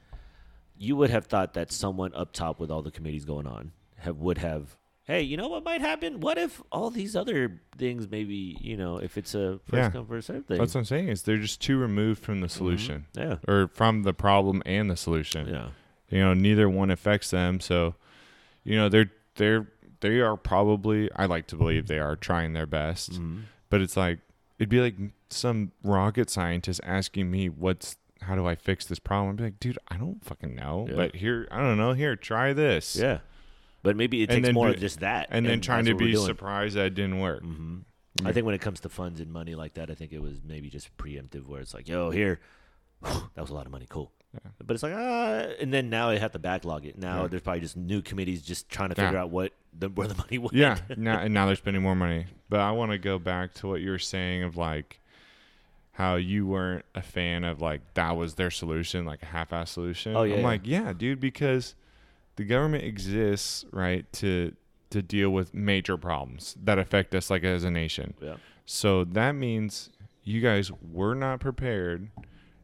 you 0.77 0.97
would 0.97 1.11
have 1.11 1.27
thought 1.27 1.55
that 1.55 1.71
someone 1.73 2.13
up 2.15 2.33
top 2.33 2.59
with 2.61 2.71
all 2.71 2.83
the 2.83 2.91
committees 2.91 3.25
going 3.25 3.47
on 3.47 3.73
have 3.99 4.19
would 4.19 4.39
have. 4.39 4.77
Hey, 5.07 5.21
you 5.21 5.37
know 5.37 5.49
what 5.49 5.65
might 5.65 5.83
happen? 5.83 6.21
What 6.21 6.39
if 6.39 6.63
all 6.73 6.89
these 6.89 7.15
other 7.15 7.61
things, 7.77 8.11
maybe 8.11 8.57
you 8.61 8.77
know, 8.77 8.97
if 8.99 9.19
it's 9.19 9.35
a 9.35 9.61
first 9.67 9.75
Yeah. 9.75 9.91
come 9.91 10.07
first 10.07 10.29
serve 10.29 10.47
thing? 10.47 10.57
That's 10.59 10.75
what 10.75 10.81
I'm 10.81 10.85
saying. 10.87 11.09
Is 11.09 11.23
they're 11.23 11.37
just 11.37 11.61
too 11.61 11.77
removed 11.79 12.23
from 12.23 12.41
the 12.41 12.49
solution, 12.49 13.05
yeah, 13.15 13.37
or 13.47 13.69
from 13.69 14.03
the 14.05 14.15
problem 14.15 14.63
and 14.65 14.91
the 14.91 14.97
solution. 14.97 15.47
yeah, 15.49 15.69
You 16.09 16.21
know, 16.21 16.33
neither 16.35 16.69
one 16.71 16.91
affects 16.91 17.31
them. 17.31 17.61
So, 17.61 17.97
you 18.65 18.77
know, 18.77 18.89
they're 18.89 19.11
they're 19.35 19.67
they 20.01 20.21
are 20.21 20.37
probably. 20.37 21.11
I 21.15 21.27
like 21.27 21.47
to 21.49 21.57
believe 21.57 21.87
they 21.87 21.99
are 21.99 22.17
trying 22.17 22.55
their 22.55 22.67
best, 22.67 23.13
Mhm. 23.13 23.43
but 23.69 23.83
it's 23.83 23.97
like 23.99 24.21
it'd 24.59 24.71
be 24.71 24.81
like 24.81 24.95
some 25.29 25.73
rocket 25.83 26.31
scientist 26.31 26.81
asking 26.85 27.31
me 27.31 27.49
what's 27.51 27.97
how 28.23 28.37
do 28.37 28.47
I 28.47 28.55
fix 28.55 28.87
this 28.87 28.99
problem? 28.99 29.33
I'd 29.33 29.37
be 29.37 29.45
like, 29.45 29.61
dude, 29.61 29.79
I 29.89 29.99
don't 29.99 30.25
fucking 30.25 30.55
know. 30.55 30.87
Yeah. 30.89 30.97
But 30.97 31.17
here, 31.17 31.47
I 31.51 31.59
don't 31.61 31.77
know. 31.77 31.93
Here, 31.93 32.17
try 32.17 32.55
this. 32.55 32.97
yeah. 32.97 33.19
But 33.85 33.97
maybe 33.97 34.23
it 34.23 34.31
takes 34.31 34.51
more 34.53 34.69
be- 34.69 34.75
of 34.75 34.81
just 34.81 35.01
that, 35.01 35.29
And 35.31 35.47
then 35.47 35.61
trying 35.61 35.85
to 35.85 35.95
be 35.95 36.17
surprised 36.17 36.75
that 36.75 36.87
it 36.87 36.95
didn't 36.95 37.21
work. 37.21 37.43
hmm 37.43 37.79
I 38.25 38.33
think 38.33 38.47
when 38.47 38.55
it 38.55 38.61
comes 38.61 38.81
to 38.81 38.89
funds 38.89 39.21
and 39.21 39.33
money 39.33 39.55
like 39.57 39.75
that, 39.75 39.91
I 39.91 39.95
think 39.95 40.13
it 40.13 40.23
was 40.23 40.41
maybe 40.45 40.71
just 40.71 40.97
preemptive, 40.97 41.47
where 41.49 41.61
it's 41.61 41.75
like, 41.75 41.89
"Yo, 41.89 42.11
here, 42.11 42.39
that 43.03 43.41
was 43.41 43.51
a 43.51 43.55
lot 43.55 43.67
of 43.67 43.73
money, 43.73 43.87
cool." 43.89 44.13
Yeah. 44.33 44.51
But 44.65 44.75
it's 44.75 44.83
like, 44.83 44.95
ah, 44.97 45.47
and 45.61 45.73
then 45.73 45.91
now 45.91 46.11
they 46.11 46.19
have 46.19 46.33
to 46.33 46.39
backlog 46.39 46.87
it. 46.87 46.97
Now 46.99 47.23
Yeah. 47.23 47.29
there's 47.29 47.43
probably 47.43 47.61
just 47.61 47.77
new 47.77 48.03
committees 48.03 48.41
just 48.43 48.69
trying 48.69 48.91
to 48.91 48.95
Yeah. 48.97 49.07
figure 49.09 49.19
out 49.19 49.31
what 49.31 49.53
the, 49.79 49.89
where 49.89 50.07
the 50.09 50.15
money 50.17 50.39
went. 50.39 50.55
yeah 50.55 50.79
now 50.97 51.19
and 51.19 51.35
now 51.35 51.47
they're 51.47 51.57
spending 51.57 51.83
more 51.83 51.97
money 51.97 52.27
but 52.49 52.61
i 52.61 52.71
want 52.71 52.93
to 52.93 52.99
go 52.99 53.19
back 53.19 53.53
to 53.55 53.67
what 53.67 53.81
you 53.81 53.91
were 53.91 53.99
saying 53.99 54.45
of 54.45 54.57
like 54.57 55.01
how 55.93 56.15
you 56.15 56.47
weren't 56.47 56.85
a 56.95 57.03
fan 57.03 57.43
of 57.45 57.61
like 57.61 57.81
that 57.95 58.17
was 58.17 58.35
their 58.37 58.51
solution 58.53 59.05
like 59.05 59.23
a 59.23 59.27
half-ass 59.27 59.73
solution 59.73 60.15
Oh, 60.17 60.23
yeah, 60.23 60.35
i'm 60.35 60.41
yeah. 60.41 60.47
like 60.47 60.61
yeah 60.65 60.93
dude 60.93 61.19
because 61.21 61.75
the 62.37 62.45
government 62.45 62.85
exists 62.85 63.65
right 63.73 64.11
to 64.13 64.55
to 64.91 65.03
deal 65.03 65.31
with 65.31 65.53
major 65.55 65.97
problems 65.97 66.57
that 66.63 66.79
affect 66.79 67.15
us 67.15 67.31
like 67.31 67.43
as 67.45 67.65
a 67.65 67.71
nation 67.71 68.15
yeah, 68.21 68.37
so 68.65 69.05
that 69.05 69.33
means 69.33 69.91
you 70.23 70.41
guys 70.41 70.71
were 70.93 71.15
not 71.15 71.41
prepared 71.41 72.09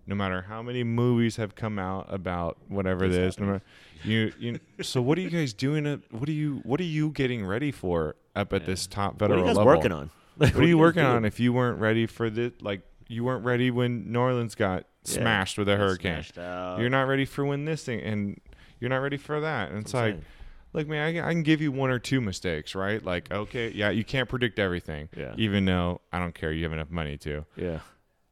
no 0.06 0.14
matter 0.14 0.42
how 0.42 0.62
many 0.62 0.83
movies 0.85 1.37
have 1.37 1.54
come 1.54 1.78
out 1.78 2.06
about 2.12 2.56
whatever 2.68 3.06
This 3.09 3.16
this 3.37 3.38
no 3.40 3.46
matter, 3.46 3.62
you 4.04 4.33
you 4.38 4.59
so 4.83 5.02
what 5.02 5.18
are 5.18 5.20
you 5.20 5.30
guys 5.30 5.52
doing 5.52 5.87
at, 5.87 6.00
what 6.12 6.28
are 6.28 6.33
you 6.33 6.61
what 6.64 6.80
are 6.80 6.85
you 6.85 7.11
getting 7.11 7.44
ready 7.44 7.70
for 7.72 8.16
up 8.37 8.52
at 8.52 8.62
Yeah. 8.62 8.66
this 8.66 8.87
top 8.87 9.18
federal 9.18 9.40
What 9.40 9.44
are 9.44 9.48
you 9.48 9.48
guys 9.50 9.56
level 9.59 9.72
working 9.76 9.92
on? 9.92 10.11
what 10.37 10.54
are 10.56 10.66
you 10.66 10.78
working 10.87 11.02
on 11.02 11.24
if 11.24 11.38
you 11.40 11.52
weren't 11.52 11.78
ready 11.80 12.06
for 12.06 12.30
the 12.30 12.52
like 12.61 12.83
you 13.09 13.24
weren't 13.24 13.44
ready 13.44 13.70
when 13.72 14.11
New 14.12 14.18
Orleans 14.20 14.54
got 14.54 14.85
Yeah. 15.04 15.14
smashed 15.20 15.59
with 15.59 15.68
a 15.68 15.76
hurricane 15.76 16.14
Smashed 16.22 16.38
out. 16.38 16.78
you're 16.80 16.90
not 16.90 17.02
ready 17.09 17.24
for 17.24 17.44
when 17.44 17.64
this 17.64 17.85
thing 17.85 18.00
and 18.00 18.40
you're 18.81 18.90
not 18.90 18.97
ready 18.99 19.16
for 19.16 19.40
that 19.40 19.69
and 19.71 19.79
it's 19.83 19.93
That's 19.93 20.03
what 20.03 20.05
I'm 20.11 20.14
like 20.16 20.25
look 20.73 20.88
man 20.88 21.07
I, 21.09 21.12
can- 21.12 21.25
I 21.25 21.33
can 21.33 21.43
give 21.43 21.61
you 21.61 21.71
one 21.73 21.90
or 21.90 21.99
two 21.99 22.21
mistakes 22.21 22.75
right 22.75 23.05
like 23.05 23.31
okay 23.31 23.71
yeah 23.71 23.90
you 23.90 24.05
can't 24.05 24.29
predict 24.29 24.59
everything 24.59 25.09
Yeah. 25.16 25.35
even 25.37 25.64
though 25.64 26.01
I 26.12 26.19
don't 26.19 26.35
care 26.35 26.53
you 26.53 26.64
have 26.64 26.73
enough 26.73 26.90
money 26.90 27.16
to 27.19 27.45
yeah. 27.57 27.81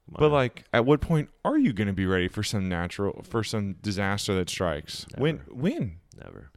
but 0.08 0.30
like 0.30 0.64
at 0.72 0.84
what 0.86 1.00
point 1.00 1.28
are 1.44 1.58
you 1.58 1.72
going 1.72 1.88
to 1.88 1.92
be 1.92 2.06
ready 2.06 2.28
for 2.28 2.42
some 2.42 2.68
natural 2.68 3.22
for 3.28 3.42
some 3.44 3.74
disaster 3.82 4.34
that 4.34 4.48
strikes 4.48 5.06
when 5.16 5.36
Never. 5.38 5.54
when 5.54 5.96
never. 6.16 6.50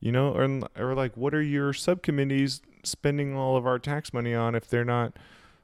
you 0.00 0.12
know 0.12 0.32
or, 0.32 0.60
or 0.76 0.94
like 0.94 1.16
what 1.16 1.34
are 1.34 1.42
your 1.42 1.72
subcommittees 1.72 2.60
spending 2.84 3.34
all 3.36 3.56
of 3.56 3.66
our 3.66 3.78
tax 3.78 4.12
money 4.12 4.34
on 4.34 4.54
if 4.54 4.68
they're 4.68 4.84
not 4.84 5.16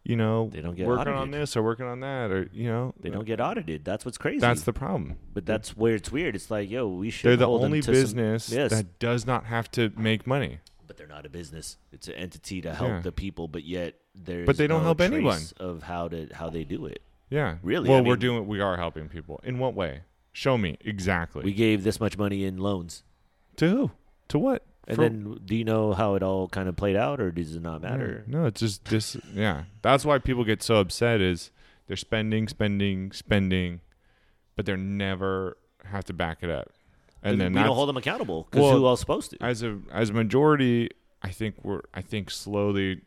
you 0.04 0.16
know 0.16 0.50
They 0.52 0.60
don't 0.60 0.76
get 0.76 0.86
working 0.86 1.12
on 1.14 1.30
this 1.30 1.56
or 1.56 1.62
working 1.62 1.86
on 1.86 2.00
that 2.00 2.30
or 2.30 2.48
you 2.52 2.68
know 2.68 2.94
They 3.00 3.10
don't 3.10 3.24
get 3.24 3.40
audited. 3.40 3.84
That's 3.84 4.04
what's 4.04 4.18
crazy. 4.18 4.38
that's 4.40 4.62
the 4.62 4.72
problem 4.72 5.16
but 5.32 5.44
that's 5.46 5.76
where 5.76 5.94
it's 5.94 6.12
weird. 6.12 6.34
It's 6.36 6.50
like, 6.50 6.70
yo, 6.70 6.86
we 6.88 7.10
should. 7.10 7.28
they're 7.30 7.36
the 7.36 7.48
only 7.48 7.80
to 7.80 7.84
some- 7.86 7.94
business 7.94 8.50
yes, 8.50 8.70
that 8.70 8.98
does 8.98 9.26
not 9.26 9.46
have 9.46 9.70
to 9.72 9.90
make 9.96 10.26
money 10.26 10.58
but 10.86 10.98
they're 10.98 11.06
not 11.06 11.24
a 11.24 11.30
business. 11.30 11.78
It's 11.92 12.08
an 12.08 12.14
entity 12.14 12.60
to 12.60 12.74
help 12.74 12.88
Yeah. 12.90 13.00
the 13.00 13.10
people, 13.12 13.48
but 13.48 13.64
yet 13.64 13.94
there's 14.14 14.46
But 14.46 14.58
they 14.58 14.66
don't 14.66 14.80
no 14.82 14.84
help 14.84 15.00
anyone. 15.00 15.40
of 15.58 15.82
how 15.84 16.08
to 16.08 16.28
how 16.34 16.50
they 16.50 16.64
do 16.64 16.84
it. 16.86 17.00
yeah 17.30 17.56
Really, 17.62 17.88
well 17.88 17.98
I 17.98 18.02
we're 18.02 18.16
doing 18.16 18.46
we 18.46 18.60
are 18.60 18.76
helping 18.76 19.08
people 19.08 19.40
in 19.42 19.58
what 19.58 19.74
way 19.74 20.02
show 20.32 20.58
me 20.58 20.76
exactly 20.82 21.42
We 21.44 21.52
gave 21.54 21.82
this 21.84 21.98
much 21.98 22.18
money 22.18 22.44
in 22.44 22.58
loans, 22.58 23.02
to 23.56 23.68
who 23.70 23.90
to 24.28 24.38
what 24.38 24.62
and 24.86 24.96
For- 24.96 25.02
then 25.02 25.40
do 25.44 25.56
you 25.56 25.64
know 25.64 25.92
how 25.92 26.14
it 26.14 26.22
all 26.22 26.48
kind 26.48 26.68
of 26.68 26.76
played 26.76 26.96
out, 26.96 27.20
or 27.20 27.30
does 27.30 27.54
it 27.56 27.62
not 27.62 27.82
matter? 27.82 28.24
No, 28.26 28.46
it's 28.46 28.60
just 28.60 28.84
this. 28.86 29.16
Yeah, 29.34 29.64
that's 29.82 30.04
why 30.04 30.18
people 30.18 30.44
get 30.44 30.62
so 30.62 30.76
upset. 30.76 31.20
Is 31.20 31.50
they're 31.86 31.96
spending, 31.96 32.48
spending, 32.48 33.12
spending, 33.12 33.80
but 34.56 34.66
they're 34.66 34.76
never 34.76 35.56
have 35.84 36.04
to 36.04 36.12
back 36.12 36.38
it 36.42 36.50
up. 36.50 36.72
And 37.22 37.40
then 37.40 37.52
we 37.52 37.56
that's, 37.56 37.66
don't 37.68 37.74
hold 37.76 37.88
them 37.88 37.96
accountable 37.96 38.46
because 38.50 38.62
Well, 38.62 38.76
who 38.78 38.86
else 38.86 39.00
supposed 39.00 39.30
to? 39.30 39.42
as 39.42 39.62
a 39.62 39.78
as 39.90 40.10
a 40.10 40.12
majority, 40.12 40.90
I 41.22 41.30
think 41.30 41.56
we're. 41.64 41.80
I 41.94 42.02
think 42.02 42.30
slowly 42.30 43.00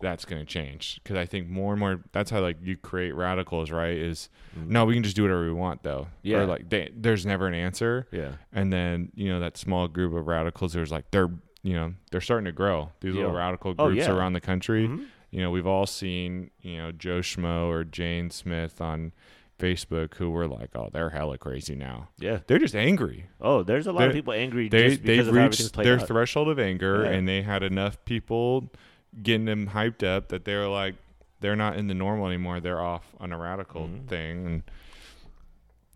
that's 0.00 0.24
going 0.24 0.40
to 0.40 0.46
change 0.46 1.00
because 1.02 1.16
I 1.16 1.26
think 1.26 1.48
more 1.48 1.72
and 1.72 1.80
more. 1.80 2.00
That's 2.12 2.30
how 2.30 2.40
like 2.40 2.56
you 2.62 2.76
create 2.76 3.14
radicals, 3.14 3.70
right? 3.70 3.96
Is 3.96 4.28
Mm. 4.58 4.66
no, 4.68 4.84
we 4.84 4.94
can 4.94 5.02
just 5.02 5.14
do 5.14 5.22
whatever 5.22 5.44
we 5.44 5.52
want 5.52 5.82
though. 5.82 6.08
Yeah. 6.22 6.38
Or 6.38 6.46
like 6.46 6.68
they, 6.70 6.90
there's 6.96 7.24
never 7.26 7.46
an 7.46 7.54
answer. 7.54 8.06
yeah, 8.10 8.32
And 8.52 8.72
then 8.72 9.12
you 9.14 9.28
know 9.30 9.38
that 9.40 9.56
small 9.56 9.86
group 9.88 10.14
of 10.14 10.26
radicals. 10.26 10.72
There's 10.72 10.90
like 10.90 11.10
they're 11.10 11.30
you 11.62 11.74
know 11.74 11.94
they're 12.10 12.20
starting 12.20 12.46
to 12.46 12.52
grow. 12.52 12.90
These 13.00 13.14
little 13.14 13.32
Yeah. 13.32 13.38
radical 13.38 13.74
Oh, 13.78 13.86
groups 13.88 14.06
yeah. 14.06 14.12
around 14.12 14.32
the 14.32 14.40
country. 14.40 14.88
Mhm. 14.88 15.06
You 15.30 15.42
know, 15.42 15.50
we've 15.52 15.66
all 15.66 15.86
seen, 15.86 16.50
you 16.60 16.78
know, 16.78 16.90
Joe 16.90 17.20
Schmo 17.20 17.68
or 17.68 17.84
Jane 17.84 18.30
Smith 18.30 18.80
on 18.80 19.12
Facebook 19.60 20.14
who 20.14 20.30
were 20.30 20.48
like, 20.48 20.70
"Oh, 20.74 20.88
they're 20.92 21.10
hella 21.10 21.38
crazy 21.38 21.74
now." 21.76 22.08
yeah. 22.18 22.38
They're 22.46 22.58
just 22.58 22.74
angry. 22.74 23.26
Oh, 23.40 23.62
there's 23.62 23.86
a 23.86 23.92
lot 23.92 24.08
of 24.08 24.12
people 24.14 24.32
angry 24.32 24.68
They 24.68 24.88
just 24.88 25.02
because 25.02 25.26
they've 25.26 25.28
of 25.28 25.34
reached 25.50 25.72
their 25.76 26.00
out. 26.00 26.06
threshold 26.08 26.48
of 26.48 26.58
anger, 26.58 27.02
Yeah. 27.04 27.10
and 27.10 27.28
they 27.28 27.42
had 27.42 27.62
enough 27.62 28.02
people 28.04 28.72
getting 29.22 29.44
them 29.46 29.68
hyped 29.68 30.06
up 30.06 30.28
that 30.28 30.44
they're 30.44 30.68
like, 30.68 30.94
they're 31.40 31.56
not 31.56 31.76
in 31.76 31.86
the 31.88 31.94
normal 31.94 32.26
anymore. 32.26 32.60
They're 32.60 32.80
off 32.80 33.04
on 33.18 33.32
a 33.32 33.38
radical 33.38 33.88
Mhm. 33.88 34.06
thing, 34.08 34.46
and 34.46 34.62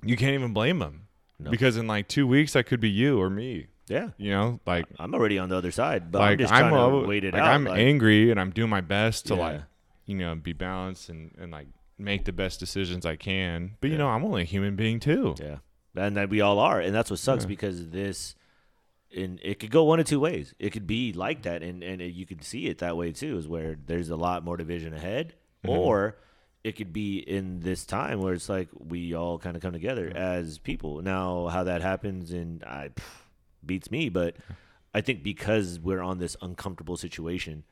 you 0.03 0.17
can't 0.17 0.35
even 0.35 0.53
blame 0.53 0.79
them 0.79 1.07
No. 1.39 1.51
because 1.51 1.77
in 1.77 1.87
like 1.87 2.09
two 2.09 2.27
weeks 2.27 2.53
that 2.55 2.65
could 2.67 2.81
be 2.81 2.91
you 2.91 3.21
or 3.21 3.31
me. 3.31 3.67
Yeah, 3.87 4.11
You 4.17 4.31
know, 4.31 4.61
like 4.67 4.87
I'm 4.99 5.13
already 5.15 5.39
on 5.39 5.51
the 5.51 5.57
other 5.57 5.71
side, 5.71 6.11
but 6.11 6.23
I'm 6.23 6.31
like 6.31 6.39
just 6.39 6.53
I'm, 6.53 6.71
trying 6.71 6.95
a- 6.95 7.03
to 7.03 7.07
wait 7.07 7.23
it 7.25 7.35
like, 7.35 7.43
out. 7.43 7.49
I'm 7.49 7.65
like, 7.65 7.79
angry 7.79 8.31
and 8.31 8.41
I'm 8.41 8.51
doing 8.51 8.71
my 8.71 8.81
best 8.81 9.27
to 9.27 9.35
like 9.35 9.61
you 10.07 10.17
know 10.17 10.35
be 10.35 10.55
balanced 10.55 11.11
and 11.11 11.33
and 11.39 11.53
like 11.53 11.67
make 11.99 12.25
the 12.25 12.33
best 12.33 12.59
decisions 12.61 13.05
I 13.05 13.17
can. 13.17 13.77
But 13.83 13.91
you 13.91 13.99
know, 13.99 14.09
I'm 14.09 14.25
only 14.25 14.41
a 14.43 14.47
human 14.47 14.75
being 14.75 15.01
too. 15.01 15.35
Yeah, 15.39 15.59
and 15.95 16.17
that 16.17 16.31
we 16.31 16.41
all 16.41 16.59
are, 16.61 16.81
and 16.81 16.95
that's 16.95 17.11
what 17.11 17.19
sucks 17.19 17.45
Yeah. 17.45 17.49
because 17.49 17.91
this, 17.91 18.35
and 19.17 19.41
it 19.43 19.59
could 19.61 19.71
go 19.71 19.85
one 19.85 20.01
of 20.01 20.07
two 20.07 20.21
ways. 20.21 20.55
It 20.59 20.71
could 20.71 20.87
be 20.87 21.13
like 21.13 21.43
that, 21.43 21.63
and 21.63 21.83
and 21.83 22.01
it, 22.03 22.13
you 22.15 22.27
could 22.27 22.43
see 22.45 22.67
it 22.67 22.79
that 22.79 22.97
way 22.97 23.13
too, 23.13 23.37
is 23.39 23.49
where 23.49 23.77
there's 23.87 24.11
a 24.11 24.17
lot 24.17 24.45
more 24.45 24.57
division 24.57 24.93
ahead, 24.95 25.35
Mhm. 25.65 25.71
or 25.71 26.19
it 26.63 26.73
could 26.77 26.93
be 26.93 27.19
in 27.19 27.61
this 27.61 27.85
time 27.85 28.21
where 28.21 28.33
it's 28.35 28.49
like 28.49 28.69
we 28.79 29.15
all 29.15 29.39
kind 29.39 29.55
of 29.57 29.63
come 29.63 29.73
together 29.73 30.11
as 30.15 30.59
people. 30.59 31.03
Now, 31.03 31.49
how 31.49 31.65
that 31.65 31.83
happens, 31.83 32.33
and 32.33 32.65
I 32.65 32.89
pff, 32.89 33.23
beats 33.65 33.91
me, 33.91 34.09
but 34.09 34.37
I 34.95 35.01
think 35.01 35.23
because 35.23 35.79
we're 35.81 36.01
on 36.03 36.19
this 36.19 36.37
uncomfortable 36.43 36.97
situation. 36.97 37.65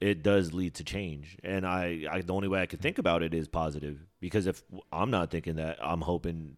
It 0.00 0.24
does 0.24 0.52
lead 0.52 0.74
to 0.74 0.82
change, 0.84 1.38
and 1.44 1.64
I, 1.64 2.06
I 2.10 2.22
the 2.22 2.34
only 2.34 2.48
way 2.48 2.60
I 2.60 2.66
could 2.66 2.80
think 2.80 2.98
about 2.98 3.22
it 3.22 3.32
is 3.32 3.46
positive 3.46 4.04
because 4.18 4.48
if 4.48 4.60
I'm 4.92 5.12
not 5.12 5.30
thinking 5.30 5.54
that, 5.56 5.78
I'm 5.80 6.00
hoping 6.00 6.56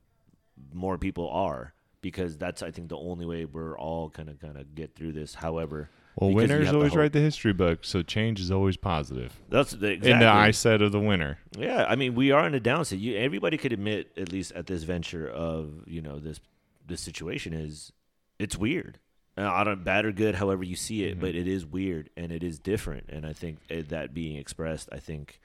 more 0.73 0.97
people 0.97 1.29
are 1.29 1.75
because 2.05 2.37
that's 2.37 2.63
I 2.63 2.71
think 2.71 2.91
the 2.91 2.99
only 2.99 3.25
way 3.25 3.47
we're 3.47 3.77
all 3.79 4.11
kind 4.11 4.29
of 4.29 4.39
kind 4.39 4.59
of 4.59 4.75
get 4.75 4.95
through 4.95 5.13
this. 5.13 5.35
However, 5.35 5.89
Well, 6.17 6.33
winners 6.33 6.71
always 6.71 6.95
write 6.95 7.15
the 7.15 7.21
history 7.21 7.55
book, 7.55 7.79
so 7.83 8.03
change 8.03 8.39
is 8.41 8.51
always 8.51 8.77
positive. 8.77 9.33
that's 9.49 9.71
the 9.73 9.89
exactly. 9.93 10.11
In 10.13 10.19
the 10.21 10.27
eye 10.29 10.51
set 10.51 10.83
of 10.83 10.93
the 10.93 11.01
winner. 11.01 11.39
Yeah, 11.59 11.87
I 11.89 11.97
mean 11.97 12.15
we 12.15 12.31
are 12.31 12.47
in 12.47 12.55
a 12.55 12.61
downside. 12.61 12.99
You 13.01 13.17
everybody 13.17 13.57
could 13.57 13.73
admit 13.73 14.13
at 14.19 14.31
least 14.31 14.53
at 14.53 14.67
this 14.67 14.83
venture 14.85 15.27
of 15.29 15.83
you 15.87 16.03
know 16.03 16.19
this 16.19 16.39
this 16.87 17.01
situation 17.01 17.55
is 17.55 17.91
it's 18.39 18.57
weird. 18.57 18.99
I 19.37 19.65
don't 19.65 19.83
bad 19.83 20.05
or 20.05 20.13
good, 20.13 20.37
however 20.37 20.63
you 20.63 20.77
see 20.77 21.03
it, 21.05 21.17
Mhm. 21.17 21.21
but 21.21 21.35
it 21.35 21.49
is 21.49 21.65
weird 21.67 22.11
and 22.17 22.31
it 22.31 22.45
is 22.45 22.61
different. 22.61 23.07
And 23.09 23.27
I 23.27 23.33
think 23.33 23.59
uh, 23.69 23.77
that 23.89 24.15
being 24.15 24.37
expressed, 24.37 24.89
I 24.93 24.99
think 24.99 25.41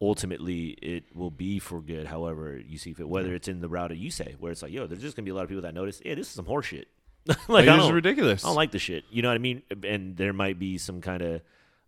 ultimately 0.00 0.68
it 0.80 1.04
will 1.14 1.30
be 1.30 1.58
for 1.58 1.80
good. 1.80 2.06
However 2.06 2.58
you 2.58 2.78
see 2.78 2.92
fit, 2.92 3.08
whether 3.08 3.34
it's 3.34 3.48
in 3.48 3.60
the 3.60 3.68
route 3.68 3.90
that 3.90 3.98
you 3.98 4.10
say, 4.10 4.36
where 4.38 4.52
it's 4.52 4.62
like, 4.62 4.72
yo, 4.72 4.86
there's 4.86 5.02
just 5.02 5.16
gonna 5.16 5.24
be 5.24 5.30
a 5.30 5.34
lot 5.34 5.42
of 5.42 5.48
people 5.48 5.62
that 5.62 5.74
notice, 5.74 6.00
yeah, 6.04 6.14
this 6.14 6.28
is 6.28 6.32
some 6.32 6.46
horseshit. 6.46 6.86
like 7.48 7.66
this 7.66 7.84
is 7.84 7.90
ridiculous. 7.90 8.44
I 8.44 8.48
don't 8.48 8.56
like 8.56 8.70
the 8.70 8.78
shit. 8.78 9.04
You 9.10 9.22
know 9.22 9.28
what 9.28 9.34
I 9.34 9.38
mean? 9.38 9.62
And 9.84 10.16
there 10.16 10.32
might 10.32 10.58
be 10.58 10.78
some 10.78 11.00
kind 11.00 11.22
of 11.22 11.42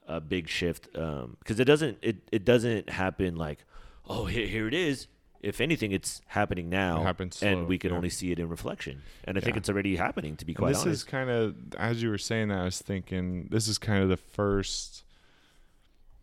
a 0.09 0.13
uh, 0.15 0.21
big 0.21 0.49
shift 0.49 0.89
um, 0.97 1.37
because 1.39 1.61
it 1.61 1.65
doesn't 1.65 1.99
it, 2.03 2.17
it 2.33 2.45
doesn't 2.45 2.91
happen 2.91 3.37
like 3.37 3.65
oh 4.09 4.27
here, 4.27 4.47
here 4.47 4.69
it 4.69 4.75
is. 4.75 5.07
If 5.41 5.61
anything, 5.61 5.91
it's 5.91 6.21
happening 6.27 6.71
now, 6.71 7.01
It 7.01 7.05
happens 7.05 7.43
and 7.43 7.67
we 7.67 7.77
can 7.77 7.91
yeah. 7.91 7.97
only 7.97 8.11
see 8.11 8.31
it 8.31 8.39
in 8.39 8.49
reflection. 8.49 9.03
And 9.25 9.37
I 9.37 9.41
think 9.41 9.57
it's 9.57 9.69
already 9.69 9.97
happening. 9.97 10.37
To 10.37 10.45
be 10.45 10.53
And 10.53 10.59
quite 10.59 10.69
this 10.69 10.83
honest, 10.83 11.01
is 11.01 11.05
kind 11.05 11.31
of 11.31 11.57
as 11.77 12.01
you 12.01 12.11
were 12.11 12.19
saying 12.19 12.49
that 12.49 12.59
I 12.59 12.65
was 12.65 12.79
thinking 12.81 13.49
this 13.51 13.67
is 13.67 13.77
kind 13.79 14.05
of 14.05 14.09
the 14.09 14.17
first 14.17 15.03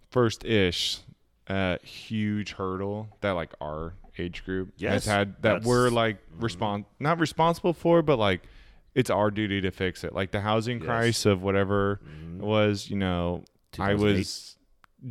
first 0.10 0.46
ish 0.46 1.00
uh 1.50 1.78
huge 1.84 2.54
hurdle 2.54 3.10
that 3.22 3.32
like 3.32 3.52
our 3.60 3.94
age 4.18 4.44
group 4.46 4.72
Yes, 4.78 5.06
has 5.06 5.06
had 5.06 5.42
that 5.42 5.64
we're 5.64 5.90
like 5.90 6.18
respon 6.40 6.86
not 7.00 7.20
responsible 7.20 7.74
for 7.74 8.02
but 8.02 8.20
like 8.20 8.44
it's 8.96 9.10
our 9.10 9.30
duty 9.32 9.62
to 9.62 9.72
fix 9.72 10.04
it. 10.04 10.14
Like 10.14 10.32
the 10.32 10.42
housing 10.42 10.78
Yes. 10.80 10.86
crisis 10.88 11.26
of 11.28 11.42
whatever 11.44 12.00
Mhm. 12.04 12.40
it 12.40 12.44
was, 12.46 12.90
you 12.90 12.98
know, 12.98 13.44
I 13.78 13.94
was 13.94 14.58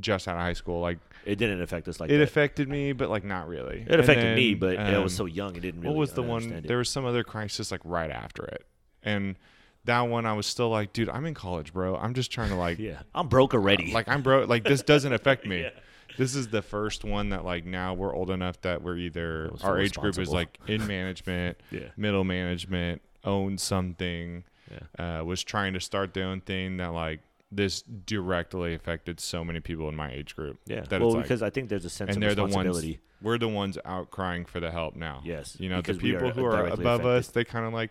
just 0.00 0.28
out 0.28 0.34
of 0.34 0.40
high 0.42 0.52
school. 0.52 0.80
Like 0.80 0.98
it 1.24 1.36
didn't 1.36 1.62
affect 1.62 1.88
us 1.88 1.98
like 2.00 2.10
it 2.10 2.18
that. 2.18 2.22
affected 2.22 2.68
me, 2.68 2.92
but 2.92 3.08
like 3.08 3.24
not 3.24 3.48
really. 3.48 3.84
it 3.88 3.98
affected 4.00 4.26
And 4.26 4.36
me, 4.36 4.54
then, 4.54 4.76
but 4.76 4.78
I 4.78 4.98
was 4.98 5.12
um, 5.14 5.16
so 5.16 5.24
young, 5.26 5.56
it 5.56 5.60
didn't 5.60 5.80
really. 5.80 5.94
what 5.94 5.98
was 6.00 6.12
the 6.12 6.22
one? 6.22 6.52
it. 6.52 6.66
There 6.66 6.78
was 6.78 6.88
some 6.90 7.04
other 7.04 7.24
crisis 7.24 7.70
like 7.70 7.80
right 7.84 8.10
after 8.10 8.44
it, 8.44 8.66
and 9.02 9.36
that 9.84 10.00
one 10.02 10.26
I 10.26 10.32
was 10.34 10.46
still 10.46 10.68
like, 10.68 10.92
dude, 10.92 11.08
I'm 11.08 11.24
in 11.24 11.34
college, 11.34 11.72
bro. 11.72 11.96
I'm 11.96 12.12
just 12.14 12.30
trying 12.30 12.50
to 12.50 12.56
like, 12.56 12.78
yeah, 12.80 13.00
I'm 13.14 13.28
broke 13.28 13.54
already. 13.54 13.92
like 13.92 14.08
I'm 14.08 14.22
broke. 14.22 14.48
Like 14.48 14.64
this 14.64 14.82
doesn't 14.82 15.12
affect 15.12 15.46
me. 15.46 15.60
Yeah. 15.62 15.70
This 16.16 16.34
is 16.34 16.48
the 16.48 16.62
first 16.62 17.04
one 17.04 17.30
that 17.30 17.44
like 17.44 17.64
now 17.64 17.94
we're 17.94 18.14
old 18.14 18.30
enough 18.30 18.60
that 18.62 18.82
we're 18.82 18.96
either 18.96 19.50
our 19.62 19.78
age 19.78 19.96
group 19.96 20.18
is 20.18 20.30
like 20.30 20.58
in 20.66 20.86
management, 20.86 21.58
yeah, 21.70 21.88
middle 21.96 22.24
management, 22.24 23.02
owns 23.24 23.62
something, 23.62 24.44
yeah. 24.70 25.18
uh, 25.20 25.24
was 25.24 25.42
trying 25.44 25.74
to 25.74 25.80
start 25.80 26.14
their 26.14 26.24
own 26.24 26.40
thing 26.40 26.78
that 26.78 26.92
like 26.92 27.20
this 27.50 27.82
directly 27.82 28.74
affected 28.74 29.20
so 29.20 29.44
many 29.44 29.60
people 29.60 29.88
in 29.88 29.96
my 29.96 30.12
age 30.12 30.36
group. 30.36 30.58
Yeah, 30.66 30.80
That 30.80 31.00
well, 31.00 31.10
it's 31.10 31.14
like- 31.16 31.24
because 31.24 31.42
I 31.42 31.50
think 31.50 31.68
there's 31.68 31.84
a 31.84 31.90
sense 31.90 32.14
and 32.14 32.22
of 32.22 32.36
they're 32.36 32.46
the 32.46 32.54
ones 32.54 32.84
we're 33.20 33.38
the 33.38 33.48
ones 33.48 33.78
out 33.84 34.10
crying 34.10 34.44
for 34.44 34.60
the 34.60 34.70
help 34.70 34.94
now. 34.94 35.22
Yes, 35.24 35.56
You 35.58 35.68
know, 35.68 35.80
the 35.80 35.94
people 35.94 36.28
are 36.28 36.32
who 36.32 36.44
are 36.44 36.66
above 36.66 37.00
affected. 37.00 37.06
us, 37.06 37.28
they 37.28 37.44
kind 37.44 37.66
of 37.66 37.72
like, 37.72 37.90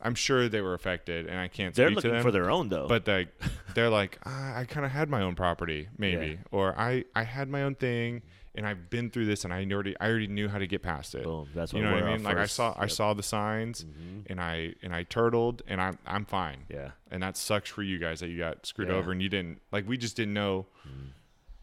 I'm 0.00 0.14
sure 0.14 0.48
they 0.48 0.60
were 0.60 0.74
affected, 0.74 1.26
and 1.26 1.38
I 1.38 1.48
can't 1.48 1.74
They're 1.74 1.88
speak 1.88 2.00
to 2.00 2.08
looking 2.08 2.12
them. 2.12 2.22
for 2.22 2.30
their 2.30 2.50
own 2.50 2.68
though. 2.68 2.86
but 2.86 3.04
they, 3.06 3.28
they're 3.74 3.88
like, 3.90 4.18
ah, 4.26 4.56
I 4.56 4.64
kind 4.64 4.84
of 4.84 4.92
had 4.92 5.08
my 5.08 5.22
own 5.22 5.34
property, 5.34 5.88
maybe, 5.96 6.26
Yeah. 6.32 6.36
or 6.50 6.78
I, 6.78 7.04
I 7.14 7.22
had 7.22 7.48
my 7.48 7.62
own 7.62 7.74
thing, 7.76 8.22
and 8.54 8.66
I've 8.66 8.88
been 8.90 9.10
through 9.10 9.26
this, 9.26 9.44
and 9.44 9.52
I 9.54 9.66
already, 9.70 9.94
I 10.00 10.08
already 10.08 10.26
knew 10.28 10.48
how 10.48 10.58
to 10.58 10.66
get 10.66 10.82
past 10.82 11.14
it. 11.14 11.24
boom, 11.24 11.48
that's 11.54 11.72
you 11.72 11.78
what 11.82 11.88
know 11.90 11.94
what 11.94 12.02
I 12.04 12.12
mean? 12.14 12.22
Like 12.24 12.36
I 12.36 12.42
first- 12.42 12.54
saw, 12.56 12.74
I 12.78 12.86
saw 12.86 13.14
the 13.14 13.22
signs, 13.22 13.84
Mhm. 13.84 14.24
and 14.30 14.40
I, 14.40 14.74
and 14.82 14.94
I 14.94 15.02
turtled, 15.04 15.62
and 15.66 15.80
I'm, 15.80 15.98
I'm 16.06 16.24
fine. 16.26 16.64
Yeah, 16.68 16.90
And 17.10 17.22
that 17.22 17.36
sucks 17.38 17.70
for 17.70 17.82
you 17.82 17.98
guys 17.98 18.20
that 18.20 18.28
you 18.28 18.38
got 18.38 18.66
screwed 18.66 18.88
Yeah. 18.88 18.94
over, 18.96 19.12
and 19.12 19.22
you 19.22 19.28
didn't, 19.30 19.60
like, 19.72 19.88
we 19.88 19.96
just 19.96 20.16
didn't 20.16 20.34
know. 20.34 20.66
Mm. 20.86 21.10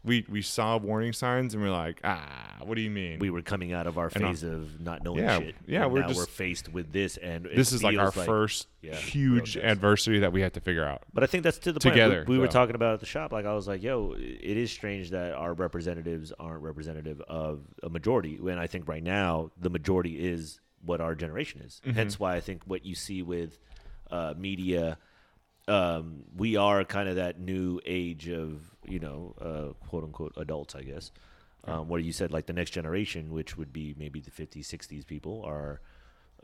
We, 0.04 0.26
we 0.28 0.42
saw 0.42 0.76
warning 0.76 1.14
signs 1.14 1.54
and 1.54 1.62
we're 1.62 1.70
like, 1.70 2.00
ah, 2.04 2.56
what 2.62 2.74
do 2.74 2.82
you 2.82 2.90
mean? 2.90 3.18
we 3.18 3.30
were 3.30 3.42
coming 3.42 3.72
out 3.72 3.86
of 3.86 3.96
our 3.98 4.10
phase 4.10 4.42
of 4.42 4.80
not 4.80 5.02
knowing 5.02 5.24
yeah, 5.24 5.38
shit. 5.38 5.54
yeah, 5.66 5.86
we're 5.86 6.00
now 6.00 6.12
we're 6.14 6.26
faced 6.26 6.72
with 6.72 6.92
this, 6.92 7.16
and 7.16 7.46
it 7.46 7.56
this 7.56 7.72
is 7.72 7.82
like 7.82 7.96
our 7.98 8.10
feels 8.10 8.26
first 8.26 8.68
yeah, 8.82 8.94
huge 8.94 9.56
adversity 9.56 10.18
that 10.20 10.32
we 10.32 10.40
had 10.40 10.52
to 10.54 10.60
figure 10.60 10.84
out. 10.84 11.02
But 11.12 11.24
I 11.24 11.26
think 11.26 11.42
that's 11.44 11.58
to 11.58 11.72
the 11.72 11.80
point. 11.80 11.96
We, 12.28 12.36
we 12.36 12.38
were 12.38 12.48
talking 12.48 12.74
about 12.74 12.94
at 12.94 13.00
the 13.00 13.06
shop. 13.06 13.32
Like 13.32 13.46
I 13.46 13.54
was 13.54 13.66
like, 13.66 13.82
"Yo, 13.82 14.14
it 14.16 14.56
is 14.56 14.70
strange 14.70 15.10
that 15.10 15.32
our 15.32 15.54
representatives 15.54 16.32
aren't 16.38 16.62
representative 16.62 17.20
of 17.22 17.62
a 17.82 17.88
majority." 17.88 18.38
and 18.44 18.60
I 18.60 18.66
think 18.66 18.88
right 18.88 19.02
now 19.02 19.50
the 19.60 19.70
majority 19.70 20.24
is 20.24 20.60
what 20.84 21.00
our 21.00 21.14
generation 21.14 21.62
is. 21.62 21.80
Mhm. 21.86 21.94
Hence 21.94 22.20
why 22.20 22.36
I 22.36 22.40
think 22.40 22.62
what 22.66 22.84
you 22.84 22.94
see 22.94 23.22
with 23.22 23.58
uh, 24.10 24.34
media, 24.36 24.98
um, 25.66 26.24
we 26.36 26.56
are 26.56 26.84
kind 26.84 27.08
of 27.08 27.16
that 27.16 27.40
new 27.40 27.80
age 27.86 28.28
of 28.28 28.73
you 28.88 28.98
know 29.00 29.34
uh, 29.40 29.86
quote 29.88 30.04
unquote 30.04 30.32
adults, 30.36 30.74
I 30.74 30.82
guess. 30.82 31.10
Um, 31.66 31.88
where 31.88 31.98
you 32.00 32.12
said 32.12 32.30
like 32.30 32.44
the 32.44 32.52
next 32.52 32.72
generation, 32.72 33.30
which 33.32 33.56
would 33.56 33.72
be 33.72 33.94
maybe 33.98 34.20
the 34.20 34.30
50s, 34.30 34.66
60s 34.66 35.06
people, 35.06 35.42
are 35.46 35.80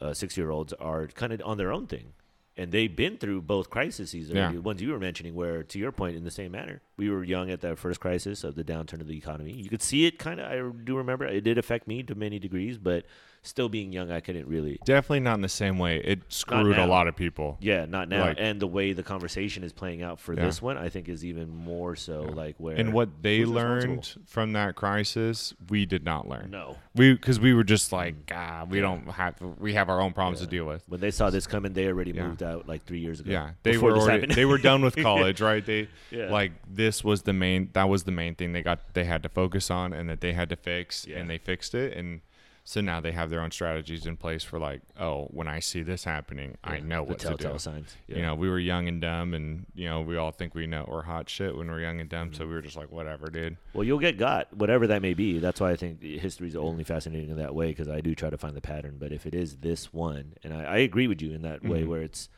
uh, 0.00 0.14
six 0.14 0.34
year 0.34 0.50
olds 0.50 0.72
are 0.74 1.08
kind 1.08 1.30
of 1.34 1.42
on 1.44 1.58
their 1.58 1.70
own 1.72 1.86
thing. 1.86 2.14
And 2.56 2.72
they've 2.72 2.94
been 2.94 3.18
through 3.18 3.42
both 3.42 3.68
crises, 3.68 4.14
Yeah. 4.14 4.50
the 4.50 4.60
ones 4.62 4.80
you 4.80 4.90
were 4.92 4.98
mentioning, 4.98 5.34
where, 5.34 5.62
to 5.62 5.78
your 5.78 5.92
point, 5.92 6.16
in 6.16 6.24
the 6.24 6.30
same 6.30 6.52
manner, 6.52 6.80
we 6.96 7.10
were 7.10 7.22
young 7.22 7.50
at 7.50 7.60
that 7.60 7.78
first 7.78 8.00
crisis 8.00 8.44
of 8.44 8.54
the 8.54 8.64
downturn 8.64 9.00
of 9.02 9.06
the 9.08 9.16
economy. 9.16 9.52
You 9.52 9.68
could 9.68 9.82
see 9.82 10.06
it 10.06 10.18
kind 10.18 10.40
of, 10.40 10.46
I 10.50 10.56
do 10.84 10.96
remember, 10.96 11.26
it 11.26 11.42
did 11.44 11.58
affect 11.58 11.86
me 11.86 12.02
to 12.04 12.14
many 12.14 12.38
degrees, 12.38 12.78
but 12.78 13.04
still 13.42 13.68
being 13.68 13.92
young, 13.92 14.10
I 14.10 14.20
couldn't 14.20 14.46
really. 14.46 14.78
Definitely 14.84 15.20
not 15.20 15.34
in 15.34 15.40
the 15.40 15.48
same 15.48 15.78
way. 15.78 15.98
It 16.04 16.20
screwed 16.28 16.76
a 16.78 16.86
lot 16.86 17.08
of 17.08 17.16
people. 17.16 17.56
Yeah, 17.60 17.86
not 17.86 18.08
now. 18.08 18.26
Like- 18.26 18.36
and 18.38 18.60
the 18.60 18.66
way 18.66 18.92
the 18.92 19.02
conversation 19.02 19.64
is 19.64 19.72
playing 19.72 20.02
out 20.02 20.20
for 20.20 20.34
Yeah. 20.34 20.44
this 20.44 20.60
one, 20.60 20.76
I 20.76 20.88
think, 20.90 21.08
is 21.08 21.24
even 21.24 21.48
more 21.48 21.96
so 21.96 22.22
like 22.22 22.56
where. 22.58 22.76
And 22.76 22.92
what 22.92 23.22
they 23.22 23.44
learned 23.46 24.14
from 24.26 24.52
that 24.52 24.76
crisis, 24.76 25.54
we 25.70 25.86
did 25.86 26.04
not 26.04 26.28
learn. 26.28 26.50
No. 26.50 26.76
We 26.94 27.14
because 27.14 27.40
we 27.40 27.54
were 27.54 27.64
just 27.64 27.92
like, 27.92 28.14
ah, 28.34 28.66
we 28.68 28.80
don't 28.80 29.06
have 29.10 29.36
we 29.58 29.72
have 29.74 29.88
our 29.88 30.00
own 30.00 30.12
problems 30.12 30.40
Yeah. 30.40 30.44
to 30.46 30.50
deal 30.50 30.64
with. 30.66 30.82
When 30.88 31.00
they 31.00 31.10
saw 31.10 31.30
this 31.30 31.46
coming, 31.46 31.72
they 31.72 31.86
already 31.86 32.10
Yeah. 32.12 32.26
moved 32.28 32.42
out 32.42 32.68
like 32.68 32.84
three 32.84 32.98
years 33.00 33.20
ago. 33.20 33.30
Yeah, 33.32 33.50
they 33.62 33.78
were 33.78 33.96
already, 33.96 34.34
they 34.34 34.44
were 34.44 34.58
done 34.58 34.82
with 34.82 34.96
college, 35.02 35.40
right? 35.40 35.64
They 35.64 35.88
Yeah. 36.10 36.30
like 36.30 36.52
this 36.68 37.02
was 37.02 37.22
the 37.22 37.32
main 37.32 37.70
that 37.72 37.88
was 37.88 38.04
the 38.04 38.12
main 38.12 38.34
thing 38.34 38.52
they 38.52 38.62
got 38.62 38.92
they 38.94 39.04
had 39.04 39.22
to 39.22 39.28
focus 39.30 39.70
on 39.70 39.92
and 39.94 40.10
that 40.10 40.20
they 40.20 40.32
had 40.34 40.50
to 40.50 40.56
fix 40.56 41.06
Yeah. 41.06 41.18
and 41.18 41.30
they 41.30 41.38
fixed 41.38 41.74
it 41.74 41.96
and 41.96 42.20
so 42.64 42.80
now 42.80 43.00
they 43.00 43.12
have 43.12 43.30
their 43.30 43.40
own 43.40 43.50
strategies 43.50 44.06
in 44.06 44.16
place 44.16 44.44
for 44.44 44.58
like 44.58 44.82
oh 44.98 45.24
when 45.30 45.48
I 45.48 45.60
see 45.60 45.82
this 45.82 46.04
happening 46.04 46.56
I 46.62 46.76
Yeah, 46.76 46.82
know 46.84 47.04
the 47.04 47.10
what 47.10 47.18
to 47.20 47.26
telltale 47.28 47.52
do. 47.54 47.58
signs. 47.58 47.96
You 48.06 48.22
know, 48.22 48.34
we 48.34 48.48
were 48.48 48.58
young 48.58 48.86
and 48.88 49.00
dumb, 49.00 49.34
and 49.34 49.66
you 49.74 49.88
know, 49.88 50.00
we 50.02 50.16
all 50.16 50.30
think 50.30 50.54
we 50.54 50.66
know 50.66 50.84
we're 50.88 51.02
hot 51.02 51.28
shit 51.30 51.56
when 51.56 51.68
we're 51.68 51.80
young 51.80 52.00
and 52.00 52.08
dumb. 52.08 52.28
Mm-hmm. 52.28 52.36
So 52.36 52.46
we 52.46 52.52
were 52.54 52.62
just 52.62 52.76
like, 52.76 52.90
whatever, 52.90 53.28
dude. 53.30 53.56
Well, 53.72 53.84
you'll 53.84 53.98
get 53.98 54.18
got, 54.18 54.52
whatever 54.54 54.86
that 54.88 55.02
may 55.02 55.14
be. 55.14 55.38
That's 55.38 55.60
why 55.60 55.70
I 55.72 55.76
think 55.76 56.02
history 56.02 56.48
is 56.48 56.56
only 56.56 56.84
fascinating 56.84 57.30
in 57.30 57.36
that 57.38 57.54
way 57.54 57.68
because 57.68 57.88
I 57.88 58.00
do 58.00 58.14
try 58.14 58.30
to 58.30 58.38
find 58.38 58.56
the 58.56 58.60
pattern. 58.60 58.96
But 58.98 59.12
if 59.12 59.26
it 59.26 59.34
is 59.34 59.56
this 59.58 59.92
one, 59.92 60.34
and 60.44 60.52
I, 60.54 60.64
I 60.64 60.76
agree 60.78 61.06
with 61.08 61.20
you 61.22 61.32
in 61.32 61.42
that 61.42 61.62
way, 61.64 61.82
Mhm. 61.82 61.86
where 61.88 62.02
it's, 62.02 62.28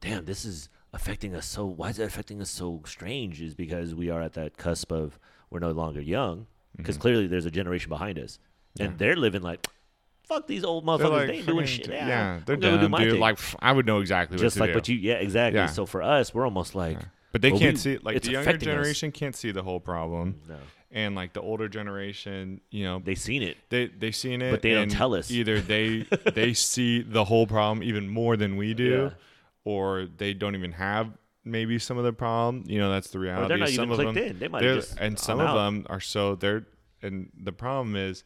damn, 0.00 0.24
this 0.24 0.44
is 0.44 0.68
affecting 0.92 1.34
us 1.34 1.46
so. 1.46 1.66
Why 1.66 1.88
is 1.90 1.98
it 1.98 2.04
affecting 2.04 2.40
us 2.40 2.50
so 2.50 2.80
strange? 2.86 3.40
Is 3.42 3.54
because 3.54 3.94
we 3.94 4.08
are 4.10 4.22
at 4.22 4.34
that 4.34 4.56
cusp 4.56 4.92
of 4.92 5.18
we're 5.50 5.58
no 5.58 5.72
longer 5.72 6.00
young 6.00 6.46
because 6.76 6.96
Mhm. 6.96 7.00
clearly 7.00 7.26
there's 7.26 7.46
a 7.46 7.50
generation 7.50 7.88
behind 7.88 8.18
us, 8.18 8.38
and 8.80 8.90
Yeah. 8.92 8.96
they're 8.96 9.16
living 9.16 9.42
like, 9.42 9.66
fuck 10.26 10.46
these 10.46 10.64
old 10.64 10.84
motherfuckers. 10.86 11.10
like, 11.10 11.26
they 11.28 11.32
ain't 11.38 11.46
doing 11.46 11.66
shit. 11.66 11.88
yeah, 11.88 12.06
Yeah, 12.08 12.40
they're 12.46 12.54
I'm 12.56 12.80
do 12.80 12.88
my 12.88 12.98
dude. 13.04 13.12
thing. 13.12 13.20
Like 13.20 13.38
I 13.60 13.72
would 13.72 13.86
know 13.86 14.00
exactly 14.00 14.38
just 14.38 14.56
what 14.56 14.66
to 14.66 14.72
like 14.72 14.72
do. 14.72 14.74
what 14.76 14.88
you, 14.88 14.96
yeah, 14.96 15.14
exactly. 15.14 15.58
Yeah. 15.60 15.66
So 15.66 15.86
for 15.86 16.02
us, 16.02 16.32
we're 16.34 16.44
almost 16.44 16.74
like, 16.74 16.98
Yeah. 16.98 17.04
But 17.32 17.42
they 17.42 17.50
Well, 17.50 17.58
can't 17.60 17.74
we- 17.74 17.78
see 17.80 17.98
like 17.98 18.22
the 18.22 18.30
younger 18.30 18.48
affecting 18.48 18.68
us. 18.68 18.72
generation 18.74 19.10
can't 19.12 19.34
see 19.34 19.50
the 19.50 19.62
whole 19.64 19.80
problem, 19.80 20.40
no, 20.48 20.54
and 20.92 21.16
like 21.16 21.32
the 21.32 21.40
older 21.40 21.68
generation, 21.68 22.60
you 22.70 22.84
know, 22.84 23.00
they 23.04 23.16
seen 23.16 23.42
it. 23.42 23.56
they 23.70 23.86
they 23.88 24.12
seen 24.12 24.40
it, 24.40 24.52
But 24.52 24.62
they 24.62 24.72
don't 24.72 24.88
tell 24.90 25.14
us. 25.16 25.32
Either 25.32 25.60
they 25.60 26.06
they 26.32 26.54
see 26.54 27.02
the 27.02 27.24
whole 27.24 27.48
problem 27.48 27.82
even 27.82 28.08
more 28.08 28.36
than 28.36 28.56
we 28.56 28.72
do, 28.72 29.10
or 29.64 30.06
they 30.16 30.32
don't 30.32 30.54
even 30.54 30.70
have 30.72 31.08
maybe 31.44 31.78
some 31.80 31.98
of 31.98 32.04
the 32.04 32.12
problem. 32.12 32.62
You 32.68 32.78
know, 32.78 32.90
that's 32.92 33.10
the 33.10 33.18
reality. 33.18 33.44
Or 33.46 33.48
they're 33.48 33.58
not 33.58 33.68
some 33.70 33.90
even 33.90 33.90
of 33.90 33.96
clicked 34.14 34.14
them, 34.14 34.24
in. 34.36 34.38
They 34.38 34.48
might 34.48 34.62
just 34.62 34.96
and 35.00 35.18
some 35.18 35.40
of 35.40 35.48
out. 35.48 35.54
them 35.56 35.86
are 35.90 36.00
so 36.00 36.36
they're 36.36 36.66
and 37.02 37.30
the 37.36 37.52
problem 37.52 37.96
is 37.96 38.22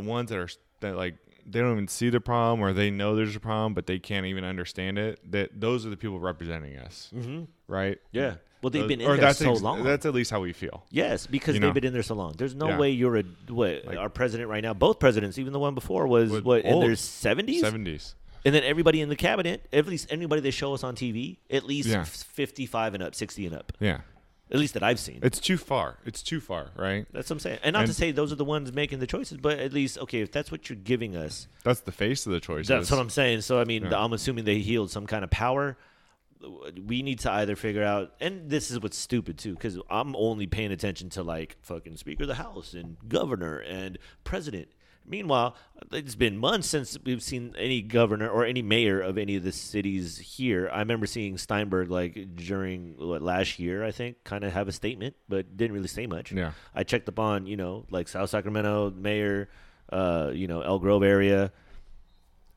the 0.00 0.08
ones 0.08 0.30
that 0.30 0.38
are 0.38 0.48
that 0.80 0.96
like 0.96 1.14
they 1.48 1.60
don't 1.60 1.72
even 1.72 1.88
see 1.88 2.10
the 2.10 2.20
problem 2.20 2.60
or 2.60 2.72
they 2.72 2.90
know 2.90 3.14
there's 3.16 3.36
a 3.36 3.40
problem 3.40 3.72
but 3.72 3.86
they 3.86 3.98
can't 3.98 4.26
even 4.26 4.44
understand 4.44 4.98
it 4.98 5.18
that 5.30 5.58
those 5.60 5.86
are 5.86 5.90
the 5.90 5.96
people 5.96 6.18
representing 6.20 6.76
us 6.78 7.10
Mm-hmm. 7.14 7.44
right 7.68 7.98
Yeah. 8.12 8.34
Well, 8.62 8.70
they've 8.70 8.82
Those- 8.82 8.88
been 8.88 9.00
in 9.02 9.20
there 9.20 9.32
so 9.34 9.52
ex- 9.52 9.60
long. 9.62 9.84
that's 9.84 10.06
at 10.06 10.14
least 10.14 10.30
how 10.30 10.40
we 10.40 10.52
feel 10.52 10.84
Yes, 10.90 11.26
because 11.26 11.54
You 11.54 11.60
they've 11.60 11.68
know? 11.68 11.74
been 11.74 11.84
in 11.84 11.92
there 11.92 12.02
so 12.02 12.14
long. 12.14 12.34
There's 12.36 12.54
no 12.54 12.68
Yeah. 12.70 12.78
way 12.78 12.90
you're 12.90 13.16
a 13.18 13.22
what 13.48 13.84
Like- 13.86 13.98
our 13.98 14.08
president 14.10 14.48
right 14.50 14.62
now. 14.62 14.74
Both 14.74 14.98
presidents, 14.98 15.38
even 15.38 15.52
the 15.52 15.58
one 15.60 15.74
before, 15.74 16.06
was 16.08 16.30
Was 16.30 16.42
what 16.42 16.64
in 16.64 16.80
their 16.80 16.96
seventies, 16.96 17.62
70s 17.62 18.14
and 18.44 18.54
then 18.54 18.64
everybody 18.64 19.00
in 19.00 19.08
the 19.08 19.16
cabinet, 19.16 19.66
at 19.72 19.86
least 19.86 20.06
anybody 20.10 20.40
they 20.40 20.50
show 20.50 20.72
us 20.74 20.82
on 20.84 20.94
TV, 20.96 21.38
at 21.50 21.64
least 21.64 21.88
Yeah. 21.88 22.04
fifty-five 22.04 22.94
and 22.94 23.02
up, 23.02 23.14
sixty 23.14 23.46
and 23.46 23.54
up, 23.54 23.72
yeah 23.78 24.00
at 24.50 24.58
least 24.58 24.74
that 24.74 24.82
I've 24.82 25.00
seen. 25.00 25.18
it's 25.22 25.40
too 25.40 25.56
far 25.56 25.98
it's 26.04 26.22
too 26.22 26.40
far 26.40 26.70
right 26.76 27.06
That's 27.12 27.28
what 27.30 27.36
I'm 27.36 27.40
saying. 27.40 27.58
And 27.64 27.72
not 27.74 27.86
to 27.86 27.94
say 27.94 28.12
those 28.12 28.32
are 28.32 28.36
the 28.36 28.44
ones 28.44 28.72
making 28.72 29.00
the 29.00 29.06
choices, 29.06 29.38
but 29.38 29.58
at 29.58 29.72
least 29.72 29.98
okay, 29.98 30.20
if 30.20 30.30
that's 30.30 30.50
what 30.52 30.68
you're 30.68 30.76
giving 30.78 31.16
us, 31.16 31.48
that's 31.64 31.80
the 31.80 31.92
face 31.92 32.26
of 32.26 32.32
the 32.32 32.40
choices 32.40 32.68
that's 32.68 32.90
what 32.90 33.00
I'm 33.00 33.10
saying. 33.10 33.40
So 33.40 33.60
I 33.60 33.64
mean, 33.64 33.84
Yeah. 33.84 34.02
I'm 34.02 34.12
assuming 34.12 34.44
they 34.44 34.58
healed 34.60 34.90
some 34.90 35.06
kind 35.06 35.24
of 35.24 35.30
power. 35.30 35.76
We 36.86 37.02
need 37.02 37.18
to 37.20 37.32
either 37.32 37.56
figure 37.56 37.82
out, 37.82 38.12
and 38.20 38.50
this 38.50 38.70
is 38.70 38.78
what's 38.80 38.98
stupid 38.98 39.38
too, 39.38 39.54
because 39.54 39.78
I'm 39.90 40.14
only 40.14 40.46
paying 40.46 40.70
attention 40.70 41.08
to 41.10 41.22
like 41.22 41.56
fucking 41.62 41.96
Speaker 41.96 42.24
of 42.24 42.28
the 42.28 42.34
House 42.34 42.74
and 42.74 42.96
Governor 43.08 43.58
and 43.58 43.98
President. 44.22 44.68
Meanwhile, 45.08 45.54
it's 45.92 46.14
been 46.16 46.36
months 46.36 46.68
since 46.68 46.98
we've 47.04 47.22
seen 47.22 47.54
any 47.58 47.80
governor 47.82 48.28
or 48.28 48.44
any 48.44 48.62
mayor 48.62 49.00
of 49.00 49.18
any 49.18 49.36
of 49.36 49.44
the 49.44 49.52
cities 49.52 50.18
here. 50.18 50.68
I 50.72 50.80
remember 50.80 51.06
seeing 51.06 51.38
Steinberg 51.38 51.90
like 51.90 52.34
during 52.36 52.94
what, 52.98 53.22
last 53.22 53.58
year, 53.58 53.84
I 53.84 53.92
think, 53.92 54.24
kind 54.24 54.42
of 54.44 54.52
have 54.52 54.66
a 54.68 54.72
statement, 54.72 55.14
but 55.28 55.56
didn't 55.56 55.74
really 55.74 55.88
say 55.88 56.06
much. 56.06 56.32
Yeah. 56.32 56.52
I 56.74 56.82
checked 56.82 57.08
up 57.08 57.18
on 57.18 57.46
you 57.46 57.56
know 57.56 57.86
like 57.90 58.08
South 58.08 58.30
Sacramento 58.30 58.90
mayor, 58.96 59.48
uh, 59.92 60.30
you 60.34 60.48
know 60.48 60.60
Elk 60.62 60.82
Grove 60.82 61.02
area. 61.02 61.52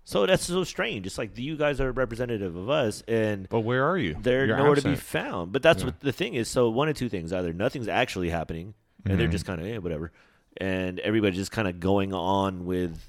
So 0.05 0.25
that's 0.25 0.43
so 0.43 0.63
strange. 0.63 1.05
It's 1.05 1.19
like 1.19 1.37
you 1.37 1.55
guys 1.55 1.79
are 1.79 1.91
representative 1.91 2.55
of 2.55 2.67
us, 2.67 3.03
and 3.07 3.47
but 3.47 3.59
where 3.59 3.85
are 3.85 3.97
you 3.97 4.15
they're 4.19 4.47
You're 4.47 4.57
nowhere 4.57 4.73
to 4.75 4.81
be 4.81 4.95
found. 4.95 5.51
But 5.51 5.61
that's 5.61 5.81
Yeah. 5.81 5.87
what 5.87 5.99
the 5.99 6.11
thing 6.11 6.33
is. 6.33 6.47
So 6.47 6.69
one 6.71 6.89
of 6.89 6.95
two 6.95 7.09
things: 7.09 7.31
either 7.31 7.53
nothing's 7.53 7.87
actually 7.87 8.29
happening, 8.31 8.73
and 9.05 9.19
they're 9.19 9.27
Mhm. 9.27 9.31
just 9.31 9.45
kind 9.45 9.61
of 9.61 9.67
eh, 9.67 9.77
whatever, 9.77 10.11
and 10.57 10.99
everybody 10.99 11.35
just 11.35 11.51
kind 11.51 11.67
of 11.67 11.79
going 11.79 12.13
on 12.13 12.65
with 12.65 12.99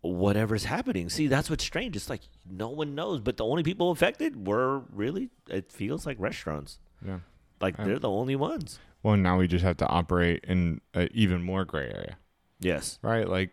whatever's 0.00 0.64
happening. 0.64 1.08
See, 1.08 1.26
that's 1.28 1.48
what's 1.48 1.64
strange. 1.64 1.96
It's 1.96 2.10
like 2.10 2.20
no 2.48 2.68
one 2.68 2.94
knows, 2.94 3.20
but 3.20 3.36
the 3.36 3.44
only 3.44 3.62
people 3.62 3.90
affected 3.90 4.46
were 4.46 4.80
really. 4.92 5.30
It 5.48 5.72
feels 5.72 6.04
like 6.06 6.16
restaurants. 6.20 6.78
yeah 7.06 7.20
Like 7.60 7.76
they're 7.76 7.98
the 7.98 8.10
only 8.10 8.36
ones. 8.36 8.78
well 9.02 9.16
now 9.16 9.38
we 9.38 9.46
just 9.48 9.64
have 9.64 9.76
to 9.78 9.86
operate 9.88 10.44
in 10.46 10.80
an 10.94 11.08
even 11.12 11.42
more 11.42 11.64
gray 11.64 11.86
area 11.88 12.16
Yes. 12.60 12.98
right? 13.02 13.28
Like, 13.28 13.50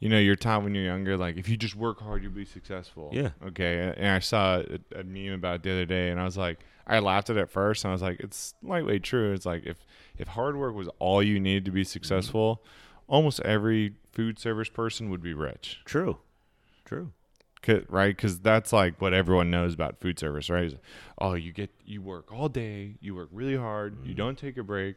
you 0.00 0.08
know, 0.08 0.18
you're 0.18 0.34
taught 0.36 0.64
when 0.64 0.74
you're 0.74 0.84
younger, 0.84 1.16
like 1.16 1.36
if 1.36 1.48
you 1.48 1.56
just 1.56 1.76
work 1.76 2.00
hard, 2.00 2.22
you'll 2.22 2.32
be 2.32 2.44
successful. 2.44 3.10
Yeah. 3.12 3.30
Okay. 3.46 3.94
And 3.96 4.08
I 4.08 4.18
saw 4.18 4.56
a, 4.58 4.98
a 5.00 5.04
meme 5.04 5.32
about 5.34 5.56
it 5.56 5.62
the 5.62 5.70
other 5.72 5.84
day, 5.86 6.10
and 6.10 6.20
I 6.20 6.24
was 6.24 6.36
like, 6.36 6.58
I 6.86 6.98
laughed 6.98 7.30
at 7.30 7.36
it 7.36 7.50
first, 7.50 7.84
and 7.84 7.90
I 7.90 7.92
was 7.92 8.02
like, 8.02 8.20
it's 8.20 8.54
lightweight 8.62 9.02
true. 9.02 9.32
It's 9.32 9.46
like 9.46 9.64
if 9.64 9.78
if 10.18 10.28
hard 10.28 10.56
work 10.56 10.74
was 10.74 10.88
all 10.98 11.22
you 11.22 11.40
needed 11.40 11.64
to 11.66 11.70
be 11.70 11.82
mm-hmm. 11.82 11.86
successful, 11.86 12.62
almost 13.06 13.40
every 13.40 13.94
food 14.12 14.38
service 14.38 14.68
person 14.68 15.10
would 15.10 15.22
be 15.22 15.34
rich. 15.34 15.80
True. 15.84 16.18
True. 16.84 17.12
'Cause- 17.62 17.84
right? 17.88 18.14
Because 18.14 18.40
that's 18.40 18.72
like 18.72 19.00
what 19.00 19.14
everyone 19.14 19.50
knows 19.50 19.74
about 19.74 20.00
food 20.00 20.18
service, 20.18 20.50
right? 20.50 20.64
Is, 20.64 20.74
oh, 21.18 21.34
you 21.34 21.52
get 21.52 21.70
you 21.84 22.02
work 22.02 22.32
all 22.32 22.48
day, 22.48 22.96
you 23.00 23.14
work 23.14 23.28
really 23.32 23.56
hard, 23.56 23.98
you 24.02 24.10
mm-hmm. 24.10 24.16
don't 24.16 24.38
take 24.38 24.56
a 24.56 24.64
break, 24.64 24.96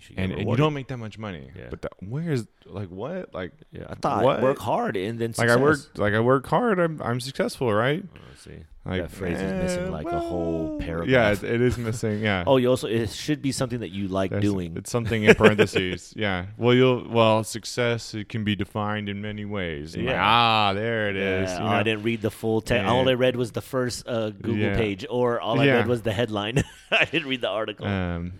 You 0.00 0.06
should 0.06 0.18
and, 0.18 0.32
and 0.32 0.48
you 0.48 0.56
don't 0.56 0.72
make 0.74 0.88
that 0.88 0.96
much 0.96 1.18
money. 1.18 1.50
Yeah. 1.54 1.66
But 1.68 1.82
the, 1.82 1.90
where's 2.00 2.46
like 2.66 2.88
what? 2.88 3.34
Like 3.34 3.52
Yeah, 3.70 3.84
I 3.88 3.94
thought 3.96 4.24
What? 4.24 4.40
work 4.42 4.58
hard 4.58 4.96
and 4.96 5.18
then 5.18 5.34
like 5.36 5.50
I 5.50 5.56
work 5.56 5.78
like 5.96 6.14
I 6.14 6.20
work 6.20 6.46
hard, 6.46 6.78
I'm 6.78 7.02
I'm 7.02 7.20
successful, 7.20 7.72
right? 7.72 8.02
Oh, 8.14 8.18
see. 8.38 8.64
Like 8.86 9.02
that 9.02 9.10
phrase 9.10 9.38
is 9.38 9.52
missing 9.52 9.88
eh, 9.88 9.90
like 9.90 10.06
a 10.06 10.18
whole 10.18 10.78
paragraph. 10.80 11.08
Yeah, 11.10 11.30
it, 11.32 11.44
it 11.44 11.60
is 11.60 11.76
missing. 11.76 12.20
Yeah. 12.22 12.44
Oh, 12.50 12.56
you 12.56 12.68
also 12.70 12.88
it 12.88 13.10
should 13.10 13.42
be 13.42 13.52
something 13.52 13.80
that 13.80 13.90
you 13.90 14.08
like 14.08 14.30
There's- 14.30 14.42
doing. 14.42 14.74
It's 14.78 14.90
something 14.90 15.22
in 15.22 15.34
parentheses. 15.34 16.14
yeah. 16.16 16.46
Well, 16.56 16.72
you'll 16.74 17.06
well 17.06 17.44
success 17.44 18.14
it 18.14 18.30
can 18.30 18.42
be 18.42 18.56
defined 18.56 19.10
in 19.10 19.20
many 19.20 19.44
ways. 19.44 19.94
And 19.94 20.06
like, 20.06 20.14
Yeah. 20.14 20.24
ah, 20.24 20.72
there 20.72 21.10
it 21.10 21.16
is. 21.16 21.50
Yeah, 21.50 21.58
you 21.58 21.64
oh, 21.64 21.68
I 21.68 21.82
didn't 21.82 22.04
read 22.04 22.22
the 22.22 22.30
full 22.30 22.62
text. 22.62 22.88
All 22.88 23.06
I 23.06 23.12
read 23.12 23.36
was 23.36 23.52
the 23.52 23.60
first 23.60 24.08
uh, 24.08 24.30
Google 24.30 24.56
Yeah. 24.56 24.76
page, 24.76 25.04
or 25.10 25.40
all 25.40 25.60
I 25.60 25.66
Yeah. 25.66 25.74
read 25.74 25.86
was 25.86 26.00
the 26.00 26.12
headline. 26.12 26.64
I 26.90 27.04
didn't 27.04 27.28
read 27.28 27.42
the 27.42 27.48
article. 27.50 27.86
Um, 27.86 28.32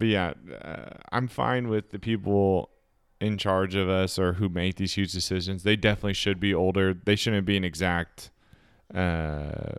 but 0.00 0.08
yeah, 0.08 0.32
uh, 0.60 0.96
I'm 1.12 1.28
fine 1.28 1.68
with 1.68 1.90
the 1.90 2.00
people 2.00 2.70
in 3.20 3.36
charge 3.38 3.74
of 3.76 3.88
us 3.88 4.18
or 4.18 4.32
who 4.32 4.48
make 4.48 4.74
these 4.76 4.94
huge 4.94 5.12
decisions. 5.12 5.62
They 5.62 5.76
definitely 5.76 6.14
should 6.14 6.40
be 6.40 6.52
older. 6.52 6.92
They 6.94 7.14
shouldn't 7.16 7.46
be 7.46 7.56
an 7.56 7.64
exact, 7.64 8.30
uh, 8.94 9.74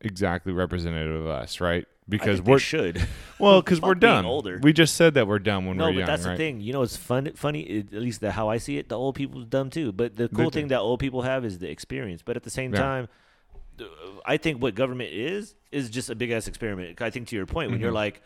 exactly 0.00 0.52
representative 0.52 1.20
of 1.22 1.26
us, 1.26 1.60
right? 1.60 1.86
Because 2.08 2.42
we're 2.42 2.58
should. 2.58 3.06
well, 3.38 3.62
because 3.62 3.80
we're 3.82 3.94
done. 3.94 4.24
older. 4.26 4.58
We 4.62 4.72
just 4.72 4.96
said 4.96 5.14
that 5.14 5.26
we're 5.26 5.38
dumb 5.38 5.66
when 5.66 5.76
no, 5.76 5.86
we're 5.90 6.00
but 6.00 6.06
that's 6.06 6.24
right? 6.26 6.32
the 6.32 6.36
thing. 6.36 6.60
You 6.60 6.72
know, 6.72 6.82
it's 6.82 6.96
fun. 6.96 7.30
Funny, 7.36 7.60
it- 7.62 7.94
at 7.94 8.02
least 8.02 8.20
the 8.20 8.32
how 8.32 8.48
I 8.48 8.58
see 8.58 8.78
it. 8.78 8.88
The 8.88 8.98
old 8.98 9.14
people's 9.14 9.46
dumb 9.46 9.70
too. 9.70 9.92
But 9.92 10.16
the 10.16 10.28
cool 10.28 10.50
They're 10.50 10.50
thing 10.62 10.68
that 10.68 10.80
old 10.80 11.00
people 11.00 11.22
have 11.22 11.44
is 11.44 11.58
the 11.58 11.70
experience. 11.70 12.22
But 12.22 12.36
at 12.36 12.42
the 12.42 12.50
same 12.50 12.72
Yeah. 12.74 12.80
time, 12.80 13.08
I 14.26 14.36
think 14.36 14.60
what 14.60 14.74
government 14.74 15.10
is 15.12 15.54
is 15.72 15.88
just 15.88 16.10
a 16.10 16.14
big 16.14 16.30
ass 16.32 16.48
experiment. 16.48 17.00
I 17.00 17.10
think 17.10 17.28
to 17.28 17.36
your 17.36 17.46
point, 17.46 17.70
when 17.70 17.80
you're 17.80 17.92
Mhm. 17.92 17.94
like, 17.94 18.22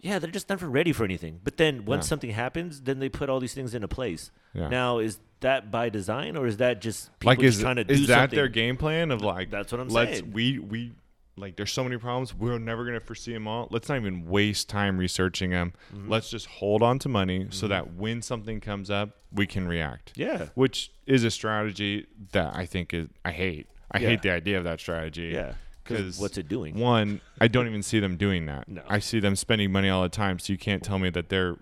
yeah, 0.00 0.18
they're 0.18 0.30
just 0.30 0.48
never 0.48 0.68
ready 0.68 0.92
for 0.92 1.04
anything. 1.04 1.40
But 1.42 1.56
then 1.56 1.84
once 1.84 2.04
Yeah. 2.06 2.08
something 2.10 2.30
happens, 2.30 2.82
then 2.82 2.98
they 2.98 3.08
put 3.08 3.28
all 3.30 3.40
these 3.40 3.54
things 3.54 3.74
into 3.74 3.88
place. 3.88 4.30
Yeah. 4.54 4.68
Now, 4.68 4.98
is 4.98 5.18
that 5.40 5.70
by 5.70 5.88
design 5.88 6.36
or 6.36 6.46
is 6.46 6.56
that 6.58 6.80
just 6.80 7.10
people 7.20 7.32
like 7.32 7.40
just 7.40 7.60
trying 7.60 7.76
to 7.76 7.84
do 7.84 7.92
is 7.94 8.06
that 8.06 8.14
something? 8.22 8.36
their 8.36 8.48
game 8.48 8.76
plan 8.76 9.10
of 9.10 9.20
like 9.22 9.50
That's 9.50 9.70
what 9.72 9.80
I'm 9.80 9.88
let's 9.88 10.20
saying. 10.20 10.32
we 10.32 10.58
we 10.58 10.92
like 11.36 11.56
there's 11.56 11.70
so 11.72 11.84
many 11.84 11.98
problems 11.98 12.32
we're 12.34 12.58
never 12.58 12.84
going 12.84 12.98
to 12.98 13.04
foresee 13.04 13.34
them 13.34 13.46
all 13.46 13.68
let's 13.70 13.90
not 13.90 13.96
even 13.98 14.24
waste 14.26 14.70
time 14.70 14.96
researching 14.96 15.50
them 15.50 15.74
Mm-hmm. 15.94 16.10
let's 16.10 16.30
just 16.30 16.46
hold 16.46 16.82
on 16.82 16.98
to 17.00 17.10
money 17.10 17.48
so 17.50 17.68
that 17.68 17.92
when 17.94 18.22
something 18.22 18.58
comes 18.60 18.88
up 18.90 19.10
we 19.30 19.46
can 19.46 19.68
react 19.68 20.12
yeah, 20.16 20.46
which 20.54 20.90
is 21.06 21.22
a 21.24 21.30
strategy 21.30 22.06
that 22.32 22.56
i 22.56 22.64
think 22.64 22.94
is 22.94 23.08
i 23.26 23.32
hate 23.32 23.66
i 23.92 23.98
Yeah. 23.98 24.08
hate 24.08 24.22
the 24.22 24.30
idea 24.30 24.56
of 24.56 24.64
that 24.64 24.80
strategy 24.80 25.32
yeah. 25.34 25.52
Because 25.86 26.16
'Cause 26.16 26.20
what's 26.20 26.38
it 26.38 26.48
doing? 26.48 26.78
one 26.78 27.20
i 27.40 27.48
don't 27.48 27.66
even 27.66 27.82
see 27.82 28.00
them 28.00 28.16
doing 28.16 28.46
that 28.46 28.68
No. 28.68 28.82
i 28.88 28.98
see 28.98 29.20
them 29.20 29.36
spending 29.36 29.70
money 29.72 29.88
all 29.88 30.02
the 30.02 30.08
time 30.08 30.38
so 30.38 30.52
you 30.52 30.58
can't 30.58 30.82
tell 30.82 30.98
me 30.98 31.10
that 31.10 31.28
their 31.28 31.56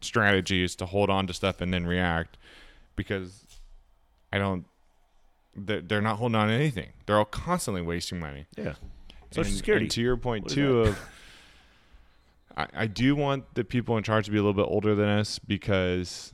strategy 0.00 0.62
is 0.62 0.76
to 0.76 0.86
hold 0.86 1.10
on 1.10 1.26
to 1.26 1.32
stuff 1.34 1.60
and 1.60 1.72
then 1.72 1.86
react 1.86 2.36
because 2.96 3.44
i 4.32 4.38
don't 4.38 4.64
they're, 5.56 5.80
they're 5.80 6.02
not 6.02 6.16
holding 6.18 6.36
on 6.36 6.48
to 6.48 6.54
anything 6.54 6.90
they're 7.06 7.16
all 7.18 7.24
constantly 7.24 7.82
wasting 7.82 8.20
money 8.20 8.46
Yeah. 8.56 8.74
Social 9.30 9.48
and, 9.48 9.56
Security. 9.56 9.84
and 9.86 9.90
to 9.92 10.00
your 10.02 10.16
point 10.16 10.44
What 10.44 10.52
too 10.52 10.80
of 10.82 10.98
I, 12.56 12.66
I 12.74 12.86
do 12.86 13.14
want 13.14 13.54
the 13.54 13.64
people 13.64 13.96
in 13.96 14.02
charge 14.02 14.24
to 14.26 14.30
be 14.30 14.36
a 14.38 14.40
little 14.42 14.54
bit 14.54 14.70
older 14.70 14.94
than 14.94 15.08
us 15.08 15.38
because 15.38 16.32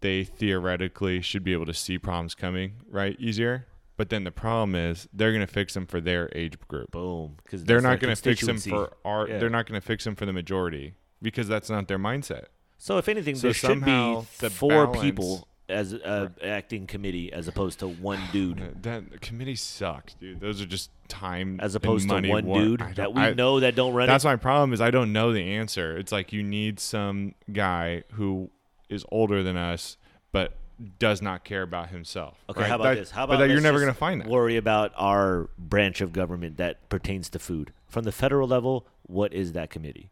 they 0.00 0.24
theoretically 0.24 1.20
should 1.22 1.42
be 1.44 1.52
able 1.52 1.66
to 1.66 1.74
see 1.74 1.98
problems 1.98 2.34
coming 2.34 2.72
right 2.90 3.16
easier 3.20 3.66
but 3.98 4.08
then 4.08 4.24
the 4.24 4.30
problem 4.30 4.74
is 4.74 5.06
they're 5.12 5.32
going 5.32 5.46
to 5.46 5.52
fix 5.52 5.74
them 5.74 5.84
for 5.86 6.00
their 6.00 6.30
age 6.34 6.54
group 6.68 6.90
Boom. 6.92 7.36
Because 7.44 7.64
they're 7.64 7.82
not 7.82 8.00
going 8.00 8.14
to 8.16 8.20
fix 8.20 8.40
them 8.46 8.56
for 8.58 8.92
our 9.04 9.28
Yeah. 9.28 9.38
they're 9.38 9.50
not 9.50 9.66
going 9.66 9.78
to 9.78 9.86
fix 9.86 10.04
them 10.04 10.14
for 10.16 10.24
the 10.24 10.32
majority 10.32 10.94
because 11.20 11.46
that's 11.48 11.68
not 11.68 11.86
their 11.88 11.98
mindset 11.98 12.44
So 12.78 12.96
if 12.96 13.08
anything, 13.08 13.34
So 13.34 13.48
there 13.48 13.54
should 13.54 13.84
be 13.84 14.20
the 14.38 14.48
four 14.48 14.86
balance- 14.86 15.02
people 15.02 15.48
as 15.70 15.92
a 15.92 16.32
acting 16.42 16.86
committee 16.86 17.30
as 17.30 17.46
opposed 17.46 17.78
to 17.80 17.86
one 17.88 18.18
dude, 18.32 18.82
that 18.84 19.20
committee 19.20 19.54
sucks 19.56 20.14
dude 20.14 20.40
those 20.40 20.62
are 20.62 20.66
just 20.66 20.90
time 21.08 21.60
as 21.60 21.74
opposed 21.74 22.08
to 22.08 22.14
one 22.26 22.46
war- 22.46 22.60
dude 22.62 22.80
that 22.94 23.12
we 23.12 23.20
I- 23.20 23.34
know 23.34 23.60
that 23.60 23.74
don't 23.74 23.92
run 23.92 24.06
That's 24.06 24.24
it. 24.24 24.28
my 24.28 24.36
problem 24.36 24.72
is 24.72 24.80
I 24.80 24.90
don't 24.90 25.12
know 25.12 25.32
the 25.32 25.42
answer. 25.56 25.96
It's 25.98 26.10
like 26.12 26.32
you 26.32 26.42
need 26.42 26.80
some 26.80 27.34
guy 27.52 28.04
who 28.12 28.50
is 28.88 29.04
older 29.12 29.42
than 29.42 29.56
us 29.58 29.98
but 30.32 30.54
does 30.98 31.20
not 31.20 31.44
care 31.44 31.62
about 31.62 31.88
himself. 31.90 32.38
Okay, 32.48 32.60
right? 32.60 32.68
how 32.68 32.76
about 32.76 32.84
That- 32.84 32.94
this? 32.96 33.10
How 33.10 33.26
but 33.26 33.34
about 33.34 33.46
that 33.48 33.52
you're 33.52 33.60
never 33.60 33.78
going 33.80 33.92
to 33.92 33.98
find 33.98 34.20
that. 34.20 34.28
Worry 34.28 34.56
about 34.56 34.92
our 34.96 35.48
branch 35.58 36.00
of 36.00 36.12
government 36.12 36.56
that 36.58 36.88
pertains 36.88 37.28
to 37.30 37.38
food 37.38 37.72
from 37.88 38.04
the 38.04 38.12
federal 38.12 38.46
level. 38.46 38.86
What 39.02 39.32
is 39.32 39.52
that 39.52 39.70
committee? 39.70 40.10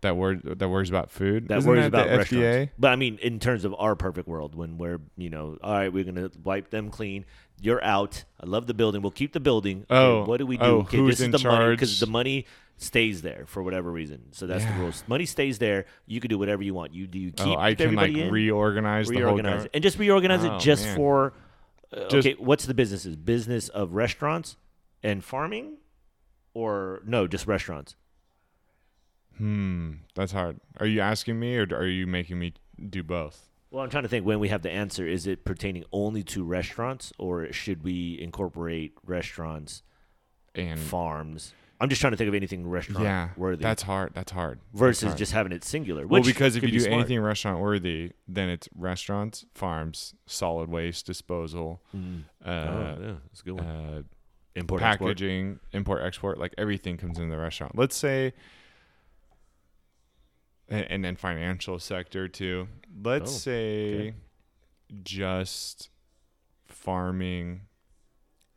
That 0.00 0.16
word 0.16 0.42
that 0.58 0.68
worries 0.68 0.90
about 0.90 1.10
food. 1.10 1.48
That 1.48 1.58
Isn't 1.58 1.68
worries 1.70 1.82
that 1.84 1.88
about 1.88 2.08
the 2.10 2.18
restaurants. 2.18 2.44
FDA. 2.56 2.70
But 2.78 2.92
I 2.92 2.96
mean, 2.96 3.18
in 3.22 3.38
terms 3.40 3.64
of 3.64 3.74
our 3.78 3.94
perfect 3.96 4.28
world, 4.28 4.54
when 4.54 4.76
we're 4.76 5.00
you 5.16 5.30
know, 5.30 5.56
all 5.62 5.72
right, 5.72 5.90
we're 5.90 6.04
gonna 6.04 6.30
wipe 6.42 6.68
them 6.70 6.90
clean. 6.90 7.24
You're 7.62 7.82
out. 7.82 8.24
I 8.38 8.44
love 8.46 8.66
the 8.66 8.74
building. 8.74 9.00
We'll 9.00 9.12
keep 9.12 9.32
the 9.32 9.40
building. 9.40 9.86
Okay, 9.90 9.94
Oh, 9.96 10.24
what 10.24 10.38
do 10.38 10.46
we 10.46 10.58
do? 10.58 10.62
oh, 10.64 10.78
okay, 10.80 10.98
who's 10.98 11.12
this 11.12 11.20
is 11.20 11.24
in 11.26 11.30
the 11.30 11.38
money 11.48 11.70
because 11.74 12.00
the 12.00 12.06
money 12.06 12.44
stays 12.76 13.22
there 13.22 13.44
for 13.46 13.62
whatever 13.62 13.90
reason. 13.90 14.32
So 14.32 14.46
that's 14.46 14.64
Yeah. 14.64 14.74
the 14.76 14.80
rules. 14.82 15.04
Money 15.06 15.26
stays 15.26 15.58
there. 15.58 15.86
You 16.06 16.20
can 16.20 16.28
do 16.28 16.38
whatever 16.38 16.62
you 16.62 16.74
want. 16.74 16.92
You 16.94 17.06
do 17.06 17.18
you 17.18 17.30
keep 17.32 17.46
Oh, 17.46 17.56
I 17.56 17.74
can 17.74 17.94
like 17.94 18.14
in, 18.16 18.30
reorganize, 18.32 19.08
the 19.08 19.14
whole 19.14 19.24
reorganize 19.34 19.64
it, 19.66 19.70
and 19.74 19.82
just 19.82 19.98
reorganize 19.98 20.44
Oh, 20.44 20.56
it 20.56 20.60
just 20.60 20.84
man. 20.86 20.96
for 20.96 21.32
Uh, 21.92 22.08
Just- 22.08 22.26
okay, 22.26 22.34
what's 22.42 22.66
the 22.66 22.74
businesses? 22.74 23.14
Business 23.14 23.68
of 23.68 23.92
restaurants 23.92 24.56
and 25.04 25.22
farming, 25.22 25.76
or 26.52 27.02
no, 27.06 27.28
just 27.28 27.46
restaurants? 27.46 27.94
Hmm, 29.36 29.92
that's 30.16 30.32
hard. 30.32 30.58
Are 30.80 30.86
you 30.86 31.00
asking 31.00 31.38
me, 31.38 31.56
or 31.56 31.66
are 31.72 31.86
you 31.86 32.06
making 32.08 32.38
me 32.40 32.54
do 32.90 33.04
both? 33.04 33.48
Well, 33.70 33.84
I'm 33.84 33.90
trying 33.90 34.02
to 34.04 34.08
think 34.08 34.26
when 34.26 34.40
we 34.40 34.48
have 34.48 34.62
the 34.62 34.70
answer. 34.72 35.06
Is 35.06 35.26
it 35.28 35.44
pertaining 35.44 35.84
only 35.92 36.22
to 36.24 36.42
restaurants, 36.42 37.12
or 37.18 37.52
should 37.52 37.84
we 37.84 38.18
incorporate 38.20 38.94
restaurants, 39.04 39.82
And 40.54 40.80
farms? 40.80 41.52
I'm 41.80 41.88
just 41.88 42.00
trying 42.00 42.12
to 42.12 42.16
think 42.16 42.28
of 42.28 42.34
anything 42.34 42.66
restaurant 42.68 43.04
yeah, 43.04 43.30
worthy 43.36 43.62
that's 43.62 43.82
hard. 43.82 44.12
That's 44.14 44.30
hard. 44.32 44.60
That's 44.72 44.78
versus 44.80 45.06
hard. 45.08 45.18
just 45.18 45.32
having 45.32 45.52
it 45.52 45.64
singular. 45.64 46.06
well, 46.06 46.22
because 46.22 46.54
if 46.56 46.62
you 46.62 46.68
be 46.68 46.72
do 46.72 46.80
smart. 46.80 47.00
anything 47.00 47.20
restaurant 47.20 47.60
worthy, 47.60 48.12
then 48.28 48.48
it's 48.48 48.68
restaurants, 48.76 49.44
farms, 49.54 50.14
solid 50.26 50.68
waste 50.70 51.04
disposal, 51.06 51.82
Mm. 51.94 52.22
uh, 52.44 52.48
oh, 52.48 52.96
yeah, 53.00 53.12
that's 53.28 53.40
a 53.40 53.44
good 53.44 53.52
one. 53.54 53.66
uh, 53.66 54.02
Import 54.56 54.82
export. 54.82 55.08
packaging, 55.08 55.58
import, 55.72 56.02
export, 56.04 56.38
like 56.38 56.54
everything 56.56 56.96
comes 56.96 57.18
in 57.18 57.28
the 57.28 57.36
restaurant. 57.36 57.76
Let's 57.76 57.96
say, 57.96 58.32
and, 60.68 60.86
and 60.90 61.04
then 61.04 61.16
financial 61.16 61.78
sector 61.80 62.28
too. 62.28 62.68
Let's 63.02 63.30
Oh, 63.32 63.38
say 63.38 63.94
okay. 63.94 64.14
just 65.02 65.90
farming 66.66 67.62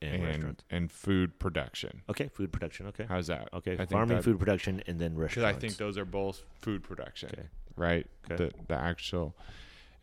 and, 0.02 0.14
and 0.16 0.24
restaurants. 0.24 0.64
and 0.70 0.92
food 0.92 1.40
production. 1.40 2.02
Okay, 2.10 2.28
food 2.30 2.52
production. 2.52 2.88
Okay, 2.88 3.06
How's 3.10 3.28
that? 3.28 3.50
okay, 3.54 3.74
I 3.74 3.78
think 3.78 3.90
farming, 3.92 4.18
that- 4.18 4.24
food 4.24 4.40
production, 4.40 4.82
and 4.88 5.00
then 5.00 5.12
Because 5.16 5.36
restaurants. 5.38 5.58
I 5.58 5.60
think 5.60 5.78
those 5.78 5.98
are 5.98 6.06
both 6.06 6.44
food 6.62 6.84
production, 6.84 7.30
Okay. 7.34 7.48
right? 7.76 8.06
Okay. 8.32 8.36
The 8.36 8.52
the 8.68 8.76
actual, 8.76 9.36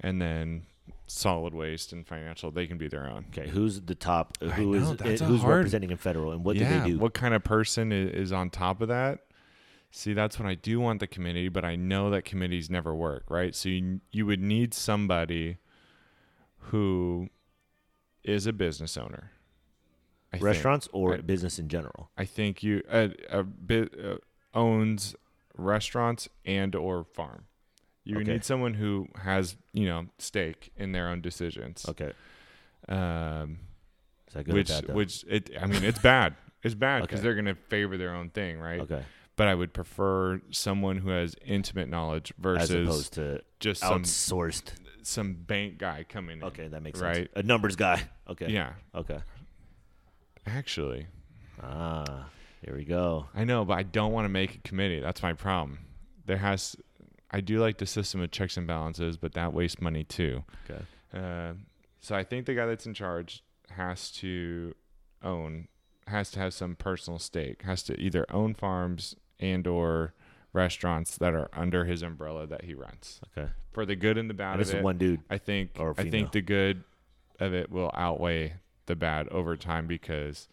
and 0.01 0.21
then 0.21 0.63
solid 1.07 1.55
waste 1.55 1.93
and 1.93 2.07
financial, 2.07 2.51
they 2.51 2.67
can 2.67 2.77
be 2.79 2.89
their 2.89 3.07
own. 3.07 3.27
Okay, 3.31 3.49
who's 3.49 3.81
the 3.83 3.95
top? 3.95 4.37
I 4.43 4.47
Who 4.47 4.75
is 4.75 4.83
know, 4.83 4.95
that's 4.95 5.21
eh, 5.23 5.25
a 5.25 5.29
who's 5.29 5.41
hard- 5.43 5.57
representing 5.59 5.91
in 5.91 5.97
federal, 5.97 6.33
and 6.33 6.45
what 6.45 6.57
do 6.57 6.65
they 6.65 6.91
do? 6.91 6.99
What 6.99 7.15
kind 7.15 7.33
of 7.35 7.45
person 7.45 7.93
is, 7.93 8.11
is 8.11 8.33
on 8.33 8.51
top 8.51 8.81
of 8.81 8.89
that? 8.89 9.21
See, 9.93 10.13
that's 10.13 10.41
what 10.41 10.49
I 10.49 10.57
do 10.57 10.81
want 10.81 10.99
the 10.99 11.07
committee, 11.07 11.49
but 11.49 11.65
I 11.65 11.77
know 11.77 12.11
that 12.11 12.25
committees 12.25 12.69
never 12.69 12.93
work, 12.93 13.25
right? 13.31 13.55
So 13.55 13.69
you 13.69 14.01
you 14.11 14.27
would 14.27 14.41
need 14.41 14.75
somebody 14.75 15.59
who 16.71 17.29
is 18.25 18.47
a 18.47 18.53
business 18.53 18.97
owner. 18.97 19.31
I 20.35 20.39
think. 20.39 20.45
Restaurants 20.45 20.89
or 20.93 21.15
I- 21.15 21.21
business 21.21 21.59
in 21.59 21.69
general? 21.69 22.11
I 22.17 22.25
think 22.25 22.63
you 22.63 22.83
a, 22.91 23.11
a 23.31 23.43
bit 23.43 23.95
uh, 24.03 24.17
owns 24.55 25.15
restaurants 25.57 26.29
and 26.45 26.75
or 26.75 27.05
farm. 27.05 27.45
You 28.05 28.19
Okay. 28.19 28.33
need 28.33 28.45
someone 28.45 28.75
who 28.75 29.09
has 29.23 29.57
you 29.73 29.87
know 29.87 30.07
stake 30.19 30.73
in 30.77 30.93
their 30.93 31.09
own 31.09 31.21
decisions. 31.23 31.87
Okay, 31.89 32.13
Um, 32.89 33.59
is 34.29 34.35
that 34.35 34.45
good 34.45 34.55
which 34.55 34.71
which 34.89 35.25
it 35.29 35.51
I 35.61 35.67
mean 35.67 35.85
it's 35.85 35.99
bad. 36.01 36.35
It's 36.63 36.75
bad 36.75 37.03
because 37.03 37.21
Okay. 37.21 37.25
they're 37.25 37.35
gonna 37.35 37.55
favor 37.55 37.97
their 37.97 38.15
own 38.15 38.31
thing, 38.31 38.59
right? 38.59 38.81
okay, 38.81 39.03
But 39.37 39.49
I 39.49 39.55
would 39.55 39.73
prefer 39.73 40.41
someone 40.51 40.99
who 40.99 41.11
has 41.11 41.35
intimate 41.45 41.89
knowledge 41.89 42.33
as 42.33 42.43
versus 42.43 42.89
opposed 42.89 43.13
to 43.15 43.41
just 43.61 43.81
some 43.81 44.03
outsourced. 44.03 44.73
some 45.03 45.35
bank 45.35 45.79
guy 45.79 46.05
coming 46.09 46.39
in. 46.39 46.45
Okay, 46.45 46.69
that 46.69 46.83
makes 46.83 46.99
sense. 46.99 47.19
Right. 47.19 47.31
A 47.37 47.43
numbers 47.43 47.77
guy. 47.77 48.03
Okay. 48.27 48.49
Yeah, 48.51 48.73
Okay. 48.95 49.19
Actually, 50.47 51.07
Ah, 51.63 52.27
here 52.65 52.75
we 52.77 52.85
go. 52.85 53.27
I 53.35 53.45
know, 53.45 53.65
but 53.65 53.75
I 53.79 53.83
don't 53.85 54.13
want 54.13 54.25
to 54.25 54.29
make 54.29 54.57
a 54.57 54.59
committee. 54.59 55.01
That's 55.01 55.23
my 55.23 55.33
problem. 55.33 55.79
There 56.27 56.37
has, 56.39 56.77
I 57.31 57.41
do 57.41 57.59
like 57.61 57.79
the 57.79 57.87
system 57.87 58.21
of 58.21 58.31
checks 58.31 58.57
and 58.57 58.67
balances, 58.67 59.17
but 59.17 59.35
that 59.35 59.53
wastes 59.53 59.81
money 59.81 60.05
too. 60.05 60.45
Okay. 60.69 60.83
Uh, 61.13 61.55
so 62.01 62.15
I 62.17 62.25
think 62.25 62.47
the 62.47 62.55
guy 62.55 62.67
that's 62.67 62.87
in 62.87 62.95
charge 62.95 63.43
has 63.71 64.11
to 64.13 64.75
own, 65.23 65.69
has 66.09 66.31
to 66.33 66.41
have 66.41 66.53
some 66.55 66.75
personal 66.77 67.19
stake, 67.19 67.63
has 67.63 67.83
to 67.85 67.99
either 68.01 68.27
own 68.31 68.55
farms 68.55 69.15
and 69.39 69.67
or 69.67 70.13
restaurants 70.53 71.17
that 71.19 71.35
are 71.35 71.49
under 71.53 71.85
his 71.85 72.03
umbrella 72.03 72.47
that 72.47 72.65
he 72.65 72.75
runs 72.75 73.21
Okay. 73.37 73.51
for 73.73 73.85
the 73.87 73.97
good 73.97 74.19
and 74.19 74.29
the 74.31 74.35
bad 74.35 74.53
And 74.53 74.61
of 74.61 74.67
this 74.67 74.75
is 74.75 74.81
it. 74.81 74.85
one 74.85 74.99
dude. 74.99 75.21
I 75.31 75.39
think 75.39 75.71
or 75.79 75.95
I 75.97 76.09
think 76.11 76.33
the 76.33 76.43
good 76.43 76.85
of 77.41 77.55
it 77.55 77.71
will 77.71 77.91
outweigh 77.95 78.55
the 78.87 78.97
bad 78.97 79.29
over 79.29 79.57
time 79.57 79.87
because 79.87 80.49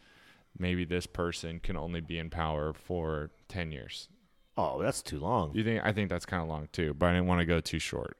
maybe 0.58 0.86
this 0.86 1.06
person 1.08 1.60
can 1.60 1.78
only 1.78 2.02
be 2.02 2.18
in 2.18 2.30
power 2.30 2.74
for 2.74 3.30
10 3.48 3.72
years. 3.72 4.10
Oh, 4.58 4.82
that's 4.82 5.02
too 5.02 5.20
long. 5.20 5.52
You 5.54 5.64
think 5.64 5.82
I 5.84 5.92
think 5.94 6.10
that's 6.10 6.26
kind 6.26 6.42
of 6.44 6.50
long 6.50 6.68
too, 6.72 6.94
but 6.94 7.08
I 7.08 7.14
didn't 7.14 7.28
want 7.28 7.40
to 7.40 7.46
go 7.46 7.60
too 7.62 7.80
short. 7.80 8.18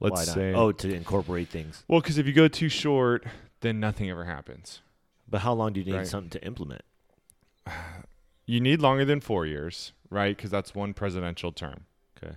Let's 0.00 0.30
say 0.30 0.52
Oh, 0.54 0.72
to 0.72 0.92
incorporate 0.94 1.48
things. 1.48 1.84
well 1.88 2.00
cuz 2.02 2.18
if 2.18 2.26
you 2.26 2.32
go 2.32 2.48
too 2.48 2.68
short, 2.68 3.24
then 3.60 3.80
nothing 3.80 4.10
ever 4.10 4.24
happens. 4.24 4.80
But 5.28 5.40
how 5.42 5.54
long 5.54 5.72
do 5.72 5.80
you 5.80 5.86
need 5.86 5.96
Right. 5.98 6.06
something 6.06 6.30
to 6.30 6.44
implement? 6.44 6.82
You 8.44 8.60
need 8.60 8.80
longer 8.80 9.04
than 9.04 9.20
4 9.20 9.46
years, 9.46 9.92
right? 10.10 10.36
Cuz 10.36 10.50
that's 10.50 10.74
one 10.74 10.94
presidential 10.94 11.52
term. 11.52 11.86
Okay. 12.16 12.34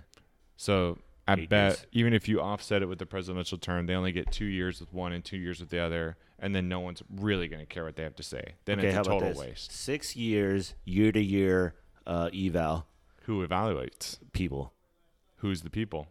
So 0.56 0.98
I 1.26 1.34
Eight 1.34 1.48
bet 1.48 1.68
years. 1.80 1.86
even 1.90 2.12
if 2.14 2.28
you 2.28 2.40
offset 2.40 2.80
it 2.80 2.86
with 2.86 3.00
the 3.00 3.06
presidential 3.06 3.58
term, 3.58 3.86
they 3.86 3.94
only 3.94 4.12
get 4.12 4.30
2 4.30 4.44
years 4.44 4.78
with 4.80 4.92
one 4.92 5.12
and 5.12 5.24
2 5.24 5.36
years 5.36 5.58
with 5.58 5.70
the 5.70 5.80
other, 5.80 6.16
and 6.38 6.54
then 6.54 6.68
no 6.68 6.80
one's 6.80 7.02
really 7.14 7.48
going 7.48 7.60
to 7.60 7.66
care 7.66 7.84
what 7.84 7.96
they 7.96 8.02
have 8.02 8.16
to 8.16 8.22
say. 8.22 8.54
Then 8.64 8.78
okay, 8.78 8.88
it's 8.88 8.98
a 8.98 9.02
total 9.10 9.28
this? 9.28 9.38
waste. 9.38 9.72
Six 9.72 10.16
years, 10.16 10.74
year 10.84 11.12
to 11.12 11.20
year, 11.20 11.74
uh, 12.06 12.30
eval 12.34 12.86
Who 13.24 13.46
evaluates? 13.46 14.18
people. 14.32 14.72
Who's 15.36 15.62
the 15.62 15.70
people? 15.70 16.08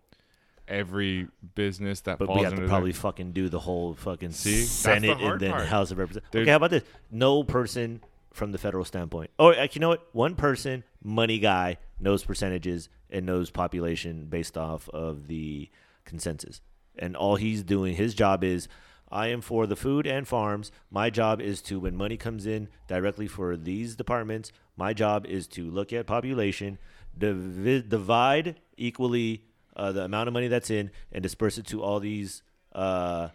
Every 0.67 1.28
business 1.53 2.01
that 2.01 2.17
But 2.17 2.26
falls 2.26 2.39
we 2.39 2.43
have 2.43 2.53
under 2.53 2.63
to 2.63 2.67
their- 2.67 2.73
probably 2.76 2.91
fucking 2.91 3.34
do 3.34 3.49
the 3.49 3.59
whole 3.59 3.93
fucking 3.93 4.32
See? 4.32 4.61
That's 4.61 4.67
the 4.67 4.73
Senate 4.73 5.21
and 5.21 5.39
then 5.39 5.51
part. 5.51 5.67
House 5.67 5.91
of 5.91 5.99
Representatives. 5.99 6.32
Dude. 6.32 6.41
Okay, 6.43 6.49
how 6.51 6.57
about 6.57 6.71
this? 6.71 6.84
No 7.11 7.43
person 7.43 8.01
from 8.34 8.51
the 8.51 8.57
federal 8.57 8.84
standpoint. 8.84 9.30
Oh, 9.38 9.51
you 9.51 9.80
know 9.80 9.89
what? 9.89 10.07
One 10.11 10.34
person, 10.36 10.84
money 11.03 11.38
guy, 11.38 11.78
knows 11.99 12.23
percentages 12.23 12.89
and 13.11 13.26
knows 13.28 13.51
population 13.51 14.26
based 14.26 14.57
off 14.57 14.89
of 14.89 15.28
the 15.28 15.69
consensus. 16.03 16.61
And 16.97 17.15
all 17.15 17.36
he's 17.36 17.61
doing, 17.61 17.95
his 17.95 18.15
job 18.15 18.43
is, 18.43 18.67
I 19.11 19.27
am 19.27 19.41
for 19.41 19.67
the 19.67 19.75
food 19.75 20.07
and 20.07 20.27
farms. 20.27 20.71
My 20.89 21.09
job 21.09 21.41
is 21.41 21.61
to, 21.63 21.79
when 21.79 21.95
money 21.95 22.17
comes 22.17 22.45
in 22.45 22.67
directly 22.87 23.27
for 23.27 23.55
these 23.55 23.95
departments, 23.95 24.51
my 24.75 24.93
job 24.93 25.25
is 25.25 25.47
to 25.49 25.69
look 25.69 25.93
at 25.93 26.05
population, 26.07 26.77
divi- 27.17 27.81
divide 27.81 28.59
equally 28.77 29.43
uh, 29.75 29.91
the 29.91 30.03
amount 30.03 30.27
of 30.27 30.33
money 30.33 30.47
that's 30.47 30.69
in, 30.69 30.91
and 31.11 31.21
disperse 31.21 31.57
it 31.57 31.67
to 31.67 31.83
all 31.83 31.99
these. 31.99 32.41
Uh, 32.73 33.29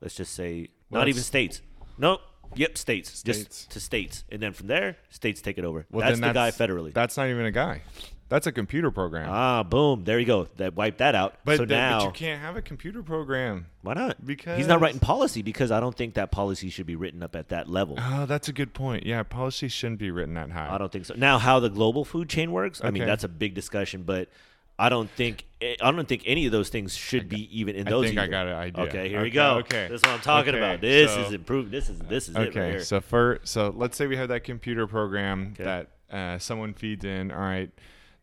let's 0.00 0.14
just 0.14 0.34
say 0.34 0.68
Well, 0.90 1.00
not 1.00 1.08
even 1.08 1.22
states. 1.22 1.60
Nope. 1.98 2.20
Yep, 2.54 2.78
states. 2.78 3.10
States. 3.18 3.44
Just 3.44 3.70
to 3.72 3.80
states, 3.80 4.24
and 4.30 4.42
then 4.42 4.52
from 4.52 4.66
there, 4.66 4.96
states 5.10 5.40
take 5.40 5.56
it 5.58 5.64
over. 5.64 5.86
Well, 5.90 6.00
that's 6.06 6.18
then 6.18 6.28
the 6.28 6.34
guy 6.34 6.50
federally. 6.50 6.92
That's 6.92 7.16
not 7.16 7.28
even 7.28 7.44
a 7.44 7.52
guy. 7.52 7.82
That's 8.30 8.46
a 8.46 8.52
computer 8.52 8.90
program. 8.90 9.28
ah, 9.28 9.62
boom. 9.62 10.04
There 10.04 10.18
you 10.18 10.24
go. 10.24 10.48
That 10.56 10.74
wiped 10.76 10.98
that 10.98 11.14
out. 11.14 11.34
but, 11.44 11.58
so 11.58 11.64
the- 11.66 11.74
now, 11.74 11.98
but 11.98 12.04
you 12.06 12.12
can't 12.12 12.40
have 12.40 12.56
a 12.56 12.62
computer 12.62 13.02
program. 13.02 13.66
why 13.82 13.92
not? 13.94 14.24
Because 14.24 14.56
He's 14.56 14.66
not 14.68 14.80
writing 14.80 15.00
policy 15.00 15.42
because 15.42 15.70
I 15.70 15.80
don't 15.80 15.94
think 15.96 16.14
that 16.14 16.30
policy 16.30 16.70
should 16.70 16.86
be 16.86 16.96
written 16.96 17.22
up 17.22 17.36
at 17.36 17.48
that 17.48 17.68
level. 17.68 17.96
Oh, 18.00 18.24
that's 18.26 18.48
a 18.48 18.52
good 18.52 18.72
point. 18.72 19.04
Yeah, 19.04 19.22
policy 19.24 19.68
shouldn't 19.68 19.98
be 19.98 20.10
written 20.10 20.34
that 20.34 20.50
high. 20.50 20.72
I 20.72 20.78
don't 20.78 20.90
think 20.90 21.04
so. 21.04 21.14
Now, 21.18 21.38
how 21.38 21.60
the 21.60 21.68
global 21.68 22.04
food 22.04 22.28
chain 22.30 22.52
works, 22.52 22.80
I 22.82 22.90
mean, 22.90 23.04
that's 23.04 23.24
a 23.24 23.28
big 23.28 23.52
discussion, 23.54 24.04
but 24.04 24.28
I 24.78 24.88
don't 24.88 25.10
think 25.10 25.44
I 25.60 25.90
don't 25.90 26.08
think 26.08 26.22
any 26.24 26.46
of 26.46 26.52
those 26.52 26.70
things 26.70 26.96
should 26.96 27.28
be 27.28 27.58
even 27.58 27.74
in 27.76 27.86
I 27.86 27.90
those. 27.90 28.06
think 28.06 28.18
I 28.18 28.28
got 28.28 28.46
an 28.46 28.54
idea. 28.54 28.84
Okay, 28.84 29.08
here 29.10 29.20
we 29.22 29.28
go. 29.30 29.56
okay. 29.58 29.88
this 29.90 29.96
is 30.00 30.02
what 30.04 30.12
I'm 30.14 30.20
talking 30.20 30.54
Okay, 30.54 30.58
about. 30.64 30.80
This 30.80 31.12
so- 31.12 31.20
is 31.22 31.32
improved. 31.34 31.70
This 31.70 31.90
is 31.90 31.98
this 31.98 32.28
is 32.30 32.36
it 32.36 32.38
right 32.38 32.48
Okay, 32.48 32.70
here. 32.70 32.80
so 32.84 33.00
for 33.02 33.40
so 33.44 33.74
let's 33.76 33.96
say 33.98 34.06
we 34.06 34.16
have 34.16 34.28
that 34.28 34.44
computer 34.44 34.86
program 34.86 35.54
Okay. 35.54 35.64
that 35.64 35.88
uh, 36.16 36.38
someone 36.38 36.72
feeds 36.72 37.04
in. 37.04 37.30
All 37.30 37.38
right, 37.40 37.70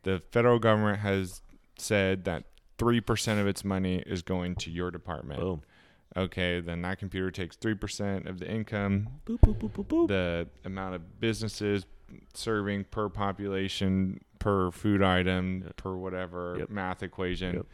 the 0.08 0.22
federal 0.32 0.58
government 0.58 1.00
has 1.00 1.42
said 1.78 2.24
that 2.26 2.46
three 2.78 3.02
percent 3.02 3.40
of 3.42 3.48
its 3.48 3.66
money 3.66 3.98
is 4.06 4.22
going 4.22 4.56
to 4.56 4.72
your 4.72 4.90
department. 4.90 5.40
Boom. 5.42 5.62
Okay, 6.16 6.62
then 6.62 6.82
that 6.84 6.98
computer 6.98 7.30
takes 7.30 7.56
three 7.58 7.76
percent 7.76 8.28
of 8.28 8.40
the 8.40 8.50
income, 8.50 9.10
Boop, 9.26 9.40
boop, 9.42 9.86
boop, 9.86 10.08
the 10.08 10.48
amount 10.66 10.96
of 10.96 11.20
businesses 11.20 11.86
serving 12.34 12.86
per 12.86 13.10
population, 13.10 14.22
per 14.40 14.72
food 14.72 15.04
item, 15.04 15.64
Yep. 15.66 15.76
per 15.76 15.94
whatever 15.96 16.56
Yep. 16.60 16.70
math 16.70 17.04
equation. 17.04 17.56
Yep. 17.56 17.66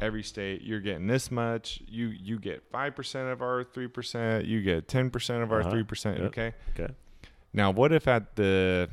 Every 0.00 0.22
state, 0.22 0.62
you're 0.62 0.80
getting 0.80 1.08
this 1.08 1.30
much. 1.30 1.82
You 1.86 2.06
you 2.06 2.38
get 2.38 2.62
five 2.70 2.94
percent 2.96 3.28
of 3.28 3.42
our 3.42 3.64
three 3.64 3.88
percent. 3.88 4.46
You 4.46 4.62
get 4.62 4.88
ten 4.88 5.10
percent 5.10 5.42
of 5.42 5.52
our 5.52 5.60
Uh-huh. 5.60 5.70
three 5.70 5.82
percent. 5.84 6.20
Okay. 6.20 6.54
Okay. 6.78 6.94
Now, 7.52 7.70
what 7.72 7.92
if 7.92 8.06
at 8.08 8.36
the 8.36 8.88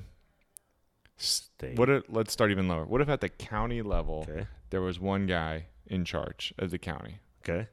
State. 1.18 1.78
what? 1.78 1.90
If, 1.90 2.04
let's 2.10 2.32
start 2.32 2.52
even 2.52 2.68
lower. 2.68 2.86
What 2.86 3.02
if 3.02 3.10
at 3.10 3.22
the 3.22 3.30
county 3.30 3.82
level 3.82 4.26
Okay. 4.30 4.48
there 4.70 4.82
was 4.82 5.00
one 5.00 5.26
guy 5.28 5.66
in 5.88 6.06
charge 6.06 6.54
of 6.58 6.70
the 6.72 6.78
county 6.78 7.20
Okay. 7.48 7.68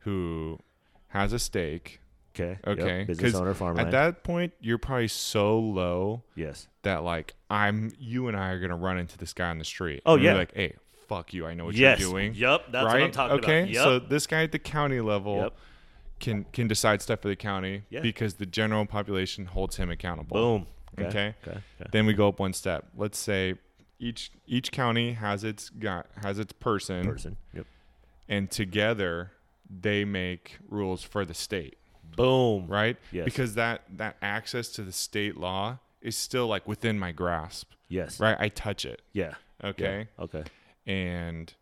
who 0.00 0.58
has 1.08 1.32
a 1.32 1.38
stake? 1.38 2.00
Okay. 2.34 2.58
Okay, 2.66 2.98
Yep. 3.00 3.06
Business 3.08 3.34
owner, 3.34 3.80
At 3.80 3.90
that 3.90 4.22
point, 4.22 4.52
you're 4.60 4.78
probably 4.78 5.08
so 5.08 5.58
low 5.58 6.22
yes. 6.36 6.68
that 6.82 7.02
like 7.02 7.34
I'm 7.50 7.92
you 7.98 8.28
and 8.28 8.36
I 8.36 8.50
are 8.50 8.60
gonna 8.60 8.76
run 8.76 8.98
into 8.98 9.18
this 9.18 9.32
guy 9.32 9.50
on 9.50 9.58
the 9.58 9.64
street. 9.64 10.00
Oh, 10.06 10.14
yeah. 10.16 10.34
like 10.34 10.54
hey, 10.54 10.76
fuck 11.08 11.34
you. 11.34 11.44
I 11.46 11.54
know 11.54 11.66
what 11.66 11.74
yes. 11.74 11.98
you're 11.98 12.08
doing. 12.10 12.34
Yep. 12.34 12.66
That's 12.70 12.84
right? 12.86 12.92
what 12.94 13.02
I'm 13.02 13.10
talking 13.12 13.38
okay. 13.38 13.58
about. 13.62 13.70
Yep. 13.70 13.82
So 13.84 13.98
this 13.98 14.26
guy 14.28 14.44
at 14.44 14.52
the 14.52 14.60
county 14.60 15.00
level 15.00 15.36
Yep. 15.38 15.56
can 16.20 16.44
can 16.52 16.68
decide 16.68 17.02
stuff 17.02 17.20
for 17.20 17.28
the 17.28 17.36
county 17.36 17.82
Yeah. 17.90 18.00
because 18.00 18.34
the 18.34 18.46
general 18.46 18.86
population 18.86 19.46
holds 19.46 19.76
him 19.76 19.90
accountable. 19.90 20.36
Boom. 20.36 20.66
Okay. 20.98 21.08
Okay. 21.08 21.58
okay. 21.80 21.90
Then 21.92 22.06
we 22.06 22.12
go 22.14 22.28
up 22.28 22.38
one 22.40 22.52
step. 22.52 22.86
Let's 22.96 23.18
say 23.18 23.54
each 23.98 24.30
each 24.46 24.72
county 24.72 25.12
has 25.12 25.44
its 25.44 25.68
got 25.70 26.06
has 26.22 26.38
its 26.38 26.52
person, 26.54 27.04
Person. 27.06 27.36
Yep. 27.54 27.66
and 28.28 28.50
together 28.50 29.32
they 29.68 30.04
make 30.04 30.58
rules 30.68 31.02
for 31.02 31.24
the 31.24 31.34
state, 31.34 31.76
Boom. 32.16 32.66
right? 32.66 32.96
Yes. 33.12 33.24
Because 33.24 33.54
that 33.54 33.82
that 33.96 34.16
access 34.22 34.68
to 34.72 34.82
the 34.82 34.92
state 34.92 35.36
law 35.36 35.78
is 36.00 36.16
still 36.16 36.46
like 36.48 36.66
within 36.66 36.98
my 36.98 37.12
grasp, 37.12 37.70
Yes. 37.88 38.18
right? 38.18 38.36
I 38.40 38.48
touch 38.48 38.84
it, 38.84 39.02
Yeah. 39.12 39.34
okay? 39.62 40.08
Yeah. 40.18 40.24
Okay. 40.24 40.44
And 40.86 41.52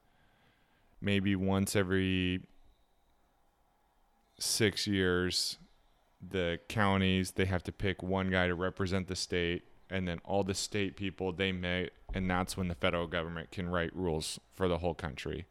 maybe 1.01 1.35
once 1.37 1.75
every 1.77 2.41
6 4.39 4.87
years 4.87 5.59
the 6.27 6.59
counties 6.69 7.33
they 7.33 7.45
have 7.45 7.63
to 7.63 7.73
pick 7.73 8.03
one 8.03 8.31
guy 8.31 8.47
to 8.49 8.55
represent 8.55 9.07
the 9.09 9.15
state 9.17 9.63
and 9.91 10.07
then 10.09 10.21
all 10.25 10.43
the 10.45 10.55
state 10.55 10.97
people 10.97 11.33
they 11.33 11.53
may 11.53 11.89
and 12.13 12.29
that's 12.29 12.57
when 12.57 12.69
the 12.69 12.75
federal 12.75 13.07
government 13.07 13.51
can 13.53 13.69
write 13.69 13.95
rules 13.95 14.39
for 14.53 14.67
the 14.69 14.79
whole 14.79 14.95
country 14.95 15.47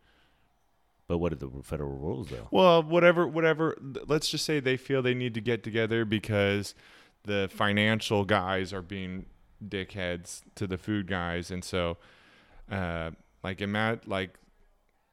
But 1.08 1.20
what 1.20 1.32
are 1.32 1.38
the 1.38 1.50
federal 1.64 1.92
rules 1.98 2.28
though? 2.30 2.48
well 2.52 2.84
whatever 2.84 3.26
whatever 3.26 3.78
let's 4.08 4.30
just 4.30 4.44
say 4.46 4.60
they 4.60 4.76
feel 4.78 5.02
they 5.02 5.14
need 5.14 5.34
to 5.36 5.42
get 5.42 5.64
together 5.64 6.04
because 6.04 6.76
the 7.24 7.50
financial 7.52 8.26
guys 8.26 8.74
are 8.74 8.82
being 8.82 9.26
dickheads 9.66 10.42
to 10.56 10.68
the 10.68 10.78
food 10.78 11.08
guys 11.08 11.50
and 11.50 11.64
so 11.64 11.98
uh 12.72 13.10
like 13.44 13.62
imagine 13.62 14.02
like 14.06 14.38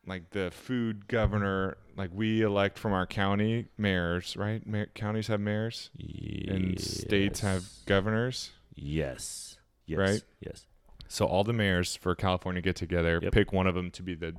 like 0.06 0.30
the 0.30 0.50
food 0.50 1.08
governor 1.08 1.76
like 1.96 2.10
we 2.12 2.42
elect 2.42 2.78
from 2.78 2.92
our 2.92 3.06
county 3.06 3.66
mayors 3.78 4.36
right 4.36 4.66
Mayor, 4.66 4.86
counties 4.94 5.28
have 5.28 5.40
mayors 5.40 5.90
and 5.98 6.78
states 6.80 7.40
have 7.40 7.64
governors 7.86 8.50
Yes. 8.74 9.58
Yes. 9.86 9.98
Right? 9.98 10.22
Yes. 10.40 10.66
so 11.08 11.26
all 11.26 11.44
the 11.44 11.52
mayors 11.52 11.94
for 11.96 12.14
california 12.14 12.60
get 12.62 12.76
together 12.76 13.20
Yep. 13.22 13.32
pick 13.32 13.52
one 13.52 13.66
of 13.66 13.74
them 13.74 13.90
to 13.92 14.02
be 14.02 14.14
the 14.14 14.34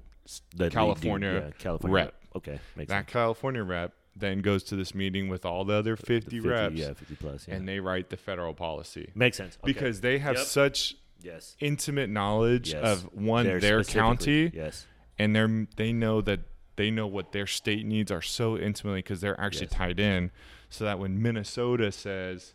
The 0.56 0.70
California 0.70 1.34
yeah, 1.46 1.52
California 1.60 1.96
rep. 1.96 2.16
Okay. 2.36 2.60
Makes 2.76 2.90
that 2.90 3.02
sense. 3.06 3.12
california 3.12 3.64
rep 3.64 3.94
then 4.18 4.40
goes 4.40 4.64
to 4.64 4.76
this 4.76 4.96
meeting 4.96 5.28
with 5.28 5.46
all 5.46 5.66
the 5.66 5.74
other 5.74 5.96
50, 5.98 6.40
The 6.40 6.48
reps 6.50 6.76
Yeah, 6.76 6.94
50 6.94 7.16
plus. 7.16 7.48
Yeah. 7.48 7.56
and 7.56 7.68
they 7.68 7.80
write 7.80 8.10
the 8.10 8.18
federal 8.18 8.54
policy 8.54 9.12
Makes 9.16 9.38
sense. 9.38 9.58
Okay. 9.64 9.72
because 9.74 10.02
they 10.02 10.18
have 10.20 10.36
Yep. 10.38 10.46
such 10.46 10.96
yes. 11.22 11.56
intimate 11.60 12.10
knowledge 12.10 12.74
Yes. 12.74 12.84
of 12.84 13.14
one 13.14 13.46
They're 13.46 13.60
their 13.60 13.84
county 13.84 14.52
Yes. 14.54 14.86
And 15.18 15.36
they're 15.36 15.68
they 15.78 15.92
know 15.94 16.22
that 16.22 16.42
they 16.78 16.92
know 16.92 17.08
what 17.08 17.32
their 17.32 17.48
state 17.48 17.86
needs 17.86 18.12
are 18.12 18.22
so 18.22 18.58
intimately 18.58 19.00
because 19.00 19.22
they're 19.22 19.40
actually 19.40 19.68
Yes. 19.68 19.76
tied 19.76 20.00
in 20.00 20.32
so 20.70 20.84
that 20.84 21.00
when 21.00 21.22
minnesota 21.22 21.92
says 21.92 22.54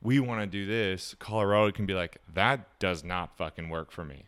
we 0.00 0.20
want 0.20 0.40
to 0.40 0.46
do 0.46 0.64
this 0.64 1.14
colorado 1.18 1.70
can 1.72 1.84
be 1.86 1.94
like 1.94 2.18
that 2.32 2.78
does 2.78 3.02
not 3.04 3.36
fucking 3.36 3.68
work 3.68 3.90
for 3.90 4.04
me 4.04 4.24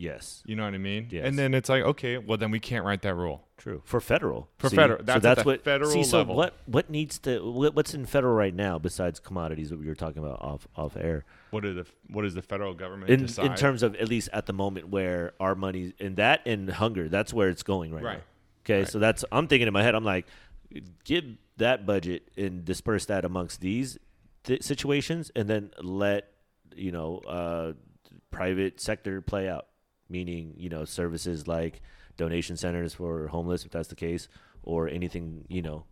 Yes. 0.00 0.42
you 0.46 0.54
know 0.56 0.64
what 0.64 0.74
i 0.74 0.78
mean 0.78 1.08
Yes. 1.10 1.26
and 1.26 1.36
then 1.38 1.52
it's 1.54 1.68
like 1.68 1.82
okay 1.82 2.18
well 2.18 2.38
then 2.38 2.50
we 2.52 2.60
can't 2.60 2.84
write 2.84 3.02
that 3.02 3.14
rule 3.14 3.44
True. 3.58 3.82
For 3.84 4.00
federal. 4.00 4.48
For 4.58 4.68
See? 4.68 4.76
federal. 4.76 5.00
So 5.00 5.04
That's 5.06 5.16
at 5.16 5.22
that's 5.34 5.44
what 5.44 5.64
federal 5.64 5.90
see, 5.90 6.04
so 6.04 6.18
level. 6.18 6.36
what 6.36 6.54
what 6.66 6.88
needs 6.88 7.18
to 7.20 7.40
what, 7.40 7.74
what's 7.74 7.92
in 7.92 8.06
federal 8.06 8.32
right 8.36 8.54
now 8.54 8.78
besides 8.78 9.18
commodities 9.18 9.70
that 9.70 9.80
we 9.80 9.86
were 9.88 9.96
talking 9.96 10.22
about 10.22 10.40
off 10.40 10.68
off 10.76 10.96
air? 10.96 11.24
what 11.50 11.64
are 11.64 11.74
the 11.74 11.84
what 12.08 12.22
does 12.22 12.34
the 12.34 12.42
federal 12.42 12.72
government 12.72 13.10
In 13.10 13.22
decide 13.26 13.46
in 13.46 13.56
terms 13.56 13.82
of 13.82 13.96
at 13.96 14.08
least 14.08 14.28
at 14.32 14.46
the 14.46 14.52
moment 14.52 14.90
where 14.90 15.32
our 15.40 15.56
money 15.56 15.92
in 15.98 16.14
that 16.14 16.42
and 16.46 16.70
hunger, 16.70 17.08
that's 17.08 17.34
where 17.34 17.48
it's 17.48 17.64
going 17.64 17.92
right, 17.92 18.04
Right. 18.04 18.18
now. 18.18 18.24
Okay, 18.64 18.78
Right. 18.82 18.88
so 18.88 19.00
that's 19.00 19.24
I'm 19.32 19.48
thinking 19.48 19.66
in 19.66 19.72
my 19.74 19.82
head. 19.82 19.96
I'm 19.96 20.04
like, 20.04 20.26
give 21.04 21.24
that 21.56 21.84
budget 21.84 22.28
and 22.36 22.64
disperse 22.64 23.06
that 23.06 23.24
amongst 23.24 23.60
these 23.60 23.98
th- 24.44 24.62
situations, 24.62 25.32
and 25.34 25.48
then 25.50 25.70
let 25.82 26.30
you 26.76 26.92
know 26.92 27.18
uh, 27.26 27.72
private 28.30 28.80
sector 28.80 29.20
play 29.20 29.48
out. 29.48 29.66
Meaning, 30.10 30.54
you 30.56 30.68
know, 30.68 30.84
services 30.84 31.46
like 31.46 31.82
donation 32.16 32.56
centers 32.56 32.94
for 32.94 33.28
homeless, 33.28 33.64
if 33.64 33.70
that's 33.70 33.88
the 33.88 33.94
case, 33.94 34.28
or 34.62 34.88
anything, 34.88 35.44
you 35.48 35.60
know, 35.62 35.84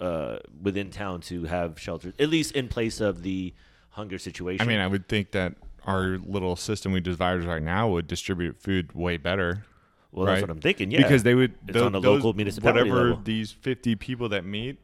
uh, 0.00 0.38
within 0.60 0.90
town 0.90 1.20
to 1.22 1.44
have 1.44 1.78
shelters, 1.78 2.14
at 2.18 2.28
least 2.28 2.52
in 2.52 2.68
place 2.68 3.00
of 3.00 3.22
the 3.22 3.54
hunger 3.90 4.18
situation. 4.18 4.66
i 4.66 4.68
mean 4.68 4.80
i 4.80 4.88
would 4.88 5.08
think 5.08 5.30
that 5.30 5.54
our 5.86 6.18
little 6.26 6.56
system 6.56 6.90
we 6.90 6.98
devised 6.98 7.46
right 7.46 7.62
now 7.62 7.86
would 7.88 8.08
distribute 8.08 8.60
food 8.60 8.92
way 8.92 9.16
better 9.16 9.64
well, 10.10 10.26
that's 10.26 10.40
what 10.40 10.50
I'm 10.50 10.60
thinking. 10.60 10.90
Yeah, 10.92 11.02
because 11.02 11.22
they 11.24 11.34
would 11.36 11.54
It's 11.68 11.76
on 11.78 11.92
the 11.92 12.00
those- 12.00 12.16
local 12.24 12.32
municipality 12.34 12.88
whatever 12.90 13.08
level. 13.10 13.22
these 13.24 13.52
50 13.52 13.94
people 13.94 14.28
that 14.30 14.44
meet 14.44 14.78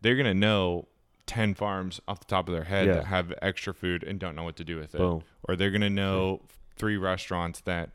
they're 0.00 0.16
gonna 0.16 0.32
know 0.32 0.88
10 1.26 1.52
farms 1.54 2.00
off 2.08 2.20
the 2.20 2.24
top 2.26 2.48
of 2.48 2.54
their 2.54 2.64
head 2.64 2.86
Yeah. 2.86 2.94
that 2.94 3.04
have 3.06 3.34
extra 3.42 3.74
food 3.74 4.02
and 4.02 4.18
don't 4.18 4.34
know 4.34 4.44
what 4.44 4.56
to 4.56 4.64
do 4.64 4.78
with 4.78 4.94
it 4.94 4.98
Boom. 4.98 5.22
or 5.46 5.56
they're 5.56 5.70
gonna 5.70 5.90
know 5.90 6.40
three 6.78 6.96
restaurants 6.96 7.60
that 7.62 7.90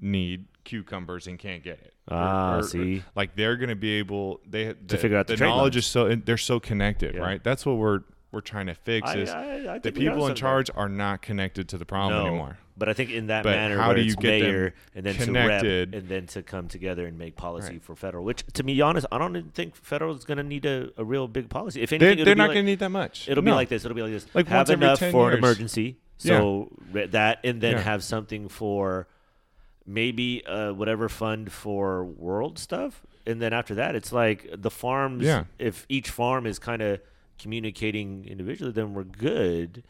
need 0.00 0.44
cucumbers 0.64 1.26
and 1.26 1.38
can't 1.38 1.62
get 1.62 1.78
it 1.80 1.94
Ah, 2.08 2.56
or- 2.56 2.58
or- 2.58 2.62
see? 2.64 3.02
like 3.14 3.34
they're 3.36 3.56
gonna 3.56 3.74
be 3.76 3.92
able 3.92 4.40
they 4.48 4.72
the, 4.86 4.98
figure 4.98 5.16
out 5.16 5.26
the 5.26 5.36
trade 5.36 5.46
knowledge 5.48 5.76
is 5.76 5.86
so 5.86 6.14
they're 6.14 6.36
so 6.36 6.60
connected 6.60 7.14
Yeah. 7.14 7.20
right 7.20 7.42
that's 7.42 7.64
what 7.64 7.76
we're 7.76 8.00
we're 8.32 8.40
trying 8.40 8.66
to 8.66 8.74
fix 8.74 9.08
I- 9.08 9.16
is 9.16 9.30
I- 9.30 9.74
I 9.74 9.78
the 9.78 9.92
we 9.92 10.04
got 10.04 10.12
people 10.12 10.26
in 10.26 10.34
charge 10.34 10.70
are 10.74 10.88
not 10.88 11.22
connected 11.22 11.68
to 11.70 11.78
the 11.78 11.86
problem 11.86 12.20
no, 12.22 12.26
anymore 12.26 12.58
But 12.78 12.90
I 12.90 12.92
think 12.92 13.10
in 13.10 13.28
that 13.28 13.42
But 13.44 13.56
manner, 13.56 13.78
how 13.78 13.94
do 13.94 14.02
you 14.02 14.14
get 14.16 14.42
mayor 14.42 14.74
and 14.94 15.06
then 15.06 15.14
to 15.14 15.24
connected? 15.24 15.92
rep 15.94 15.98
and 16.02 16.08
then 16.10 16.26
to 16.26 16.42
come 16.42 16.68
together 16.68 17.06
and 17.06 17.16
make 17.16 17.34
policy 17.34 17.74
Right. 17.74 17.82
for 17.82 17.96
federal. 17.96 18.22
Which, 18.22 18.44
to 18.52 18.62
be 18.62 18.82
honest, 18.82 19.06
I 19.10 19.16
don't 19.16 19.54
think 19.54 19.74
federal 19.76 20.14
is 20.14 20.24
going 20.26 20.36
to 20.36 20.44
need 20.44 20.66
a, 20.66 20.90
a 20.98 21.02
real 21.02 21.26
big 21.26 21.48
policy. 21.48 21.80
If 21.80 21.90
anything, 21.94 22.16
they're, 22.16 22.24
they're 22.26 22.34
not 22.34 22.48
like, 22.48 22.56
gonna 22.56 22.64
need 22.66 22.80
that 22.80 22.90
much 22.90 23.30
It'll 23.30 23.42
No. 23.42 23.52
be 23.52 23.54
like 23.54 23.70
this. 23.70 23.86
It'll 23.86 23.94
be 23.94 24.02
like 24.02 24.12
this. 24.12 24.26
Like 24.34 24.46
have 24.48 24.68
enough 24.68 24.98
10 24.98 25.10
for 25.10 25.30
an 25.32 25.38
emergency. 25.38 25.96
So 26.18 26.70
re- 26.92 27.06
that, 27.06 27.40
and 27.44 27.60
then 27.60 27.72
Yeah. 27.72 27.80
have 27.82 28.02
something 28.04 28.48
for 28.48 29.06
maybe 29.86 30.44
uh, 30.46 30.72
whatever 30.72 31.08
fund 31.08 31.52
for 31.52 32.04
world 32.04 32.58
stuff. 32.58 33.02
And 33.26 33.40
then 33.42 33.52
after 33.52 33.74
that, 33.76 33.94
it's 33.94 34.12
like 34.12 34.48
the 34.56 34.70
farms. 34.70 35.24
Yeah. 35.24 35.44
If 35.58 35.84
each 35.88 36.10
farm 36.10 36.46
is 36.46 36.58
kind 36.58 36.80
of 36.82 37.00
communicating 37.38 38.24
individually, 38.26 38.72
then 38.72 38.94
we're 38.94 39.04
good. 39.04 39.82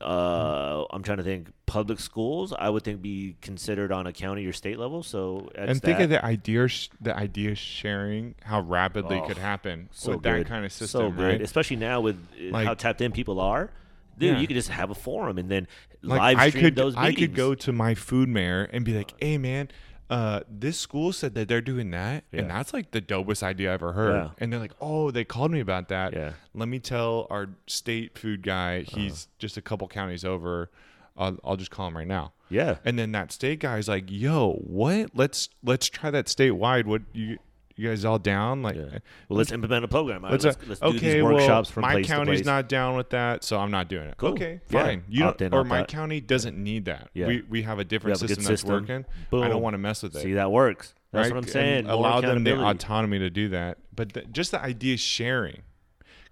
Uh, 0.00 0.84
I'm 0.90 1.02
trying 1.02 1.16
to 1.18 1.22
think. 1.24 1.48
Public 1.64 1.98
schools, 2.00 2.52
I 2.56 2.68
would 2.70 2.84
think, 2.84 3.02
be 3.02 3.36
considered 3.40 3.90
on 3.90 4.06
a 4.06 4.12
county 4.12 4.44
or 4.46 4.52
state 4.52 4.78
level. 4.78 5.02
So 5.02 5.48
and 5.54 5.82
think 5.82 5.98
that. 5.98 6.04
of 6.04 6.10
the 6.10 6.24
idea, 6.24 6.68
sh- 6.68 6.88
the 7.00 7.16
idea 7.16 7.54
sharing, 7.54 8.34
how 8.44 8.60
rapidly 8.60 9.18
Oh, 9.22 9.26
could 9.26 9.38
happen 9.38 9.88
so 9.92 10.12
with 10.12 10.22
good. 10.22 10.44
that 10.44 10.46
kind 10.48 10.64
of 10.64 10.72
system, 10.72 11.16
so 11.16 11.22
right? 11.22 11.40
especially 11.40 11.76
now 11.76 12.00
with 12.02 12.16
uh, 12.38 12.50
Like- 12.52 12.66
how 12.66 12.74
tapped 12.74 13.00
in 13.00 13.12
people 13.12 13.40
are. 13.40 13.70
Dude, 14.18 14.34
Yeah. 14.34 14.40
you 14.40 14.46
could 14.46 14.54
just 14.56 14.70
have 14.70 14.90
a 14.90 14.94
forum 14.94 15.38
and 15.38 15.50
then 15.50 15.66
Like 16.02 16.20
live 16.20 16.38
I 16.38 16.48
stream 16.50 16.64
could, 16.64 16.76
those 16.76 16.94
I 16.96 17.12
could 17.12 17.34
go 17.34 17.54
to 17.54 17.72
my 17.72 17.94
food 17.94 18.28
mayor 18.28 18.68
and 18.72 18.84
be 18.84 18.94
like, 18.94 19.12
"Hey, 19.20 19.38
man, 19.38 19.68
uh, 20.08 20.40
this 20.48 20.78
school 20.78 21.12
said 21.12 21.34
that 21.34 21.48
they're 21.48 21.60
doing 21.60 21.90
that, 21.90 22.24
Yeah. 22.32 22.40
and 22.42 22.50
that's 22.50 22.72
like 22.72 22.92
the 22.92 23.00
dopest 23.02 23.42
idea 23.42 23.70
I 23.70 23.74
ever 23.74 23.92
heard." 23.92 24.14
Yeah. 24.14 24.30
And 24.38 24.52
they're 24.52 24.60
like, 24.60 24.74
"Oh, 24.80 25.10
they 25.10 25.24
called 25.24 25.50
me 25.50 25.60
about 25.60 25.88
that. 25.88 26.12
Yeah. 26.12 26.32
Let 26.54 26.68
me 26.68 26.78
tell 26.78 27.26
our 27.30 27.48
state 27.66 28.16
food 28.18 28.42
guy. 28.42 28.82
He's 28.82 29.28
just 29.38 29.56
a 29.56 29.62
couple 29.62 29.88
counties 29.88 30.24
over. 30.24 30.70
I'll, 31.18 31.38
I'll 31.44 31.56
just 31.56 31.70
call 31.70 31.88
him 31.88 31.96
right 31.96 32.06
now." 32.06 32.32
Yeah. 32.48 32.76
And 32.84 32.96
then 32.98 33.10
that 33.12 33.32
state 33.32 33.58
guy's 33.60 33.88
like, 33.88 34.04
"Yo, 34.08 34.52
what? 34.64 35.10
Let's 35.14 35.48
let's 35.64 35.88
try 35.88 36.10
that 36.12 36.26
statewide. 36.26 36.84
What 36.84 37.02
you 37.12 37.38
you 37.76 37.88
guys 37.88 38.04
all 38.04 38.18
down? 38.18 38.62
Like, 38.62 38.76
Yeah. 38.76 38.98
Well, 39.28 39.38
let's 39.38 39.52
implement 39.52 39.84
a 39.84 39.88
program. 39.88 40.22
Right, 40.24 40.32
Let's, 40.32 40.44
let's, 40.44 40.56
uh, 40.56 40.64
let's 40.68 40.80
do 40.80 40.98
these 40.98 41.22
workshops 41.22 41.68
well, 41.68 41.72
from 41.74 41.82
my 41.82 41.92
place 41.92 42.06
county's 42.06 42.38
to 42.40 42.44
place. 42.44 42.46
not 42.46 42.68
down 42.68 42.96
with 42.96 43.10
that, 43.10 43.44
so 43.44 43.58
I'm 43.58 43.70
not 43.70 43.88
doing 43.88 44.08
it. 44.08 44.16
Cool. 44.16 44.30
Okay, 44.30 44.60
Yeah. 44.70 44.82
fine. 44.82 45.04
You 45.08 45.20
don't, 45.24 45.40
in, 45.42 45.54
or 45.54 45.62
my 45.64 45.80
out. 45.80 45.88
county 45.88 46.20
doesn't 46.20 46.56
need 46.56 46.86
that. 46.86 47.10
Yeah. 47.14 47.26
We 47.26 47.42
we 47.48 47.62
have 47.62 47.78
a 47.78 47.84
different 47.84 48.18
have 48.18 48.28
system 48.28 48.44
good 48.44 48.50
that's 48.50 48.62
system. 48.62 48.70
working. 48.70 49.04
I 49.44 49.48
don't 49.48 49.62
want 49.62 49.74
to 49.74 49.78
mess 49.78 50.02
with 50.02 50.16
it. 50.16 50.22
See, 50.22 50.32
that 50.34 50.50
works. 50.50 50.94
That's 51.12 51.28
right? 51.28 51.34
what 51.34 51.44
I'm 51.44 51.50
saying. 51.50 51.86
Allow 51.86 52.20
them 52.20 52.44
the 52.44 52.58
autonomy 52.60 53.18
to 53.20 53.30
do 53.30 53.48
that, 53.50 53.78
but 53.94 54.12
the, 54.14 54.22
just 54.22 54.50
the 54.50 54.60
idea 54.62 54.96
sharing. 54.96 55.62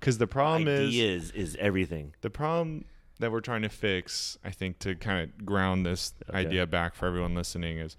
Because 0.01 0.19
the 0.19 0.27
problem 0.27 0.69
is 0.69 0.89
Ideas 0.89 1.31
is 1.31 1.57
everything. 1.59 2.15
the 2.21 2.29
problem 2.29 2.85
that 3.21 3.33
we're 3.33 3.41
trying 3.41 3.63
to 3.63 3.71
fix, 3.71 4.37
I 4.45 4.51
think, 4.51 4.79
to 4.81 4.95
kind 4.97 5.23
of 5.23 5.47
ground 5.47 5.87
this 5.87 6.13
Okay. 6.29 6.39
idea 6.41 6.67
back 6.67 6.95
for 6.95 7.07
everyone 7.07 7.35
listening, 7.35 7.79
is 7.79 7.97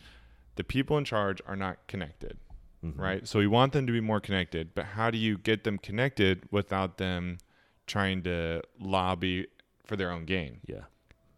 the 0.55 0.63
people 0.63 0.97
in 0.99 1.05
charge 1.05 1.41
are 1.47 1.55
not 1.55 1.77
connected, 1.87 2.37
Mm-hmm. 2.83 3.01
right? 3.01 3.27
So 3.27 3.39
we 3.39 3.47
want 3.47 3.73
them 3.73 3.87
to 3.87 3.93
be 3.93 4.01
more 4.01 4.19
connected, 4.19 4.75
but 4.75 4.85
how 4.85 5.09
do 5.11 5.17
you 5.17 5.37
get 5.37 5.63
them 5.63 5.77
connected 5.77 6.43
without 6.51 6.97
them 6.97 7.39
trying 7.87 8.21
to 8.23 8.61
lobby 8.79 9.47
for 9.85 9.95
their 9.95 10.11
own 10.11 10.25
gain? 10.25 10.59
Yeah. 10.67 10.81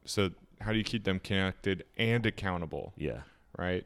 So 0.05 0.31
how 0.61 0.71
do 0.71 0.77
you 0.77 0.83
keep 0.83 1.03
them 1.03 1.19
connected 1.19 1.85
and 1.97 2.25
accountable, 2.25 2.93
Yeah. 2.97 3.21
right? 3.57 3.85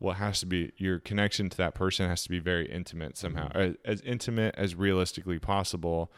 Well, 0.00 0.12
it 0.12 0.18
has 0.18 0.40
to 0.40 0.46
be 0.46 0.72
your 0.76 0.98
connection 0.98 1.48
to 1.50 1.56
that 1.58 1.74
person 1.74 2.08
has 2.08 2.22
to 2.24 2.28
be 2.30 2.38
very 2.38 2.66
intimate 2.70 3.16
somehow, 3.16 3.48
Mm-hmm. 3.48 3.58
as, 3.84 4.00
as 4.00 4.00
intimate 4.02 4.54
as 4.56 4.74
realistically 4.74 5.38
possible. 5.38 6.10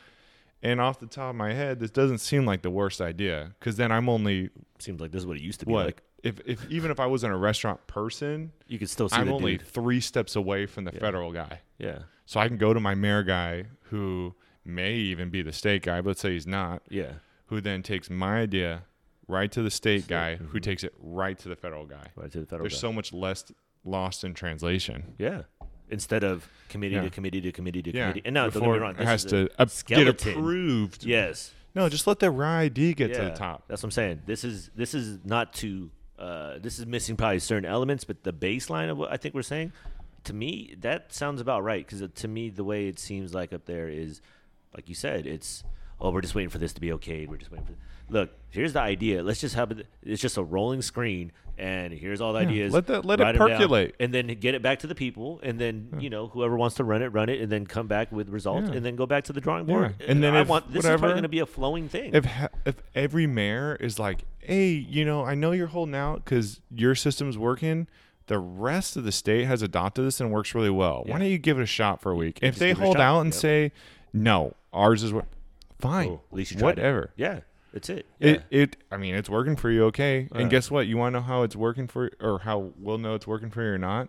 And 0.63 0.81
off 0.81 0.99
the 1.01 1.07
top 1.07 1.31
of 1.31 1.37
my 1.37 1.53
head, 1.53 1.81
this 1.81 1.91
doesn't 1.91 2.19
seem 2.19 2.47
like 2.47 2.63
the 2.63 2.71
worst 2.71 3.01
idea 3.01 3.55
because 3.59 3.77
then 3.77 3.93
I'm 3.93 4.09
only 4.09 4.51
Seems 4.79 5.01
like 5.01 5.11
this 5.13 5.21
is 5.21 5.27
what 5.27 5.37
it 5.37 5.43
used 5.43 5.61
to 5.61 5.67
be 5.67 5.73
what 5.73 5.87
like. 5.87 6.03
If, 6.27 6.41
if 6.47 6.71
even 6.71 6.91
if 6.91 6.99
I 7.01 7.07
wasn't 7.07 7.33
a 7.33 7.37
restaurant 7.37 7.87
person, 7.87 8.53
You 8.67 8.79
could 8.79 8.91
still 8.91 9.09
see 9.09 9.17
I'm 9.17 9.27
the 9.29 9.33
only 9.35 9.57
dude. 9.59 9.67
three 9.67 10.01
steps 10.01 10.37
away 10.37 10.67
from 10.67 10.85
the 10.85 10.93
Yeah. 10.93 11.01
federal 11.01 11.33
guy. 11.33 11.61
Yeah, 11.79 12.01
So 12.25 12.41
I 12.41 12.49
can 12.49 12.57
go 12.57 12.73
to 12.75 12.81
my 12.81 12.95
mayor 12.95 13.23
guy 13.23 13.65
who 13.91 14.35
may 14.65 14.95
even 14.95 15.31
be 15.31 15.43
the 15.43 15.53
state 15.53 15.83
guy, 15.83 16.01
but 16.01 16.09
let's 16.11 16.21
say 16.21 16.33
he's 16.33 16.47
not, 16.47 16.83
yeah, 16.89 17.13
who 17.47 17.61
then 17.61 17.83
takes 17.83 18.11
my 18.11 18.41
idea 18.41 18.83
right 19.29 19.51
to 19.53 19.63
the 19.63 19.71
state 19.71 20.05
State, 20.05 20.09
guy 20.11 20.37
who 20.37 20.59
mhm. 20.59 20.63
takes 20.63 20.83
it 20.85 20.95
right 20.99 21.39
to 21.39 21.49
the 21.49 21.57
federal 21.57 21.87
guy. 21.87 22.07
right 22.17 22.31
to 22.33 22.41
the 22.41 22.47
federal. 22.47 22.65
There's 22.65 22.75
guy. 22.75 22.81
so 22.89 22.93
much 22.93 23.13
less 23.13 23.45
lost 23.85 24.25
in 24.25 24.35
translation. 24.35 25.15
yeah. 25.19 25.43
Instead 25.89 26.25
of 26.25 26.49
committee 26.69 26.97
Yeah. 26.97 27.03
to 27.03 27.11
committee 27.11 27.41
to 27.43 27.53
committee 27.53 27.81
to 27.83 27.95
Yeah. 27.95 28.05
committee, 28.11 28.23
and 28.25 28.35
now 28.35 28.49
don't 28.51 28.61
get 28.65 28.73
me 28.73 28.79
wrong, 28.79 28.91
it 28.95 28.99
this 28.99 29.07
has 29.07 29.25
to 29.27 29.49
a 29.57 29.63
up- 29.63 29.71
get 29.87 30.09
approved. 30.09 31.05
Yes, 31.05 31.53
No, 31.77 31.89
just 31.91 32.07
let 32.07 32.19
the 32.21 32.31
raw 32.31 32.61
ID 32.61 32.95
get 32.95 33.13
to 33.15 33.21
the 33.21 33.31
top. 33.33 33.69
That's 33.69 33.83
what 33.83 33.89
I'm 33.89 33.91
saying. 33.93 34.23
This 34.27 34.43
is 34.45 34.71
this 34.75 34.95
is 34.95 35.19
not 35.27 35.53
to 35.57 35.91
uh, 36.19 36.59
this 36.59 36.79
is 36.79 36.87
missing 36.87 37.17
probably 37.17 37.39
certain 37.39 37.69
elements, 37.69 38.05
but 38.05 38.23
the 38.23 38.33
baseline 38.33 38.91
of 38.91 38.99
what 38.99 39.13
I 39.13 39.17
think 39.17 39.35
we're 39.35 39.43
saying, 39.43 39.73
to 40.25 40.33
me, 40.33 40.75
that 40.81 41.13
sounds 41.13 41.41
about 41.41 41.63
right. 41.63 41.87
Because 41.87 42.09
to 42.09 42.29
me, 42.29 42.51
the 42.51 42.65
way 42.65 42.89
it 42.89 42.99
seems 42.99 43.35
like 43.35 43.53
up 43.53 43.67
there 43.67 43.89
is, 43.89 44.21
like 44.75 44.89
you 44.89 44.95
said, 44.95 45.27
it's 45.27 45.63
oh, 46.01 46.11
we're 46.11 46.21
just 46.21 46.35
waiting 46.35 46.51
for 46.51 46.59
this 46.59 46.73
to 46.75 46.81
be 46.81 46.93
okay. 46.93 47.27
We're 47.27 47.37
just 47.37 47.51
waiting 47.51 47.67
for. 47.67 47.75
Look, 48.09 48.31
here's 48.51 48.73
the 48.73 48.81
idea. 48.81 49.23
Let's 49.23 49.41
just 49.41 49.55
have 49.55 49.71
it. 49.73 49.87
It's 50.03 50.23
just 50.23 50.37
a 50.37 50.43
rolling 50.43 50.81
screen, 50.83 51.33
and 51.59 51.93
here's 51.93 52.21
all 52.21 52.33
the 52.33 52.41
Yeah, 52.43 52.49
ideas. 52.49 52.73
let 52.73 52.87
that- 52.87 53.05
let 53.05 53.19
it 53.21 53.25
write 53.25 53.35
'em 53.41 53.49
down, 53.49 53.59
percolate. 53.59 53.95
and 53.99 54.15
then 54.15 54.27
get 54.39 54.55
it 54.55 54.63
back 54.63 54.79
to 54.81 54.87
the 54.87 54.95
people, 54.95 55.41
and 55.43 55.59
then 55.59 55.89
you 55.99 56.09
know 56.09 56.29
whoever 56.29 56.57
wants 56.57 56.77
to 56.77 56.85
run 56.85 57.03
it, 57.03 57.09
run 57.09 57.29
it, 57.29 57.41
and 57.41 57.51
then 57.51 57.67
come 57.67 57.87
back 57.89 58.13
with 58.13 58.29
results, 58.29 58.69
Yeah. 58.69 58.77
and 58.77 58.87
then 58.87 58.95
go 58.97 59.07
back 59.07 59.25
to 59.25 59.33
the 59.33 59.41
drawing 59.41 59.65
board. 59.67 59.95
Yeah, 60.01 60.07
and 60.09 60.23
then 60.23 60.35
I 60.37 60.43
if 60.43 60.49
want 60.49 60.69
this 60.69 60.81
is 60.81 60.85
whatever- 60.85 60.99
probably 61.01 61.15
going 61.15 61.23
to 61.25 61.29
be 61.29 61.41
a 61.41 61.47
flowing 61.47 61.89
thing. 61.89 62.15
If 62.15 62.25
ha- 62.27 62.49
if 62.65 62.77
every 62.95 63.27
mayor 63.27 63.77
is 63.81 63.99
like, 63.99 64.25
"Hey, 64.39 64.71
you 64.71 65.05
know, 65.05 65.25
I 65.25 65.35
know 65.35 65.51
you're 65.53 65.67
holding 65.67 65.95
out 65.97 66.25
because 66.25 66.61
your 66.75 66.95
system's 66.95 67.37
working," 67.37 67.89
the 68.29 68.39
rest 68.39 68.97
of 68.97 69.03
the 69.05 69.13
state 69.13 69.47
has 69.47 69.63
adopted 69.63 70.05
this 70.05 70.21
and 70.21 70.31
works 70.31 70.55
really 70.55 70.71
well. 70.71 71.03
Yeah. 71.07 71.13
Why 71.15 71.19
don't 71.21 71.29
you 71.29 71.39
give 71.39 71.59
it 71.59 71.63
a 71.63 71.67
shot 71.67 72.01
for 72.01 72.13
a 72.13 72.17
week? 72.17 72.39
If 72.43 72.57
they 72.57 72.69
give 72.69 72.79
it 72.79 72.83
a 72.83 72.85
hold 72.85 72.97
out 72.99 73.21
and 73.21 73.29
Yep. 73.33 73.41
say, 73.41 73.73
"No, 74.13 74.55
ours 74.73 75.03
is 75.03 75.13
what," 75.13 75.27
fine, 75.79 76.09
Oh, 76.09 76.21
at 76.31 76.37
least 76.37 76.51
you 76.53 76.59
tried 76.59 76.71
it. 76.71 76.77
whatever. 76.79 77.11
Yeah, 77.17 77.41
that's 77.73 77.89
it. 77.91 78.07
Yeah. 78.19 78.29
It 78.31 78.43
it 78.51 78.77
I 78.91 78.97
mean 78.97 79.15
it's 79.15 79.29
working 79.31 79.57
for 79.57 79.71
you, 79.71 79.85
okay. 79.87 80.29
Yeah. 80.33 80.41
And 80.41 80.51
guess 80.51 80.71
what? 80.71 80.87
You 80.87 80.97
want 80.97 81.15
to 81.15 81.21
know 81.21 81.27
how 81.27 81.43
it's 81.43 81.57
working 81.57 81.87
for 81.87 82.11
or 82.21 82.41
how 82.41 82.73
we'll 82.79 82.99
know 82.99 83.15
it's 83.15 83.27
working 83.27 83.51
for 83.51 83.63
you 83.63 83.71
or 83.71 83.79
not? 83.79 84.09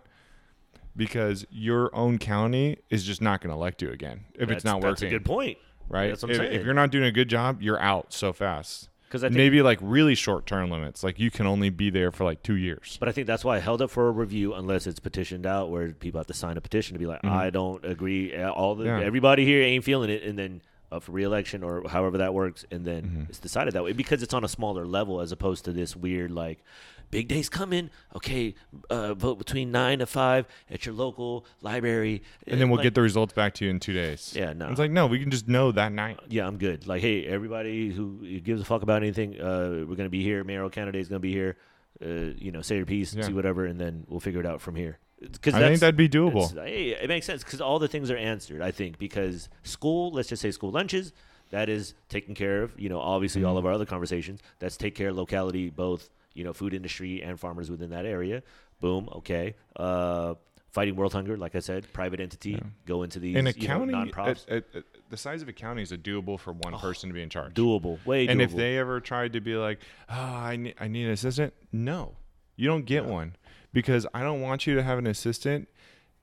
Because 0.96 1.46
your 1.50 1.94
own 1.94 2.18
county 2.18 2.78
is 2.90 3.04
just 3.04 3.22
not 3.22 3.40
going 3.40 3.50
to 3.50 3.54
elect 3.54 3.82
you 3.82 3.90
again 3.90 4.24
if 4.34 4.50
it's 4.50 4.62
That's- 4.62 4.64
not 4.64 4.80
That's 4.80 5.00
working, 5.02 5.08
a 5.14 5.18
good 5.18 5.24
point. 5.24 5.58
right? 5.88 6.08
that's 6.08 6.22
what 6.22 6.30
I'm 6.30 6.34
if, 6.36 6.40
saying. 6.48 6.60
if 6.60 6.64
you're 6.64 6.74
not 6.74 6.90
doing 6.90 7.04
a 7.04 7.12
good 7.12 7.28
job, 7.28 7.62
you're 7.62 7.80
out 7.80 8.12
so 8.12 8.32
fast. 8.32 8.88
Because 9.10 9.22
Maybe 9.32 9.62
like 9.62 9.78
really 9.80 10.14
short 10.14 10.44
term 10.44 10.70
limits, 10.70 11.02
like 11.02 11.18
you 11.18 11.30
can 11.30 11.46
only 11.46 11.70
be 11.70 11.88
there 11.88 12.12
for 12.12 12.24
like 12.24 12.42
two 12.42 12.56
years. 12.56 12.98
but 13.00 13.08
I 13.08 13.12
think 13.12 13.26
that's 13.26 13.42
why 13.42 13.56
I 13.56 13.58
held 13.60 13.80
up 13.80 13.90
for 13.90 14.06
a 14.08 14.10
review 14.10 14.52
unless 14.52 14.86
it's 14.86 15.00
petitioned 15.00 15.46
out, 15.46 15.70
where 15.70 15.92
people 15.92 16.18
have 16.18 16.26
to 16.26 16.34
sign 16.34 16.58
a 16.58 16.60
petition 16.60 16.92
to 16.94 16.98
be 16.98 17.06
like, 17.06 17.22
Mhm. 17.22 17.30
I 17.30 17.48
don't 17.48 17.82
agree. 17.86 18.34
uh, 18.36 18.50
All 18.50 18.74
the 18.74 18.84
Yeah. 18.84 19.00
everybody 19.00 19.46
here 19.46 19.62
ain't 19.62 19.82
feeling 19.84 20.10
it, 20.10 20.24
and 20.24 20.38
then 20.38 20.60
up 20.90 21.02
for 21.02 21.12
reelection 21.12 21.62
or 21.62 21.88
however 21.88 22.18
that 22.18 22.32
works, 22.34 22.64
and 22.70 22.84
then 22.84 23.02
Mhm. 23.02 23.28
it's 23.28 23.38
decided 23.38 23.74
that 23.74 23.84
way 23.84 23.92
because 23.92 24.22
it's 24.22 24.34
on 24.34 24.44
a 24.44 24.48
smaller 24.48 24.86
level 24.86 25.20
as 25.20 25.32
opposed 25.32 25.64
to 25.66 25.72
this 25.72 25.94
weird 25.96 26.30
like. 26.30 26.62
Big 27.10 27.26
day's 27.26 27.48
coming. 27.48 27.88
Okay, 28.14 28.54
uh, 28.90 29.14
vote 29.14 29.38
between 29.38 29.70
nine 29.72 30.00
to 30.00 30.06
five 30.06 30.46
at 30.70 30.84
your 30.84 30.94
local 30.94 31.46
library, 31.62 32.22
And 32.46 32.60
then 32.60 32.68
we'll 32.68 32.76
like, 32.76 32.82
get 32.84 32.94
the 32.94 33.00
results 33.00 33.32
back 33.32 33.54
to 33.54 33.64
you 33.64 33.70
in 33.70 33.80
two 33.80 33.94
days. 33.94 34.34
Yeah, 34.36 34.52
no. 34.52 34.68
It's 34.68 34.78
like 34.78 34.90
no, 34.90 35.06
we 35.06 35.18
can 35.18 35.30
just 35.30 35.48
know 35.48 35.72
that 35.72 35.90
night. 35.92 36.20
yeah, 36.28 36.46
I'm 36.46 36.58
good. 36.58 36.86
Like, 36.86 37.00
hey, 37.00 37.24
everybody 37.24 37.90
who 37.90 38.38
gives 38.40 38.60
a 38.60 38.64
fuck 38.66 38.82
about 38.82 39.02
anything, 39.02 39.40
uh, 39.40 39.84
we're 39.88 39.96
gonna 39.96 40.10
be 40.10 40.22
here. 40.22 40.44
Mayoral 40.44 40.68
candidate 40.68 41.00
is 41.00 41.08
gonna 41.08 41.18
be 41.20 41.32
here. 41.32 41.56
Uh, 42.04 42.34
you 42.36 42.52
know, 42.52 42.60
say 42.60 42.76
your 42.76 42.84
piece, 42.86 43.14
Yeah. 43.14 43.22
see 43.22 43.32
whatever, 43.32 43.64
and 43.64 43.80
then 43.80 44.04
we'll 44.06 44.20
figure 44.20 44.40
it 44.40 44.46
out 44.46 44.60
from 44.60 44.76
here. 44.76 44.98
Because 45.20 45.54
I 45.54 45.60
think 45.60 45.80
that'd 45.80 45.96
be 45.96 46.08
doable. 46.08 46.52
Hey, 46.64 46.90
it 46.90 47.08
makes 47.08 47.26
sense 47.26 47.42
because 47.42 47.60
all 47.60 47.78
the 47.78 47.88
things 47.88 48.10
are 48.10 48.16
answered. 48.16 48.62
I 48.62 48.70
think 48.70 48.98
because 48.98 49.48
school, 49.64 50.10
let's 50.12 50.28
just 50.28 50.40
say 50.42 50.50
school 50.52 50.70
lunches, 50.70 51.12
that 51.50 51.68
is 51.68 51.94
taken 52.08 52.34
care 52.34 52.62
of. 52.62 52.78
You 52.78 52.88
know, 52.88 53.00
obviously 53.00 53.42
all 53.42 53.54
Mhm. 53.56 53.58
of 53.58 53.66
our 53.66 53.72
other 53.72 53.86
conversations. 53.86 54.40
That's 54.60 54.76
take 54.76 54.94
care 54.94 55.08
of 55.08 55.16
locality, 55.16 55.70
both 55.70 56.10
you 56.34 56.44
know, 56.44 56.52
food 56.52 56.72
industry 56.72 57.20
and 57.20 57.40
farmers 57.40 57.68
within 57.68 57.90
that 57.90 58.06
area. 58.06 58.44
Boom. 58.80 59.08
Okay. 59.12 59.56
Uh, 59.74 60.34
fighting 60.70 60.94
world 60.94 61.12
hunger, 61.12 61.36
like 61.36 61.56
I 61.56 61.58
said, 61.58 61.92
private 61.92 62.20
entity. 62.20 62.50
Yeah. 62.52 62.60
Go 62.86 63.02
into 63.02 63.18
these 63.18 63.34
In 63.34 63.48
a 63.48 63.50
you 63.50 63.62
know, 63.62 63.66
county, 63.66 63.92
non-profs. 63.92 64.44
at- 64.48 64.54
at- 64.54 64.76
at- 64.76 64.84
the 65.10 65.16
size 65.16 65.42
of 65.42 65.48
a 65.48 65.52
county 65.52 65.82
is 65.82 65.90
a 65.90 65.98
doable 65.98 66.38
for 66.38 66.52
one 66.52 66.74
person 66.78 67.08
to 67.08 67.14
be 67.14 67.22
in 67.22 67.28
charge. 67.30 67.54
doable. 67.54 67.98
Way 68.06 68.28
and 68.28 68.38
doable. 68.38 68.44
if 68.44 68.54
they 68.54 68.78
ever 68.78 69.00
tried 69.00 69.32
to 69.32 69.40
be 69.40 69.56
like, 69.56 69.80
oh, 70.08 70.14
I 70.14 70.54
need, 70.56 70.74
I 70.78 70.86
need 70.86 71.06
an 71.06 71.10
assistant, 71.12 71.54
no, 71.72 72.14
you 72.54 72.68
don't 72.68 72.84
get 72.84 73.04
No. 73.06 73.12
one 73.14 73.34
because 73.72 74.06
I 74.14 74.22
don't 74.22 74.40
want 74.40 74.66
you 74.66 74.74
to 74.76 74.82
have 74.82 74.98
an 74.98 75.06
assistant 75.06 75.68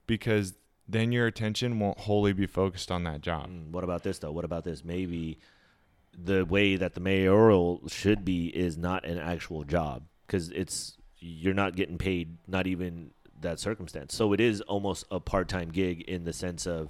because 0.08 0.54
then 0.88 1.12
your 1.12 1.28
attention 1.28 1.80
won't 1.80 2.00
wholly 2.00 2.34
be 2.34 2.46
focused 2.46 2.92
on 2.92 3.04
that 3.04 3.22
job. 3.22 3.50
Mm, 3.50 3.72
what 3.72 3.84
about 3.84 4.04
this 4.04 4.20
though? 4.20 4.32
What 4.32 4.46
about 4.46 4.64
this? 4.64 4.84
Maybe 4.84 5.40
the 6.18 6.46
way 6.46 6.76
that 6.76 6.94
the 6.94 7.00
mayoral 7.00 7.82
should 7.88 8.24
be 8.24 8.48
is 8.48 8.78
not 8.78 9.06
an 9.06 9.18
actual 9.18 9.64
job 9.64 10.04
because 10.26 10.50
it's 10.52 10.98
you're 11.20 11.54
not 11.54 11.76
getting 11.76 11.98
paid, 11.98 12.38
not 12.48 12.68
even 12.68 13.12
that 13.42 13.60
circumstance. 13.60 14.16
So 14.16 14.34
it 14.34 14.40
is 14.40 14.62
almost 14.62 15.06
a 15.12 15.20
part-time 15.20 15.70
gig 15.70 16.02
in 16.02 16.24
the 16.24 16.34
sense 16.34 16.66
of 16.68 16.90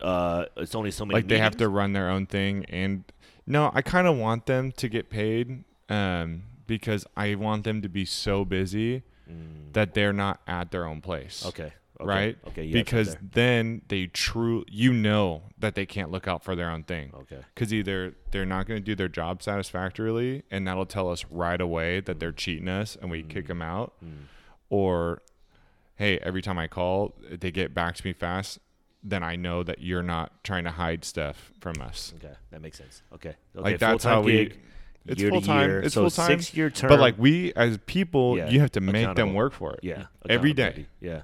uh, 0.00 0.46
it's 0.56 0.74
only 0.74 0.90
so 0.90 1.04
many. 1.04 1.18
Like 1.18 1.28
they 1.28 1.38
have 1.38 1.56
to 1.58 1.68
run 1.68 1.92
their 1.92 2.08
own 2.08 2.26
thing. 2.26 2.64
And 2.68 3.04
no, 3.46 3.70
I 3.74 3.82
kind 3.82 4.06
of 4.06 4.16
want 4.16 4.46
them 4.46 4.72
to 4.72 4.88
get 4.88 5.10
paid 5.10 5.64
um, 5.88 6.44
because 6.66 7.06
I 7.16 7.34
want 7.34 7.64
them 7.64 7.82
to 7.82 7.88
be 7.88 8.04
so 8.04 8.44
busy 8.44 9.02
Mm, 9.30 9.72
that 9.72 9.94
they're 9.94 10.12
not 10.12 10.40
at 10.46 10.70
their 10.70 10.84
own 10.84 11.00
place. 11.00 11.44
okay, 11.46 11.72
okay, 12.00 12.04
right? 12.04 12.38
Okay, 12.48 12.64
yeah, 12.64 12.72
because 12.72 13.16
then 13.20 13.82
they 13.88 14.06
true 14.06 14.64
you 14.68 14.92
know 14.92 15.42
that 15.58 15.74
they 15.74 15.86
can't 15.86 16.10
look 16.10 16.26
out 16.26 16.42
for 16.42 16.56
their 16.56 16.68
own 16.70 16.82
thing. 16.82 17.12
okay, 17.14 17.40
because 17.54 17.72
either 17.72 18.14
they're 18.32 18.46
not 18.46 18.66
going 18.66 18.80
to 18.80 18.84
do 18.84 18.94
their 18.94 19.08
job 19.08 19.42
satisfactorily 19.42 20.42
and 20.50 20.66
that'll 20.66 20.86
tell 20.86 21.10
us 21.10 21.24
right 21.30 21.60
away 21.60 22.00
that 22.00 22.18
they're 22.18 22.32
cheating 22.32 22.68
us 22.68 22.96
and 23.00 23.10
we 23.10 23.22
kick 23.22 23.46
them 23.46 23.62
out. 23.62 23.92
Mm. 24.04 24.24
or 24.68 25.22
hey 25.96 26.18
every 26.18 26.40
time 26.40 26.58
i 26.58 26.66
call 26.66 27.14
they 27.30 27.50
get 27.50 27.74
back 27.74 27.94
to 27.96 28.06
me 28.06 28.12
fast 28.12 28.58
then 29.02 29.22
i 29.22 29.36
know 29.36 29.62
that 29.62 29.80
you're 29.80 30.02
not 30.02 30.32
trying 30.44 30.64
to 30.64 30.70
hide 30.70 31.04
stuff 31.04 31.52
from 31.60 31.74
us. 31.80 32.12
Okay, 32.16 32.34
that 32.50 32.60
makes 32.60 32.78
sense. 32.78 33.02
Okay, 33.14 33.30
okay 33.56 33.64
like 33.70 33.78
that's 33.78 34.04
how 34.04 34.20
we 34.22 34.32
gig, 34.32 34.58
it's 35.06 35.22
full-time 35.22 35.70
it's 35.84 35.94
so 35.94 36.02
full-time 36.02 36.28
six-year 36.40 36.70
term. 36.70 36.88
but 36.88 37.00
like 37.00 37.16
we 37.18 37.52
as 37.54 37.78
people 37.86 38.36
Yeah, 38.36 38.48
you 38.50 38.60
have 38.60 38.72
to 38.72 38.80
make 38.80 39.14
them 39.16 39.34
work 39.34 39.52
for 39.52 39.72
it 39.74 39.80
Yeah. 39.82 40.04
every 40.28 40.52
day. 40.52 40.86
Yeah. 41.00 41.22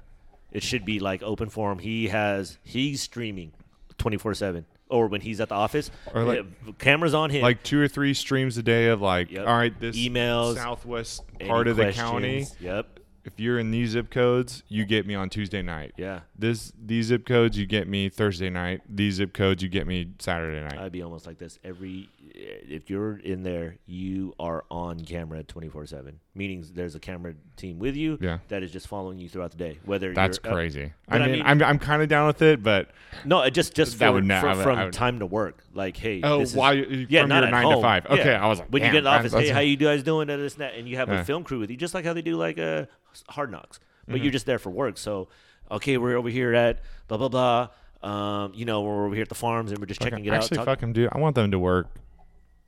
It 0.51 0.63
should 0.63 0.85
be 0.85 0.99
like 0.99 1.21
open 1.23 1.49
forum. 1.49 1.79
He 1.79 2.07
has 2.07 2.57
he's 2.63 3.01
streaming 3.01 3.51
twenty 3.97 4.17
four 4.17 4.33
seven. 4.33 4.65
Or 4.89 5.07
when 5.07 5.19
he's 5.19 5.41
at 5.41 5.49
the 5.49 5.55
office, 5.55 5.91
Or 6.13 6.23
like- 6.23 6.77
cameras 6.79 7.13
on 7.13 7.29
him. 7.29 7.41
like 7.41 7.61
two 7.61 7.77
or 7.81 7.89
three 7.89 8.13
streams 8.13 8.57
a 8.57 8.63
day 8.63 8.87
of 8.87 9.01
like 9.01 9.29
Yep. 9.29 9.45
all 9.45 9.57
right 9.57 9.77
this 9.79 9.97
Emails, 9.97 10.55
southwest 10.55 11.23
part 11.45 11.67
of 11.67 11.75
the 11.75 11.91
county. 11.91 12.45
Yep 12.61 12.96
if 13.27 13.39
you're 13.39 13.59
in 13.59 13.71
these 13.71 13.91
zip 13.91 14.09
codes, 14.09 14.63
you 14.69 14.85
get 14.85 15.05
me 15.05 15.13
on 15.13 15.29
Tuesday 15.29 15.61
night. 15.61 15.93
Yeah. 15.97 16.21
This 16.37 16.71
these 16.81 17.07
zip 17.07 17.25
codes 17.25 17.57
you 17.57 17.65
get 17.65 17.87
me 17.87 18.09
Thursday 18.09 18.49
night. 18.49 18.81
These 18.89 19.15
zip 19.15 19.33
codes 19.33 19.61
you 19.61 19.69
get 19.69 19.85
me 19.85 20.13
Saturday 20.19 20.61
night. 20.61 20.79
I'd 20.79 20.91
be 20.91 21.03
almost 21.03 21.27
like 21.27 21.37
this 21.37 21.59
every 21.63 22.09
if 22.33 22.89
you're 22.89 23.17
in 23.17 23.43
there, 23.43 23.77
you 23.85 24.33
are 24.39 24.63
on 24.71 25.01
camera 25.01 25.43
24/7 25.43 26.13
meetings, 26.37 26.71
there's 26.71 26.95
a 26.95 26.99
camera 26.99 27.33
team 27.55 27.79
with 27.79 27.95
you 27.95 28.17
yeah. 28.21 28.39
that 28.47 28.63
is 28.63 28.71
just 28.71 28.87
following 28.87 29.17
you 29.17 29.27
throughout 29.27 29.51
the 29.51 29.57
day. 29.57 29.79
Whether 29.85 30.13
that's 30.13 30.39
you're, 30.43 30.53
crazy. 30.53 30.93
Uh, 31.11 31.15
I, 31.15 31.19
mean, 31.19 31.27
I 31.27 31.31
mean, 31.31 31.43
I'm 31.43 31.63
I'm 31.63 31.79
kind 31.79 32.01
of 32.01 32.07
down 32.07 32.27
with 32.27 32.41
it, 32.41 32.63
but 32.63 32.91
no, 33.25 33.49
just 33.49 33.73
just 33.73 33.99
that 33.99 34.07
for, 34.07 34.13
would 34.13 34.25
not, 34.25 34.41
for, 34.41 34.47
would, 34.49 34.63
from 34.63 34.79
would, 34.79 34.93
time 34.93 35.19
to 35.19 35.25
work. 35.25 35.63
Like, 35.73 35.97
hey, 35.97 36.21
oh, 36.23 36.39
this 36.39 36.53
why? 36.53 36.75
Is, 36.75 37.07
yeah, 37.09 37.25
not 37.25 37.43
at 37.43 37.51
nine 37.51 37.65
home. 37.65 37.75
to 37.75 37.81
five. 37.81 38.05
Okay. 38.05 38.35
I 38.35 38.47
was 38.47 38.59
like, 38.59 38.69
when 38.69 38.83
you 38.83 38.89
get 38.89 38.99
in 38.99 39.03
the 39.05 39.09
office, 39.09 39.33
hey, 39.33 39.49
how 39.49 39.59
you 39.59 39.75
guys 39.75 40.03
doing? 40.03 40.29
And 40.29 40.41
this 40.41 40.53
and 40.53 40.61
that, 40.61 40.75
and 40.75 40.87
you 40.87 40.97
have 40.97 41.09
yeah. 41.09 41.21
a 41.21 41.23
film 41.25 41.43
crew 41.43 41.59
with 41.59 41.71
you, 41.71 41.77
just 41.77 41.93
like 41.93 42.05
how 42.05 42.13
they 42.13 42.21
do 42.21 42.37
like 42.37 42.59
uh, 42.59 42.85
hard 43.29 43.51
knocks. 43.51 43.79
But 44.05 44.15
mm-hmm. 44.15 44.23
you're 44.23 44.31
just 44.31 44.45
there 44.45 44.59
for 44.59 44.69
work. 44.69 44.97
So, 44.97 45.27
okay, 45.69 45.97
we're 45.97 46.15
over 46.15 46.29
here 46.29 46.53
at 46.53 46.79
blah 47.07 47.17
blah 47.17 47.29
blah. 47.29 47.69
Um, 48.03 48.53
you 48.53 48.65
know, 48.65 48.83
we're 48.83 49.05
over 49.05 49.15
here 49.15 49.23
at 49.23 49.29
the 49.29 49.35
farms 49.35 49.71
and 49.71 49.79
we're 49.79 49.87
just 49.87 49.99
checking 49.99 50.23
it 50.23 50.29
actually, 50.29 50.59
out. 50.59 50.61
Actually, 50.61 50.65
fuck 50.65 50.79
them, 50.79 50.93
dude. 50.93 51.09
I 51.11 51.17
want 51.17 51.35
them 51.35 51.51
to 51.51 51.59
work 51.59 51.87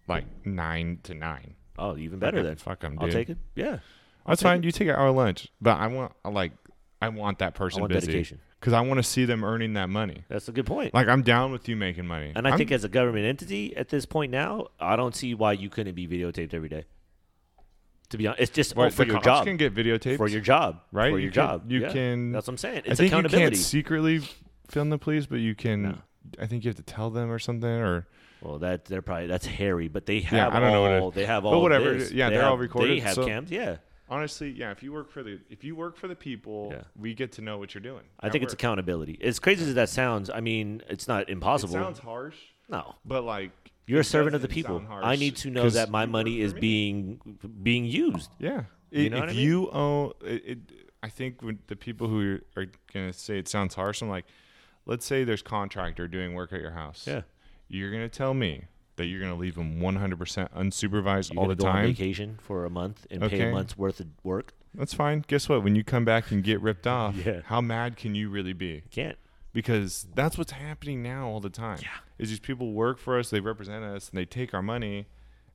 like 0.07 0.25
nine 0.45 0.99
to 1.03 1.13
nine 1.13 1.55
oh, 1.79 1.97
even 1.97 2.19
better 2.19 2.37
Fucking 2.37 2.47
then. 2.47 2.55
Fuck 2.57 2.79
them, 2.81 2.93
dude. 2.93 3.03
I'll 3.03 3.09
take 3.09 3.29
it. 3.29 3.37
Yeah, 3.55 3.79
That's 4.27 4.41
take 4.41 4.47
fine. 4.49 4.59
it. 4.59 4.65
You 4.65 4.71
take 4.71 4.87
an 4.89 4.95
hour 4.95 5.11
lunch, 5.11 5.47
but 5.61 5.77
I 5.79 5.87
want 5.87 6.11
like 6.25 6.51
I 7.01 7.09
want 7.09 7.39
that 7.39 7.47
I 7.55 7.57
person 7.57 7.81
want 7.81 7.93
busy 7.93 8.07
dedication. 8.07 8.39
because 8.59 8.73
I 8.73 8.81
want 8.81 8.97
to 8.97 9.03
see 9.03 9.25
them 9.25 9.43
earning 9.43 9.73
that 9.73 9.89
money. 9.89 10.23
That's 10.27 10.47
a 10.49 10.51
good 10.51 10.65
point. 10.65 10.93
Like 10.93 11.07
I'm 11.07 11.21
down 11.23 11.51
with 11.51 11.69
you 11.69 11.75
making 11.75 12.05
money, 12.07 12.33
And 12.35 12.45
I 12.45 12.51
I'm- 12.51 12.57
think 12.57 12.71
as 12.71 12.83
a 12.83 12.89
government 12.89 13.25
entity 13.25 13.75
at 13.77 13.89
this 13.89 14.05
point 14.05 14.31
now, 14.31 14.67
I 14.79 14.95
don't 14.95 15.15
see 15.15 15.33
why 15.33 15.53
you 15.53 15.69
couldn't 15.69 15.95
be 15.95 16.07
videotaped 16.07 16.53
every 16.53 16.69
day. 16.69 16.85
To 18.09 18.17
be 18.17 18.25
honest, 18.27 18.41
it's 18.41 18.51
just 18.51 18.73
oh, 18.75 18.89
for 18.89 19.03
your 19.05 19.19
job. 19.21 19.45
can 19.45 19.55
get 19.57 19.73
videotaped 19.75 20.17
For 20.17 20.27
your 20.27 20.41
job, 20.41 20.81
right? 20.91 21.11
For 21.11 21.19
You 21.19 21.25
your 21.25 21.31
can- 21.31 21.45
job, 21.47 21.71
you 21.71 21.81
Yeah. 21.81 21.91
can. 21.93 22.31
That's 22.31 22.47
what 22.47 22.53
I'm 22.53 22.57
saying. 22.57 22.81
I 22.87 22.89
It's 22.91 22.99
think 22.99 23.11
you 23.11 23.17
accountability. 23.19 23.55
can't 23.55 23.57
secretly 23.57 24.21
film 24.67 24.89
the 24.89 24.97
police, 24.97 25.25
but 25.27 25.37
you 25.39 25.53
can. 25.55 25.81
No. 25.83 25.95
I 26.41 26.47
think 26.47 26.63
you 26.65 26.69
have 26.69 26.75
to 26.77 26.83
tell 26.83 27.09
them 27.11 27.31
or 27.31 27.37
something, 27.39 27.69
or 27.69 28.07
Well, 28.41 28.59
that 28.59 28.85
they're 28.85 29.01
probably 29.01 29.27
that's 29.27 29.45
hairy, 29.45 29.87
but 29.89 30.05
they 30.05 30.21
have 30.21 30.33
Yeah, 30.33 30.47
I 30.57 30.59
don't 30.59 30.71
know 30.71 30.81
what 30.81 30.91
it- 30.91 31.01
all 31.01 31.11
they 31.11 31.25
have 31.25 31.45
all. 31.45 31.51
but 31.51 31.59
whatever, 31.59 31.93
this. 31.93 32.11
yeah, 32.11 32.29
They 32.29 32.37
they're 32.37 32.45
all 32.45 32.57
recorded, 32.57 32.91
They 32.97 32.99
have 33.01 33.15
so- 33.15 33.25
cams, 33.25 33.51
yeah. 33.51 33.77
honestly, 34.09 34.49
yeah. 34.51 34.71
If 34.71 34.81
you 34.81 34.93
work 34.93 35.11
for 35.11 35.23
the 35.23 35.39
if 35.49 35.63
you 35.63 35.75
work 35.75 35.97
for 35.97 36.07
the 36.07 36.15
people, 36.15 36.69
Yeah. 36.71 36.83
we 36.95 37.13
get 37.13 37.33
to 37.33 37.41
know 37.41 37.57
what 37.57 37.73
you're 37.73 37.81
doing. 37.81 38.03
I 38.19 38.29
think 38.29 38.43
it's 38.43 38.53
accountability. 38.53 39.17
As 39.21 39.39
crazy 39.39 39.65
as 39.65 39.73
that 39.75 39.89
sounds, 39.89 40.29
I 40.29 40.39
mean, 40.39 40.81
it's 40.89 41.07
not 41.07 41.23
It 41.23 41.29
impossible. 41.29 41.73
sounds 41.73 41.99
harsh, 41.99 42.37
no. 42.69 42.95
but 43.05 43.23
like 43.23 43.51
You're 43.87 44.01
a 44.01 44.03
servant 44.05 44.35
of 44.35 44.41
the 44.41 44.47
people. 44.47 44.83
I 44.89 45.15
need 45.15 45.35
to 45.37 45.49
know 45.49 45.69
that 45.69 45.89
my 45.89 46.05
money 46.05 46.39
is 46.41 46.53
me. 46.53 46.59
being 46.61 47.37
being 47.61 47.85
used. 47.85 48.29
Yeah. 48.39 48.63
You 48.91 49.09
know 49.09 49.17
if 49.17 49.23
I 49.23 49.27
mean? 49.27 49.35
you 49.37 49.69
own 49.71 50.13
it, 50.23 50.43
it, 50.45 50.57
I 51.03 51.09
think 51.09 51.41
when 51.41 51.59
the 51.67 51.75
people 51.75 52.07
who 52.07 52.39
are 52.55 52.65
going 52.93 53.11
to 53.11 53.13
say 53.13 53.37
it 53.37 53.47
sounds 53.47 53.75
harsh, 53.75 54.01
I'm 54.01 54.09
like, 54.09 54.25
let's 54.85 55.05
say 55.05 55.23
there's 55.23 55.41
contractor 55.41 56.07
doing 56.07 56.33
work 56.33 56.51
at 56.53 56.59
your 56.61 56.71
house. 56.71 57.05
Yeah. 57.07 57.21
You're 57.69 57.91
going 57.91 58.03
to 58.03 58.09
tell 58.09 58.33
me 58.33 58.65
that 58.97 59.05
you're 59.05 59.19
going 59.21 59.31
to 59.31 59.37
leave 59.39 59.55
them 59.55 59.79
100% 59.79 60.17
unsupervised 60.53 61.31
You're 61.33 61.39
all 61.39 61.45
gonna 61.45 61.55
the 61.55 61.63
go 61.63 61.69
on 61.69 61.75
time. 61.75 61.87
vacation 61.87 62.37
for 62.41 62.65
a 62.65 62.69
month 62.69 63.07
and 63.09 63.21
pay 63.21 63.27
Okay. 63.27 63.49
a 63.49 63.51
month's 63.53 63.77
worth 63.77 63.99
of 64.01 64.07
work. 64.23 64.53
That's 64.73 64.93
fine. 64.93 65.23
Guess 65.27 65.47
what? 65.47 65.63
When 65.63 65.75
you 65.75 65.83
come 65.83 66.03
back 66.03 66.31
and 66.31 66.43
get 66.43 66.59
ripped 66.61 66.85
off, 66.99 67.15
Yeah. 67.25 67.41
how 67.45 67.61
mad 67.61 67.95
can 67.95 68.13
you 68.15 68.29
really 68.29 68.53
be? 68.53 68.83
Can't. 68.91 69.17
Because 69.53 70.05
that's 70.13 70.37
what's 70.37 70.51
happening 70.51 71.01
now 71.01 71.27
all 71.27 71.39
the 71.39 71.49
time. 71.49 71.79
Yeah. 71.81 71.87
Is 72.17 72.29
these 72.29 72.39
people 72.39 72.73
work 72.73 72.99
for 72.99 73.17
us, 73.17 73.29
they 73.29 73.39
represent 73.39 73.83
us, 73.83 74.09
and 74.09 74.17
they 74.17 74.25
take 74.25 74.53
our 74.53 74.61
money, 74.61 75.07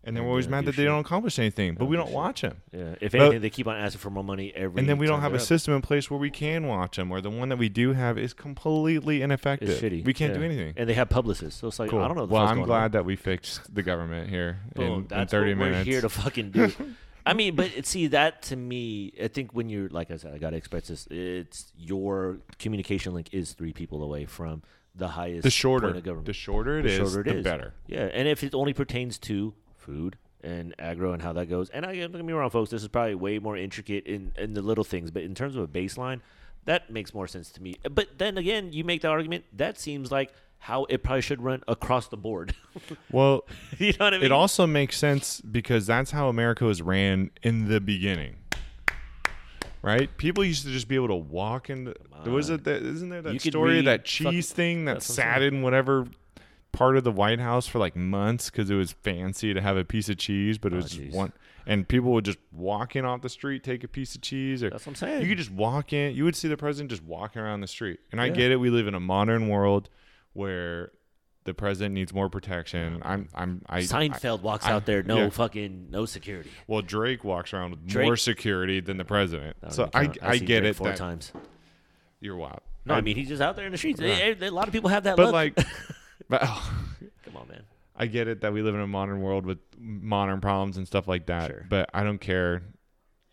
and 0.07 0.16
we're 0.18 0.26
always 0.28 0.48
mad 0.48 0.64
that 0.66 0.76
they 0.76 0.84
don't 0.84 1.00
accomplish 1.00 1.38
anything, 1.38 1.74
but 1.74 1.86
we 1.86 1.96
do 1.96 2.02
don't 2.02 2.12
watch 2.12 2.42
them. 2.42 2.59
Yeah. 2.72 2.94
If 3.00 3.12
But- 3.12 3.20
anything, 3.20 3.40
they 3.42 3.50
keep 3.50 3.66
on 3.66 3.76
asking 3.76 4.00
for 4.00 4.11
more 4.11 4.24
money 4.24 4.52
every. 4.55 4.78
And 4.80 4.88
then 4.88 4.98
we 4.98 5.07
don't 5.07 5.20
have 5.20 5.32
a 5.32 5.36
up. 5.36 5.42
system 5.42 5.74
in 5.74 5.82
place 5.82 6.11
where 6.11 6.18
we 6.20 6.30
can 6.30 6.66
watch 6.66 6.96
them, 6.96 7.11
or 7.11 7.20
the 7.20 7.30
one 7.30 7.48
that 7.48 7.57
we 7.59 7.68
do 7.68 7.92
have 7.92 8.18
is 8.18 8.32
completely 8.32 9.22
ineffective. 9.22 9.68
It's 9.70 9.80
shitty. 9.80 10.05
We 10.05 10.12
can't 10.14 10.34
do 10.34 10.42
anything. 10.42 10.74
And 10.76 10.88
they 10.88 10.94
have 10.94 11.09
publicists, 11.09 11.61
so 11.61 11.68
it's 11.68 11.78
like 11.78 11.90
Cool. 11.90 12.00
I 12.00 12.09
don't 12.09 12.16
know. 12.16 12.24
well, 12.24 12.46
I'm 12.46 12.62
glad 12.62 12.84
on. 12.86 12.90
that 12.92 13.05
we 13.05 13.16
fixed 13.16 13.74
the 13.74 13.82
government 13.82 14.28
here 14.30 14.61
Boom, 14.74 14.84
in, 14.86 14.92
in 15.00 15.07
that's 15.09 15.30
30 15.30 15.55
what 15.55 15.59
minutes. 15.66 15.86
we're 15.86 15.92
here 15.92 16.00
to 16.00 16.09
fucking 16.09 16.50
do. 16.50 16.72
I 17.26 17.32
mean, 17.32 17.57
but 17.57 17.86
see 17.86 18.09
that 18.09 18.42
to 18.42 18.57
me, 18.57 19.14
I 19.22 19.28
think 19.28 19.55
when 19.55 19.70
you're 19.70 19.88
like 19.88 20.11
I 20.11 20.16
said, 20.18 20.34
I 20.34 20.38
gotta 20.38 20.57
express 20.57 20.88
this. 20.88 21.07
It's 21.11 21.72
your 21.78 22.40
communication 22.59 23.14
link 23.14 23.30
is 23.32 23.52
three 23.55 23.72
people 23.72 24.02
away 24.02 24.26
from 24.26 24.62
the 24.94 25.09
highest. 25.09 25.42
the 25.44 25.50
shorter, 25.50 25.86
point 25.86 25.96
of 25.96 26.05
government. 26.05 26.26
the 26.26 26.34
shorter 26.34 26.80
it 26.80 26.82
The 26.82 26.88
is, 26.90 26.96
shorter 26.98 27.20
it 27.22 27.24
the 27.32 27.38
is. 27.38 27.44
better. 27.44 27.72
Yeah, 27.86 28.11
and 28.12 28.28
if 28.28 28.44
it 28.44 28.55
only 28.55 28.74
pertains 28.74 29.18
to 29.20 29.55
food 29.85 30.16
and 30.43 30.74
agro 30.78 31.12
and 31.12 31.22
how 31.22 31.32
that 31.35 31.47
goes, 31.47 31.70
and 31.70 31.87
I 31.87 31.95
don't 31.97 32.12
get 32.12 32.24
me 32.24 32.32
wrong, 32.32 32.51
folks, 32.51 32.70
this 32.70 32.82
is 32.82 32.89
probably 32.89 33.14
way 33.14 33.39
more 33.39 33.57
intricate 33.57 34.07
in 34.07 34.32
in 34.37 34.55
the 34.55 34.62
little 34.62 34.85
things, 34.85 35.11
but 35.11 35.22
in 35.22 35.35
terms 35.35 35.57
of 35.57 35.62
a 35.62 35.68
baseline, 35.68 36.20
that 36.64 36.91
makes 36.91 37.14
more 37.14 37.26
sense 37.26 37.51
to 37.53 37.62
me. 37.62 37.76
But 37.91 38.18
then 38.18 38.39
again, 38.39 38.72
you 38.72 38.85
make 38.85 39.03
the 39.03 39.09
argument 39.09 39.45
that 39.53 39.78
seems 39.78 40.11
like 40.11 40.32
how 40.59 40.85
it 40.85 41.03
probably 41.03 41.20
should 41.20 41.43
run 41.43 41.62
across 41.68 42.09
the 42.09 42.16
board. 42.16 42.55
Well, 43.12 43.47
you 43.78 43.93
know 43.93 44.07
what 44.07 44.14
I 44.14 44.16
mean? 44.16 44.26
it 44.26 44.32
also 44.32 44.66
makes 44.66 44.99
sense 44.99 45.41
because 45.41 45.87
that's 45.87 46.11
how 46.11 46.28
America 46.28 46.64
was 46.64 46.82
ran 46.82 47.30
in 47.43 47.68
the 47.68 47.80
beginning. 47.80 48.37
Right? 49.80 50.14
People 50.16 50.45
used 50.45 50.64
to 50.64 50.72
just 50.72 50.89
be 50.89 50.97
able 50.97 51.09
to 51.09 51.14
walk 51.14 51.70
in. 51.70 51.85
The, 51.85 52.30
was 52.30 52.51
it 52.51 52.64
that? 52.64 52.82
Isn't 52.82 53.11
there 53.11 53.22
that 53.22 53.41
story 53.43 53.82
that 53.82 54.05
cheese 54.05 54.51
thing 54.51 54.87
that 54.87 55.05
sat 55.05 55.43
in 55.43 55.62
whatever 55.62 56.09
part 56.75 56.97
of 56.97 57.05
the 57.05 57.12
White 57.12 57.41
House 57.41 57.66
for 57.66 57.79
like 57.79 57.97
months 57.97 58.51
because 58.51 58.70
it 58.70 58.75
was 58.75 58.93
fancy 58.93 59.55
to 59.55 59.61
have 59.61 59.77
a 59.77 59.85
piece 59.85 60.09
of 60.09 60.16
cheese, 60.18 60.59
but 60.59 60.72
it 60.72 60.77
Oh, 60.77 60.79
was 60.79 60.91
just 60.91 61.14
one. 61.16 61.33
And 61.66 61.89
people 61.89 62.12
would 62.12 62.25
just 62.27 62.39
walk 62.53 62.95
in 62.95 63.05
off 63.07 63.22
the 63.22 63.29
street, 63.31 63.64
take 63.64 63.83
a 63.85 63.89
piece 63.89 64.14
of 64.14 64.20
cheese, 64.20 64.62
or 64.62 64.68
That's 64.70 64.85
what 64.85 64.91
I'm 64.91 64.97
saying. 64.97 65.22
you 65.22 65.29
could 65.29 65.39
just 65.39 65.51
walk 65.53 65.93
in. 65.95 66.14
You 66.14 66.25
would 66.25 66.37
see 66.37 66.49
the 66.49 66.57
president 66.59 66.91
just 66.91 67.03
walking 67.03 67.41
around 67.41 67.62
the 67.62 67.66
street. 67.66 68.01
And 68.12 68.20
I 68.20 68.27
Yeah. 68.27 68.33
get 68.35 68.51
it. 68.53 68.57
We 68.57 68.68
live 68.70 68.87
in 68.87 68.95
a 68.95 69.01
modern 69.01 69.49
world 69.49 69.89
where 70.35 70.91
the 71.45 71.55
president 71.55 71.95
needs 71.95 72.12
more 72.12 72.29
protection. 72.29 73.01
I'm. 73.03 73.29
I'm. 73.35 73.62
I. 73.68 73.79
I 73.79 73.81
Seinfeld 73.83 74.41
walks 74.43 74.66
I- 74.66 74.72
out 74.72 74.85
there, 74.87 75.03
no 75.03 75.16
yeah. 75.18 75.29
fucking 75.31 75.89
no 75.91 76.05
security. 76.07 76.51
well, 76.66 76.83
Drake 76.83 77.22
walks 77.25 77.53
around 77.55 77.70
with 77.72 77.95
more 77.97 78.16
security 78.16 78.81
than 78.81 78.97
the 78.97 79.05
president. 79.05 79.57
I 79.62 79.68
So 79.70 79.89
I. 79.95 80.01
I 80.01 80.12
I've 80.22 80.45
get 80.45 80.61
Drake 80.61 80.70
it. 80.70 80.77
four 80.77 80.89
that 80.89 80.97
times. 80.97 81.33
You're 82.20 82.37
wild. 82.37 82.61
No, 82.87 82.95
I 82.95 83.01
mean 83.01 83.16
he's 83.16 83.29
just 83.29 83.41
out 83.43 83.57
there 83.57 83.64
in 83.66 83.72
the 83.72 83.79
streets. 83.79 84.01
A 84.01 84.35
lot 84.51 84.66
of 84.68 84.72
people 84.72 84.91
have 84.91 85.05
that 85.05 85.16
but 85.16 85.27
look. 85.27 85.33
like, 85.35 85.59
but 86.29 86.41
oh, 86.45 86.72
Come 87.25 87.37
on, 87.37 87.49
man. 87.49 87.62
I 87.97 88.07
get 88.07 88.27
it 88.29 88.41
that 88.41 88.53
we 88.53 88.61
live 88.62 88.75
in 88.75 88.81
a 88.81 88.87
modern 88.87 89.20
world 89.22 89.47
with 89.47 89.59
modern 89.79 90.41
problems 90.41 90.77
and 90.77 90.87
stuff 90.87 91.07
like 91.07 91.27
that. 91.27 91.51
Sure. 91.51 91.66
But 91.68 91.91
I 91.95 92.03
don't 92.03 92.20
care. 92.20 92.62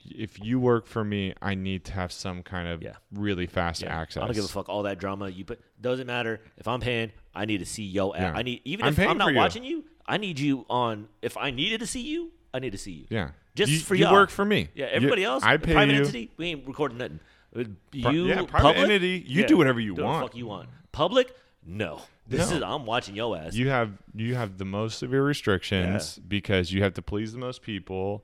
If 0.04 0.44
you 0.44 0.60
work 0.60 0.88
for 0.88 1.04
me, 1.04 1.34
I 1.42 1.54
need 1.56 1.86
to 1.86 1.94
have 1.94 2.12
some 2.12 2.42
kind 2.44 2.68
of 2.68 2.82
Yeah. 2.82 2.94
really 3.14 3.46
fast 3.48 3.82
Yeah. 3.82 4.00
access. 4.00 4.22
I 4.22 4.26
don't 4.26 4.36
give 4.36 4.46
a 4.46 4.48
fuck 4.48 4.68
all 4.70 4.84
that 4.84 4.98
drama 5.00 5.30
you 5.30 5.46
put. 5.46 5.62
Doesn't 5.80 6.08
matter 6.08 6.42
if 6.58 6.68
I'm 6.68 6.80
paying. 6.80 7.12
I 7.36 7.46
need 7.46 7.60
to 7.60 7.66
see 7.66 7.84
yo. 7.84 8.14
Yeah. 8.14 8.34
I 8.36 8.42
need 8.44 8.62
even 8.66 8.86
I'm 8.86 8.94
if 8.94 9.00
I'm 9.00 9.18
not 9.18 9.32
you. 9.32 9.36
watching 9.38 9.64
you. 9.64 9.86
I 10.08 10.18
need 10.18 10.40
you 10.40 10.66
on. 10.70 11.08
If 11.22 11.38
I 11.38 11.52
needed 11.52 11.80
to 11.82 11.88
see 11.88 12.02
you, 12.02 12.32
I 12.54 12.60
need 12.60 12.72
to 12.72 12.78
see 12.78 12.92
you. 12.92 13.06
Yeah. 13.10 13.32
Just 13.56 13.72
you, 13.72 13.80
for 13.80 13.96
you 13.96 14.06
y'all. 14.06 14.14
work 14.14 14.30
for 14.32 14.44
me. 14.46 14.70
Yeah. 14.74 14.86
You- 14.88 14.92
Everybody 14.94 15.24
else, 15.24 15.44
I 15.44 15.58
pay 15.58 15.74
private 15.74 15.94
you. 15.94 16.00
entity, 16.02 16.32
we 16.38 16.48
ain't 16.48 16.68
recording 16.68 16.98
nothing. 16.98 17.20
Pri- 17.54 17.66
You, 17.92 18.26
yeah, 18.28 18.36
private 18.44 18.50
public, 18.52 18.78
entity, 18.78 19.24
you 19.28 19.46
do 19.46 19.58
whatever 19.58 19.80
you 19.80 19.94
do 19.96 20.04
want. 20.04 20.22
The 20.22 20.28
fuck 20.28 20.36
you 20.38 20.48
want. 20.48 20.70
Public, 20.92 21.36
no. 21.66 22.02
This 22.32 22.50
No. 22.50 22.58
is 22.58 22.64
I'm 22.64 22.86
watching 22.86 23.16
yo 23.16 23.34
ass. 23.36 23.54
You 23.54 23.70
have 23.70 23.92
you 24.16 24.36
have 24.36 24.58
the 24.58 24.66
most 24.66 24.98
severe 25.00 25.24
restrictions 25.24 26.18
because 26.28 26.72
you 26.72 26.82
have 26.84 26.94
to 26.96 27.02
please 27.02 27.34
the 27.34 27.40
most 27.40 27.62
people. 27.62 28.24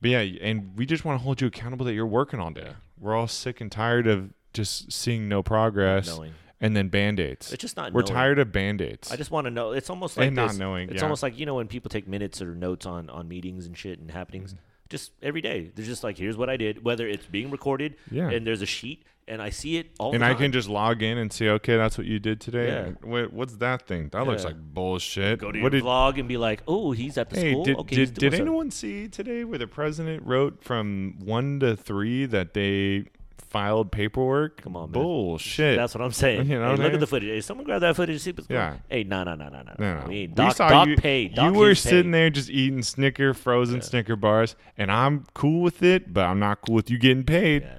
But 0.00 0.10
yeah, 0.10 0.18
and 0.20 0.76
we 0.76 0.84
just 0.86 1.04
want 1.04 1.18
to 1.18 1.24
hold 1.24 1.40
you 1.40 1.46
accountable 1.46 1.86
that 1.86 1.94
you're 1.94 2.06
working 2.06 2.38
all 2.38 2.50
day. 2.50 2.72
We're 3.00 3.14
all 3.14 3.26
sick 3.28 3.60
and 3.60 3.72
tired 3.72 4.06
of 4.06 4.30
just 4.52 4.92
seeing 4.92 5.28
no 5.28 5.42
progress 5.42 6.06
knowing. 6.08 6.32
and 6.60 6.76
then 6.76 6.88
band-aids. 6.88 7.52
It's 7.52 7.60
just 7.60 7.76
not. 7.76 7.92
We're 7.92 8.02
knowing. 8.02 8.12
tired 8.14 8.38
of 8.38 8.52
band-aids. 8.52 9.10
I 9.12 9.16
just 9.16 9.30
want 9.30 9.46
to 9.46 9.50
know. 9.50 9.72
It's 9.72 9.88
almost 9.90 10.16
like 10.16 10.26
And 10.28 10.36
not 10.36 10.56
knowing, 10.56 10.88
It's 10.90 10.96
yeah. 10.98 11.02
almost 11.02 11.22
like 11.22 11.38
you 11.38 11.46
know 11.46 11.54
when 11.54 11.66
people 11.68 11.88
take 11.88 12.06
minutes 12.06 12.40
or 12.42 12.54
notes 12.54 12.84
on 12.86 13.08
on 13.10 13.26
meetings 13.28 13.66
and 13.66 13.76
shit 13.76 13.98
and 13.98 14.10
happenings. 14.10 14.52
Mm-hmm. 14.52 14.62
Just 14.88 15.12
every 15.22 15.40
day, 15.40 15.70
they're 15.74 15.84
just 15.84 16.04
like, 16.04 16.16
here's 16.18 16.36
what 16.36 16.48
I 16.48 16.56
did. 16.56 16.84
Whether 16.84 17.08
it's 17.08 17.26
being 17.26 17.50
recorded, 17.50 17.96
Yeah. 18.10 18.30
and 18.30 18.46
there's 18.46 18.62
a 18.62 18.66
sheet, 18.66 19.04
and 19.28 19.42
I 19.42 19.50
see 19.50 19.76
it 19.78 19.90
all. 19.98 20.14
and 20.14 20.24
I 20.24 20.34
can 20.34 20.52
just 20.52 20.68
log 20.68 21.02
in 21.02 21.18
and 21.18 21.32
say, 21.32 21.48
okay, 21.48 21.76
that's 21.76 21.98
what 21.98 22.06
you 22.06 22.20
did 22.20 22.40
today. 22.40 22.68
Yeah. 22.68 22.92
Wait, 23.08 23.32
what's 23.32 23.56
that 23.56 23.86
thing? 23.88 24.08
That 24.12 24.24
looks 24.26 24.44
like 24.44 24.54
bullshit. 24.56 25.40
go 25.40 25.50
to 25.50 25.60
what 25.60 25.72
your 25.72 25.80
did, 25.80 25.82
vlog 25.84 26.20
and 26.20 26.28
be 26.28 26.36
like, 26.36 26.62
oh, 26.68 26.92
he's 26.92 27.18
at 27.18 27.30
the 27.30 27.40
Hey, 27.40 27.50
school. 27.52 27.64
did, 27.64 27.76
okay, 27.78 27.96
did, 27.96 28.14
did 28.14 28.34
anyone 28.34 28.70
see 28.70 29.08
today 29.08 29.42
where 29.42 29.58
the 29.58 29.66
president 29.66 30.24
wrote 30.24 30.62
from 30.62 31.16
one 31.18 31.58
to 31.60 31.74
three 31.76 32.26
that 32.26 32.54
they 32.54 33.06
filed 33.50 33.90
paperwork? 33.92 34.60
Come 34.62 34.76
on, 34.76 34.90
man. 34.90 35.02
Bullshit. 35.02 35.76
That's 35.76 35.94
what 35.94 36.02
I'm 36.02 36.12
saying. 36.12 36.46
You 36.50 36.58
know, 36.58 36.76
hey, 36.76 36.82
look 36.82 36.92
at 36.94 37.00
the 37.00 37.06
footage. 37.06 37.28
Hey, 37.28 37.40
someone 37.40 37.64
grab 37.66 37.80
that 37.80 37.96
footage 37.96 38.20
see 38.20 38.30
what's 38.32 38.46
going 38.46 38.60
Yeah. 38.60 38.70
on. 38.72 38.80
Hey, 38.88 39.04
no, 39.04 39.24
no, 39.24 39.34
no, 39.34 39.48
no, 39.48 39.62
no. 39.62 39.74
No, 39.78 40.00
no. 40.00 40.06
We, 40.06 40.14
We 40.14 40.26
doc, 40.28 40.56
saw 40.56 40.68
doc 40.68 40.88
you, 40.88 40.96
paid. 40.96 41.34
Doc 41.34 41.52
you 41.52 41.58
were 41.58 41.74
sitting 41.74 42.12
paid. 42.12 42.14
there 42.14 42.30
just 42.30 42.50
eating 42.50 42.82
Snicker, 42.82 43.34
frozen 43.34 43.82
Snicker 43.82 44.16
bars, 44.16 44.54
and 44.78 44.90
I'm 44.90 45.24
cool 45.34 45.60
with 45.62 45.82
it, 45.82 46.12
but 46.12 46.24
I'm 46.26 46.38
not 46.38 46.60
cool 46.62 46.74
with 46.76 46.90
you 46.90 46.98
getting 46.98 47.24
paid. 47.24 47.62
Yeah. 47.62 47.78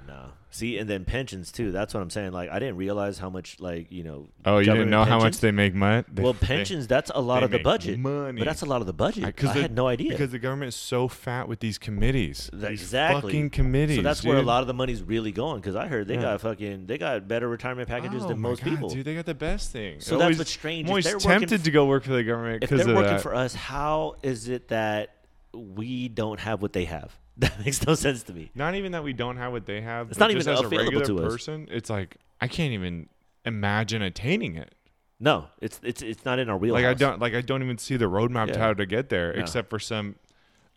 See, 0.58 0.78
and 0.80 0.89
then 0.89 1.05
pensions 1.05 1.51
too. 1.51 1.72
That's 1.72 1.93
what 1.93 2.01
I'm 2.01 2.10
saying. 2.10 2.32
Like, 2.32 2.49
I 2.49 2.58
didn't 2.58 2.78
realize 2.78 3.20
how 3.20 3.30
much, 3.30 3.60
like, 3.60 3.91
you 3.91 4.03
know. 4.03 4.28
Oh, 4.45 4.58
you 4.58 4.66
didn't 4.66 4.89
know 4.89 5.03
how 5.03 5.20
much 5.20 5.38
they 5.39 5.51
make 5.51 5.76
money? 5.76 6.03
They- 6.12 6.24
Well, 6.24 6.34
they- 6.39 6.47
pensions, 6.47 6.88
that's 6.88 7.12
a 7.14 7.22
lot 7.22 7.43
of 7.43 7.51
the 7.51 7.60
budget. 7.60 7.99
money. 7.99 8.39
But 8.39 8.45
that's 8.45 8.64
a 8.64 8.66
lot 8.66 8.82
of 8.82 8.88
the 8.88 8.93
budget. 8.93 9.24
I, 9.26 9.32
the- 9.32 9.49
had 9.62 9.76
no 9.76 9.88
idea. 9.88 10.10
Because 10.12 10.32
the 10.32 10.39
government 10.39 10.70
is 10.70 10.76
so 10.76 11.08
fat 11.08 11.47
with 11.47 11.60
these 11.60 11.78
committees. 11.78 12.49
That- 12.53 12.70
These 12.72 12.82
exactly. 12.82 13.32
fucking 13.32 13.49
committees. 13.51 13.97
so 13.97 14.01
that's 14.01 14.24
where 14.24 14.38
a 14.38 14.41
lot 14.41 14.62
of 14.62 14.68
the 14.68 14.74
money's 14.74 15.03
really 15.03 15.32
going. 15.32 15.62
Because 15.62 15.76
I 15.76 15.88
heard 15.88 16.08
they 16.08 16.16
Yeah. 16.16 16.22
got 16.22 16.41
fucking, 16.41 16.88
they 16.88 16.97
got 16.97 17.28
better 17.28 17.47
retirement 17.47 17.88
packages 17.88 18.24
Oh 18.24 18.28
than 18.30 18.39
most 18.39 18.64
God, 18.64 18.70
people. 18.72 18.89
Dude, 18.89 19.05
they 19.05 19.14
got 19.16 19.26
the 19.28 19.36
best 19.36 19.72
thing. 19.72 19.99
So 19.99 20.16
that's 20.16 20.24
always- 20.24 20.38
what's 20.39 20.51
strange. 20.51 20.88
I'm 20.88 20.91
always 20.91 21.05
tempted 21.24 21.60
f- 21.60 21.64
to 21.64 21.72
go 21.72 21.86
work 21.86 22.03
for 22.03 22.14
the 22.14 22.24
government 22.24 22.64
if 22.64 22.70
they're 22.72 22.80
working 22.88 23.03
that. 23.03 23.22
for 23.22 23.36
us, 23.36 23.53
how 23.53 24.16
is 24.24 24.47
it 24.49 24.70
that 24.70 25.14
we 25.53 26.08
don't 26.10 26.39
have 26.39 26.62
what 26.64 26.74
they 26.74 26.86
have? 26.86 27.16
That 27.39 27.63
makes 27.65 27.85
no 27.85 27.93
sense 27.93 28.23
to 28.23 28.33
me. 28.33 28.49
not 28.55 28.73
even 28.75 28.93
that 28.93 29.03
we 29.03 29.13
don't 29.13 29.38
have 29.38 29.51
what 29.51 29.65
they 29.67 29.81
have. 29.81 30.09
It's 30.09 30.19
not 30.19 30.31
even 30.31 30.39
as 30.41 30.47
a 30.47 30.65
available 30.65 30.77
regular 30.99 31.05
to 31.05 31.25
us. 31.25 31.33
person. 31.33 31.67
It's 31.69 31.89
like 31.89 32.17
I 32.41 32.47
can't 32.47 32.73
even 32.73 33.09
imagine 33.45 34.01
attaining 34.01 34.55
it. 34.55 34.73
No, 35.19 35.45
it's 35.61 35.79
it's 35.83 36.01
it's 36.01 36.25
not 36.25 36.39
in 36.39 36.49
our 36.49 36.57
wheelhouse. 36.57 36.83
Like 36.83 36.89
I 36.89 36.93
don't 36.95 37.19
like 37.21 37.33
I 37.35 37.41
don't 37.41 37.61
even 37.63 37.77
see 37.77 37.95
the 37.97 38.05
roadmap 38.05 38.47
to 38.47 38.53
Yeah. 38.53 38.59
how 38.59 38.73
to 38.73 38.85
get 38.85 39.09
there, 39.09 39.33
No. 39.33 39.39
except 39.41 39.69
for 39.69 39.77
some 39.79 40.15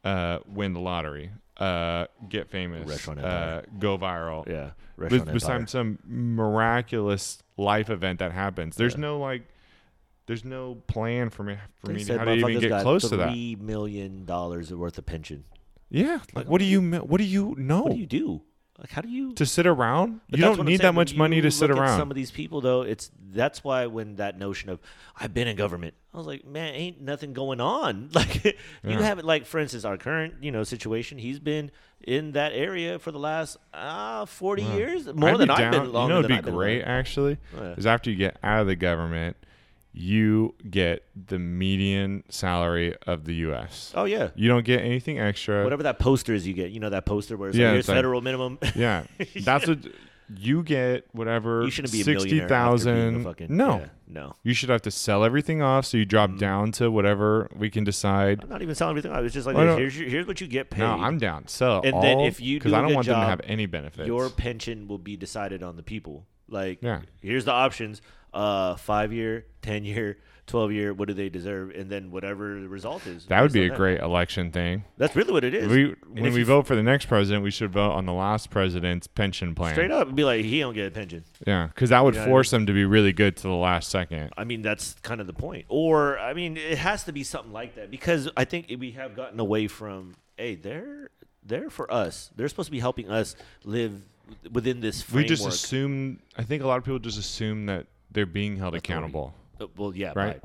uh, 0.04 0.38
win 0.46 0.72
the 0.74 0.80
lottery, 0.80 1.30
uh, 1.58 2.06
get 2.28 2.48
famous, 2.48 2.88
Restaurant 2.88 3.20
uh, 3.20 3.22
empire. 3.22 3.64
go 3.78 3.98
viral. 3.98 4.46
Yeah, 4.48 4.70
restaurant 4.96 5.20
empire. 5.22 5.34
besides 5.34 5.70
some 5.72 5.98
miraculous 6.04 7.42
life 7.56 7.90
event 7.90 8.18
that 8.20 8.32
happens, 8.32 8.76
there's 8.76 8.96
no 8.96 9.18
like, 9.18 9.42
there's 10.26 10.44
no 10.44 10.76
plan 10.86 11.30
for 11.30 11.42
me 11.42 11.56
for 11.78 11.88
They 11.88 11.92
me 11.94 11.98
to 12.00 12.04
said 12.06 12.18
how 12.18 12.24
to 12.24 12.32
even 12.32 12.48
motherfuckers 12.50 12.60
get 12.60 12.68
got 12.70 12.82
close 12.82 13.08
to 13.10 13.16
that. 13.18 13.30
Three 13.30 13.56
million 13.60 14.24
dollars 14.24 14.72
worth 14.72 14.96
of 14.98 15.06
pension. 15.06 15.44
Yeah, 15.90 16.20
like 16.34 16.46
what 16.48 16.58
do 16.58 16.64
you 16.64 16.80
what 16.82 17.18
do 17.18 17.24
you 17.24 17.54
know 17.58 17.82
What 17.82 17.92
do 17.92 17.98
you 17.98 18.06
do? 18.06 18.42
Like, 18.78 18.90
how 18.92 19.02
do 19.02 19.10
you? 19.10 19.34
to 19.34 19.44
sit 19.44 19.66
around? 19.66 20.20
But 20.30 20.38
you 20.38 20.44
don't 20.46 20.64
need 20.64 20.78
saying, 20.78 20.86
that 20.88 20.94
much 20.94 21.14
money 21.14 21.42
to 21.42 21.50
sit 21.50 21.70
around. 21.70 21.98
Some 21.98 22.10
of 22.10 22.14
these 22.14 22.30
people, 22.30 22.62
though, 22.62 22.80
it's 22.80 23.10
that's 23.30 23.62
why 23.62 23.84
when 23.84 24.16
that 24.16 24.38
notion 24.38 24.70
of 24.70 24.80
I've 25.18 25.34
been 25.34 25.46
in 25.48 25.56
government, 25.56 25.92
I 26.14 26.16
was 26.16 26.26
like, 26.26 26.46
man, 26.46 26.74
ain't 26.74 26.98
nothing 26.98 27.34
going 27.34 27.60
on. 27.60 28.08
Like 28.14 28.42
you 28.44 28.52
Yeah. 28.82 29.02
haven't, 29.02 29.26
like 29.26 29.44
for 29.44 29.58
instance, 29.60 29.84
our 29.84 29.98
current 29.98 30.36
you 30.40 30.50
know 30.50 30.62
situation. 30.64 31.18
He's 31.18 31.38
been 31.38 31.70
in 32.02 32.32
that 32.32 32.52
area 32.54 32.98
for 32.98 33.12
the 33.12 33.18
last 33.18 33.58
uh, 33.74 34.24
forty 34.24 34.62
Yeah. 34.62 34.76
years, 34.76 35.06
more 35.12 35.30
I'd 35.30 35.38
than 35.38 35.50
I've 35.50 35.72
been. 35.72 35.92
Longer 35.92 36.14
you 36.14 36.22
know, 36.22 36.24
it'd 36.30 36.44
be 36.44 36.50
great 36.50 36.82
actually, 36.82 37.36
Oh, 37.58 37.62
yeah. 37.62 37.74
is 37.74 37.84
after 37.84 38.10
you 38.10 38.16
get 38.16 38.38
out 38.42 38.62
of 38.62 38.66
the 38.66 38.76
government, 38.76 39.36
you 39.92 40.54
get 40.70 41.04
the 41.16 41.38
median 41.38 42.22
salary 42.28 42.96
of 43.06 43.24
the 43.24 43.34
U.S. 43.36 43.92
Oh 43.94 44.04
yeah. 44.04 44.30
You 44.36 44.48
don't 44.48 44.64
get 44.64 44.80
anything 44.82 45.18
extra. 45.18 45.64
Whatever 45.64 45.82
that 45.84 45.98
poster 45.98 46.32
is 46.34 46.46
you 46.46 46.54
get, 46.54 46.70
you 46.70 46.80
know 46.80 46.90
that 46.90 47.06
poster 47.06 47.36
where 47.36 47.48
it's 47.48 47.58
Yeah, 47.58 47.70
like, 47.70 47.78
it's 47.80 47.86
here's 47.86 47.94
like- 47.94 47.98
federal 47.98 48.20
minimum. 48.20 48.58
Yeah, 48.76 49.04
that's 49.44 49.66
what 49.66 49.78
you 50.38 50.62
get. 50.62 51.06
Whatever 51.12 51.64
you 51.64 51.70
shouldn't 51.72 51.92
be 51.92 52.02
a 52.02 52.04
millionaire 52.04 52.22
after 52.22 52.28
being 52.30 52.44
a 52.44 53.24
thousand. 53.24 53.56
No, 53.56 53.78
yeah, 53.80 53.86
no. 54.06 54.34
you 54.44 54.54
should 54.54 54.68
have 54.68 54.82
to 54.82 54.90
sell 54.92 55.24
everything 55.24 55.60
off, 55.60 55.86
so 55.86 55.96
you 55.96 56.04
drop 56.04 56.30
Mm. 56.30 56.38
down 56.38 56.72
to 56.72 56.88
whatever 56.88 57.48
we 57.56 57.68
can 57.68 57.82
decide. 57.82 58.44
I'm 58.44 58.48
not 58.48 58.62
even 58.62 58.76
selling 58.76 58.92
everything. 58.92 59.10
I 59.10 59.20
was 59.22 59.32
just 59.32 59.44
like, 59.44 59.56
no. 59.56 59.76
here's 59.76 59.98
your, 59.98 60.08
here's 60.08 60.26
what 60.28 60.40
you 60.40 60.46
get 60.46 60.70
paid. 60.70 60.78
No, 60.82 60.92
I'm 60.92 61.18
down. 61.18 61.48
Sell 61.48 61.80
And 61.82 61.94
all, 61.94 62.02
then 62.02 62.20
if 62.20 62.40
you 62.40 62.58
because 62.60 62.70
do 62.70 62.76
I 62.76 62.80
don't 62.82 62.94
want 62.94 63.08
them 63.08 63.20
to 63.20 63.26
have 63.26 63.40
any 63.42 63.66
benefits. 63.66 64.06
your 64.06 64.30
pension 64.30 64.86
will 64.86 64.98
be 64.98 65.16
decided 65.16 65.64
on 65.64 65.74
the 65.76 65.82
people. 65.82 66.26
Like, 66.48 66.78
Yeah. 66.80 67.00
here's 67.20 67.44
the 67.44 67.52
options: 67.52 68.00
uh, 68.32 68.76
five 68.76 69.12
year, 69.12 69.46
ten 69.62 69.84
year, 69.84 70.18
twelve 70.46 70.72
year. 70.72 70.92
What 70.92 71.08
do 71.08 71.14
they 71.14 71.28
deserve? 71.28 71.70
And 71.70 71.90
then 71.90 72.10
whatever 72.10 72.60
the 72.60 72.68
result 72.68 73.06
is. 73.06 73.26
that 73.26 73.40
would 73.40 73.52
be 73.52 73.64
a 73.64 73.74
great 73.74 74.00
election 74.00 74.50
thing. 74.50 74.84
That's 74.98 75.16
really 75.16 75.32
what 75.32 75.44
it 75.44 75.54
is. 75.54 75.68
We 75.68 75.94
when 76.08 76.32
we 76.32 76.42
vote 76.42 76.66
for 76.66 76.76
the 76.76 76.82
next 76.82 77.06
president, 77.06 77.42
we 77.42 77.50
should 77.50 77.72
vote 77.72 77.92
on 77.92 78.06
the 78.06 78.12
last 78.12 78.50
president's 78.50 79.06
pension 79.06 79.54
plan. 79.54 79.74
straight 79.74 79.90
up, 79.90 80.14
be 80.14 80.24
like, 80.24 80.44
he 80.44 80.60
don't 80.60 80.74
get 80.74 80.86
a 80.86 80.90
pension. 80.90 81.24
Yeah, 81.46 81.68
because 81.68 81.90
that 81.90 82.04
would 82.04 82.14
You 82.14 82.20
know 82.20 82.26
what 82.26 82.28
I 82.28 82.32
force 82.32 82.50
them 82.50 82.66
to 82.66 82.72
be 82.72 82.84
really 82.84 83.12
good 83.12 83.36
to 83.36 83.42
the 83.42 83.48
last 83.50 83.90
second. 83.90 84.30
I 84.36 84.44
mean, 84.44 84.62
that's 84.62 84.94
kind 85.02 85.20
of 85.20 85.26
the 85.26 85.32
point. 85.32 85.66
Or, 85.68 86.18
I 86.18 86.34
mean, 86.34 86.56
it 86.56 86.78
has 86.78 87.04
to 87.04 87.12
be 87.12 87.24
something 87.24 87.52
like 87.52 87.76
that 87.76 87.90
because 87.90 88.28
I 88.36 88.44
think 88.44 88.74
we 88.78 88.92
have 88.92 89.14
gotten 89.16 89.40
away 89.40 89.68
from, 89.68 90.16
hey, 90.36 90.56
they're 90.56 91.10
they're 91.42 91.70
for 91.70 91.92
us. 91.92 92.30
They're 92.36 92.48
supposed 92.48 92.68
to 92.68 92.72
be 92.72 92.80
helping 92.80 93.10
us 93.10 93.34
live 93.64 94.02
within 94.52 94.80
this 94.80 95.02
framework. 95.02 95.30
We 95.30 95.36
just 95.36 95.46
assume. 95.46 96.20
I 96.36 96.42
think 96.42 96.62
a 96.62 96.66
lot 96.66 96.78
of 96.78 96.84
people 96.84 96.98
just 96.98 97.18
assume 97.18 97.66
that 97.66 97.86
they're 98.10 98.26
being 98.26 98.56
held 98.56 98.74
Authority. 98.74 98.92
accountable. 98.92 99.34
Uh, 99.60 99.66
well, 99.76 99.94
yeah, 99.94 100.08
Right. 100.08 100.16
right. 100.16 100.40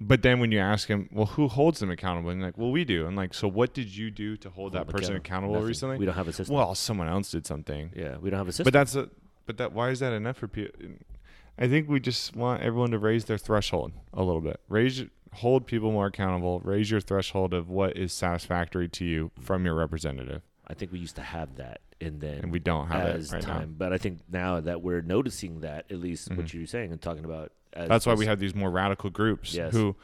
But 0.00 0.22
then 0.22 0.40
when 0.40 0.50
you 0.50 0.58
ask 0.58 0.88
them, 0.88 1.08
well, 1.12 1.26
who 1.26 1.46
holds 1.46 1.78
them 1.78 1.88
accountable? 1.90 2.30
And 2.30 2.42
like, 2.42 2.58
well, 2.58 2.72
we 2.72 2.84
do. 2.84 3.06
And 3.06 3.16
like, 3.16 3.32
so 3.34 3.46
what 3.46 3.72
did 3.72 3.94
you 3.96 4.10
do 4.10 4.36
to 4.38 4.50
hold 4.50 4.72
that 4.72 4.88
person 4.88 5.14
accountable 5.14 5.54
nothing. 5.54 5.68
recently? 5.68 5.98
We 5.98 6.06
don't 6.06 6.16
have 6.16 6.26
a 6.26 6.32
system. 6.32 6.56
well, 6.56 6.74
someone 6.74 7.06
else 7.08 7.30
did 7.30 7.46
something. 7.46 7.92
yeah, 7.94 8.16
we 8.16 8.28
don't 8.30 8.38
have 8.38 8.48
a 8.48 8.52
system. 8.52 8.64
But 8.64 8.72
that's 8.72 8.96
a. 8.96 9.08
But 9.46 9.58
that 9.58 9.72
why 9.72 9.90
is 9.90 10.00
that 10.00 10.12
enough 10.12 10.36
for 10.38 10.48
people? 10.48 10.72
I 11.58 11.68
think 11.68 11.88
we 11.88 12.00
just 12.00 12.34
want 12.34 12.62
everyone 12.62 12.90
to 12.92 12.98
raise 12.98 13.26
their 13.26 13.38
threshold 13.38 13.92
a 14.12 14.22
little 14.24 14.40
bit. 14.40 14.58
Raise, 14.68 15.00
your- 15.00 15.08
hold 15.34 15.66
people 15.66 15.92
more 15.92 16.06
accountable. 16.06 16.60
Raise 16.64 16.90
your 16.90 17.00
threshold 17.00 17.54
of 17.54 17.68
what 17.68 17.96
is 17.96 18.12
satisfactory 18.12 18.88
to 18.88 19.04
you 19.04 19.30
from 19.40 19.64
your 19.64 19.74
representative, 19.74 20.42
I 20.66 20.74
think 20.74 20.90
we 20.92 20.98
used 20.98 21.16
to 21.16 21.22
have 21.22 21.56
that, 21.56 21.80
and 22.02 22.20
then 22.20 22.38
and 22.40 22.52
we 22.52 22.58
don't 22.58 22.88
have 22.88 23.06
as 23.16 23.32
it 23.32 23.36
right 23.36 23.42
time. 23.42 23.60
now. 23.70 23.74
But 23.78 23.92
I 23.92 23.98
think 23.98 24.20
now 24.30 24.60
that 24.60 24.82
we're 24.82 25.02
noticing 25.02 25.60
that, 25.60 25.86
at 25.90 25.98
least 25.98 26.30
what 26.30 26.46
Mhm. 26.46 26.52
you're 26.54 26.66
saying 26.66 26.92
and 26.92 27.00
talking 27.00 27.24
about, 27.24 27.52
as, 27.72 27.88
That's 27.88 28.06
why 28.06 28.14
we 28.14 28.26
have 28.26 28.38
these 28.40 28.54
more 28.54 28.70
radical 28.70 29.10
groups 29.10 29.54
Yes. 29.54 29.72
who, 29.72 29.96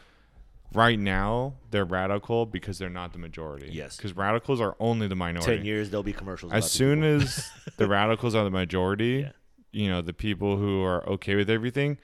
right 0.73 0.99
now, 0.99 1.55
they're 1.71 1.85
radical 1.85 2.47
because 2.47 2.79
they're 2.79 2.89
not 2.91 3.13
the 3.13 3.19
majority. 3.19 3.71
Yes. 3.73 3.97
because 3.97 4.15
radicals 4.17 4.61
are 4.61 4.77
only 4.81 5.09
the 5.09 5.17
minority. 5.17 5.57
ten 5.57 5.65
years 5.67 5.91
there'll 5.91 6.03
be 6.03 6.13
commercials. 6.13 6.53
as 6.53 6.71
soon 6.71 7.03
as 7.03 7.51
the 7.77 7.87
radicals 7.89 8.35
are 8.35 8.45
the 8.45 8.51
majority, 8.51 9.21
Yeah. 9.27 9.33
you 9.73 9.89
know, 9.89 10.01
the 10.03 10.13
people 10.15 10.57
who 10.57 10.83
are 10.83 11.07
okay 11.09 11.37
with 11.37 11.51
everything, 11.51 11.99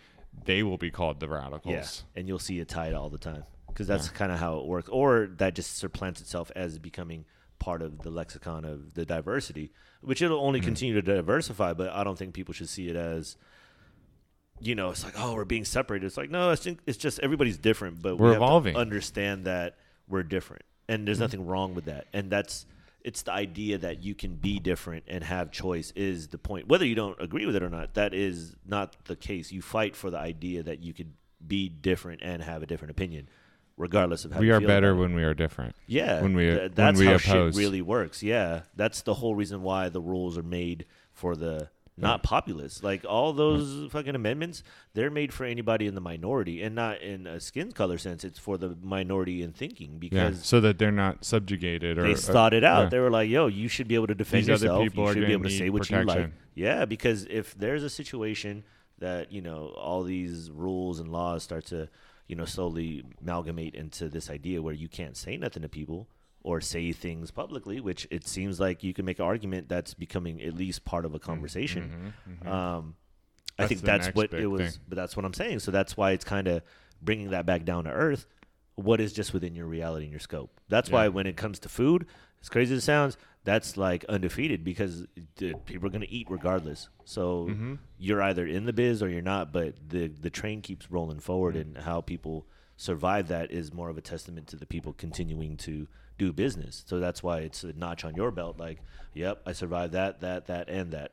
they 0.44 0.62
will 0.62 0.78
be 0.78 0.90
called 0.90 1.20
the 1.20 1.28
yeah, 1.28 1.34
radicals. 1.34 2.04
and 2.16 2.26
you'll 2.28 2.38
see 2.38 2.58
it 2.58 2.68
tied 2.68 2.92
all 2.94 3.08
the 3.10 3.18
time 3.18 3.44
because 3.68 3.86
that's 3.86 4.08
kind 4.08 4.30
of 4.32 4.38
how 4.38 4.58
it 4.58 4.66
works, 4.66 4.88
or 4.88 5.28
that 5.38 5.54
just 5.54 5.76
supplants 5.78 6.20
itself 6.20 6.50
as 6.56 6.78
becoming 6.78 7.24
part 7.64 7.80
of 7.82 7.90
the 8.02 8.10
lexicon 8.10 8.64
of 8.64 8.94
the 8.94 9.04
diversity, 9.06 9.70
which 10.02 10.20
it'll 10.22 10.40
only 10.48 10.60
Mm-hmm. 10.60 10.66
continue 10.66 10.94
to 10.94 11.02
diversify. 11.02 11.72
But 11.72 11.88
I 11.90 12.04
don't 12.04 12.18
think 12.18 12.34
people 12.34 12.54
should 12.54 12.68
see 12.68 12.88
it 12.88 12.96
as. 12.96 13.36
You 14.60 14.74
know, 14.76 14.90
it's 14.90 15.02
like, 15.04 15.14
oh, 15.18 15.34
we're 15.34 15.44
being 15.44 15.64
separated. 15.64 16.06
It's 16.06 16.16
like, 16.16 16.30
no, 16.30 16.48
I 16.50 16.54
think 16.56 16.78
it's 16.86 16.96
just 16.96 17.18
everybody's 17.20 17.58
different, 17.58 18.00
but 18.00 18.16
We're 18.18 18.26
we 18.28 18.32
have 18.34 18.40
to 18.40 18.44
evolving. 18.44 18.76
understand 18.76 19.46
that 19.46 19.76
we're 20.08 20.22
different, 20.22 20.62
and 20.88 21.06
there's 21.06 21.18
nothing 21.18 21.44
wrong 21.46 21.74
with 21.74 21.86
that. 21.86 22.06
And 22.12 22.30
that's 22.30 22.64
it's 23.02 23.22
the 23.22 23.32
idea 23.32 23.76
that 23.78 24.02
you 24.02 24.14
can 24.14 24.36
be 24.36 24.58
different 24.60 25.04
and 25.08 25.24
have 25.24 25.50
choice 25.50 25.92
is 25.96 26.28
the 26.28 26.38
point. 26.38 26.68
Whether 26.68 26.86
you 26.86 26.94
don't 26.94 27.20
agree 27.20 27.46
with 27.46 27.56
it 27.56 27.62
or 27.62 27.68
not, 27.68 27.94
that 27.94 28.14
is 28.14 28.54
not 28.66 28.96
the 29.06 29.16
case. 29.16 29.50
You 29.52 29.60
fight 29.60 29.94
for 29.96 30.08
the 30.10 30.18
idea 30.18 30.62
that 30.62 30.82
you 30.82 30.94
could 30.94 31.12
be 31.46 31.68
different 31.68 32.20
and 32.22 32.40
have 32.42 32.62
a 32.62 32.66
different 32.66 32.92
opinion, 32.92 33.28
regardless 33.76 34.24
of 34.24 34.32
how 34.32 34.40
We 34.40 34.46
you 34.46 34.54
are 34.54 34.60
feel 34.60 34.68
better 34.68 34.90
about 34.90 35.00
when 35.00 35.14
we 35.14 35.24
are 35.24 35.34
different. 35.34 35.74
Yeah, 35.86 36.22
when 36.22 36.34
we- 36.34 36.44
th- 36.50 36.72
when 36.74 36.94
we 36.96 37.06
how 37.06 37.14
oppose. 37.14 37.54
shit 37.54 37.60
really 37.60 37.82
works. 37.82 38.22
Yeah, 38.22 38.62
that's 38.76 39.02
the 39.02 39.14
whole 39.14 39.34
reason 39.34 39.62
why 39.62 39.88
the 39.88 40.00
rules 40.00 40.38
are 40.38 40.42
made 40.42 40.86
for 41.12 41.34
the 41.36 41.68
not 41.96 42.24
populace. 42.24 42.82
Like 42.82 43.04
all 43.08 43.32
those 43.32 43.88
fucking 43.92 44.16
amendments, 44.16 44.64
they're 44.94 45.12
made 45.12 45.32
for 45.32 45.44
anybody 45.44 45.86
in 45.86 45.94
the 45.94 46.00
minority, 46.00 46.60
and 46.60 46.74
not 46.74 47.00
in 47.00 47.24
a 47.28 47.38
skin 47.38 47.70
color 47.70 47.98
sense. 47.98 48.24
It's 48.24 48.38
for 48.38 48.58
the 48.58 48.76
minority 48.82 49.42
in 49.42 49.52
thinking 49.52 49.92
Yeah, 49.92 49.98
because 50.00 50.44
so 50.44 50.60
that 50.60 50.78
they're 50.78 50.90
not 50.90 51.24
subjugated 51.24 51.96
or 51.98 52.02
they 52.02 52.12
or- 52.12 52.16
thought 52.16 52.52
it 52.52 52.64
out. 52.64 52.82
yeah. 52.84 52.88
They 52.88 52.98
were 52.98 53.10
like, 53.10 53.28
"Yo, 53.30 53.46
you 53.46 53.68
should 53.68 53.86
be 53.86 53.94
able 53.94 54.08
to 54.08 54.14
defend 54.16 54.40
These 54.42 54.48
yourself. 54.48 54.82
you 54.92 55.06
should 55.12 55.26
be 55.26 55.32
able 55.32 55.44
to 55.44 55.50
say 55.50 55.70
what 55.70 55.88
you 55.88 55.96
like." 55.98 56.06
protection. 56.06 56.32
Yeah, 56.56 56.84
because 56.84 57.26
if 57.30 57.56
there's 57.56 57.84
a 57.84 57.90
situation 57.90 58.64
that 58.98 59.30
you 59.32 59.40
know 59.40 59.66
all 59.76 60.02
these 60.02 60.50
rules 60.50 60.98
and 60.98 61.10
laws 61.12 61.44
start 61.44 61.64
to 61.66 61.88
you 62.26 62.36
know 62.36 62.44
slowly 62.44 63.04
amalgamate 63.20 63.74
into 63.74 64.08
this 64.08 64.30
idea 64.30 64.62
where 64.62 64.74
you 64.74 64.88
can't 64.88 65.16
say 65.16 65.36
nothing 65.36 65.62
to 65.62 65.68
people 65.68 66.08
or 66.42 66.60
say 66.60 66.92
things 66.92 67.30
publicly, 67.30 67.80
which 67.80 68.06
it 68.10 68.26
seems 68.26 68.60
like 68.60 68.82
you 68.84 68.92
can 68.92 69.04
make 69.06 69.18
an 69.18 69.24
argument 69.24 69.68
that's 69.68 69.94
becoming 69.94 70.42
at 70.42 70.54
least 70.54 70.84
part 70.84 71.04
of 71.06 71.14
a 71.14 71.18
conversation. 71.18 72.12
Mhm, 72.28 72.44
mhm. 72.44 72.46
Um, 72.46 72.96
I 73.58 73.66
think 73.66 73.80
that's 73.80 74.08
what 74.08 74.32
it 74.34 74.46
was, 74.46 74.60
thing. 74.76 74.82
but 74.88 74.96
that's 74.96 75.16
what 75.16 75.24
I'm 75.24 75.32
saying. 75.32 75.60
So 75.60 75.70
that's 75.70 75.96
why 75.96 76.10
it's 76.10 76.24
kind 76.24 76.46
of 76.48 76.62
bringing 77.00 77.30
that 77.30 77.46
back 77.46 77.64
down 77.64 77.84
to 77.84 77.90
earth. 77.90 78.26
What 78.74 79.00
is 79.00 79.12
just 79.12 79.32
within 79.32 79.54
your 79.54 79.66
reality 79.66 80.04
and 80.04 80.12
your 80.12 80.20
scope? 80.20 80.60
That's 80.68 80.90
why 80.90 81.08
when 81.08 81.26
it 81.26 81.36
comes 81.36 81.60
to 81.60 81.68
food, 81.68 82.06
as 82.42 82.48
crazy 82.48 82.74
as 82.74 82.82
it 82.82 82.84
sounds, 82.84 83.16
that's 83.44 83.76
like 83.76 84.04
undefeated 84.06 84.64
because 84.64 85.06
the, 85.36 85.54
people 85.66 85.86
are 85.86 85.90
going 85.90 86.00
to 86.00 86.10
eat 86.10 86.26
regardless. 86.30 86.88
So 87.04 87.46
Mhm. 87.50 87.78
you're 87.98 88.22
either 88.22 88.46
in 88.46 88.64
the 88.64 88.72
biz 88.72 89.02
or 89.02 89.08
you're 89.08 89.20
not, 89.22 89.52
but 89.52 89.74
the 89.88 90.08
the 90.08 90.30
train 90.30 90.62
keeps 90.62 90.90
rolling 90.90 91.20
forward, 91.20 91.54
and 91.56 91.76
how 91.78 92.00
people 92.00 92.46
survive 92.76 93.28
that 93.28 93.50
is 93.52 93.72
more 93.72 93.88
of 93.90 93.96
a 93.98 94.00
testament 94.00 94.48
to 94.48 94.56
the 94.56 94.66
people 94.66 94.92
continuing 94.94 95.56
to 95.58 95.86
do 96.18 96.32
business. 96.32 96.82
So 96.86 96.98
that's 97.00 97.22
why 97.22 97.40
it's 97.40 97.62
a 97.64 97.72
notch 97.72 98.04
on 98.04 98.14
your 98.16 98.30
belt. 98.30 98.58
Like, 98.58 98.80
yep, 99.14 99.42
I 99.46 99.52
survived 99.52 99.92
that, 99.92 100.20
that, 100.20 100.46
that, 100.46 100.68
and 100.68 100.90
that. 100.92 101.12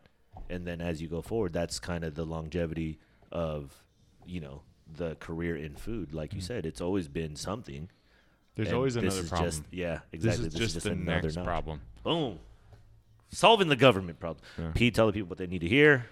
And 0.49 0.65
then 0.65 0.79
as 0.81 1.01
you 1.01 1.07
go 1.07 1.21
forward, 1.21 1.53
that's 1.53 1.79
kind 1.79 2.03
of 2.03 2.15
the 2.15 2.25
longevity 2.25 2.99
of, 3.31 3.83
you 4.25 4.39
know, 4.39 4.61
the 4.91 5.15
career 5.15 5.55
in 5.55 5.75
food. 5.75 6.13
Like 6.13 6.33
you 6.33 6.41
said, 6.41 6.65
it's 6.65 6.81
always 6.81 7.07
been 7.07 7.35
something. 7.35 7.89
There's 8.55 8.69
and 8.69 8.77
always 8.77 8.93
this 8.95 9.03
another 9.03 9.21
is 9.21 9.29
problem. 9.29 9.49
Just, 9.49 9.63
yeah, 9.71 9.99
this 10.11 10.37
exactly. 10.37 10.47
is 10.47 10.53
just, 10.53 10.83
the 10.83 10.91
another 10.91 11.21
next 11.23 11.35
notch. 11.35 11.45
problem. 11.45 11.81
Boom. 12.03 12.39
Solving 13.29 13.67
the 13.69 13.75
government 13.75 14.19
problem. 14.19 14.43
Yeah. 14.57 14.71
Pete, 14.73 14.93
tell 14.95 15.07
the 15.07 15.13
people 15.13 15.29
what 15.29 15.37
they 15.37 15.47
need 15.47 15.61
to 15.61 15.67
hear. 15.67 16.05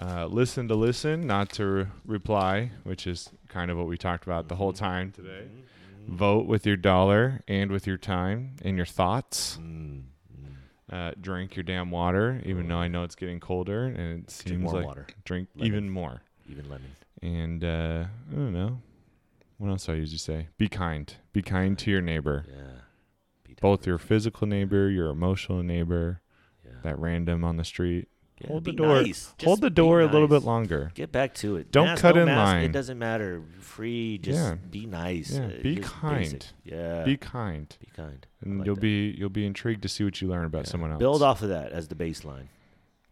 Uh, 0.00 0.26
listen 0.26 0.68
to 0.68 0.74
listen, 0.74 1.26
not 1.26 1.50
to 1.50 1.64
re- 1.66 1.86
reply, 2.06 2.70
which 2.84 3.06
is 3.06 3.30
kind 3.48 3.70
of 3.70 3.76
what 3.76 3.86
we 3.86 3.96
talked 3.96 4.24
about 4.24 4.48
the 4.48 4.56
whole 4.56 4.72
time 4.72 5.10
today. 5.12 5.46
Vote 6.08 6.46
with 6.46 6.66
your 6.66 6.76
dollar 6.76 7.42
and 7.48 7.70
with 7.70 7.86
your 7.86 7.96
time 7.98 8.56
and 8.64 8.76
your 8.76 8.86
thoughts. 8.86 9.58
Mm, 9.60 10.02
Uh, 10.90 11.12
drink 11.20 11.54
your 11.54 11.64
damn 11.64 11.90
water, 11.90 12.40
even 12.46 12.66
though 12.68 12.78
I 12.78 12.88
know 12.88 13.02
it's 13.04 13.14
getting 13.14 13.40
colder 13.40 13.84
and 13.84 14.24
it 14.24 14.30
seems 14.30 14.62
more 14.62 14.72
like 14.72 14.86
water, 14.86 15.06
drink 15.26 15.48
Lemon. 15.54 15.66
even 15.66 15.90
more. 15.90 16.22
even 16.48 16.66
lemon. 16.70 16.96
And 17.20 17.62
uh, 17.62 18.04
I 18.32 18.34
don't 18.34 18.54
know. 18.54 18.80
What 19.58 19.68
else 19.68 19.84
do 19.86 19.92
I 19.92 19.96
usually 19.96 20.16
say? 20.18 20.48
Be 20.56 20.68
kind. 20.68 21.12
Be 21.34 21.42
kind 21.42 21.76
to 21.80 21.90
your 21.90 22.00
neighbor. 22.00 22.46
Yeah. 22.48 22.80
Both 23.60 23.86
your 23.86 23.98
physical 23.98 24.46
neighbor, 24.46 24.88
your 24.90 25.08
emotional 25.10 25.62
neighbor, 25.62 26.20
yeah. 26.64 26.72
that 26.82 26.98
random 26.98 27.44
on 27.44 27.56
the 27.56 27.64
street. 27.64 28.08
Yeah, 28.40 28.48
hold 28.48 28.64
the 28.64 28.72
door. 28.72 29.02
nice. 29.02 29.34
Hold 29.42 29.60
the 29.60 29.68
be 29.70 29.74
door 29.74 30.00
a 30.00 30.06
little 30.06 30.28
bit 30.28 30.44
longer. 30.44 30.92
Get 30.94 31.10
back 31.10 31.34
to 31.36 31.56
it. 31.56 31.72
Don't 31.72 31.86
Mask, 31.86 32.02
cut 32.02 32.14
no 32.14 32.20
in 32.22 32.26
mask, 32.26 32.46
line. 32.46 32.64
It 32.66 32.72
doesn't 32.72 32.98
matter. 32.98 33.42
Free. 33.58 34.18
Just 34.18 34.38
Yeah. 34.38 34.54
be 34.70 34.86
nice. 34.86 35.32
Yeah, 35.32 35.46
Uh, 35.46 35.62
be 35.62 35.76
kind. 35.76 36.18
basic. 36.18 36.42
Yeah. 36.62 37.02
Be 37.02 37.16
kind. 37.16 37.76
Be 37.80 37.88
kind. 37.96 38.24
And 38.42 38.58
like 38.58 38.66
you'll 38.66 38.76
that. 38.76 38.80
be 38.80 39.12
you'll 39.18 39.28
be 39.28 39.44
intrigued 39.44 39.82
to 39.82 39.88
see 39.88 40.04
what 40.04 40.20
you 40.22 40.28
learn 40.28 40.44
about 40.44 40.66
Yeah. 40.66 40.70
someone 40.70 40.92
else. 40.92 41.00
Build 41.00 41.20
off 41.22 41.42
of 41.42 41.48
that 41.48 41.72
as 41.72 41.88
the 41.88 41.96
baseline. 41.96 42.46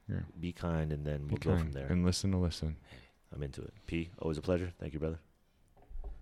Yeah. 0.08 0.20
Be 0.38 0.52
kind, 0.52 0.92
and 0.92 1.04
then 1.04 1.26
we'll 1.26 1.38
go 1.38 1.50
kind 1.50 1.60
from 1.60 1.72
there. 1.72 1.86
and 1.88 2.04
listen 2.04 2.30
to 2.30 2.36
listen. 2.38 2.76
I'm 3.34 3.42
into 3.42 3.62
it. 3.62 3.74
P, 3.88 4.10
always 4.20 4.38
a 4.38 4.42
pleasure. 4.42 4.72
Thank 4.78 4.92
you, 4.94 5.00
brother. 5.00 5.18